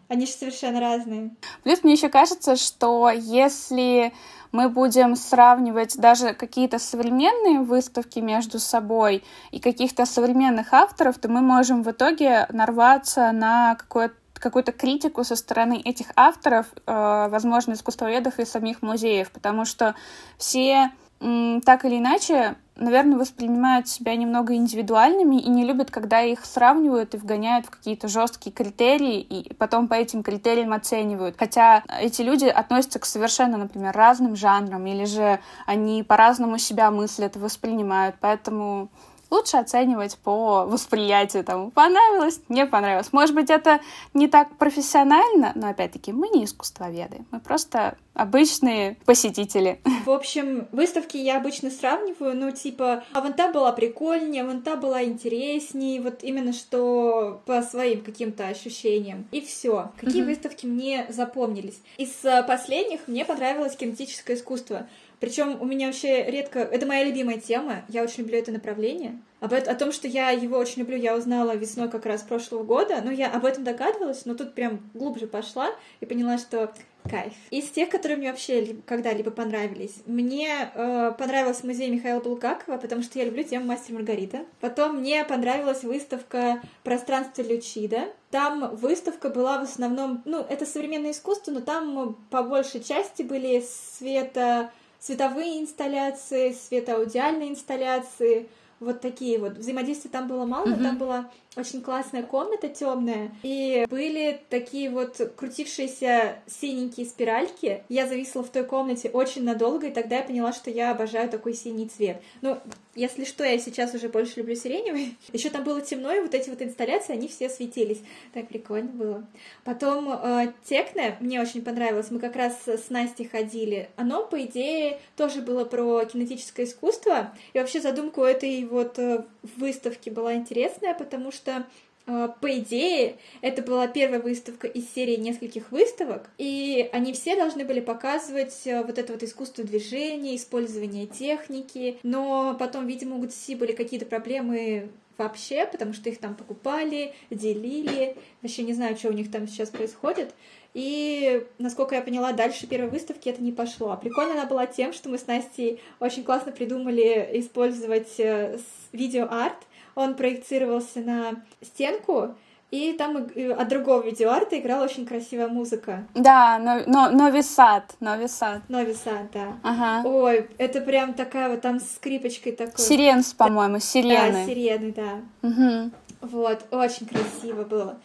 Они 0.09 0.25
же 0.25 0.33
совершенно 0.33 0.81
разные. 0.81 1.31
Плюс 1.63 1.81
мне 1.81 1.93
еще 1.93 2.09
кажется, 2.09 2.57
что 2.57 3.09
если 3.09 4.11
мы 4.51 4.69
будем 4.69 5.15
сравнивать 5.15 5.97
даже 5.97 6.33
какие-то 6.33 6.79
современные 6.79 7.61
выставки 7.61 8.19
между 8.19 8.59
собой 8.59 9.23
и 9.51 9.59
каких-то 9.59 10.05
современных 10.05 10.73
авторов, 10.73 11.17
то 11.17 11.29
мы 11.29 11.41
можем 11.41 11.83
в 11.83 11.91
итоге 11.91 12.47
нарваться 12.51 13.31
на 13.31 13.75
какое-то 13.75 14.15
какую-то 14.39 14.71
критику 14.71 15.23
со 15.23 15.35
стороны 15.35 15.81
этих 15.83 16.07
авторов, 16.15 16.67
э, 16.85 17.27
возможно, 17.29 17.73
искусствоведов 17.73 18.37
и 18.37 18.45
самих 18.45 18.83
музеев, 18.83 19.31
потому 19.31 19.65
что 19.65 19.95
все 20.37 20.91
так 21.19 21.85
или 21.85 21.97
иначе, 21.97 22.55
наверное, 22.75 23.17
воспринимают 23.17 23.87
себя 23.87 24.15
немного 24.15 24.53
индивидуальными 24.53 25.37
и 25.37 25.49
не 25.49 25.65
любят, 25.65 25.89
когда 25.89 26.21
их 26.21 26.45
сравнивают 26.45 27.15
и 27.15 27.17
вгоняют 27.17 27.65
в 27.65 27.71
какие-то 27.71 28.07
жесткие 28.07 28.51
критерии, 28.53 29.19
и 29.19 29.53
потом 29.55 29.87
по 29.87 29.95
этим 29.95 30.21
критериям 30.23 30.73
оценивают. 30.73 31.35
Хотя 31.37 31.83
эти 31.99 32.21
люди 32.21 32.45
относятся 32.45 32.99
к 32.99 33.05
совершенно, 33.05 33.57
например, 33.57 33.95
разным 33.95 34.35
жанрам, 34.35 34.85
или 34.85 35.05
же 35.05 35.39
они 35.65 36.03
по-разному 36.03 36.57
себя 36.57 36.91
мыслят, 36.91 37.35
воспринимают. 37.35 38.15
Поэтому 38.19 38.89
лучше 39.29 39.57
оценивать 39.57 40.17
по 40.17 40.65
восприятию, 40.65 41.43
там, 41.43 41.71
понравилось, 41.71 42.39
не 42.49 42.65
понравилось. 42.65 43.11
Может 43.11 43.35
быть, 43.35 43.49
это 43.49 43.79
не 44.13 44.27
так 44.27 44.55
профессионально, 44.57 45.51
но, 45.55 45.69
опять-таки, 45.69 46.11
мы 46.11 46.29
не 46.29 46.45
искусствоведы, 46.45 47.25
мы 47.31 47.39
просто 47.39 47.97
обычные 48.17 48.97
посетители. 49.05 49.79
В 50.05 50.09
общем, 50.09 50.67
выставки 50.71 51.17
я 51.17 51.37
обычно 51.37 51.69
сравниваю, 51.69 52.35
ну, 52.35 52.51
типа, 52.51 53.03
а 53.13 53.21
вон 53.21 53.33
та 53.33 53.51
была 53.51 53.71
прикольнее, 53.71 54.43
а 54.43 54.45
вон 54.45 54.61
та 54.61 54.75
была 54.75 55.03
интереснее, 55.03 56.01
вот 56.01 56.23
именно 56.23 56.51
что 56.51 57.41
по 57.45 57.61
своим 57.61 58.01
каким-то 58.01 58.47
ощущениям. 58.47 59.27
И 59.31 59.41
все. 59.41 59.91
Какие 59.97 60.23
mm-hmm. 60.23 60.25
выставки 60.25 60.65
мне 60.65 61.05
запомнились? 61.09 61.79
Из 61.97 62.11
э, 62.23 62.43
последних 62.43 63.07
мне 63.07 63.23
понравилось 63.23 63.75
кинетическое 63.75 64.35
искусство. 64.35 64.87
Причем 65.19 65.61
у 65.61 65.65
меня 65.65 65.87
вообще 65.87 66.23
редко... 66.23 66.59
Это 66.59 66.85
моя 66.85 67.03
любимая 67.03 67.39
тема. 67.39 67.83
Я 67.89 68.03
очень 68.03 68.23
люблю 68.23 68.37
это 68.37 68.51
направление. 68.51 69.19
Об 69.39 69.53
этом, 69.53 69.73
о 69.73 69.77
том, 69.77 69.91
что 69.91 70.07
я 70.07 70.31
его 70.31 70.57
очень 70.57 70.79
люблю, 70.79 70.97
я 70.97 71.15
узнала 71.15 71.55
весной 71.55 71.89
как 71.89 72.05
раз 72.05 72.21
прошлого 72.23 72.63
года. 72.63 73.01
Ну, 73.03 73.11
я 73.11 73.31
об 73.31 73.45
этом 73.45 73.63
догадывалась, 73.63 74.25
но 74.25 74.33
тут 74.33 74.53
прям 74.53 74.79
глубже 74.93 75.27
пошла 75.27 75.69
и 75.99 76.05
поняла, 76.05 76.37
что 76.37 76.73
Кайф. 77.07 77.33
Из 77.51 77.69
тех, 77.69 77.89
которые 77.89 78.17
мне 78.17 78.29
вообще 78.29 78.75
когда-либо 78.85 79.31
понравились, 79.31 79.95
мне 80.05 80.69
э, 80.73 81.13
понравился 81.17 81.65
музей 81.65 81.89
Михаила 81.89 82.19
Булгакова, 82.19 82.77
потому 82.77 83.01
что 83.01 83.19
я 83.19 83.25
люблю 83.25 83.43
тему 83.43 83.65
Мастер 83.65 83.93
Маргарита. 83.95 84.45
Потом 84.59 84.97
мне 84.97 85.23
понравилась 85.23 85.83
выставка 85.83 86.61
Пространство 86.83 87.41
Лючида. 87.41 88.09
Там 88.29 88.75
выставка 88.75 89.29
была 89.29 89.59
в 89.59 89.63
основном, 89.63 90.21
ну, 90.25 90.41
это 90.41 90.65
современное 90.65 91.11
искусство, 91.11 91.51
но 91.51 91.61
там 91.61 92.17
по 92.29 92.43
большей 92.43 92.83
части 92.83 93.23
были 93.23 93.63
света, 93.97 94.71
световые 94.99 95.61
инсталляции, 95.61 96.53
светоаудиальные 96.53 97.49
инсталляции, 97.49 98.49
вот 98.79 99.01
такие 99.01 99.39
вот. 99.39 99.57
Взаимодействия 99.57 100.11
там 100.11 100.27
было 100.27 100.45
мало, 100.45 100.67
mm-hmm. 100.67 100.83
там 100.83 100.97
была 100.97 101.29
очень 101.57 101.81
классная 101.81 102.23
комната 102.23 102.69
темная, 102.69 103.31
и 103.43 103.85
были 103.89 104.39
такие 104.49 104.89
вот 104.89 105.19
крутившиеся 105.35 106.39
синенькие 106.45 107.05
спиральки. 107.05 107.83
Я 107.89 108.07
зависла 108.07 108.43
в 108.43 108.49
той 108.49 108.63
комнате 108.63 109.09
очень 109.09 109.43
надолго, 109.43 109.87
и 109.87 109.91
тогда 109.91 110.17
я 110.17 110.23
поняла, 110.23 110.53
что 110.53 110.69
я 110.69 110.91
обожаю 110.91 111.29
такой 111.29 111.53
синий 111.53 111.87
цвет. 111.87 112.21
Ну, 112.41 112.57
если 112.97 113.25
что, 113.25 113.43
я 113.43 113.59
сейчас 113.59 113.93
уже 113.93 114.09
больше 114.09 114.39
люблю 114.39 114.55
сиреневый. 114.55 115.15
Еще 115.31 115.51
там 115.51 115.63
было 115.63 115.81
темно, 115.81 116.11
и 116.11 116.19
вот 116.19 116.33
эти 116.33 116.49
вот 116.49 116.63
инсталляции, 116.63 117.13
они 117.13 117.27
все 117.27 117.47
светились. 117.47 118.01
Так 118.33 118.47
прикольно 118.47 118.89
было. 118.89 119.27
Потом 119.63 120.09
э, 120.11 120.51
Текне 120.63 121.15
мне 121.19 121.39
очень 121.39 121.61
понравилось. 121.61 122.09
Мы 122.09 122.19
как 122.19 122.35
раз 122.35 122.67
с 122.67 122.89
Настей 122.89 123.27
ходили. 123.27 123.89
Оно, 123.97 124.25
по 124.25 124.41
идее, 124.43 124.99
тоже 125.15 125.43
было 125.43 125.63
про 125.63 126.05
кинетическое 126.05 126.65
искусство. 126.65 127.31
И 127.53 127.59
вообще 127.59 127.81
задумка 127.81 128.19
у 128.19 128.23
этой 128.23 128.65
вот 128.65 128.97
э, 128.97 129.23
выставки 129.57 130.09
была 130.09 130.33
интересная, 130.33 130.95
потому 130.95 131.31
что 131.31 131.46
что 131.47 131.65
а, 132.05 132.29
по 132.29 132.59
идее, 132.59 133.17
это 133.41 133.61
была 133.61 133.87
первая 133.87 134.19
выставка 134.19 134.67
из 134.67 134.89
серии 134.93 135.15
нескольких 135.15 135.71
выставок, 135.71 136.29
и 136.37 136.89
они 136.91 137.13
все 137.13 137.35
должны 137.35 137.65
были 137.65 137.79
показывать 137.79 138.61
э, 138.65 138.83
вот 138.83 138.97
это 138.97 139.13
вот 139.13 139.23
искусство 139.23 139.63
движения, 139.63 140.35
использование 140.35 141.05
техники, 141.05 141.97
но 142.03 142.55
потом, 142.57 142.87
видимо, 142.87 143.17
у 143.17 143.23
GTC 143.23 143.57
были 143.57 143.73
какие-то 143.73 144.05
проблемы 144.05 144.89
вообще, 145.17 145.65
потому 145.65 145.93
что 145.93 146.09
их 146.09 146.19
там 146.19 146.35
покупали, 146.35 147.13
делили, 147.29 148.15
вообще 148.41 148.63
не 148.63 148.73
знаю, 148.73 148.95
что 148.95 149.09
у 149.09 149.13
них 149.13 149.31
там 149.31 149.47
сейчас 149.47 149.69
происходит. 149.69 150.33
И, 150.73 151.43
насколько 151.57 151.95
я 151.95 152.01
поняла, 152.01 152.33
дальше 152.33 152.67
первой 152.67 152.89
выставки 152.89 153.27
это 153.29 153.41
не 153.41 153.51
пошло. 153.51 153.91
А 153.91 153.97
прикольно 153.97 154.33
она 154.33 154.45
была 154.45 154.67
тем, 154.67 154.93
что 154.93 155.09
мы 155.09 155.17
с 155.17 155.25
Настей 155.25 155.81
очень 155.99 156.23
классно 156.23 156.51
придумали 156.51 157.31
использовать 157.33 158.19
э, 158.19 158.59
видеоарт, 158.91 159.57
он 159.97 160.13
проецировался 160.13 160.99
на 160.99 161.41
стенку, 161.63 162.35
и 162.69 162.93
там 162.93 163.17
от 163.57 163.67
другого 163.67 164.03
видеоарта 164.03 164.59
играла 164.59 164.83
очень 164.83 165.07
красивая 165.07 165.47
музыка. 165.47 166.05
Да, 166.13 166.59
но, 166.59 166.83
но, 166.85 167.09
Новисад, 167.09 167.95
Новисад. 167.99 168.61
Новисад, 168.69 169.31
да. 169.33 169.57
Ага. 169.63 170.07
Ой, 170.07 170.49
это 170.59 170.81
прям 170.81 171.15
такая 171.15 171.49
вот 171.49 171.61
там 171.61 171.79
скрипочкой 171.79 172.51
такой. 172.51 172.77
Сиренс, 172.77 173.33
по-моему, 173.33 173.79
сирены. 173.79 174.33
Да, 174.33 174.45
сирены, 174.45 174.93
да. 174.93 175.21
Угу. 175.41 175.91
Вот, 176.29 176.65
очень 176.69 177.07
красиво 177.07 177.63
было. 177.63 177.97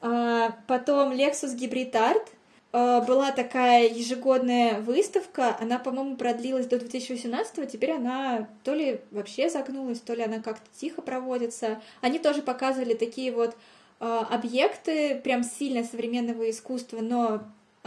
А, 0.00 0.52
потом 0.66 1.12
Lexus 1.12 1.54
Hybrid 1.54 1.92
Art. 1.92 2.26
А, 2.78 3.00
была 3.00 3.32
такая 3.32 3.88
ежегодная 3.88 4.82
выставка, 4.82 5.56
она, 5.58 5.78
по-моему, 5.78 6.14
продлилась 6.18 6.66
до 6.66 6.78
2018, 6.78 7.58
а 7.58 7.64
теперь 7.64 7.92
она 7.92 8.50
то 8.64 8.74
ли 8.74 9.00
вообще 9.10 9.48
загнулась, 9.48 10.00
то 10.00 10.12
ли 10.12 10.22
она 10.22 10.40
как-то 10.42 10.68
тихо 10.78 11.00
проводится. 11.00 11.80
Они 12.02 12.18
тоже 12.18 12.42
показывали 12.42 12.92
такие 12.92 13.32
вот 13.32 13.56
а, 13.98 14.26
объекты 14.30 15.18
прям 15.24 15.42
сильно 15.42 15.84
современного 15.84 16.50
искусства, 16.50 17.00
но 17.00 17.44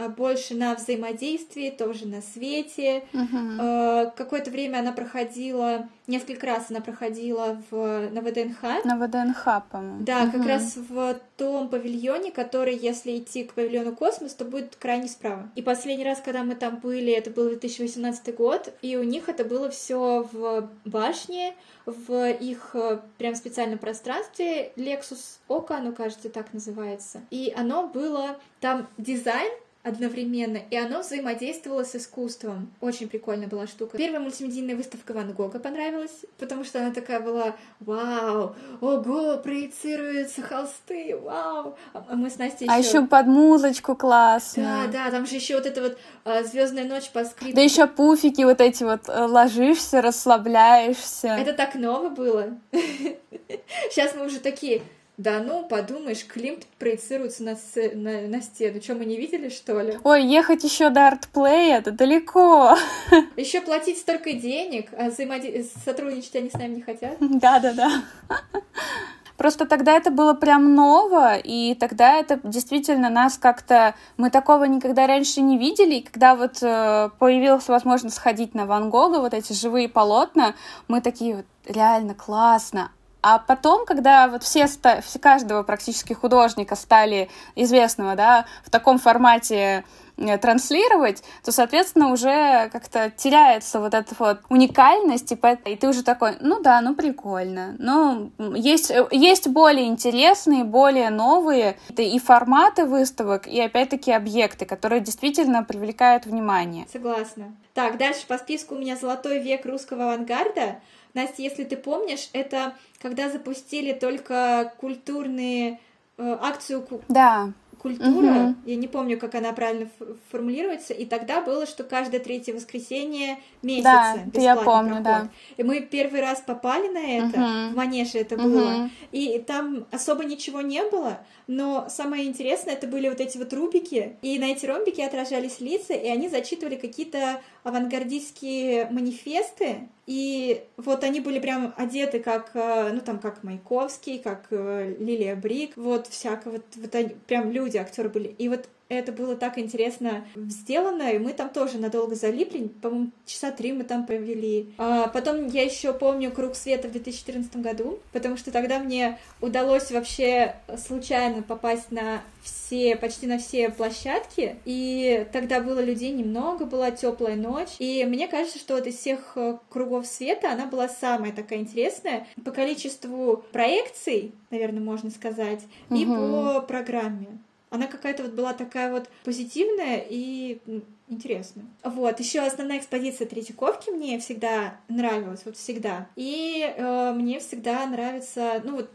больше 0.08 0.54
на 0.54 0.74
взаимодействии, 0.74 1.70
тоже 1.70 2.06
на 2.06 2.22
свете. 2.22 3.04
Uh-huh. 3.12 4.12
Какое-то 4.16 4.50
время 4.50 4.78
она 4.78 4.92
проходила, 4.92 5.88
несколько 6.06 6.46
раз 6.46 6.66
она 6.70 6.80
проходила 6.80 7.62
в, 7.70 8.08
на 8.10 8.20
ВДНХ. 8.20 8.84
На 8.84 8.96
ВДНХ, 8.96 9.44
по-моему. 9.70 10.02
Да, 10.04 10.24
uh-huh. 10.24 10.32
как 10.32 10.46
раз 10.46 10.76
в 10.76 11.20
том 11.36 11.68
павильоне, 11.68 12.30
который, 12.30 12.76
если 12.76 13.18
идти 13.18 13.44
к 13.44 13.54
павильону 13.54 13.94
Космос, 13.94 14.34
то 14.34 14.44
будет 14.44 14.76
крайне 14.76 15.08
справа. 15.08 15.48
И 15.54 15.62
последний 15.62 16.04
раз, 16.04 16.20
когда 16.20 16.42
мы 16.42 16.54
там 16.54 16.76
были, 16.76 17.12
это 17.12 17.30
был 17.30 17.48
2018 17.48 18.34
год, 18.34 18.72
и 18.82 18.96
у 18.96 19.02
них 19.02 19.28
это 19.28 19.44
было 19.44 19.70
все 19.70 20.28
в 20.32 20.68
башне, 20.84 21.54
в 21.86 22.30
их 22.32 22.70
э, 22.74 23.00
прям 23.18 23.34
специальном 23.34 23.78
пространстве. 23.78 24.72
Lexus 24.76 25.38
Ока, 25.48 25.78
оно, 25.78 25.92
кажется, 25.92 26.28
так 26.28 26.52
называется. 26.52 27.22
И 27.30 27.52
оно 27.56 27.88
было 27.88 28.38
там 28.60 28.86
дизайн 28.98 29.50
одновременно, 29.82 30.58
и 30.70 30.76
оно 30.76 31.00
взаимодействовало 31.00 31.84
с 31.84 31.96
искусством. 31.96 32.70
Очень 32.80 33.08
прикольная 33.08 33.48
была 33.48 33.66
штука. 33.66 33.96
Первая 33.96 34.20
мультимедийная 34.20 34.76
выставка 34.76 35.12
Ван 35.12 35.32
Гога 35.32 35.58
понравилась, 35.58 36.24
потому 36.38 36.64
что 36.64 36.80
она 36.80 36.92
такая 36.92 37.20
была 37.20 37.56
«Вау! 37.80 38.54
Ого! 38.80 39.38
Проецируются 39.38 40.42
холсты! 40.42 41.16
Вау!» 41.16 41.76
А 41.94 42.14
мы 42.14 42.28
с 42.28 42.36
Настей 42.36 42.66
А 42.68 42.78
еще 42.78 43.06
под 43.06 43.26
музычку 43.26 43.96
классно. 43.96 44.86
Да, 44.92 45.04
да, 45.04 45.10
там 45.10 45.26
же 45.26 45.36
еще 45.36 45.56
вот 45.56 45.64
эта 45.64 45.80
вот 45.80 45.98
а, 46.24 46.42
звездная 46.42 46.84
ночь 46.84 47.08
по 47.10 47.24
скрипту. 47.24 47.56
Да 47.56 47.62
еще 47.62 47.86
пуфики 47.86 48.42
вот 48.42 48.60
эти 48.60 48.84
вот 48.84 49.08
э, 49.08 49.24
ложишься, 49.24 50.02
расслабляешься. 50.02 51.28
Это 51.28 51.54
так 51.54 51.74
ново 51.74 52.10
было. 52.10 52.48
Сейчас 53.90 54.14
мы 54.14 54.26
уже 54.26 54.40
такие 54.40 54.82
да 55.20 55.40
ну, 55.40 55.64
подумаешь, 55.64 56.26
Клим 56.26 56.58
проецируется 56.78 57.42
на, 57.42 57.56
на, 57.94 58.22
на 58.22 58.40
стену. 58.40 58.80
Что, 58.80 58.94
мы 58.94 59.04
не 59.04 59.18
видели, 59.18 59.50
что 59.50 59.78
ли? 59.82 59.98
Ой, 60.02 60.24
ехать 60.24 60.64
еще 60.64 60.88
до 60.88 61.08
артплея, 61.08 61.78
это 61.78 61.90
далеко. 61.90 62.74
Еще 63.36 63.60
платить 63.60 63.98
столько 63.98 64.32
денег, 64.32 64.88
а 64.96 65.10
взаимоди... 65.10 65.68
сотрудничать 65.84 66.36
они 66.36 66.48
с 66.48 66.54
нами 66.54 66.76
не 66.76 66.80
хотят. 66.80 67.16
Да-да-да. 67.20 68.02
Просто 69.36 69.66
тогда 69.66 69.92
это 69.92 70.10
было 70.10 70.32
прям 70.32 70.74
ново, 70.74 71.36
и 71.36 71.74
тогда 71.74 72.14
это 72.14 72.40
действительно 72.42 73.10
нас 73.10 73.36
как-то... 73.36 73.94
Мы 74.16 74.30
такого 74.30 74.64
никогда 74.64 75.06
раньше 75.06 75.42
не 75.42 75.58
видели, 75.58 75.96
и 75.96 76.02
когда 76.02 76.34
вот 76.34 76.62
э, 76.62 77.10
появилась 77.18 77.68
возможность 77.68 78.16
сходить 78.16 78.54
на 78.54 78.64
Ван 78.64 78.88
Гога, 78.88 79.20
вот 79.20 79.34
эти 79.34 79.52
живые 79.52 79.90
полотна, 79.90 80.54
мы 80.88 81.02
такие 81.02 81.36
вот 81.36 81.46
реально 81.66 82.14
классно. 82.14 82.90
А 83.22 83.38
потом, 83.38 83.84
когда 83.84 84.28
вот 84.28 84.42
все, 84.42 84.66
все 84.66 85.18
каждого 85.18 85.62
практически 85.62 86.12
художника 86.14 86.74
стали 86.74 87.28
известного, 87.54 88.14
да, 88.16 88.46
в 88.64 88.70
таком 88.70 88.98
формате 88.98 89.84
э, 90.16 90.38
транслировать, 90.38 91.22
то, 91.44 91.52
соответственно, 91.52 92.12
уже 92.12 92.70
как-то 92.72 93.10
теряется 93.10 93.78
вот 93.80 93.92
эта 93.92 94.14
вот 94.18 94.40
уникальность, 94.48 95.32
и, 95.32 95.38
и 95.66 95.76
ты 95.76 95.88
уже 95.88 96.02
такой, 96.02 96.36
ну 96.40 96.60
да, 96.62 96.80
ну 96.80 96.94
прикольно. 96.94 97.74
Ну, 97.78 98.32
есть, 98.54 98.90
э, 98.90 99.06
есть 99.10 99.48
более 99.48 99.86
интересные, 99.86 100.64
более 100.64 101.10
новые 101.10 101.78
и 101.96 102.18
форматы 102.18 102.86
выставок, 102.86 103.46
и 103.46 103.60
опять-таки 103.60 104.12
объекты, 104.12 104.64
которые 104.64 105.00
действительно 105.00 105.62
привлекают 105.62 106.24
внимание. 106.24 106.86
Согласна. 106.90 107.54
Так, 107.74 107.98
дальше 107.98 108.26
по 108.26 108.38
списку 108.38 108.74
у 108.74 108.78
меня 108.78 108.96
«Золотой 108.96 109.40
век 109.40 109.66
русского 109.66 110.04
авангарда», 110.04 110.80
Настя, 111.14 111.42
если 111.42 111.64
ты 111.64 111.76
помнишь, 111.76 112.28
это 112.32 112.74
когда 113.00 113.30
запустили 113.30 113.92
только 113.92 114.72
культурные 114.78 115.80
э, 116.18 116.38
акцию 116.40 116.86
да 117.08 117.52
культура, 117.80 118.50
угу. 118.50 118.54
я 118.66 118.76
не 118.76 118.88
помню, 118.88 119.18
как 119.18 119.34
она 119.34 119.52
правильно 119.52 119.88
формулируется, 120.30 120.92
и 120.92 121.06
тогда 121.06 121.40
было, 121.40 121.66
что 121.66 121.82
каждое 121.82 122.20
третье 122.20 122.52
воскресенье 122.52 123.38
месяца 123.62 124.20
да, 124.26 124.40
я 124.40 124.56
помню, 124.56 125.02
проход. 125.02 125.04
да. 125.04 125.28
И 125.56 125.62
мы 125.62 125.80
первый 125.80 126.20
раз 126.20 126.40
попали 126.40 126.88
на 126.88 126.98
это, 126.98 127.40
угу. 127.40 127.72
в 127.72 127.76
Манеже 127.76 128.18
это 128.18 128.34
угу. 128.34 128.42
было, 128.42 128.90
и 129.12 129.38
там 129.46 129.86
особо 129.90 130.24
ничего 130.24 130.60
не 130.60 130.82
было, 130.84 131.20
но 131.46 131.86
самое 131.88 132.26
интересное, 132.26 132.74
это 132.74 132.86
были 132.86 133.08
вот 133.08 133.20
эти 133.20 133.38
вот 133.38 133.52
рубики, 133.52 134.16
и 134.20 134.38
на 134.38 134.44
эти 134.44 134.66
ромбики 134.66 135.00
отражались 135.00 135.60
лица, 135.60 135.94
и 135.94 136.08
они 136.08 136.28
зачитывали 136.28 136.76
какие-то 136.76 137.40
авангардистские 137.64 138.88
манифесты, 138.90 139.88
и 140.10 140.64
вот 140.76 141.04
они 141.04 141.20
были 141.20 141.38
прям 141.38 141.72
одеты 141.76 142.18
как, 142.18 142.50
э, 142.54 142.90
ну 142.92 143.00
там, 143.00 143.20
как 143.20 143.44
Маяковский, 143.44 144.18
как 144.18 144.48
э, 144.50 144.96
Лилия 144.98 145.36
Брик, 145.36 145.76
вот 145.76 146.08
всякого, 146.08 146.60
вот, 146.74 146.94
они, 146.96 147.10
прям 147.28 147.52
люди, 147.52 147.76
актеры 147.76 148.08
были. 148.08 148.26
И 148.26 148.48
вот 148.48 148.68
это 148.90 149.12
было 149.12 149.36
так 149.36 149.56
интересно 149.56 150.24
сделано, 150.34 151.12
и 151.12 151.18
мы 151.18 151.32
там 151.32 151.48
тоже 151.48 151.78
надолго 151.78 152.16
залипли, 152.16 152.68
по-моему, 152.82 153.12
часа 153.24 153.52
три 153.52 153.72
мы 153.72 153.84
там 153.84 154.04
провели. 154.04 154.74
А 154.78 155.08
потом 155.08 155.46
я 155.46 155.62
еще 155.62 155.92
помню 155.92 156.32
«Круг 156.32 156.56
света» 156.56 156.88
в 156.88 156.92
2014 156.92 157.56
году, 157.56 158.00
потому 158.12 158.36
что 158.36 158.50
тогда 158.50 158.80
мне 158.80 159.18
удалось 159.40 159.92
вообще 159.92 160.56
случайно 160.76 161.42
попасть 161.42 161.92
на 161.92 162.22
все, 162.42 162.96
почти 162.96 163.26
на 163.26 163.38
все 163.38 163.70
площадки, 163.70 164.56
и 164.64 165.26
тогда 165.32 165.60
было 165.60 165.80
людей 165.80 166.10
немного, 166.10 166.66
была 166.66 166.90
теплая 166.90 167.36
ночь, 167.36 167.76
и 167.78 168.04
мне 168.04 168.26
кажется, 168.26 168.58
что 168.58 168.74
вот 168.74 168.86
из 168.86 168.96
всех 168.96 169.32
э, 169.36 169.58
кругов 169.68 170.06
света 170.06 170.50
она 170.50 170.66
была 170.66 170.88
самая 170.88 171.32
такая 171.32 171.60
интересная 171.60 172.26
по 172.44 172.50
количеству 172.50 173.44
проекций, 173.52 174.32
наверное, 174.50 174.80
можно 174.80 175.10
сказать, 175.10 175.60
угу. 175.90 175.98
и 175.98 176.06
по 176.06 176.60
программе. 176.62 177.38
Она 177.70 177.86
какая-то 177.86 178.24
вот 178.24 178.32
была 178.32 178.52
такая 178.52 178.90
вот 178.90 179.08
позитивная 179.24 180.04
и 180.08 180.60
интересная. 181.08 181.66
Вот, 181.84 182.18
еще 182.20 182.40
основная 182.40 182.78
экспозиция 182.78 183.26
Третьяковки 183.26 183.90
мне 183.90 184.18
всегда 184.18 184.80
нравилась, 184.88 185.42
вот 185.44 185.56
всегда. 185.56 186.08
И 186.16 186.62
э, 186.64 187.12
мне 187.12 187.40
всегда 187.40 187.84
нравится, 187.86 188.60
ну 188.64 188.76
вот, 188.76 188.90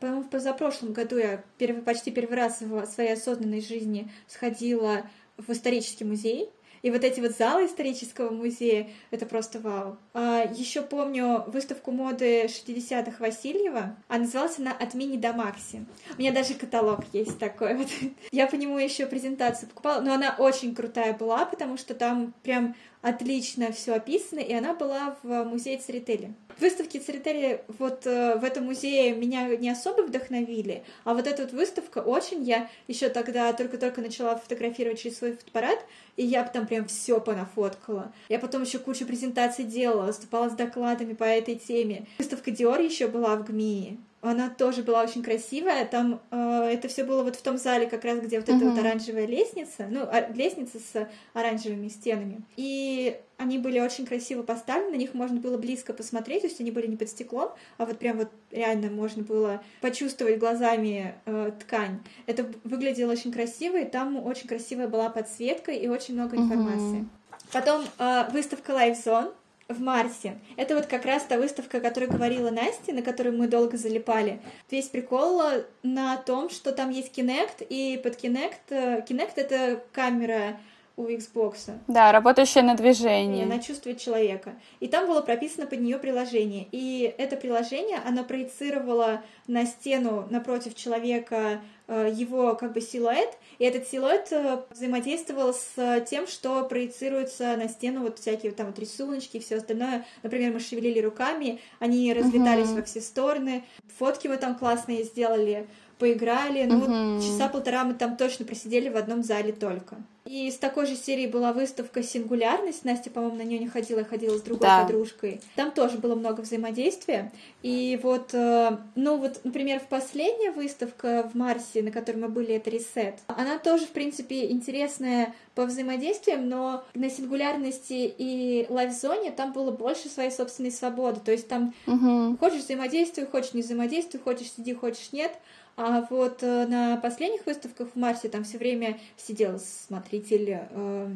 по-моему, 0.00 0.22
в 0.22 0.30
позапрошлом 0.30 0.92
году 0.92 1.16
я 1.16 1.42
первый, 1.58 1.82
почти 1.82 2.10
первый 2.10 2.36
раз 2.36 2.60
в 2.60 2.86
своей 2.86 3.12
осознанной 3.12 3.60
жизни 3.60 4.10
сходила 4.26 5.02
в 5.36 5.50
исторический 5.50 6.04
музей, 6.04 6.50
и 6.82 6.90
вот 6.90 7.04
эти 7.04 7.20
вот 7.20 7.32
залы 7.32 7.66
исторического 7.66 8.30
музея— 8.30 8.88
это 9.10 9.26
просто 9.26 9.60
вау. 9.60 9.96
А, 10.14 10.44
еще 10.44 10.82
помню 10.82 11.44
выставку 11.46 11.90
моды 11.90 12.44
60-х 12.46 13.16
Васильева, 13.18 13.96
а 14.08 14.18
называлась 14.18 14.58
она 14.58 14.72
«От 14.72 14.94
мини 14.94 15.16
до 15.16 15.32
макси». 15.32 15.84
У 16.16 16.20
меня 16.20 16.32
даже 16.32 16.54
каталог 16.54 17.00
есть 17.12 17.38
такой 17.38 17.74
вот. 17.74 17.88
Я 18.32 18.46
по 18.46 18.54
нему 18.54 18.78
еще 18.78 19.06
презентацию 19.06 19.68
покупала, 19.68 20.00
но 20.00 20.14
она 20.14 20.36
очень 20.38 20.74
крутая 20.74 21.14
была, 21.14 21.44
потому 21.44 21.76
что 21.76 21.94
там 21.94 22.34
прям 22.42 22.74
отлично 23.02 23.72
все 23.72 23.94
описано, 23.94 24.40
и 24.40 24.52
она 24.52 24.74
была 24.74 25.16
в 25.22 25.44
музее 25.44 25.78
Церетели. 25.78 26.32
Выставки 26.58 26.98
Церетели 26.98 27.62
вот 27.78 28.06
э, 28.06 28.36
в 28.36 28.44
этом 28.44 28.64
музее 28.64 29.14
меня 29.14 29.56
не 29.56 29.70
особо 29.70 30.02
вдохновили, 30.02 30.82
а 31.04 31.14
вот 31.14 31.26
эта 31.26 31.42
вот 31.42 31.52
выставка 31.52 31.98
очень, 31.98 32.42
я 32.42 32.68
еще 32.88 33.08
тогда 33.08 33.52
только-только 33.52 34.00
начала 34.00 34.36
фотографировать 34.36 35.00
через 35.00 35.18
свой 35.18 35.32
фотоаппарат, 35.32 35.78
и 36.16 36.24
я 36.24 36.42
там 36.44 36.66
прям 36.66 36.86
все 36.86 37.20
понафоткала. 37.20 38.12
Я 38.28 38.38
потом 38.38 38.62
еще 38.62 38.78
кучу 38.78 39.06
презентаций 39.06 39.64
делала, 39.64 40.06
выступала 40.06 40.48
с 40.48 40.54
докладами 40.54 41.12
по 41.12 41.24
этой 41.24 41.54
теме. 41.54 42.06
Выставка 42.18 42.50
Dior 42.50 42.84
еще 42.84 43.06
была 43.06 43.36
в 43.36 43.44
ГМИ, 43.44 43.98
она 44.20 44.50
тоже 44.50 44.82
была 44.82 45.02
очень 45.02 45.22
красивая. 45.22 45.84
Там 45.84 46.20
э, 46.30 46.70
это 46.72 46.88
все 46.88 47.04
было 47.04 47.22
вот 47.22 47.36
в 47.36 47.42
том 47.42 47.56
зале, 47.56 47.86
как 47.86 48.04
раз 48.04 48.18
где 48.18 48.40
вот 48.40 48.48
uh-huh. 48.48 48.56
эта 48.56 48.64
вот 48.64 48.78
оранжевая 48.78 49.26
лестница, 49.26 49.86
ну, 49.88 50.02
а, 50.02 50.28
лестница 50.32 50.78
с 50.78 51.08
оранжевыми 51.34 51.88
стенами. 51.88 52.40
И 52.56 53.16
они 53.36 53.58
были 53.58 53.78
очень 53.78 54.06
красиво 54.06 54.42
поставлены, 54.42 54.90
на 54.90 54.96
них 54.96 55.14
можно 55.14 55.38
было 55.38 55.56
близко 55.56 55.92
посмотреть, 55.92 56.42
то 56.42 56.48
есть 56.48 56.60
они 56.60 56.72
были 56.72 56.88
не 56.88 56.96
под 56.96 57.08
стеклом, 57.08 57.50
а 57.76 57.86
вот 57.86 57.98
прям 57.98 58.18
вот 58.18 58.30
реально 58.50 58.90
можно 58.90 59.22
было 59.22 59.62
почувствовать 59.80 60.38
глазами 60.38 61.14
э, 61.24 61.52
ткань. 61.60 62.00
Это 62.26 62.46
выглядело 62.64 63.12
очень 63.12 63.30
красиво, 63.30 63.76
и 63.76 63.84
там 63.84 64.16
очень 64.24 64.48
красивая 64.48 64.88
была 64.88 65.10
подсветка 65.10 65.70
и 65.70 65.86
очень 65.86 66.14
много 66.14 66.36
информации. 66.36 67.00
Uh-huh. 67.00 67.08
Потом 67.52 67.84
э, 67.98 68.24
выставка 68.32 68.72
Live 68.72 69.04
Zone 69.04 69.32
в 69.68 69.80
Марсе. 69.80 70.38
Это 70.56 70.74
вот 70.74 70.86
как 70.86 71.04
раз 71.04 71.24
та 71.24 71.36
выставка, 71.36 71.78
о 71.78 71.80
которой 71.80 72.06
говорила 72.06 72.50
Настя, 72.50 72.92
на 72.94 73.02
которую 73.02 73.36
мы 73.36 73.48
долго 73.48 73.76
залипали. 73.76 74.40
Весь 74.70 74.88
прикол 74.88 75.42
на 75.82 76.16
том, 76.16 76.48
что 76.48 76.72
там 76.72 76.90
есть 76.90 77.16
Kinect, 77.16 77.66
и 77.68 78.00
под 78.02 78.22
Kinect... 78.22 78.70
Э, 78.70 79.04
Kinect— 79.06 79.32
это 79.36 79.82
камера 79.92 80.58
у 80.98 81.06
Xbox. 81.06 81.70
Да, 81.86 82.10
работающая 82.10 82.62
на 82.62 82.74
движение. 82.74 83.44
Она 83.44 83.60
чувствует 83.60 84.00
человека. 84.00 84.54
И 84.80 84.88
там 84.88 85.06
было 85.06 85.20
прописано 85.20 85.66
под 85.66 85.80
нее 85.80 85.96
приложение. 85.98 86.66
И 86.72 87.14
это 87.18 87.36
приложение, 87.36 87.98
оно 88.04 88.24
проецировало 88.24 89.22
на 89.46 89.64
стену 89.64 90.26
напротив 90.28 90.74
человека 90.74 91.36
э, 91.36 91.58
его 91.92 92.54
как 92.54 92.72
бы 92.72 92.80
силуэт, 92.80 93.36
и 93.58 93.64
этот 93.64 93.88
силуэт 93.88 94.28
э, 94.30 94.62
взаимодействовал 94.70 95.54
с 95.54 96.00
тем, 96.08 96.26
что 96.26 96.64
проецируется 96.64 97.56
на 97.56 97.68
стену 97.68 98.02
вот 98.02 98.18
всякие 98.18 98.52
там 98.52 98.66
вот 98.66 98.78
рисуночки 98.78 99.38
и 99.38 99.40
все 99.40 99.56
остальное. 99.56 100.04
Например, 100.22 100.52
мы 100.52 100.60
шевелили 100.60 101.00
руками, 101.00 101.60
они 101.78 102.12
разлетались 102.12 102.68
uh-huh. 102.68 102.76
во 102.76 102.82
все 102.82 103.00
стороны. 103.00 103.64
Фотки 103.98 104.28
мы 104.28 104.36
там 104.36 104.54
классные 104.54 105.02
сделали, 105.04 105.66
поиграли. 105.98 106.64
Ну 106.64 106.78
uh-huh. 106.78 107.14
вот 107.16 107.24
часа 107.24 107.48
полтора 107.48 107.84
мы 107.84 107.94
там 107.94 108.16
точно 108.16 108.44
просидели 108.44 108.88
в 108.88 108.96
одном 108.96 109.22
зале 109.22 109.52
только. 109.52 109.96
И 110.28 110.48
из 110.48 110.58
такой 110.58 110.84
же 110.84 110.94
серии 110.94 111.26
была 111.26 111.54
выставка 111.54 112.02
«Сингулярность». 112.02 112.84
Настя, 112.84 113.08
по-моему, 113.08 113.36
на 113.36 113.42
нее 113.42 113.58
не 113.60 113.66
ходила, 113.66 114.04
ходила 114.04 114.36
с 114.36 114.42
другой 114.42 114.68
да. 114.68 114.82
подружкой. 114.82 115.40
Там 115.56 115.70
тоже 115.70 115.96
было 115.96 116.14
много 116.14 116.42
взаимодействия. 116.42 117.32
И 117.62 117.98
вот, 118.02 118.34
э, 118.34 118.76
ну 118.94 119.16
вот, 119.16 119.40
например, 119.44 119.80
в 119.80 119.86
последняя 119.86 120.50
выставка 120.50 121.30
в 121.32 121.34
Марсе, 121.34 121.77
на 121.82 121.90
которой 121.90 122.16
мы 122.16 122.28
были, 122.28 122.54
это 122.54 122.70
«Ресет», 122.70 123.16
она 123.26 123.58
тоже, 123.58 123.86
в 123.86 123.90
принципе, 123.90 124.50
интересная 124.50 125.34
по 125.54 125.64
взаимодействиям, 125.64 126.48
но 126.48 126.84
на 126.94 127.10
сингулярности 127.10 128.14
и 128.18 128.66
лайв-зоне 128.68 129.30
там 129.30 129.52
было 129.52 129.70
больше 129.70 130.08
своей 130.08 130.30
собственной 130.30 130.70
свободы. 130.70 131.20
То 131.20 131.32
есть 131.32 131.48
там 131.48 131.74
угу. 131.86 132.36
хочешь 132.38 132.62
взаимодействуй, 132.62 133.26
хочешь 133.26 133.54
не 133.54 133.62
взаимодействуй, 133.62 134.20
хочешь 134.20 134.52
сиди, 134.52 134.74
хочешь 134.74 135.12
нет. 135.12 135.32
А 135.76 136.06
вот 136.10 136.42
э, 136.42 136.66
на 136.66 136.96
последних 136.96 137.46
выставках 137.46 137.90
в 137.94 137.96
Марсе 137.96 138.28
там 138.28 138.42
все 138.42 138.58
время 138.58 138.98
сидел 139.16 139.60
смотритель 139.60 140.58
э, 140.70 141.08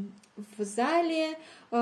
в 0.56 0.64
зале, 0.64 1.36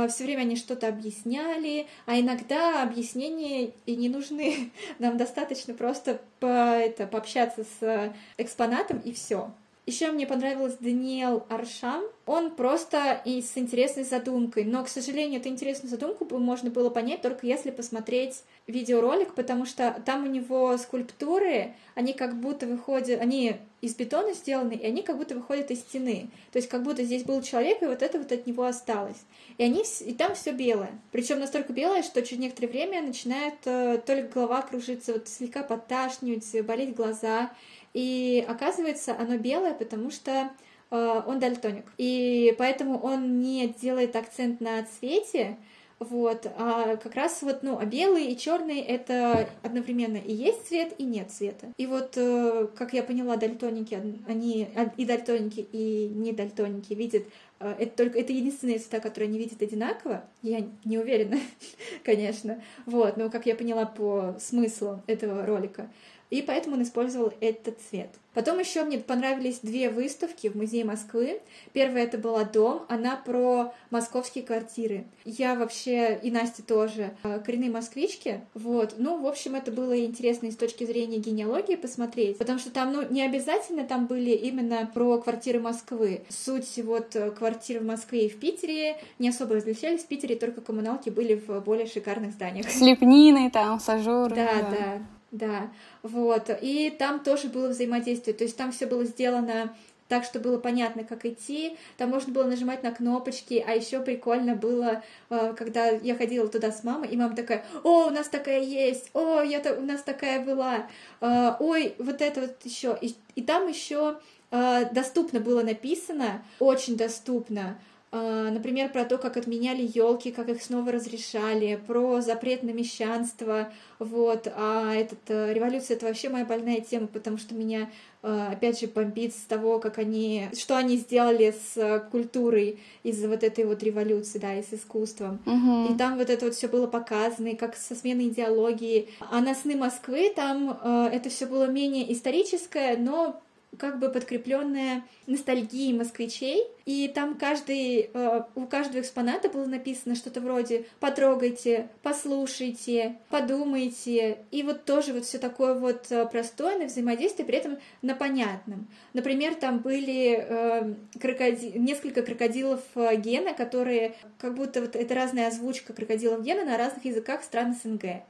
все 0.08 0.24
время 0.24 0.42
они 0.42 0.56
что-то 0.56 0.88
объясняли, 0.88 1.86
а 2.06 2.18
иногда 2.18 2.82
объяснения 2.82 3.72
и 3.86 3.96
не 3.96 4.08
нужны. 4.08 4.70
Нам 4.98 5.16
достаточно 5.16 5.74
просто 5.74 6.20
по, 6.38 6.46
это, 6.46 7.06
пообщаться 7.06 7.64
с 7.78 8.12
экспонатом 8.38 8.98
и 9.00 9.12
все. 9.12 9.50
Еще 9.86 10.12
мне 10.12 10.24
понравился 10.26 10.76
Даниэл 10.78 11.44
Аршам. 11.48 12.04
Он 12.24 12.54
просто 12.54 13.20
и 13.24 13.42
с 13.42 13.58
интересной 13.58 14.04
задумкой. 14.04 14.62
Но, 14.64 14.84
к 14.84 14.88
сожалению, 14.88 15.40
эту 15.40 15.48
интересную 15.48 15.90
задумку 15.90 16.26
можно 16.38 16.70
было 16.70 16.90
понять 16.90 17.22
только 17.22 17.46
если 17.46 17.70
посмотреть 17.70 18.44
видеоролик, 18.70 19.34
потому 19.34 19.66
что 19.66 20.00
там 20.04 20.24
у 20.24 20.26
него 20.26 20.76
скульптуры, 20.78 21.74
они 21.94 22.12
как 22.12 22.38
будто 22.38 22.66
выходят, 22.66 23.20
они 23.20 23.56
из 23.80 23.94
бетона 23.94 24.32
сделаны, 24.32 24.74
и 24.74 24.86
они 24.86 25.02
как 25.02 25.16
будто 25.16 25.34
выходят 25.34 25.70
из 25.70 25.80
стены. 25.80 26.28
То 26.52 26.58
есть 26.58 26.68
как 26.68 26.82
будто 26.82 27.02
здесь 27.02 27.24
был 27.24 27.42
человек, 27.42 27.82
и 27.82 27.86
вот 27.86 28.02
это 28.02 28.18
вот 28.18 28.30
от 28.30 28.46
него 28.46 28.64
осталось. 28.64 29.16
И, 29.58 29.62
они, 29.62 29.84
и 30.00 30.14
там 30.14 30.34
все 30.34 30.52
белое. 30.52 30.90
Причем 31.12 31.40
настолько 31.40 31.72
белое, 31.72 32.02
что 32.02 32.22
через 32.22 32.40
некоторое 32.40 32.68
время 32.68 33.02
начинает 33.02 33.54
э, 33.64 34.00
то 34.04 34.14
ли 34.14 34.22
голова 34.22 34.62
кружиться, 34.62 35.12
вот 35.12 35.28
слегка 35.28 35.62
подташнивать, 35.62 36.64
болеть 36.64 36.94
глаза. 36.94 37.50
И 37.94 38.44
оказывается, 38.46 39.16
оно 39.18 39.36
белое, 39.38 39.74
потому 39.74 40.10
что 40.10 40.50
э, 40.90 41.22
он 41.26 41.38
дальтоник. 41.38 41.86
И 41.96 42.54
поэтому 42.58 42.98
он 42.98 43.40
не 43.40 43.68
делает 43.68 44.14
акцент 44.14 44.60
на 44.60 44.84
цвете, 44.84 45.56
вот, 46.00 46.46
а 46.56 46.96
как 46.96 47.14
раз 47.14 47.42
вот, 47.42 47.62
ну, 47.62 47.78
а 47.78 47.84
белый 47.84 48.32
и 48.32 48.36
черный 48.36 48.80
это 48.80 49.46
одновременно 49.62 50.16
и 50.16 50.32
есть 50.32 50.66
цвет, 50.66 50.94
и 50.96 51.04
нет 51.04 51.30
цвета. 51.30 51.68
И 51.76 51.86
вот, 51.86 52.14
э, 52.16 52.68
как 52.74 52.94
я 52.94 53.02
поняла, 53.02 53.36
дальтоники, 53.36 54.00
они 54.26 54.68
и 54.96 55.04
дальтоники, 55.04 55.60
и 55.60 56.08
не 56.08 56.32
дальтоники 56.32 56.94
видят 56.94 57.24
э, 57.60 57.74
это 57.78 58.04
только 58.04 58.18
это 58.18 58.32
единственные 58.32 58.78
цвета, 58.78 59.00
которые 59.00 59.28
они 59.28 59.38
видят 59.38 59.60
одинаково. 59.60 60.24
Я 60.40 60.66
не 60.86 60.96
уверена, 60.96 61.38
конечно. 62.02 62.62
Вот, 62.86 63.18
но 63.18 63.28
как 63.28 63.44
я 63.44 63.54
поняла 63.54 63.84
по 63.84 64.36
смыслу 64.40 65.02
этого 65.06 65.44
ролика 65.44 65.90
и 66.30 66.42
поэтому 66.42 66.76
он 66.76 66.82
использовал 66.82 67.32
этот 67.40 67.78
цвет. 67.80 68.10
Потом 68.32 68.60
еще 68.60 68.84
мне 68.84 68.98
понравились 68.98 69.58
две 69.60 69.90
выставки 69.90 70.48
в 70.48 70.54
Музее 70.54 70.84
Москвы. 70.84 71.40
Первая 71.72 72.04
это 72.04 72.16
была 72.16 72.44
«Дом», 72.44 72.82
она 72.88 73.16
про 73.16 73.74
московские 73.90 74.44
квартиры. 74.44 75.04
Я 75.24 75.56
вообще, 75.56 76.18
и 76.22 76.30
Настя 76.30 76.62
тоже, 76.62 77.10
э, 77.24 77.40
коренные 77.44 77.70
москвички. 77.70 78.40
Вот. 78.54 78.94
Ну, 78.98 79.20
в 79.20 79.26
общем, 79.26 79.56
это 79.56 79.72
было 79.72 79.98
интересно 80.04 80.46
и 80.46 80.52
с 80.52 80.56
точки 80.56 80.84
зрения 80.84 81.18
генеалогии 81.18 81.74
посмотреть, 81.74 82.38
потому 82.38 82.60
что 82.60 82.70
там, 82.70 82.92
ну, 82.92 83.02
не 83.10 83.22
обязательно 83.22 83.84
там 83.84 84.06
были 84.06 84.30
именно 84.30 84.88
про 84.94 85.18
квартиры 85.18 85.58
Москвы. 85.58 86.22
Суть 86.28 86.78
вот 86.84 87.16
э, 87.16 87.32
квартир 87.32 87.80
в 87.80 87.84
Москве 87.84 88.26
и 88.26 88.28
в 88.28 88.38
Питере 88.38 88.96
не 89.18 89.30
особо 89.30 89.56
различались. 89.56 90.02
В 90.02 90.06
Питере 90.06 90.36
только 90.36 90.60
коммуналки 90.60 91.10
были 91.10 91.34
в 91.34 91.60
более 91.62 91.86
шикарных 91.86 92.32
зданиях. 92.32 92.70
С 92.70 92.80
лепниной 92.80 93.50
там, 93.50 93.80
с 93.80 93.88
ажуром. 93.88 94.36
Да, 94.36 94.54
да. 94.54 94.70
да. 94.70 95.02
Да, 95.30 95.70
вот. 96.02 96.50
И 96.60 96.90
там 96.90 97.20
тоже 97.20 97.48
было 97.48 97.68
взаимодействие. 97.68 98.34
То 98.34 98.44
есть 98.44 98.56
там 98.56 98.72
все 98.72 98.86
было 98.86 99.04
сделано 99.04 99.74
так, 100.10 100.24
что 100.24 100.40
было 100.40 100.58
понятно, 100.58 101.04
как 101.04 101.24
идти. 101.24 101.76
Там 101.96 102.10
можно 102.10 102.32
было 102.32 102.44
нажимать 102.44 102.82
на 102.82 102.90
кнопочки, 102.90 103.64
а 103.64 103.72
еще 103.72 104.00
прикольно 104.00 104.56
было, 104.56 105.04
э, 105.30 105.54
когда 105.56 105.86
я 105.86 106.16
ходила 106.16 106.48
туда 106.48 106.72
с 106.72 106.82
мамой, 106.82 107.08
и 107.08 107.16
мама 107.16 107.36
такая, 107.36 107.64
о, 107.84 108.08
у 108.08 108.10
нас 108.10 108.28
такая 108.28 108.60
есть, 108.60 109.10
о, 109.14 109.40
я 109.40 109.62
у 109.78 109.82
нас 109.82 110.02
такая 110.02 110.44
была, 110.44 110.88
э, 111.20 111.52
ой, 111.60 111.94
вот 111.98 112.20
это 112.20 112.40
вот 112.40 112.56
еще. 112.64 112.98
И, 113.00 113.14
и 113.36 113.42
там 113.42 113.68
еще 113.68 114.18
э, 114.50 114.86
доступно 114.92 115.38
было 115.38 115.62
написано, 115.62 116.42
очень 116.58 116.96
доступно, 116.96 117.78
например, 118.12 118.90
про 118.90 119.04
то, 119.04 119.18
как 119.18 119.36
отменяли 119.36 119.88
елки, 119.94 120.32
как 120.32 120.48
их 120.48 120.62
снова 120.62 120.90
разрешали, 120.90 121.80
про 121.86 122.20
запрет 122.20 122.62
на 122.62 122.70
мещанство, 122.70 123.72
вот, 124.00 124.50
а 124.56 124.94
этот, 124.94 125.18
э, 125.28 125.52
революция— 125.52 125.96
это 125.96 126.06
вообще 126.06 126.28
моя 126.28 126.44
больная 126.44 126.80
тема, 126.80 127.06
потому 127.06 127.38
что 127.38 127.54
меня, 127.54 127.90
э, 128.22 128.48
опять 128.52 128.80
же, 128.80 128.86
бомбит 128.86 129.34
с 129.34 129.42
того, 129.42 129.78
как 129.78 129.98
они, 129.98 130.48
что 130.58 130.76
они 130.76 130.96
сделали 130.96 131.52
с 131.52 132.08
культурой 132.10 132.80
из-за 133.02 133.28
вот 133.28 133.44
этой 133.44 133.64
вот 133.64 133.82
революции, 133.82 134.38
да, 134.38 134.54
и 134.54 134.62
с 134.62 134.72
искусством. 134.72 135.38
Uh-huh. 135.44 135.94
И 135.94 135.98
там 135.98 136.16
вот 136.16 136.30
это 136.30 136.46
вот 136.46 136.54
все 136.54 136.66
было 136.66 136.86
показано, 136.86 137.48
и 137.48 137.56
как 137.56 137.76
со 137.76 137.94
сменой 137.94 138.28
идеологии. 138.28 139.08
А 139.30 139.40
на 139.40 139.54
«Сны 139.54 139.76
Москвы» 139.76 140.32
там 140.34 140.80
э, 140.82 141.10
это 141.12 141.28
все 141.28 141.46
было 141.46 141.66
менее 141.66 142.12
историческое, 142.12 142.96
но 142.96 143.40
как 143.78 143.98
бы 143.98 144.08
подкрепленная 144.08 145.04
ностальгией 145.26 145.96
москвичей, 145.96 146.64
и 146.86 147.08
там 147.08 147.36
каждый, 147.36 148.10
э, 148.12 148.42
у 148.54 148.66
каждого 148.66 149.00
экспоната 149.00 149.48
было 149.48 149.66
написано 149.66 150.16
что-то 150.16 150.40
вроде 150.40 150.86
«потрогайте», 150.98 151.88
«послушайте», 152.02 153.16
«подумайте», 153.28 154.38
и 154.50 154.62
вот 154.62 154.84
тоже 154.84 155.12
вот 155.12 155.24
все 155.24 155.38
такое 155.38 155.74
вот 155.74 156.10
э, 156.10 156.26
простое 156.26 156.78
на 156.78 156.86
взаимодействие, 156.86 157.46
при 157.46 157.58
этом 157.58 157.78
на 158.02 158.14
понятном. 158.14 158.88
Например, 159.12 159.54
там 159.54 159.78
были 159.78 160.44
э, 160.46 160.94
крокоди... 161.20 161.72
несколько 161.78 162.22
крокодилов 162.22 162.80
э, 162.96 163.16
Гена, 163.16 163.54
которые 163.54 164.16
как 164.38 164.54
будто 164.54 164.80
вот 164.80 164.96
это 164.96 165.14
разная 165.14 165.48
озвучка 165.48 165.92
крокодилов 165.92 166.42
Гена 166.42 166.64
на 166.64 166.76
разных 166.76 167.04
языках 167.04 167.44
стран 167.44 167.76
СНГ. 167.80 168.22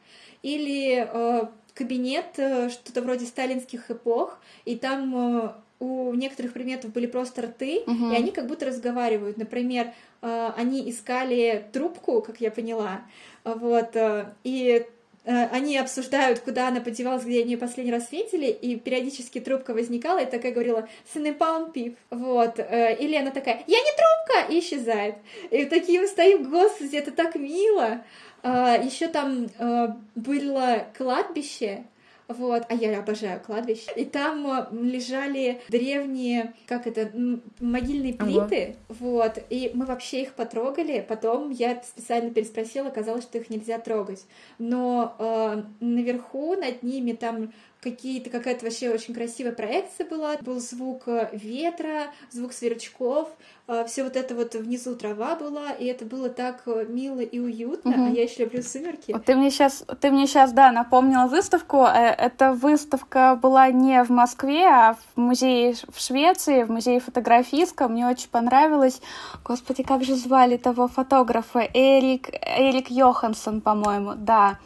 Или 0.43 1.07
э, 1.11 1.49
кабинет, 1.81 2.27
э, 2.37 2.69
что-то 2.69 3.01
вроде 3.01 3.25
сталинских 3.25 3.91
эпох, 3.91 4.39
и 4.67 4.77
там 4.77 5.17
э, 5.17 5.53
у 5.79 6.13
некоторых 6.13 6.53
предметов 6.53 6.93
были 6.93 7.07
просто 7.07 7.43
рты, 7.43 7.83
угу. 7.87 8.13
и 8.13 8.17
они 8.17 8.33
как 8.33 8.47
будто 8.47 8.67
разговаривают. 8.67 9.39
Например, 9.39 9.87
э, 10.21 10.51
они 10.59 10.91
искали 10.91 11.65
трубку, 11.73 12.21
как 12.21 12.39
я 12.43 12.51
поняла, 12.51 13.01
вот, 13.45 13.97
и 14.45 14.87
они 15.25 15.77
обсуждают, 15.77 16.41
куда 16.41 16.69
она 16.69 16.81
подевалась, 16.81 17.25
где 17.25 17.43
они 17.43 17.53
ее 17.53 17.59
последний 17.59 17.93
раз 17.93 18.11
видели, 18.11 18.47
и 18.47 18.77
периодически 18.77 19.39
трубка 19.39 19.75
возникала 19.75 20.19
и 20.23 20.31
такая 20.31 20.53
говорила 20.53 20.89
«Сенепан 21.13 21.73
пип», 21.73 21.99
вот, 22.11 22.59
или 22.59 23.17
она 23.17 23.31
такая 23.31 23.63
«Я 23.67 23.79
не 23.81 23.93
трубка!» 23.93 24.53
и 24.53 24.61
исчезает. 24.61 25.17
И 25.51 25.67
такие 25.67 26.01
мы 26.01 26.07
стоим, 26.07 26.51
господи, 26.51 26.97
это 26.97 27.11
так 27.11 27.35
мило, 27.35 28.03
Еще 28.43 29.09
там 29.09 29.49
а, 29.59 29.97
было 30.15 30.87
кладбище, 30.97 31.85
вот, 32.29 32.63
а 32.69 32.75
я 32.75 32.97
обожаю 32.99 33.41
кладбище. 33.41 33.91
И 33.97 34.05
там 34.05 34.47
а, 34.47 34.69
лежали 34.71 35.61
древние, 35.69 36.55
как 36.67 36.87
это, 36.87 37.11
могильные 37.59 38.15
плиты, 38.15 38.77
ага. 38.89 38.99
вот, 39.01 39.39
и 39.51 39.73
мы 39.75 39.85
вообще 39.85 40.23
их 40.23 40.35
потрогали. 40.35 41.05
Потом 41.07 41.51
я 41.51 41.83
специально 41.83 42.31
переспросила, 42.31 42.89
оказалось, 42.89 43.25
что 43.25 43.39
их 43.39 43.51
нельзя 43.51 43.79
трогать. 43.79 44.25
Но 44.59 45.17
э, 45.19 45.63
наверху 45.81 46.55
над 46.55 46.83
ними 46.83 47.13
там 47.13 47.53
какие-то 47.81 48.31
какая-то 48.31 48.65
вообще 48.65 48.91
очень 48.91 49.15
красивая 49.15 49.53
проекция 49.53 50.07
была. 50.07 50.37
Был 50.41 50.61
звук 50.61 51.05
э, 51.07 51.31
ветра, 51.33 52.09
звук 52.31 52.53
сверчков, 52.53 53.29
э, 53.69 53.85
все 53.87 54.05
вот 54.05 54.17
это 54.17 54.35
вот 54.35 54.55
внизу 54.55 54.95
трава 54.95 55.35
была, 55.35 55.73
и 55.73 55.87
это 55.87 56.05
было 56.05 56.29
так 56.29 56.63
э, 56.67 56.85
мило 56.89 57.21
и 57.21 57.39
уютно. 57.39 57.91
Угу. 57.91 58.05
А 58.05 58.09
я 58.11 58.23
еще 58.23 58.45
люблю 58.45 58.63
сумерки. 58.63 59.17
Ты 59.25 59.35
мне 59.35 59.51
сейчас, 59.51 59.85
ты 60.01 60.11
мне 60.11 60.27
сейчас, 60.27 60.53
да, 60.53 60.73
напомнила 60.73 61.27
выставку. 61.27 61.85
Эта 61.85 62.53
выставка 62.53 63.39
была 63.41 63.71
не 63.71 64.05
в 64.05 64.11
Москве, 64.11 64.67
а 64.67 64.95
в 65.15 65.21
музее 65.21 65.75
в 65.89 66.01
Швеции, 66.01 66.65
в 66.65 66.71
музее 66.71 67.01
фотографийском. 67.01 67.93
Мне 67.93 68.07
очень 68.07 68.29
понравилось. 68.29 69.01
Господи, 69.45 69.83
как 69.83 70.05
же 70.05 70.17
звали 70.17 70.59
того 70.59 70.87
фотографа? 70.87 71.61
Эрик, 71.73 72.29
Эрик 72.43 72.91
Йоханссон, 72.91 73.63
по-моему, 73.63 74.13
да. 74.17 74.59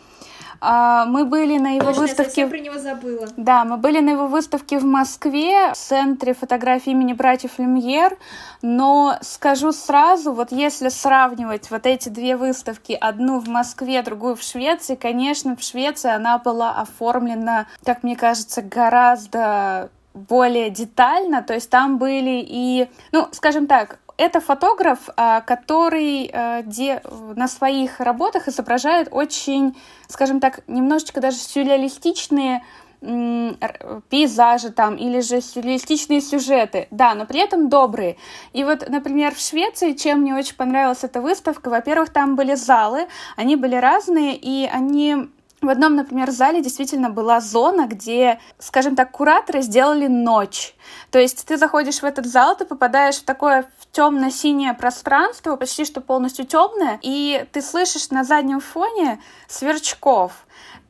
А, 0.67 1.05
мы 1.05 1.27
были 1.27 1.59
на 1.59 1.77
его 1.77 1.89
Точно, 1.89 2.03
выставке... 2.03 2.41
Я 2.43 2.47
про 2.47 2.59
него 2.59 2.79
забыла. 2.79 3.29
Да, 3.37 3.67
мы 3.67 3.77
были 3.77 4.01
на 4.01 4.11
его 4.11 4.27
выставке 4.27 4.79
в 4.79 4.85
Москве, 4.85 5.73
в 5.73 5.77
центре 5.77 6.33
фотографии 6.33 6.91
имени 6.91 7.13
братьев 7.13 7.59
Люмьер, 7.59 8.17
но 8.63 9.19
скажу 9.21 9.73
сразу, 9.73 10.33
вот 10.33 10.53
если 10.53 10.89
сравнивать 10.89 11.71
вот 11.71 11.85
эти 11.85 12.09
две 12.09 12.39
выставки, 12.39 12.97
одну 12.99 13.41
в 13.41 13.49
Москве, 13.49 14.03
другую 14.03 14.37
в 14.37 14.43
Швеции, 14.43 14.95
конечно, 14.95 15.55
в 15.55 15.63
Швеции 15.63 16.11
она 16.11 16.39
была 16.39 16.73
оформлена, 16.81 17.67
как 17.85 18.03
мне 18.03 18.17
кажется, 18.17 18.63
гораздо 18.63 19.91
более 20.15 20.71
детально, 20.71 21.43
то 21.43 21.53
есть 21.53 21.69
там 21.69 21.99
были 21.99 22.43
и, 22.43 22.89
ну, 23.13 23.29
скажем 23.33 23.67
так, 23.67 23.99
это 24.17 24.41
фотограф, 24.41 25.09
а, 25.17 25.41
который 25.41 26.31
а, 26.33 26.63
на 27.37 27.49
своих 27.49 28.01
работах 28.01 28.49
изображает 28.49 29.09
очень, 29.11 29.77
скажем 30.09 30.41
так, 30.41 30.61
немножечко 30.67 31.21
даже 31.21 31.37
сюрреалистичные 31.37 32.63
пейзажи 34.09 34.71
там 34.71 34.97
или 34.97 35.21
же 35.21 35.43
сюрреалистичные 35.43 36.23
сюжеты, 36.23 36.89
да, 36.91 37.15
но 37.15 37.27
при 37.27 37.41
этом 37.41 37.69
добрые. 37.69 38.17
И 38.55 38.65
вот, 38.65 38.89
например, 38.89 39.35
в 39.35 39.41
Швеции, 39.41 39.93
чем 39.93 40.21
мне 40.21 40.35
очень 40.35 40.57
понравилась 40.57 41.05
эта 41.05 41.21
выставка, 41.21 41.69
во-первых, 41.69 42.09
там 42.11 42.35
были 42.35 42.55
залы, 42.55 43.07
они 43.37 43.57
были 43.57 43.77
разные, 43.77 44.37
и 44.37 44.67
они 44.67 45.29
в 45.65 45.69
одном, 45.69 45.97
например, 45.97 46.31
зале 46.31 46.63
действительно 46.63 47.11
была 47.11 47.41
зона, 47.41 47.87
где, 47.87 48.39
скажем 48.59 48.97
так, 48.97 49.11
кураторы 49.11 49.63
сделали 49.63 50.07
ночь. 50.07 50.75
То 51.11 51.19
есть 51.19 51.47
ты 51.47 51.57
заходишь 51.57 52.01
в 52.01 52.05
этот 52.05 52.27
зал, 52.27 52.57
ты 52.57 52.65
попадаешь 52.65 53.17
в 53.17 53.25
такое 53.25 53.67
темно-синее 53.95 54.75
пространство, 54.75 55.57
почти 55.57 55.85
что 55.85 56.01
полностью 56.01 56.45
темное, 56.45 56.99
и 57.01 57.47
ты 57.53 57.63
слышишь 57.63 58.11
на 58.11 58.25
заднем 58.25 58.61
фоне 58.61 59.21
сверчков 59.49 60.33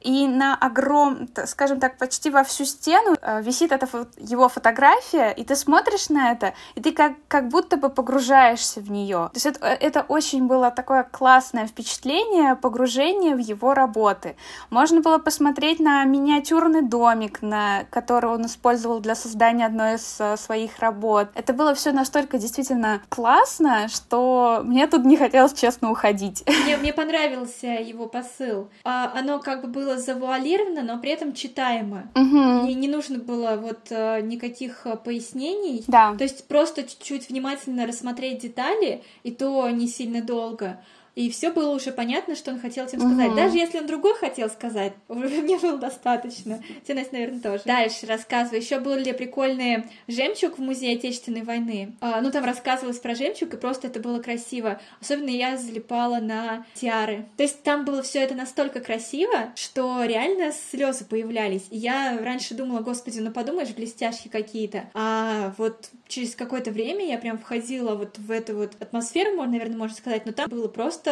и 0.04 0.28
на 0.28 0.54
огром, 0.54 1.28
скажем 1.46 1.80
так, 1.80 1.96
почти 1.96 2.30
во 2.30 2.44
всю 2.44 2.64
стену 2.64 3.16
э, 3.20 3.42
висит 3.42 3.72
эта 3.72 3.88
его 4.18 4.48
фотография, 4.48 5.30
и 5.30 5.44
ты 5.44 5.56
смотришь 5.56 6.10
на 6.10 6.30
это, 6.32 6.52
и 6.74 6.80
ты 6.80 6.92
как, 6.92 7.14
как 7.26 7.48
будто 7.48 7.76
бы 7.76 7.88
погружаешься 7.88 8.80
в 8.80 8.90
нее. 8.90 9.30
То 9.32 9.36
есть 9.36 9.46
это, 9.46 9.66
это 9.66 10.02
очень 10.02 10.46
было 10.46 10.70
такое 10.70 11.04
классное 11.04 11.66
впечатление, 11.66 12.54
погружение 12.54 13.34
в 13.34 13.38
его 13.38 13.72
работы. 13.72 14.36
Можно 14.70 15.00
было 15.00 15.18
посмотреть 15.18 15.80
на 15.80 16.04
миниатюрный 16.04 16.82
домик, 16.82 17.40
на 17.40 17.84
который 17.90 18.30
он 18.30 18.44
использовал 18.46 19.00
для 19.00 19.14
создания 19.14 19.66
одной 19.66 19.94
из 19.94 20.20
uh, 20.20 20.36
своих 20.36 20.78
работ. 20.80 21.28
Это 21.34 21.54
было 21.54 21.74
все 21.74 21.92
настолько 21.92 22.36
действительно 22.38 23.00
классно, 23.08 23.88
что 23.88 24.60
мне 24.64 24.86
тут 24.86 25.04
не 25.04 25.16
хотелось, 25.16 25.54
честно, 25.54 25.90
уходить. 25.90 26.44
Мне, 26.64 26.76
мне 26.76 26.92
понравился 26.92 27.66
его 27.66 28.06
посыл. 28.06 28.68
А, 28.84 29.10
оно 29.14 29.38
как 29.38 29.62
бы 29.62 29.68
было 29.68 29.93
было 29.94 30.00
завуалировано, 30.00 30.82
но 30.82 30.98
при 30.98 31.10
этом 31.10 31.32
читаемо. 31.32 32.10
Угу. 32.14 32.68
И 32.68 32.74
не 32.74 32.88
нужно 32.88 33.18
было 33.18 33.56
вот 33.56 33.90
э, 33.90 34.20
никаких 34.22 34.86
э, 34.86 34.96
пояснений. 34.96 35.84
Да. 35.86 36.14
То 36.16 36.24
есть 36.24 36.46
просто 36.48 36.82
чуть-чуть 36.82 37.28
внимательно 37.28 37.86
рассмотреть 37.86 38.40
детали, 38.40 39.02
и 39.22 39.30
то 39.30 39.68
не 39.70 39.88
сильно 39.88 40.22
долго 40.22 40.80
и 41.14 41.30
все 41.30 41.52
было 41.52 41.74
уже 41.74 41.92
понятно, 41.92 42.34
что 42.34 42.50
он 42.50 42.60
хотел 42.60 42.86
этим 42.86 42.98
сказать. 42.98 43.28
Угу. 43.28 43.36
Даже 43.36 43.56
если 43.56 43.78
он 43.78 43.86
другой 43.86 44.14
хотел 44.14 44.50
сказать, 44.50 44.94
мне 45.08 45.58
было 45.58 45.78
достаточно. 45.78 46.62
Тебе, 46.84 46.94
Настя, 46.94 47.14
наверное, 47.14 47.40
тоже. 47.40 47.62
Дальше 47.64 48.06
рассказываю. 48.06 48.60
Еще 48.60 48.80
были 48.80 49.12
прикольные 49.12 49.88
жемчуг 50.08 50.58
в 50.58 50.60
музее 50.60 50.96
Отечественной 50.96 51.42
войны. 51.42 51.94
А, 52.00 52.20
ну, 52.20 52.30
там 52.30 52.44
рассказывалось 52.44 52.98
про 52.98 53.14
жемчуг, 53.14 53.54
и 53.54 53.56
просто 53.56 53.86
это 53.86 54.00
было 54.00 54.20
красиво. 54.20 54.80
Особенно 55.00 55.30
я 55.30 55.56
залипала 55.56 56.18
на 56.18 56.66
тиары. 56.74 57.26
То 57.36 57.44
есть 57.44 57.62
там 57.62 57.84
было 57.84 58.02
все 58.02 58.20
это 58.20 58.34
настолько 58.34 58.80
красиво, 58.80 59.52
что 59.54 60.04
реально 60.04 60.52
слезы 60.52 61.04
появлялись. 61.04 61.66
И 61.70 61.76
я 61.76 62.18
раньше 62.20 62.54
думала, 62.54 62.80
господи, 62.80 63.20
ну 63.20 63.30
подумаешь, 63.30 63.70
блестяшки 63.70 64.28
какие-то. 64.28 64.90
А 64.94 65.54
вот 65.58 65.90
через 66.08 66.34
какое-то 66.34 66.70
время 66.70 67.06
я 67.06 67.18
прям 67.18 67.38
входила 67.38 67.94
вот 67.94 68.18
в 68.18 68.30
эту 68.30 68.56
вот 68.56 68.72
атмосферу, 68.80 69.36
можно, 69.36 69.52
наверное, 69.52 69.76
можно 69.76 69.96
сказать, 69.96 70.26
но 70.26 70.32
там 70.32 70.48
было 70.48 70.68
просто 70.68 71.03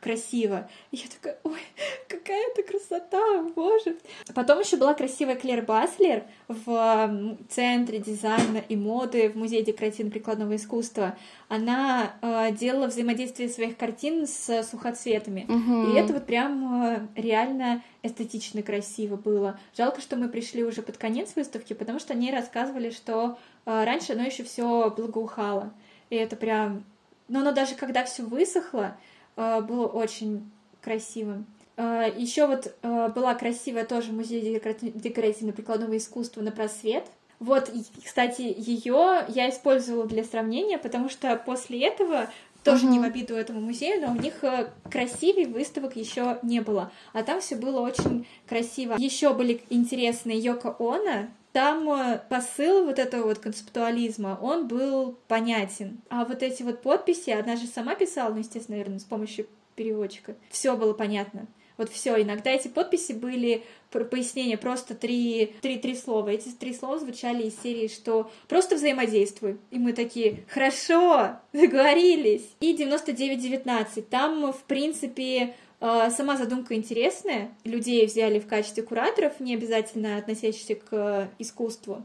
красиво. 0.00 0.68
И 0.90 0.96
я 0.96 1.04
такая, 1.08 1.38
ой, 1.44 1.60
какая 2.08 2.42
это 2.50 2.62
красота, 2.62 3.42
боже. 3.54 3.96
Потом 4.34 4.60
еще 4.60 4.76
была 4.76 4.94
красивая 4.94 5.36
Клер 5.36 5.62
Баслер 5.62 6.24
в 6.48 7.36
Центре 7.48 7.98
дизайна 7.98 8.58
и 8.68 8.76
моды 8.76 9.28
в 9.28 9.36
Музее 9.36 9.62
декоративно-прикладного 9.62 10.56
искусства. 10.56 11.16
Она 11.48 12.14
э, 12.22 12.52
делала 12.52 12.86
взаимодействие 12.86 13.48
своих 13.48 13.76
картин 13.76 14.26
с 14.26 14.62
сухоцветами. 14.64 15.46
Угу. 15.48 15.92
И 15.92 15.98
это 15.98 16.14
вот 16.14 16.26
прям 16.26 16.84
э, 16.84 17.06
реально 17.16 17.82
эстетично 18.02 18.62
красиво 18.62 19.16
было. 19.16 19.60
Жалко, 19.76 20.00
что 20.00 20.16
мы 20.16 20.28
пришли 20.28 20.64
уже 20.64 20.82
под 20.82 20.96
конец 20.96 21.36
выставки, 21.36 21.74
потому 21.74 21.98
что 21.98 22.14
они 22.14 22.32
рассказывали, 22.32 22.90
что 22.90 23.38
э, 23.66 23.84
раньше 23.84 24.14
оно 24.14 24.24
еще 24.24 24.44
все 24.44 24.90
благоухало. 24.90 25.72
И 26.08 26.16
это 26.16 26.36
прям 26.36 26.84
но 27.30 27.40
оно 27.40 27.52
даже 27.52 27.76
когда 27.76 28.04
все 28.04 28.24
высохло, 28.24 28.96
было 29.36 29.86
очень 29.86 30.50
красивым. 30.82 31.46
Э, 31.76 32.12
Еще 32.16 32.46
вот 32.46 32.74
э, 32.82 33.08
была 33.14 33.34
красивая 33.34 33.86
тоже 33.86 34.12
музей 34.12 34.60
декоративно-прикладного 34.94 35.96
искусства 35.96 36.42
на 36.42 36.52
просвет. 36.52 37.04
Вот, 37.38 37.72
кстати, 38.04 38.42
ее 38.42 39.24
я 39.28 39.48
использовала 39.48 40.06
для 40.06 40.24
сравнения, 40.24 40.76
потому 40.76 41.08
что 41.08 41.34
после 41.36 41.86
этого 41.86 42.28
тоже 42.64 42.84
uh-huh. 42.84 42.90
не 42.90 42.98
в 42.98 43.02
обиду 43.02 43.34
этому 43.34 43.62
музею, 43.62 44.06
но 44.06 44.12
у 44.12 44.16
них 44.16 44.44
красивей 44.90 45.46
выставок 45.46 45.96
еще 45.96 46.38
не 46.42 46.60
было. 46.60 46.92
А 47.14 47.22
там 47.22 47.40
все 47.40 47.56
было 47.56 47.80
очень 47.80 48.26
красиво. 48.46 48.96
Еще 48.98 49.32
были 49.32 49.62
интересные 49.70 50.38
Йоко 50.38 50.76
Оно, 50.78 51.28
там 51.52 51.90
э, 51.90 52.20
посыл 52.28 52.84
вот 52.84 52.98
этого 52.98 53.24
вот 53.24 53.38
концептуализма, 53.38 54.38
он 54.40 54.68
был 54.68 55.18
понятен. 55.26 56.00
А 56.08 56.24
вот 56.24 56.42
эти 56.42 56.62
вот 56.62 56.82
подписи, 56.82 57.30
она 57.30 57.56
же 57.56 57.66
сама 57.66 57.94
писала, 57.94 58.32
ну, 58.32 58.38
естественно, 58.38 58.78
наверное, 58.78 59.00
с 59.00 59.04
помощью 59.04 59.46
переводчика. 59.74 60.36
Все 60.50 60.76
было 60.76 60.92
понятно. 60.92 61.46
Вот 61.80 61.88
все. 61.90 62.20
Иногда 62.20 62.50
эти 62.50 62.68
подписи 62.68 63.12
были 63.12 63.64
пояснения 63.90 64.58
просто 64.58 64.94
три, 64.94 65.54
три, 65.62 65.78
три 65.78 65.96
слова. 65.96 66.28
Эти 66.28 66.50
три 66.50 66.74
слова 66.74 66.98
звучали 66.98 67.44
из 67.44 67.58
серии, 67.58 67.88
что 67.88 68.30
просто 68.48 68.74
взаимодействуй. 68.74 69.56
И 69.70 69.78
мы 69.78 69.94
такие, 69.94 70.44
хорошо, 70.48 71.38
договорились. 71.54 72.46
И 72.60 72.76
99-19. 72.76 74.02
Там, 74.02 74.52
в 74.52 74.62
принципе, 74.64 75.54
Сама 75.80 76.36
задумка 76.36 76.74
интересная. 76.74 77.50
Людей 77.64 78.04
взяли 78.04 78.38
в 78.38 78.46
качестве 78.46 78.82
кураторов, 78.82 79.40
не 79.40 79.54
обязательно 79.54 80.18
относящихся 80.18 80.74
к 80.74 81.30
искусству. 81.38 82.02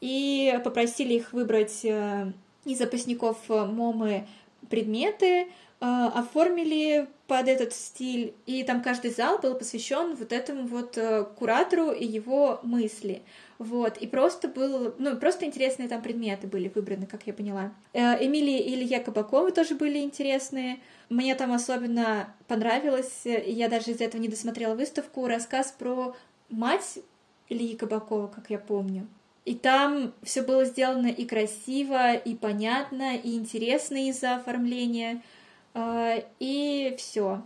И 0.00 0.56
попросили 0.62 1.14
их 1.14 1.32
выбрать 1.32 1.84
э, 1.84 2.32
из 2.64 2.78
запасников 2.78 3.36
МОМы 3.48 4.28
предметы, 4.70 5.48
а, 5.80 6.08
оформили 6.08 7.08
под 7.28 7.46
этот 7.46 7.72
стиль, 7.72 8.34
и 8.46 8.64
там 8.64 8.82
каждый 8.82 9.10
зал 9.12 9.38
был 9.38 9.54
посвящен 9.54 10.16
вот 10.16 10.32
этому 10.32 10.66
вот 10.66 10.98
э, 10.98 11.24
куратору 11.38 11.92
и 11.92 12.04
его 12.04 12.58
мысли. 12.62 13.22
Вот, 13.58 13.96
и 13.96 14.06
просто 14.06 14.46
был, 14.46 14.94
ну, 14.98 15.16
просто 15.16 15.44
интересные 15.44 15.88
там 15.88 16.00
предметы 16.00 16.46
были 16.46 16.70
выбраны, 16.72 17.06
как 17.06 17.26
я 17.26 17.32
поняла. 17.32 17.72
Э, 17.92 18.24
Эмилия 18.24 18.60
и 18.60 18.74
Илья 18.74 19.00
Кабаковы 19.00 19.50
тоже 19.50 19.74
были 19.74 19.98
интересные. 19.98 20.78
Мне 21.08 21.34
там 21.34 21.52
особенно 21.52 22.32
понравилось, 22.46 23.22
и 23.24 23.50
я 23.50 23.68
даже 23.68 23.90
из 23.90 24.00
этого 24.00 24.20
не 24.20 24.28
досмотрела 24.28 24.74
выставку, 24.74 25.26
рассказ 25.26 25.74
про 25.76 26.14
мать 26.50 27.00
Ильи 27.48 27.76
Кабакова, 27.76 28.28
как 28.28 28.48
я 28.50 28.58
помню. 28.58 29.08
И 29.44 29.54
там 29.54 30.12
все 30.22 30.42
было 30.42 30.64
сделано 30.64 31.06
и 31.08 31.24
красиво, 31.24 32.14
и 32.14 32.36
понятно, 32.36 33.16
и 33.16 33.34
интересно 33.34 34.08
из-за 34.08 34.36
оформления. 34.36 35.22
А, 35.74 36.22
и 36.38 36.94
все. 36.98 37.42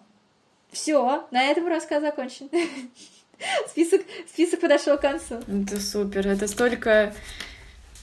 Все, 0.73 1.27
на 1.31 1.43
этом 1.45 1.69
рассказ 1.69 2.03
закончен. 2.03 2.51
Список, 3.69 4.03
список 4.33 4.61
подошел 4.61 4.97
к 4.97 5.03
концу. 5.03 5.41
Это 5.47 5.81
супер, 5.81 6.27
это 6.27 6.49
столько... 6.49 7.15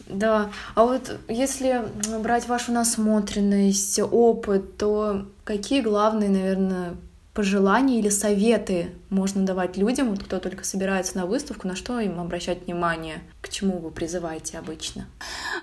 Да, 0.08 0.50
а 0.74 0.86
вот 0.86 1.20
если 1.28 1.84
брать 2.20 2.48
вашу 2.48 2.72
насмотренность, 2.72 4.00
опыт, 4.00 4.78
то 4.78 5.28
какие 5.44 5.82
главные, 5.82 6.30
наверное, 6.30 6.96
пожелания 7.34 8.00
или 8.00 8.10
советы 8.10 8.90
можно 9.10 9.46
давать 9.46 9.78
людям, 9.78 10.10
вот 10.10 10.24
кто 10.24 10.40
только 10.40 10.64
собирается 10.64 11.18
на 11.18 11.26
выставку, 11.26 11.68
на 11.68 11.76
что 11.76 12.00
им 12.00 12.20
обращать 12.20 12.66
внимание, 12.66 13.22
к 13.42 13.50
чему 13.50 13.80
вы 13.80 13.92
призываете 13.92 14.58
обычно? 14.58 15.08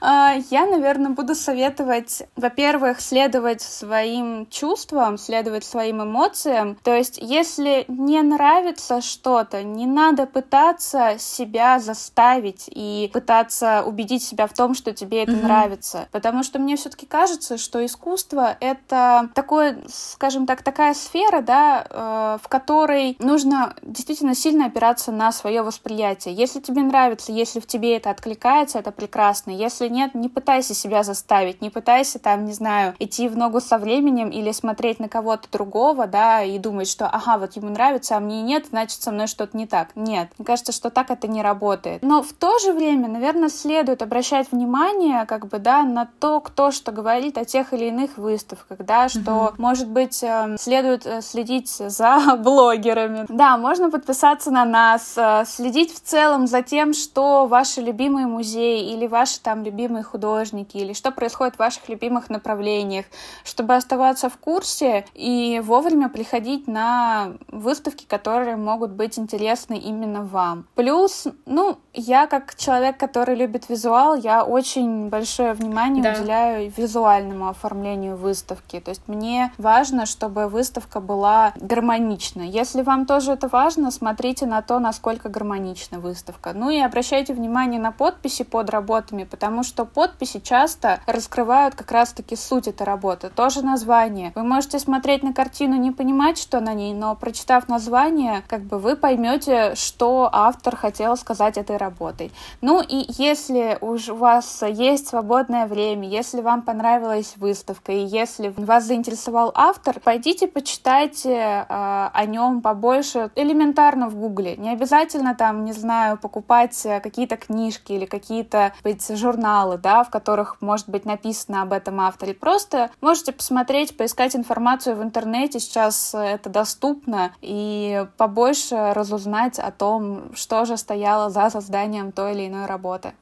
А, 0.01 0.35
я, 0.51 0.67
наверное, 0.67 1.11
буду 1.11 1.35
советовать, 1.35 2.25
во-первых, 2.35 3.01
следовать 3.01 3.63
своим 3.63 4.47
чувствам, 4.51 5.17
следовать 5.19 5.65
своим 5.65 6.03
эмоциям. 6.03 6.77
То 6.83 6.95
есть, 6.95 7.19
если 7.21 7.85
не 7.89 8.21
нравится 8.23 9.01
что-то, 9.01 9.63
не 9.63 9.87
надо 9.87 10.27
пытаться 10.27 11.17
себя 11.19 11.79
заставить 11.79 12.69
и 12.69 13.11
пытаться 13.13 13.85
убедить 13.85 14.25
себя 14.25 14.47
в 14.47 14.53
том, 14.53 14.75
что 14.75 14.93
тебе 14.93 15.23
это 15.23 15.33
mm-hmm. 15.33 15.43
нравится. 15.45 16.09
Потому 16.11 16.43
что 16.43 16.59
мне 16.59 16.77
все-таки 16.77 17.07
кажется, 17.07 17.59
что 17.59 17.85
искусство— 17.85 18.57
это 18.61 19.31
такое, 19.35 19.79
скажем 19.89 20.47
так, 20.47 20.63
такая 20.63 20.95
сфера, 20.95 21.41
да, 21.43 21.87
э, 21.89 22.39
в 22.43 22.49
которой 22.49 23.17
ну, 23.21 23.36
нужно 23.37 23.75
действительно 23.83 24.35
сильно 24.35 24.65
опираться 24.65 25.13
на 25.13 25.31
свое 25.31 25.61
восприятие. 25.61 26.33
Если 26.33 26.59
тебе 26.59 26.81
нравится, 26.81 27.33
если 27.33 27.61
в 27.61 27.67
тебе 27.67 27.95
это 27.95 28.09
откликается, 28.09 28.79
это 28.79 28.93
прекрасно. 28.93 29.51
Если 29.51 29.89
нет, 29.89 30.15
не 30.15 30.31
пытайся 30.31 30.73
себя 30.73 31.03
заставить, 31.03 31.61
не 31.61 31.69
пытайся 31.69 32.19
там, 32.19 32.47
не 32.47 32.55
знаю, 32.55 32.95
идти 32.99 33.29
в 33.29 33.37
ногу 33.37 33.61
со 33.61 33.77
временем 33.77 34.31
или 34.31 34.53
смотреть 34.53 35.01
на 35.01 35.11
кого-то 35.11 35.49
другого, 35.53 36.07
да, 36.07 36.43
и 36.43 36.59
думать, 36.59 36.89
что, 36.89 37.09
ага, 37.09 37.37
вот 37.37 37.57
ему 37.57 37.69
нравится, 37.69 38.17
а 38.17 38.21
мне 38.21 38.41
нет, 38.41 38.69
значит, 38.71 39.03
со 39.03 39.11
мной 39.11 39.27
что-то 39.27 39.55
не 39.55 39.67
так. 39.67 39.91
Нет, 39.95 40.31
мне 40.39 40.47
кажется, 40.47 40.73
что 40.73 40.89
так 40.89 41.11
это 41.11 41.29
не 41.29 41.43
работает. 41.43 42.03
Но 42.03 42.23
в 42.23 42.33
то 42.33 42.59
же 42.59 42.73
время, 42.73 43.07
наверное, 43.07 43.51
следует 43.51 44.01
обращать 44.01 44.51
внимание, 44.51 45.27
как 45.27 45.49
бы, 45.49 45.59
да, 45.59 45.83
на 45.83 46.09
то, 46.21 46.41
кто 46.41 46.71
что 46.71 46.91
говорит 46.91 47.37
о 47.37 47.45
тех 47.45 47.75
или 47.75 47.87
иных 47.87 48.17
выставках, 48.17 48.79
да, 48.79 49.11
что, 49.11 49.21
mm-hmm. 49.21 49.55
может 49.59 49.89
быть, 49.89 50.23
эм, 50.23 50.57
следует 50.57 51.05
э, 51.05 51.21
следить 51.21 51.69
за 51.69 52.37
блогерами, 52.43 53.26
да, 53.29 53.57
можно 53.57 53.91
подписаться 53.91 54.51
на 54.51 54.65
нас, 54.65 55.15
э, 55.17 55.45
следить 55.47 55.95
в 55.95 56.01
целом 56.01 56.47
за 56.47 56.63
тем, 56.63 56.95
что 56.95 57.47
ваши 57.47 57.81
любимые 57.81 58.27
музеи 58.27 58.93
или 58.93 59.07
ваши 59.07 59.41
там 59.41 59.65
любимые 59.65 60.03
художники, 60.03 60.77
или 60.77 60.93
что 60.93 61.11
происходит 61.11 61.57
в 61.57 61.59
ваших 61.59 61.89
любимых 61.89 62.31
направлениях, 62.31 63.07
чтобы 63.45 63.75
оставаться 63.75 64.29
в 64.29 64.37
курсе 64.37 65.05
и 65.15 65.61
вовремя 65.65 66.09
приходить 66.09 66.67
на 66.69 67.33
выставки, 67.49 68.05
которые 68.05 68.57
могут 68.57 68.91
быть 68.91 69.19
интересны 69.19 69.79
именно 69.79 70.23
вам. 70.23 70.67
Плюс, 70.75 71.27
ну, 71.47 71.79
я 71.93 72.27
как 72.27 72.55
человек, 72.57 72.99
который 72.99 73.35
любит 73.35 73.69
визуал, 73.69 74.15
я 74.15 74.45
очень 74.45 75.09
большое 75.09 75.53
внимание 75.53 76.03
да. 76.03 76.13
уделяю 76.13 76.73
визуальному 76.77 77.49
оформлению 77.49 78.17
выставки. 78.17 78.81
То 78.81 78.91
есть 78.91 79.03
мне 79.07 79.53
важно, 79.59 80.07
чтобы 80.07 80.49
выставка 80.49 81.01
была 81.01 81.53
гармонична. 81.57 82.43
Если 82.43 82.83
вам 82.83 83.07
тоже 83.17 83.33
это 83.33 83.49
важно, 83.49 83.91
смотрите 83.91 84.45
на 84.45 84.61
то, 84.61 84.79
насколько 84.79 85.31
гармонична 85.31 86.01
выставка. 86.01 86.53
Ну 86.55 86.69
и 86.69 86.79
обращайте 86.79 87.33
внимание 87.33 87.81
на 87.81 87.91
подписи 87.91 88.45
под 88.45 88.69
работами, 88.69 89.25
потому 89.25 89.63
что 89.63 89.87
подписи 89.87 90.39
часто 90.39 91.01
раскрывают 91.07 91.75
как 91.75 91.91
раз-таки 91.93 92.37
суть 92.37 92.69
этой 92.69 92.83
работы. 92.83 93.31
Тоже 93.31 93.63
название. 93.63 94.33
Вы 94.35 94.43
можете 94.43 94.79
смотреть 94.79 95.23
на 95.23 95.33
картину, 95.33 95.77
не 95.77 95.93
понимать, 95.93 96.37
что 96.37 96.61
на 96.61 96.75
ней, 96.75 96.93
но 96.93 97.15
прочитав 97.15 97.69
название, 97.69 98.43
как 98.49 98.61
бы 98.65 98.79
вы 98.79 98.97
поймете, 98.97 99.75
что 99.77 100.29
автор 100.31 100.77
хотел 100.77 101.17
сказать 101.17 101.57
этой 101.57 101.79
работой. 101.79 102.31
Ну 102.61 102.83
и 102.83 103.07
если 103.17 103.79
уж 103.81 104.11
у 104.11 104.17
вас 104.17 104.63
есть 104.63 105.09
свободное 105.09 105.67
время, 105.67 106.07
если 106.07 106.43
вам 106.43 106.61
понравилась 106.61 107.33
выставка, 107.39 107.93
и 107.93 108.05
если 108.05 108.53
вас 108.59 108.85
заинтересовал 108.85 109.53
автор, 109.55 110.01
пойдите 110.01 110.49
почитайте 110.49 111.31
э, 111.31 111.65
о 111.67 112.27
нем 112.27 112.61
побольше 112.61 113.06
больше 113.07 113.31
элементарно 113.37 114.09
в 114.09 114.17
Гугле. 114.17 114.57
Не 114.57 114.71
обязательно 114.71 115.35
там, 115.35 115.65
не 115.65 115.73
знаю, 115.73 116.19
покупать 116.19 116.85
э, 116.85 117.01
какие-то 117.01 117.37
книжки 117.37 117.93
или 117.93 118.05
какие-то 118.05 118.73
быть 118.83 119.07
журналы, 119.17 119.79
да, 119.79 120.03
в 120.05 120.11
которых 120.11 120.61
может 120.61 120.89
быть 120.89 121.05
написано 121.05 121.63
об 121.63 121.73
этом 121.73 122.01
авторе. 122.01 122.35
Просто 122.35 122.91
можете 123.01 123.33
посмотреть, 123.33 123.97
поискать 123.97 124.35
информацию 124.35 124.97
в 124.97 125.03
интернете. 125.03 125.61
Сейчас 125.61 126.15
э, 126.15 126.19
это 126.19 126.51
доступно 126.51 127.33
и 127.41 128.07
побольше 128.17 128.93
разузнать 128.93 129.59
о 129.59 129.71
том, 129.71 130.35
что 130.35 130.65
же 130.65 130.77
стояло 130.77 131.31
за 131.31 131.51
созданием 131.51 132.13
той 132.13 132.33
или 132.33 132.49
иной 132.49 132.67
работы. 132.67 133.13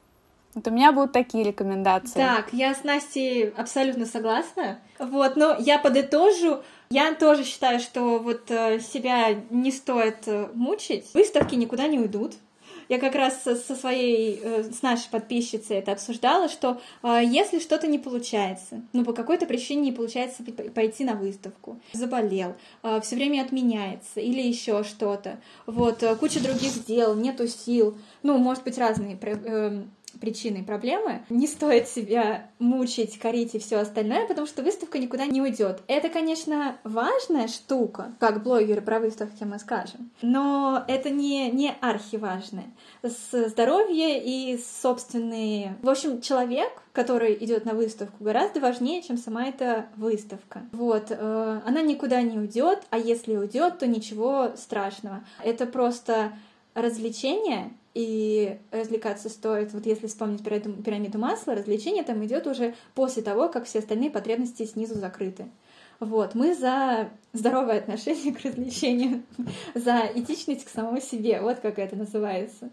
Вот 0.55 0.67
у 0.67 0.71
меня 0.71 0.93
будут 0.93 1.11
такие 1.11 1.43
рекомендации. 1.43 2.17
Так, 2.17 2.53
я 2.53 2.73
с 2.73 2.85
Настей 2.85 3.49
абсолютно 3.49 4.05
согласна. 4.05 4.79
Вот, 4.99 5.35
но 5.35 5.57
я 5.59 5.77
подытожу. 5.77 6.61
Я 6.89 7.13
тоже 7.15 7.43
считаю, 7.43 7.79
что 7.79 8.19
вот 8.19 8.49
э, 8.49 8.79
себя 8.79 9.33
не 9.49 9.71
стоит 9.71 10.27
э, 10.27 10.47
мучить. 10.53 11.05
Выставки 11.13 11.55
никуда 11.55 11.87
не 11.87 11.99
уйдут. 11.99 12.35
Я 12.87 12.99
как 12.99 13.15
раз 13.15 13.41
со 13.41 13.75
своей, 13.75 14.39
э, 14.41 14.63
с 14.71 14.83
нашей 14.83 15.09
подписчицей 15.09 15.77
это 15.77 15.93
обсуждала, 15.93 16.47
что 16.47 16.79
если 17.03 17.59
что-то 17.59 17.87
не 17.87 17.97
получается, 17.97 18.83
ну 18.93 19.03
по 19.03 19.13
какой-то 19.13 19.47
причине 19.47 19.81
не 19.81 19.91
получается 19.91 20.43
пойти 20.43 21.03
на 21.03 21.15
выставку, 21.15 21.79
заболел, 21.93 22.55
все 23.01 23.15
время 23.15 23.41
отменяется 23.41 24.19
или 24.19 24.41
еще 24.41 24.83
что-то, 24.83 25.39
вот 25.65 26.03
куча 26.19 26.39
других 26.43 26.85
дел, 26.85 27.15
нету 27.15 27.47
сил, 27.47 27.97
ну 28.21 28.37
может 28.37 28.63
быть 28.63 28.77
разные 28.77 29.17
причиной 30.19 30.63
проблемы. 30.63 31.23
Не 31.29 31.47
стоит 31.47 31.87
себя 31.87 32.49
мучить, 32.59 33.19
корить 33.19 33.55
и 33.55 33.59
все 33.59 33.77
остальное, 33.77 34.27
потому 34.27 34.47
что 34.47 34.63
выставка 34.63 34.99
никуда 34.99 35.25
не 35.25 35.41
уйдет. 35.41 35.81
Это, 35.87 36.09
конечно, 36.09 36.77
важная 36.83 37.47
штука, 37.47 38.13
как 38.19 38.43
блогеры 38.43 38.81
про 38.81 38.99
выставки 38.99 39.43
мы 39.43 39.59
скажем, 39.59 40.11
но 40.21 40.83
это 40.87 41.09
не, 41.09 41.49
не 41.51 41.73
архиважное. 41.81 42.65
Здоровье 43.03 44.23
и 44.23 44.57
собственные... 44.57 45.77
В 45.81 45.89
общем, 45.89 46.21
человек, 46.21 46.71
который 46.93 47.35
идет 47.43 47.65
на 47.65 47.73
выставку, 47.73 48.23
гораздо 48.23 48.59
важнее, 48.59 49.03
чем 49.03 49.17
сама 49.17 49.45
эта 49.45 49.87
выставка. 49.95 50.63
Вот, 50.71 51.07
э, 51.09 51.61
она 51.65 51.81
никуда 51.81 52.21
не 52.21 52.39
уйдет, 52.39 52.83
а 52.89 52.97
если 52.97 53.35
уйдет, 53.35 53.79
то 53.79 53.87
ничего 53.87 54.51
страшного. 54.55 55.23
Это 55.43 55.65
просто 55.65 56.31
развлечение, 56.73 57.71
и 57.95 58.59
развлекаться 58.71 59.29
стоит, 59.29 59.73
вот 59.73 59.85
если 59.85 60.07
вспомнить 60.07 60.43
пирамиду, 60.43 61.17
масла, 61.17 61.55
развлечение 61.55 62.03
там 62.03 62.23
идет 62.25 62.45
уже 62.45 62.75
после 62.93 63.23
того, 63.23 63.47
как 63.47 63.65
все 63.65 63.79
остальные 63.79 64.11
потребности 64.11 64.65
снизу 64.65 64.95
закрыты. 64.95 65.45
Вот, 66.01 66.35
мы 66.35 66.53
за 66.53 67.09
здоровое 67.31 67.79
отношение 67.79 68.33
к 68.35 68.43
развлечению, 68.43 69.23
за 69.73 70.09
этичность 70.13 70.65
к 70.65 70.69
самому 70.69 70.99
себе, 70.99 71.39
вот 71.39 71.59
как 71.61 71.79
это 71.79 71.95
называется. 71.95 72.69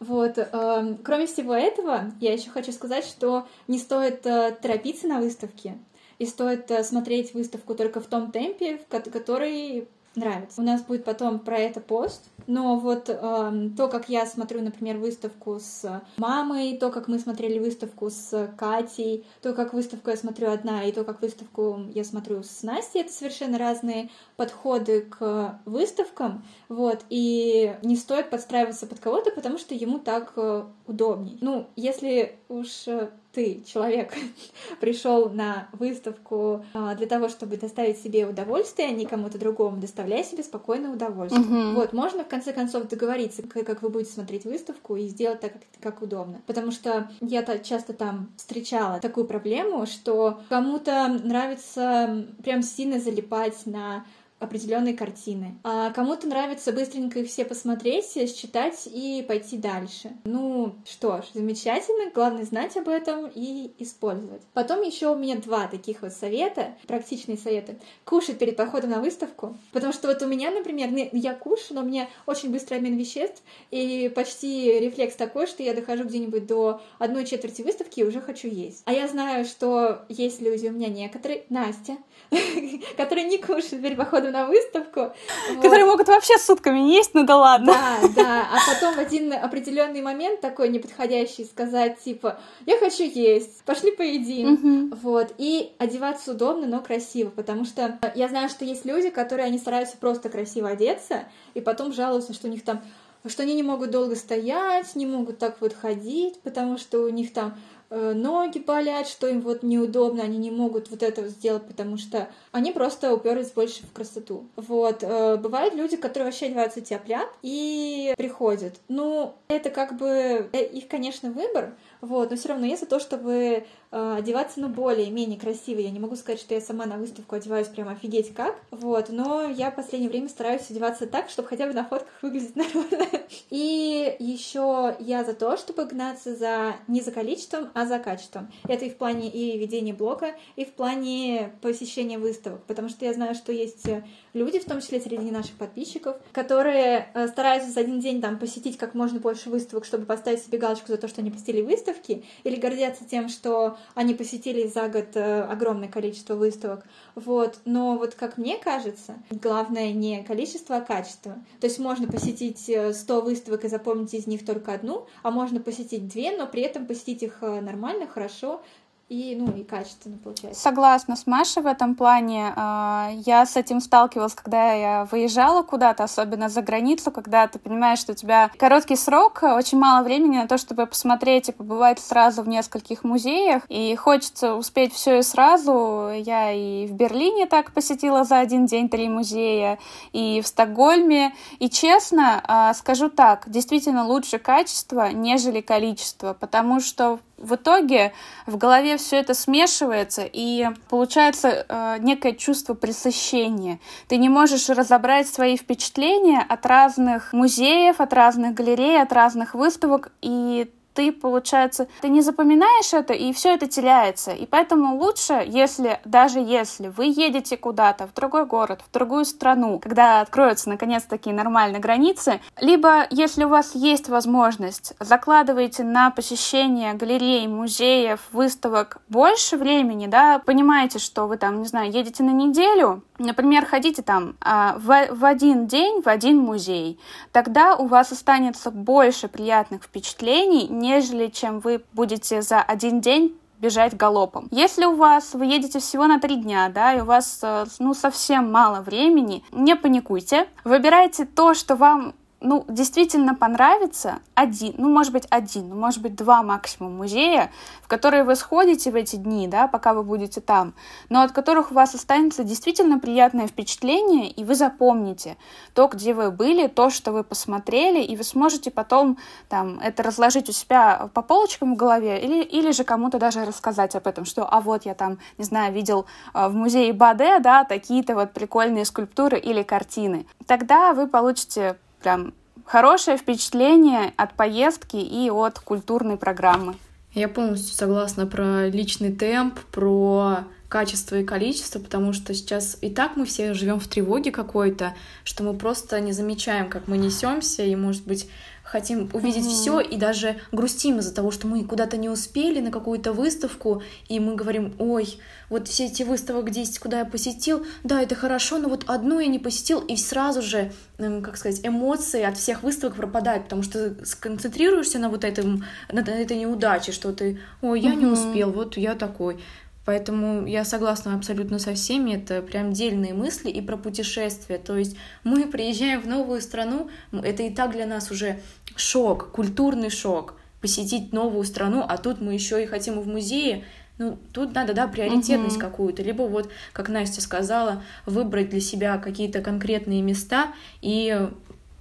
Вот, 0.00 0.38
э, 0.38 0.96
кроме 1.04 1.26
всего 1.26 1.54
этого, 1.54 2.12
я 2.20 2.32
еще 2.32 2.50
хочу 2.50 2.72
сказать, 2.72 3.04
что 3.04 3.46
не 3.68 3.78
стоит 3.78 4.26
э, 4.26 4.56
торопиться 4.60 5.06
на 5.06 5.20
выставке, 5.20 5.78
и 6.18 6.26
стоит 6.26 6.68
э, 6.72 6.82
смотреть 6.82 7.32
выставку 7.32 7.76
только 7.76 8.00
в 8.00 8.06
том 8.06 8.32
темпе, 8.32 8.78
в 8.78 8.86
который 8.88 9.88
нравится. 10.16 10.60
У 10.60 10.64
нас 10.64 10.82
будет 10.82 11.04
потом 11.04 11.38
про 11.38 11.58
это 11.58 11.80
пост, 11.80 12.22
но 12.46 12.78
вот 12.78 13.08
э, 13.08 13.70
то, 13.76 13.88
как 13.88 14.08
я 14.08 14.26
смотрю, 14.26 14.62
например, 14.62 14.98
выставку 14.98 15.58
с 15.60 16.02
мамой, 16.16 16.76
то, 16.76 16.90
как 16.90 17.08
мы 17.08 17.18
смотрели 17.18 17.58
выставку 17.58 18.10
с 18.10 18.52
Катей, 18.56 19.26
то, 19.42 19.54
как 19.54 19.72
выставку 19.72 20.10
я 20.10 20.16
смотрю 20.16 20.50
одна, 20.50 20.84
и 20.84 20.92
то, 20.92 21.04
как 21.04 21.22
выставку 21.22 21.80
я 21.94 22.04
смотрю 22.04 22.42
с 22.42 22.62
Настей, 22.62 23.00
это 23.00 23.12
совершенно 23.12 23.58
разные 23.58 24.10
подходы 24.36 25.02
к 25.02 25.60
выставкам, 25.64 26.44
вот, 26.68 27.04
и 27.08 27.76
не 27.82 27.96
стоит 27.96 28.30
подстраиваться 28.30 28.86
под 28.86 29.00
кого-то, 29.00 29.30
потому 29.30 29.58
что 29.58 29.74
ему 29.74 29.98
так 29.98 30.32
э, 30.36 30.64
удобней. 30.86 31.38
Ну, 31.40 31.66
если 31.76 32.38
уж 32.54 32.86
э, 32.86 33.10
ты, 33.32 33.62
человек, 33.66 34.14
пришел 34.80 35.28
на 35.28 35.68
выставку 35.72 36.64
а, 36.72 36.94
для 36.94 37.06
того, 37.06 37.28
чтобы 37.28 37.56
доставить 37.56 37.98
себе 37.98 38.26
удовольствие, 38.26 38.88
а 38.88 38.90
не 38.92 39.06
кому-то 39.06 39.38
другому, 39.38 39.78
доставляй 39.78 40.24
себе 40.24 40.42
спокойное 40.42 40.90
удовольствие. 40.90 41.44
Uh-huh. 41.44 41.74
Вот, 41.74 41.92
можно 41.92 42.24
в 42.24 42.28
конце 42.28 42.52
концов 42.52 42.88
договориться, 42.88 43.42
как 43.42 43.82
вы 43.82 43.88
будете 43.88 44.12
смотреть 44.12 44.44
выставку, 44.44 44.96
и 44.96 45.08
сделать 45.08 45.40
так, 45.40 45.52
как, 45.52 45.62
как 45.80 46.02
удобно. 46.02 46.40
Потому 46.46 46.70
что 46.70 47.10
я 47.20 47.42
-то 47.42 47.62
часто 47.62 47.92
там 47.92 48.30
встречала 48.36 49.00
такую 49.00 49.26
проблему, 49.26 49.86
что 49.86 50.40
кому-то 50.48 51.08
нравится 51.08 52.24
прям 52.42 52.62
сильно 52.62 53.00
залипать 53.00 53.66
на 53.66 54.04
определенные 54.40 54.94
картины. 54.94 55.58
А 55.64 55.90
кому-то 55.90 56.26
нравится 56.26 56.72
быстренько 56.72 57.20
их 57.20 57.28
все 57.28 57.44
посмотреть, 57.44 58.12
считать 58.12 58.86
и 58.86 59.24
пойти 59.26 59.56
дальше. 59.56 60.12
Ну 60.24 60.74
что 60.84 61.22
ж, 61.22 61.26
замечательно, 61.34 62.10
главное 62.12 62.44
знать 62.44 62.76
об 62.76 62.88
этом 62.88 63.30
и 63.34 63.72
использовать. 63.78 64.42
Потом 64.52 64.82
еще 64.82 65.08
у 65.08 65.16
меня 65.16 65.36
два 65.36 65.66
таких 65.68 66.02
вот 66.02 66.12
совета, 66.12 66.74
практичные 66.86 67.38
советы. 67.38 67.78
Кушать 68.04 68.38
перед 68.38 68.56
походом 68.56 68.90
на 68.90 69.00
выставку, 69.00 69.56
потому 69.72 69.92
что 69.92 70.08
вот 70.08 70.20
у 70.22 70.26
меня, 70.26 70.50
например, 70.50 70.90
я 71.12 71.34
кушаю, 71.34 71.76
но 71.76 71.82
у 71.82 71.86
меня 71.86 72.08
очень 72.26 72.50
быстрый 72.50 72.78
обмен 72.78 72.96
веществ, 72.96 73.42
и 73.70 74.12
почти 74.14 74.78
рефлекс 74.78 75.16
такой, 75.16 75.46
что 75.46 75.62
я 75.62 75.74
дохожу 75.74 76.04
где-нибудь 76.04 76.46
до 76.46 76.80
одной 76.98 77.24
четверти 77.24 77.62
выставки 77.62 78.00
и 78.00 78.04
уже 78.04 78.20
хочу 78.20 78.48
есть. 78.48 78.82
А 78.84 78.92
я 78.92 79.08
знаю, 79.08 79.44
что 79.44 80.04
есть 80.08 80.40
люди 80.40 80.66
у 80.66 80.72
меня 80.72 80.88
некоторые, 80.88 81.44
Настя, 81.48 81.96
которые 82.96 83.24
не 83.24 83.38
кушают 83.38 83.82
перед 83.82 83.96
походом 83.96 84.23
на 84.30 84.46
выставку. 84.46 85.12
Которые 85.56 85.84
могут 85.84 86.08
вообще 86.08 86.38
сутками 86.38 86.80
не 86.80 86.94
есть, 86.96 87.14
ну 87.14 87.24
да 87.24 87.36
ладно. 87.36 87.72
Да, 87.72 88.08
да, 88.16 88.48
а 88.52 88.72
потом 88.72 88.94
в 88.94 88.98
один 88.98 89.32
определенный 89.32 90.02
момент 90.02 90.40
такой 90.40 90.68
неподходящий 90.68 91.44
сказать, 91.44 91.98
типа, 92.00 92.38
я 92.66 92.78
хочу 92.78 93.04
есть, 93.04 93.62
пошли 93.64 93.90
поедим. 93.90 94.92
Вот, 95.02 95.34
и 95.38 95.72
одеваться 95.78 96.32
удобно, 96.32 96.66
но 96.66 96.80
красиво, 96.80 97.30
потому 97.30 97.64
что 97.64 97.98
я 98.14 98.28
знаю, 98.28 98.48
что 98.48 98.64
есть 98.64 98.84
люди, 98.84 99.10
которые, 99.10 99.46
они 99.46 99.58
стараются 99.58 99.96
просто 99.96 100.28
красиво 100.28 100.68
одеться, 100.68 101.24
и 101.54 101.60
потом 101.60 101.92
жалуются, 101.92 102.32
что 102.32 102.48
у 102.48 102.50
них 102.50 102.64
там 102.64 102.82
что 103.26 103.42
они 103.42 103.54
не 103.54 103.62
могут 103.62 103.90
долго 103.90 104.16
стоять, 104.16 104.94
не 104.94 105.06
могут 105.06 105.38
так 105.38 105.56
вот 105.60 105.72
ходить, 105.72 106.38
потому 106.40 106.76
что 106.76 107.00
у 107.00 107.08
них 107.08 107.32
там 107.32 107.58
ноги 107.90 108.58
болят, 108.58 109.06
что 109.06 109.28
им 109.28 109.40
вот 109.40 109.62
неудобно, 109.62 110.22
они 110.22 110.38
не 110.38 110.50
могут 110.50 110.90
вот 110.90 111.02
этого 111.02 111.28
сделать, 111.28 111.66
потому 111.66 111.96
что 111.96 112.28
они 112.52 112.72
просто 112.72 113.12
уперлись 113.12 113.50
больше 113.52 113.86
в 113.86 113.92
красоту. 113.92 114.46
Вот. 114.56 115.02
Э, 115.02 115.36
бывают 115.36 115.74
люди, 115.74 115.96
которые 115.96 116.26
вообще 116.26 116.46
одеваются 116.46 116.80
тяп 116.80 117.04
и 117.42 118.14
приходят. 118.16 118.74
Ну, 118.88 119.34
это 119.48 119.70
как 119.70 119.96
бы 119.96 120.48
э, 120.52 120.64
их, 120.64 120.88
конечно, 120.88 121.30
выбор, 121.30 121.74
вот, 122.00 122.30
но 122.30 122.36
все 122.36 122.48
равно 122.48 122.66
я 122.66 122.76
за 122.76 122.86
то, 122.86 122.98
чтобы 122.98 123.32
э, 123.32 123.64
одеваться, 123.94 124.60
ну, 124.60 124.68
более-менее 124.68 125.38
красиво. 125.38 125.78
Я 125.78 125.90
не 125.90 126.00
могу 126.00 126.16
сказать, 126.16 126.40
что 126.40 126.54
я 126.54 126.60
сама 126.60 126.86
на 126.86 126.96
выставку 126.96 127.36
одеваюсь 127.36 127.68
прям 127.68 127.88
офигеть 127.88 128.34
как, 128.34 128.56
вот, 128.70 129.08
но 129.10 129.44
я 129.44 129.70
в 129.70 129.76
последнее 129.76 130.10
время 130.10 130.28
стараюсь 130.28 130.68
одеваться 130.68 131.06
так, 131.06 131.30
чтобы 131.30 131.48
хотя 131.48 131.66
бы 131.66 131.74
на 131.74 131.84
фотках 131.84 132.12
выглядеть 132.22 132.56
нормально. 132.56 133.06
И 133.50 134.16
еще 134.18 134.96
я 134.98 135.24
за 135.24 135.34
то, 135.34 135.56
чтобы 135.56 135.84
гнаться 135.84 136.34
за 136.34 136.76
не 136.88 137.00
за 137.00 137.12
количеством, 137.12 137.70
а 137.74 137.86
за 137.86 137.98
качеством. 137.98 138.50
Это 138.66 138.84
и 138.84 138.90
в 138.90 138.96
плане 138.96 139.28
и 139.28 139.58
ведения 139.58 139.92
блога, 139.92 140.34
и 140.56 140.64
в 140.64 140.72
плане 140.72 141.52
посещения 141.60 142.18
выставок, 142.18 142.62
потому 142.64 142.88
что 142.88 143.04
я 143.04 143.12
знаю, 143.12 143.34
что 143.34 143.52
есть 143.52 143.86
люди, 144.32 144.58
в 144.58 144.64
том 144.64 144.80
числе 144.80 145.00
среди 145.00 145.30
наших 145.30 145.56
подписчиков, 145.56 146.16
которые 146.32 147.08
э, 147.14 147.28
стараются 147.28 147.70
за 147.70 147.80
один 147.80 148.00
день 148.00 148.20
там 148.20 148.38
посетить 148.38 148.76
как 148.76 148.94
можно 148.94 149.20
больше 149.20 149.50
выставок, 149.50 149.84
чтобы 149.84 150.04
поставить 150.04 150.42
себе 150.42 150.58
галочку 150.58 150.88
за 150.88 150.96
то, 150.96 151.08
что 151.08 151.20
они 151.20 151.30
посетили 151.30 151.62
выставки, 151.62 152.24
или 152.42 152.56
гордятся 152.56 153.04
тем, 153.04 153.28
что 153.28 153.76
они 153.94 154.14
посетили 154.14 154.66
за 154.66 154.88
год 154.88 155.14
э, 155.14 155.42
огромное 155.42 155.88
количество 155.88 156.34
выставок. 156.34 156.86
Вот. 157.14 157.58
Но 157.64 157.96
вот 157.96 158.14
как 158.14 158.38
мне 158.38 158.56
кажется, 158.58 159.16
главное 159.30 159.92
не 159.92 160.22
количество, 160.22 160.76
а 160.76 160.80
качество. 160.80 161.34
То 161.60 161.66
есть 161.66 161.78
можно 161.78 162.06
посетить 162.08 162.60
100 162.60 162.72
э, 162.72 163.20
выставок 163.22 163.64
и 163.64 163.68
запомнить 163.68 164.14
из 164.14 164.26
них 164.26 164.44
только 164.44 164.72
одну, 164.72 165.06
а 165.22 165.30
можно 165.30 165.60
посетить 165.60 166.08
две, 166.08 166.36
но 166.36 166.46
при 166.46 166.62
этом 166.62 166.86
посетить 166.86 167.22
их 167.22 167.42
нормально, 167.42 168.06
хорошо, 168.06 168.62
и, 169.08 169.36
ну, 169.36 169.52
и 169.52 169.64
качественно 169.64 170.16
получается. 170.16 170.60
Согласна 170.60 171.14
с 171.14 171.26
Машей 171.26 171.62
в 171.62 171.66
этом 171.66 171.94
плане. 171.94 172.52
А, 172.56 173.10
я 173.26 173.44
с 173.44 173.56
этим 173.56 173.80
сталкивалась, 173.80 174.34
когда 174.34 174.72
я 174.72 175.04
выезжала 175.10 175.62
куда-то, 175.62 176.04
особенно 176.04 176.48
за 176.48 176.62
границу, 176.62 177.10
когда 177.10 177.46
ты 177.46 177.58
понимаешь, 177.58 177.98
что 177.98 178.12
у 178.12 178.14
тебя 178.14 178.50
короткий 178.56 178.96
срок, 178.96 179.42
очень 179.42 179.78
мало 179.78 180.02
времени 180.02 180.38
на 180.38 180.48
то, 180.48 180.56
чтобы 180.56 180.86
посмотреть 180.86 181.50
и 181.50 181.52
побывать 181.52 182.00
сразу 182.00 182.42
в 182.42 182.48
нескольких 182.48 183.04
музеях, 183.04 183.64
и 183.68 183.94
хочется 183.94 184.54
успеть 184.54 184.94
все 184.94 185.18
и 185.18 185.22
сразу. 185.22 186.10
Я 186.14 186.52
и 186.52 186.86
в 186.86 186.92
Берлине 186.92 187.44
так 187.44 187.72
посетила 187.72 188.24
за 188.24 188.38
один 188.38 188.64
день 188.64 188.88
три 188.88 189.08
музея, 189.10 189.78
и 190.12 190.40
в 190.40 190.46
Стокгольме. 190.46 191.34
И 191.58 191.68
честно, 191.68 192.42
а, 192.46 192.72
скажу 192.72 193.10
так, 193.10 193.44
действительно 193.50 194.06
лучше 194.06 194.38
качество, 194.38 195.12
нежели 195.12 195.60
количество, 195.60 196.32
потому 196.32 196.80
что 196.80 197.20
в 197.44 197.54
итоге 197.54 198.12
в 198.46 198.56
голове 198.56 198.96
все 198.96 199.16
это 199.16 199.34
смешивается, 199.34 200.28
и 200.30 200.68
получается 200.88 201.66
э, 201.68 201.96
некое 202.00 202.32
чувство 202.32 202.74
пресыщения. 202.74 203.78
Ты 204.08 204.16
не 204.16 204.28
можешь 204.28 204.68
разобрать 204.68 205.28
свои 205.28 205.56
впечатления 205.56 206.44
от 206.48 206.66
разных 206.66 207.32
музеев, 207.32 208.00
от 208.00 208.12
разных 208.12 208.54
галерей, 208.54 209.00
от 209.00 209.12
разных 209.12 209.54
выставок, 209.54 210.12
и 210.22 210.70
ты, 210.94 211.12
получается, 211.12 211.88
ты 212.00 212.08
не 212.08 212.22
запоминаешь 212.22 212.92
это, 212.94 213.12
и 213.12 213.32
все 213.32 213.54
это 213.54 213.66
теряется. 213.66 214.32
И 214.32 214.46
поэтому 214.46 214.96
лучше, 214.96 215.44
если, 215.46 216.00
даже 216.04 216.38
если 216.38 216.88
вы 216.88 217.06
едете 217.06 217.56
куда-то, 217.56 218.06
в 218.06 218.14
другой 218.14 218.46
город, 218.46 218.82
в 218.88 218.92
другую 218.92 219.24
страну, 219.24 219.78
когда 219.78 220.20
откроются 220.20 220.68
наконец 220.68 221.02
такие 221.02 221.34
нормальные 221.34 221.80
границы, 221.80 222.40
либо, 222.60 223.06
если 223.10 223.44
у 223.44 223.48
вас 223.48 223.74
есть 223.74 224.08
возможность, 224.08 224.94
закладывайте 225.00 225.82
на 225.82 226.10
посещение 226.10 226.94
галерей, 226.94 227.46
музеев, 227.48 228.20
выставок 228.32 228.98
больше 229.08 229.56
времени, 229.56 230.06
да, 230.06 230.38
понимаете, 230.38 230.98
что 230.98 231.26
вы 231.26 231.36
там, 231.36 231.60
не 231.60 231.66
знаю, 231.66 231.90
едете 231.90 232.22
на 232.22 232.30
неделю, 232.30 233.02
например, 233.18 233.66
ходите 233.66 234.02
там 234.02 234.36
а, 234.40 234.76
в, 234.78 235.08
в 235.10 235.24
один 235.24 235.66
день 235.66 236.02
в 236.02 236.08
один 236.08 236.38
музей, 236.38 236.98
тогда 237.32 237.76
у 237.76 237.86
вас 237.86 238.12
останется 238.12 238.70
больше 238.70 239.28
приятных 239.28 239.84
впечатлений, 239.84 240.68
нежели 240.84 241.28
чем 241.28 241.60
вы 241.60 241.82
будете 241.92 242.42
за 242.42 242.60
один 242.60 243.00
день 243.00 243.36
бежать 243.58 243.96
галопом. 243.96 244.48
Если 244.50 244.84
у 244.84 244.94
вас, 244.94 245.32
вы 245.32 245.46
едете 245.46 245.78
всего 245.78 246.06
на 246.06 246.20
три 246.20 246.36
дня, 246.36 246.68
да, 246.68 246.94
и 246.94 247.00
у 247.00 247.04
вас, 247.04 247.40
э, 247.42 247.64
ну, 247.78 247.94
совсем 247.94 248.52
мало 248.52 248.82
времени, 248.82 249.42
не 249.52 249.74
паникуйте. 249.76 250.46
Выбирайте 250.64 251.24
то, 251.24 251.54
что 251.54 251.76
вам 251.76 252.14
ну, 252.44 252.64
действительно 252.68 253.34
понравится 253.34 254.18
один, 254.34 254.74
ну, 254.76 254.90
может 254.90 255.12
быть, 255.12 255.26
один, 255.30 255.70
ну, 255.70 255.76
может 255.76 256.02
быть, 256.02 256.14
два 256.14 256.42
максимум 256.42 256.96
музея, 256.96 257.50
в 257.82 257.88
которые 257.88 258.22
вы 258.22 258.36
сходите 258.36 258.90
в 258.90 258.94
эти 258.94 259.16
дни, 259.16 259.48
да, 259.48 259.66
пока 259.66 259.94
вы 259.94 260.02
будете 260.02 260.42
там, 260.42 260.74
но 261.08 261.22
от 261.22 261.32
которых 261.32 261.70
у 261.70 261.74
вас 261.74 261.94
останется 261.94 262.44
действительно 262.44 262.98
приятное 262.98 263.46
впечатление, 263.46 264.30
и 264.30 264.44
вы 264.44 264.54
запомните 264.54 265.38
то, 265.72 265.88
где 265.88 266.12
вы 266.12 266.30
были, 266.30 266.66
то, 266.66 266.90
что 266.90 267.12
вы 267.12 267.24
посмотрели, 267.24 268.02
и 268.02 268.14
вы 268.14 268.24
сможете 268.24 268.70
потом 268.70 269.16
там 269.48 269.80
это 269.80 270.02
разложить 270.02 270.50
у 270.50 270.52
себя 270.52 271.08
по 271.14 271.22
полочкам 271.22 271.74
в 271.74 271.76
голове, 271.78 272.20
или, 272.22 272.42
или 272.42 272.72
же 272.72 272.84
кому-то 272.84 273.18
даже 273.18 273.46
рассказать 273.46 273.96
об 273.96 274.06
этом, 274.06 274.26
что, 274.26 274.46
а 274.46 274.60
вот 274.60 274.84
я 274.84 274.94
там, 274.94 275.18
не 275.38 275.44
знаю, 275.44 275.72
видел 275.72 276.04
э, 276.34 276.48
в 276.48 276.54
музее 276.54 276.92
Баде, 276.92 277.38
да, 277.38 277.64
такие-то 277.64 278.14
вот 278.14 278.32
прикольные 278.32 278.84
скульптуры 278.84 279.38
или 279.38 279.62
картины. 279.62 280.26
Тогда 280.46 280.92
вы 280.92 281.06
получите 281.06 281.78
прям 282.04 282.34
хорошее 282.66 283.16
впечатление 283.16 284.12
от 284.16 284.34
поездки 284.34 284.96
и 284.96 285.30
от 285.30 285.58
культурной 285.58 286.16
программы. 286.18 286.74
Я 287.14 287.28
полностью 287.28 287.74
согласна 287.74 288.26
про 288.26 288.68
личный 288.68 289.12
темп, 289.12 289.58
про 289.72 290.44
качество 290.68 291.16
и 291.16 291.24
количество, 291.24 291.78
потому 291.78 292.12
что 292.12 292.34
сейчас 292.34 292.76
и 292.80 292.90
так 292.90 293.16
мы 293.16 293.24
все 293.24 293.54
живем 293.54 293.80
в 293.80 293.88
тревоге 293.88 294.32
какой-то, 294.32 294.94
что 295.22 295.44
мы 295.44 295.54
просто 295.54 296.00
не 296.00 296.12
замечаем, 296.12 296.68
как 296.68 296.88
мы 296.88 296.98
несемся, 296.98 297.62
и, 297.62 297.74
может 297.76 298.04
быть, 298.04 298.28
хотим 298.74 299.08
увидеть 299.12 299.44
mm-hmm. 299.44 299.50
все 299.50 299.78
и 299.78 299.96
даже 299.96 300.34
грустим 300.50 300.98
из-за 300.98 301.14
того, 301.14 301.30
что 301.30 301.46
мы 301.46 301.62
куда-то 301.62 301.96
не 301.96 302.08
успели 302.08 302.58
на 302.58 302.72
какую-то 302.72 303.12
выставку, 303.12 303.84
и 304.08 304.18
мы 304.18 304.34
говорим, 304.34 304.74
ой, 304.80 305.20
вот 305.48 305.68
все 305.68 305.84
эти 305.86 306.02
выставок 306.02 306.50
10, 306.50 306.80
куда 306.80 306.98
я 306.98 307.04
посетил, 307.04 307.64
да, 307.84 308.02
это 308.02 308.16
хорошо, 308.16 308.58
но 308.58 308.68
вот 308.68 308.82
одну 308.88 309.20
я 309.20 309.28
не 309.28 309.38
посетил, 309.38 309.78
и 309.78 309.94
сразу 309.94 310.42
же, 310.42 310.72
эм, 310.98 311.22
как 311.22 311.36
сказать, 311.36 311.60
эмоции 311.64 312.24
от 312.24 312.36
всех 312.36 312.64
выставок 312.64 312.96
пропадают, 312.96 313.44
потому 313.44 313.62
что 313.62 313.94
сконцентрируешься 314.04 314.98
на 314.98 315.08
вот 315.08 315.22
этом, 315.22 315.64
на 315.92 316.00
этой 316.00 316.36
неудаче, 316.36 316.90
что 316.90 317.12
ты, 317.12 317.38
ой, 317.62 317.80
я 317.80 317.92
mm-hmm. 317.92 317.96
не 317.96 318.06
успел, 318.06 318.50
вот 318.50 318.76
я 318.76 318.96
такой. 318.96 319.38
Поэтому 319.84 320.46
я 320.46 320.64
согласна 320.64 321.14
абсолютно 321.14 321.58
со 321.58 321.74
всеми. 321.74 322.14
Это 322.14 322.40
прям 322.40 322.72
дельные 322.72 323.12
мысли 323.12 323.50
и 323.50 323.60
про 323.60 323.76
путешествия. 323.76 324.58
То 324.58 324.76
есть 324.76 324.96
мы 325.24 325.46
приезжаем 325.46 326.00
в 326.00 326.06
новую 326.06 326.40
страну, 326.40 326.88
это 327.12 327.42
и 327.42 327.50
так 327.50 327.72
для 327.72 327.86
нас 327.86 328.10
уже 328.10 328.40
шок, 328.76 329.30
культурный 329.30 329.90
шок 329.90 330.34
посетить 330.60 331.12
новую 331.12 331.44
страну, 331.44 331.84
а 331.86 331.98
тут 331.98 332.20
мы 332.20 332.32
еще 332.32 332.62
и 332.62 332.66
хотим 332.66 332.98
в 333.00 333.06
музее. 333.06 333.64
Ну, 333.98 334.18
тут 334.32 334.54
надо, 334.54 334.72
да, 334.72 334.88
приоритетность 334.88 335.56
uh-huh. 335.56 335.60
какую-то. 335.60 336.02
Либо 336.02 336.22
вот, 336.22 336.50
как 336.72 336.88
Настя 336.88 337.20
сказала, 337.20 337.82
выбрать 338.06 338.48
для 338.48 338.60
себя 338.60 338.98
какие-то 338.98 339.40
конкретные 339.40 340.02
места 340.02 340.52
и 340.80 341.28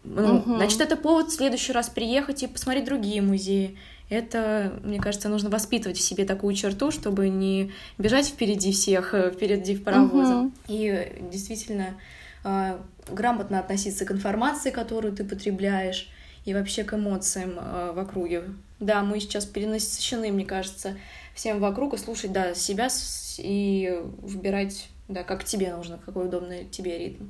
ну, 0.03 0.37
uh-huh. 0.37 0.57
значит, 0.57 0.81
это 0.81 0.97
повод 0.97 1.29
в 1.29 1.35
следующий 1.35 1.71
раз 1.71 1.89
приехать 1.89 2.43
и 2.43 2.47
посмотреть 2.47 2.85
другие 2.85 3.21
музеи. 3.21 3.77
Это, 4.09 4.73
мне 4.83 4.99
кажется, 4.99 5.29
нужно 5.29 5.49
воспитывать 5.49 5.97
в 5.97 6.01
себе 6.01 6.25
такую 6.25 6.53
черту, 6.53 6.91
чтобы 6.91 7.29
не 7.29 7.71
бежать 7.97 8.27
впереди 8.27 8.71
всех, 8.71 9.13
э, 9.13 9.31
впереди 9.31 9.77
паровоза. 9.77 10.35
Угу. 10.35 10.51
И 10.67 11.23
действительно 11.31 11.95
э, 12.43 12.77
грамотно 13.09 13.59
относиться 13.59 14.05
к 14.05 14.11
информации, 14.11 14.71
которую 14.71 15.15
ты 15.15 15.23
потребляешь, 15.23 16.09
и 16.45 16.53
вообще 16.53 16.83
к 16.83 16.93
эмоциям 16.93 17.53
э, 17.57 17.91
в 17.93 17.99
округе. 17.99 18.43
Да, 18.79 19.01
мы 19.03 19.19
сейчас 19.19 19.45
перенасыщены, 19.45 20.31
мне 20.31 20.45
кажется, 20.45 20.97
всем 21.33 21.59
вокруг, 21.59 21.93
и 21.93 21.97
слушать, 21.97 22.31
да, 22.31 22.53
себя 22.53 22.89
и 23.37 24.01
выбирать, 24.19 24.89
да, 25.07 25.23
как 25.23 25.43
тебе 25.43 25.73
нужно, 25.73 25.99
какой 26.05 26.25
удобный 26.25 26.65
тебе 26.65 26.97
ритм. 26.97 27.25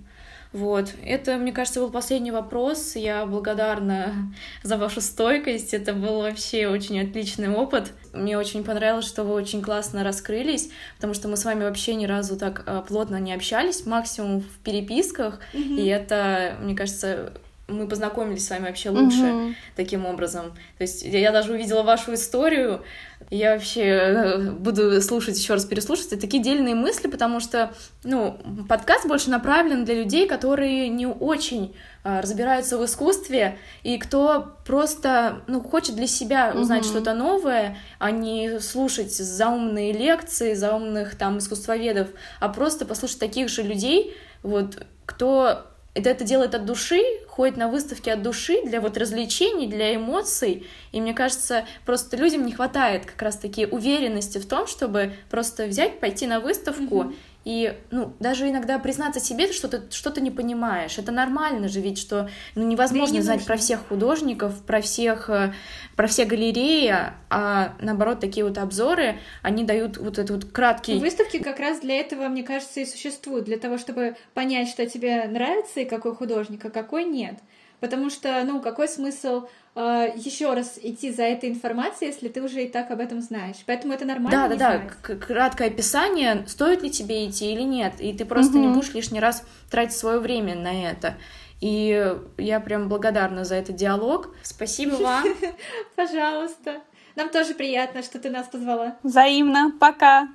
Вот. 0.54 0.94
Это, 1.04 1.38
мне 1.38 1.52
кажется, 1.52 1.80
был 1.80 1.90
последний 1.90 2.32
вопрос. 2.32 2.96
Я 2.96 3.26
благодарна 3.26 4.34
за 4.64 4.78
вашу 4.78 5.02
стойкость. 5.02 5.74
Это 5.74 5.94
был 5.94 6.22
вообще 6.22 6.68
очень 6.68 7.02
отличный 7.02 7.50
опыт. 7.50 7.92
Мне 8.14 8.38
очень 8.38 8.64
понравилось, 8.64 9.08
что 9.08 9.24
вы 9.24 9.34
очень 9.34 9.64
классно 9.64 10.04
раскрылись, 10.04 10.70
потому 10.96 11.16
что 11.16 11.28
мы 11.28 11.38
с 11.38 11.46
вами 11.46 11.64
вообще 11.64 11.96
ни 11.96 12.06
разу 12.06 12.38
так 12.38 12.64
а, 12.68 12.82
плотно 12.82 13.20
не 13.20 13.34
общались, 13.34 13.88
максимум 13.88 14.42
в 14.42 14.60
переписках. 14.64 15.40
Mm-hmm. 15.54 15.82
И 15.82 15.88
это, 15.88 16.56
мне 16.62 16.76
кажется, 16.76 17.34
мы 17.74 17.88
познакомились 17.88 18.46
с 18.46 18.50
вами 18.50 18.68
вообще 18.68 18.90
лучше 18.90 19.18
mm-hmm. 19.18 19.54
таким 19.76 20.06
образом. 20.06 20.52
То 20.78 20.84
есть 20.84 21.04
я 21.04 21.32
даже 21.32 21.54
увидела 21.54 21.84
вашу 21.84 22.14
историю, 22.14 22.84
я 23.30 23.54
вообще 23.54 23.82
э, 23.82 24.52
буду 24.52 25.02
слушать 25.02 25.38
еще 25.38 25.54
раз, 25.54 25.66
переслушать. 25.66 26.08
Это 26.08 26.22
такие 26.22 26.44
дельные 26.44 26.76
мысли, 26.76 27.08
потому 27.08 27.40
что, 27.40 27.74
ну, 28.04 28.40
подкаст 28.70 29.08
больше 29.08 29.30
направлен 29.30 29.86
для 29.86 29.96
людей, 29.96 30.28
которые 30.28 30.90
не 30.90 31.08
очень 31.08 31.76
а, 32.04 32.22
разбираются 32.22 32.78
в 32.78 32.86
искусстве, 32.86 33.58
и 33.84 33.98
кто 33.98 34.56
просто, 34.66 35.42
ну, 35.48 35.62
хочет 35.62 35.96
для 35.96 36.08
себя 36.08 36.54
узнать 36.54 36.84
mm-hmm. 36.84 36.88
что-то 36.88 37.14
новое, 37.14 37.78
а 37.98 38.12
не 38.12 38.60
слушать 38.60 39.14
заумные 39.14 39.94
лекции, 39.94 40.54
заумных 40.54 41.16
там 41.16 41.38
искусствоведов, 41.38 42.10
а 42.40 42.50
просто 42.50 42.86
послушать 42.86 43.20
таких 43.20 43.50
же 43.50 43.64
людей, 43.64 44.16
вот, 44.44 44.86
кто 45.06 45.73
это, 45.94 46.10
это 46.10 46.24
делает 46.24 46.56
от 46.56 46.66
души, 46.66 47.02
ходит 47.28 47.58
на 47.58 47.68
выставки 47.68 48.10
от 48.10 48.22
души 48.24 48.62
для 48.66 48.82
вот 48.82 48.98
развлечений, 48.98 49.68
для 49.68 49.96
эмоций. 49.96 50.68
И 50.92 51.00
мне 51.00 51.14
кажется, 51.14 51.66
просто 51.86 52.18
людям 52.18 52.46
не 52.46 52.52
хватает 52.52 53.06
как 53.06 53.22
раз-таки 53.22 53.66
уверенности 53.66 54.40
в 54.40 54.48
том, 54.48 54.66
чтобы 54.68 55.14
просто 55.30 55.66
взять, 55.66 56.00
пойти 56.00 56.26
на 56.26 56.40
выставку 56.40 57.04
mm-hmm. 57.04 57.16
И, 57.46 57.78
ну, 57.92 58.14
даже 58.20 58.50
иногда 58.50 58.80
признаться 58.80 59.20
себе, 59.20 59.52
что 59.52 59.68
ты 59.68 59.82
что-то 59.92 60.22
не 60.22 60.32
понимаешь. 60.32 60.98
Это 60.98 61.12
нормально 61.12 61.68
же, 61.68 61.82
ведь 61.82 61.98
что 61.98 62.30
ну, 62.56 62.66
невозможно 62.66 63.16
не 63.16 63.22
знать 63.22 63.40
нужно. 63.40 63.48
про 63.48 63.58
всех 63.58 63.88
художников, 63.88 64.64
про 64.64 64.80
всех, 64.80 65.30
э, 65.30 65.54
про 65.98 66.08
все 66.08 66.24
галереи, 66.24 66.96
а 67.30 67.74
наоборот, 67.82 68.22
такие 68.22 68.46
вот 68.46 68.58
обзоры, 68.58 69.20
они 69.42 69.66
дают 69.66 69.98
вот 69.98 70.20
этот 70.20 70.44
вот 70.44 70.52
краткий... 70.54 70.98
Выставки 71.00 71.40
как 71.40 71.60
раз 71.60 71.82
для 71.82 72.00
этого, 72.00 72.30
мне 72.30 72.44
кажется, 72.44 72.80
и 72.80 72.86
существуют, 72.86 73.46
для 73.46 73.58
того, 73.58 73.78
чтобы 73.78 74.16
понять, 74.34 74.70
что 74.70 74.86
тебе 74.86 75.26
нравится 75.26 75.82
и 75.82 75.86
какой 75.86 76.16
художник, 76.16 76.64
а 76.64 76.70
какой 76.70 77.04
нет. 77.04 77.36
Потому 77.84 78.10
что, 78.10 78.46
ну, 78.46 78.62
какой 78.62 78.88
смысл 78.88 79.46
э, 79.76 80.14
еще 80.16 80.54
раз 80.54 80.80
идти 80.82 81.12
за 81.12 81.24
этой 81.24 81.50
информацией, 81.50 82.12
если 82.12 82.30
ты 82.30 82.42
уже 82.42 82.64
и 82.64 82.70
так 82.70 82.90
об 82.92 83.02
этом 83.02 83.20
знаешь. 83.20 83.58
Поэтому 83.66 83.92
это 83.92 84.06
нормально. 84.06 84.48
Да, 84.48 84.56
да, 84.56 84.88
да. 85.06 85.16
Краткое 85.18 85.68
описание, 85.68 86.46
стоит 86.48 86.82
ли 86.82 86.90
тебе 86.90 87.30
идти 87.30 87.52
или 87.52 87.64
нет. 87.64 87.96
И 88.00 88.14
ты 88.14 88.24
просто 88.24 88.54
угу. 88.58 88.66
не 88.66 88.74
будешь 88.74 88.94
лишний 88.94 89.20
раз 89.20 89.44
тратить 89.70 89.98
свое 89.98 90.20
время 90.20 90.56
на 90.56 90.92
это. 90.92 91.18
И 91.60 92.16
я 92.38 92.62
прям 92.62 92.88
благодарна 92.88 93.44
за 93.44 93.56
этот 93.56 93.76
диалог. 93.76 94.34
Спасибо 94.44 94.96
вам. 94.96 95.26
Пожалуйста. 95.98 96.80
Нам 97.18 97.28
тоже 97.28 97.54
приятно, 97.54 98.02
что 98.02 98.18
ты 98.18 98.30
нас 98.30 98.48
позвала. 98.48 98.96
Взаимно. 99.04 99.74
Пока. 99.78 100.30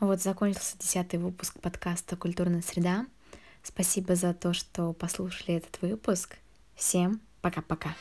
Вот 0.00 0.20
закончился 0.20 0.76
десятый 0.76 1.20
выпуск 1.20 1.60
подкаста 1.60 2.16
«Культурная 2.16 2.62
среда». 2.62 3.06
Спасибо 3.62 4.14
за 4.14 4.34
то, 4.34 4.52
что 4.52 4.92
послушали 4.92 5.54
этот 5.56 5.80
выпуск. 5.82 6.36
Всем 6.74 7.20
пока-пока. 7.40 7.94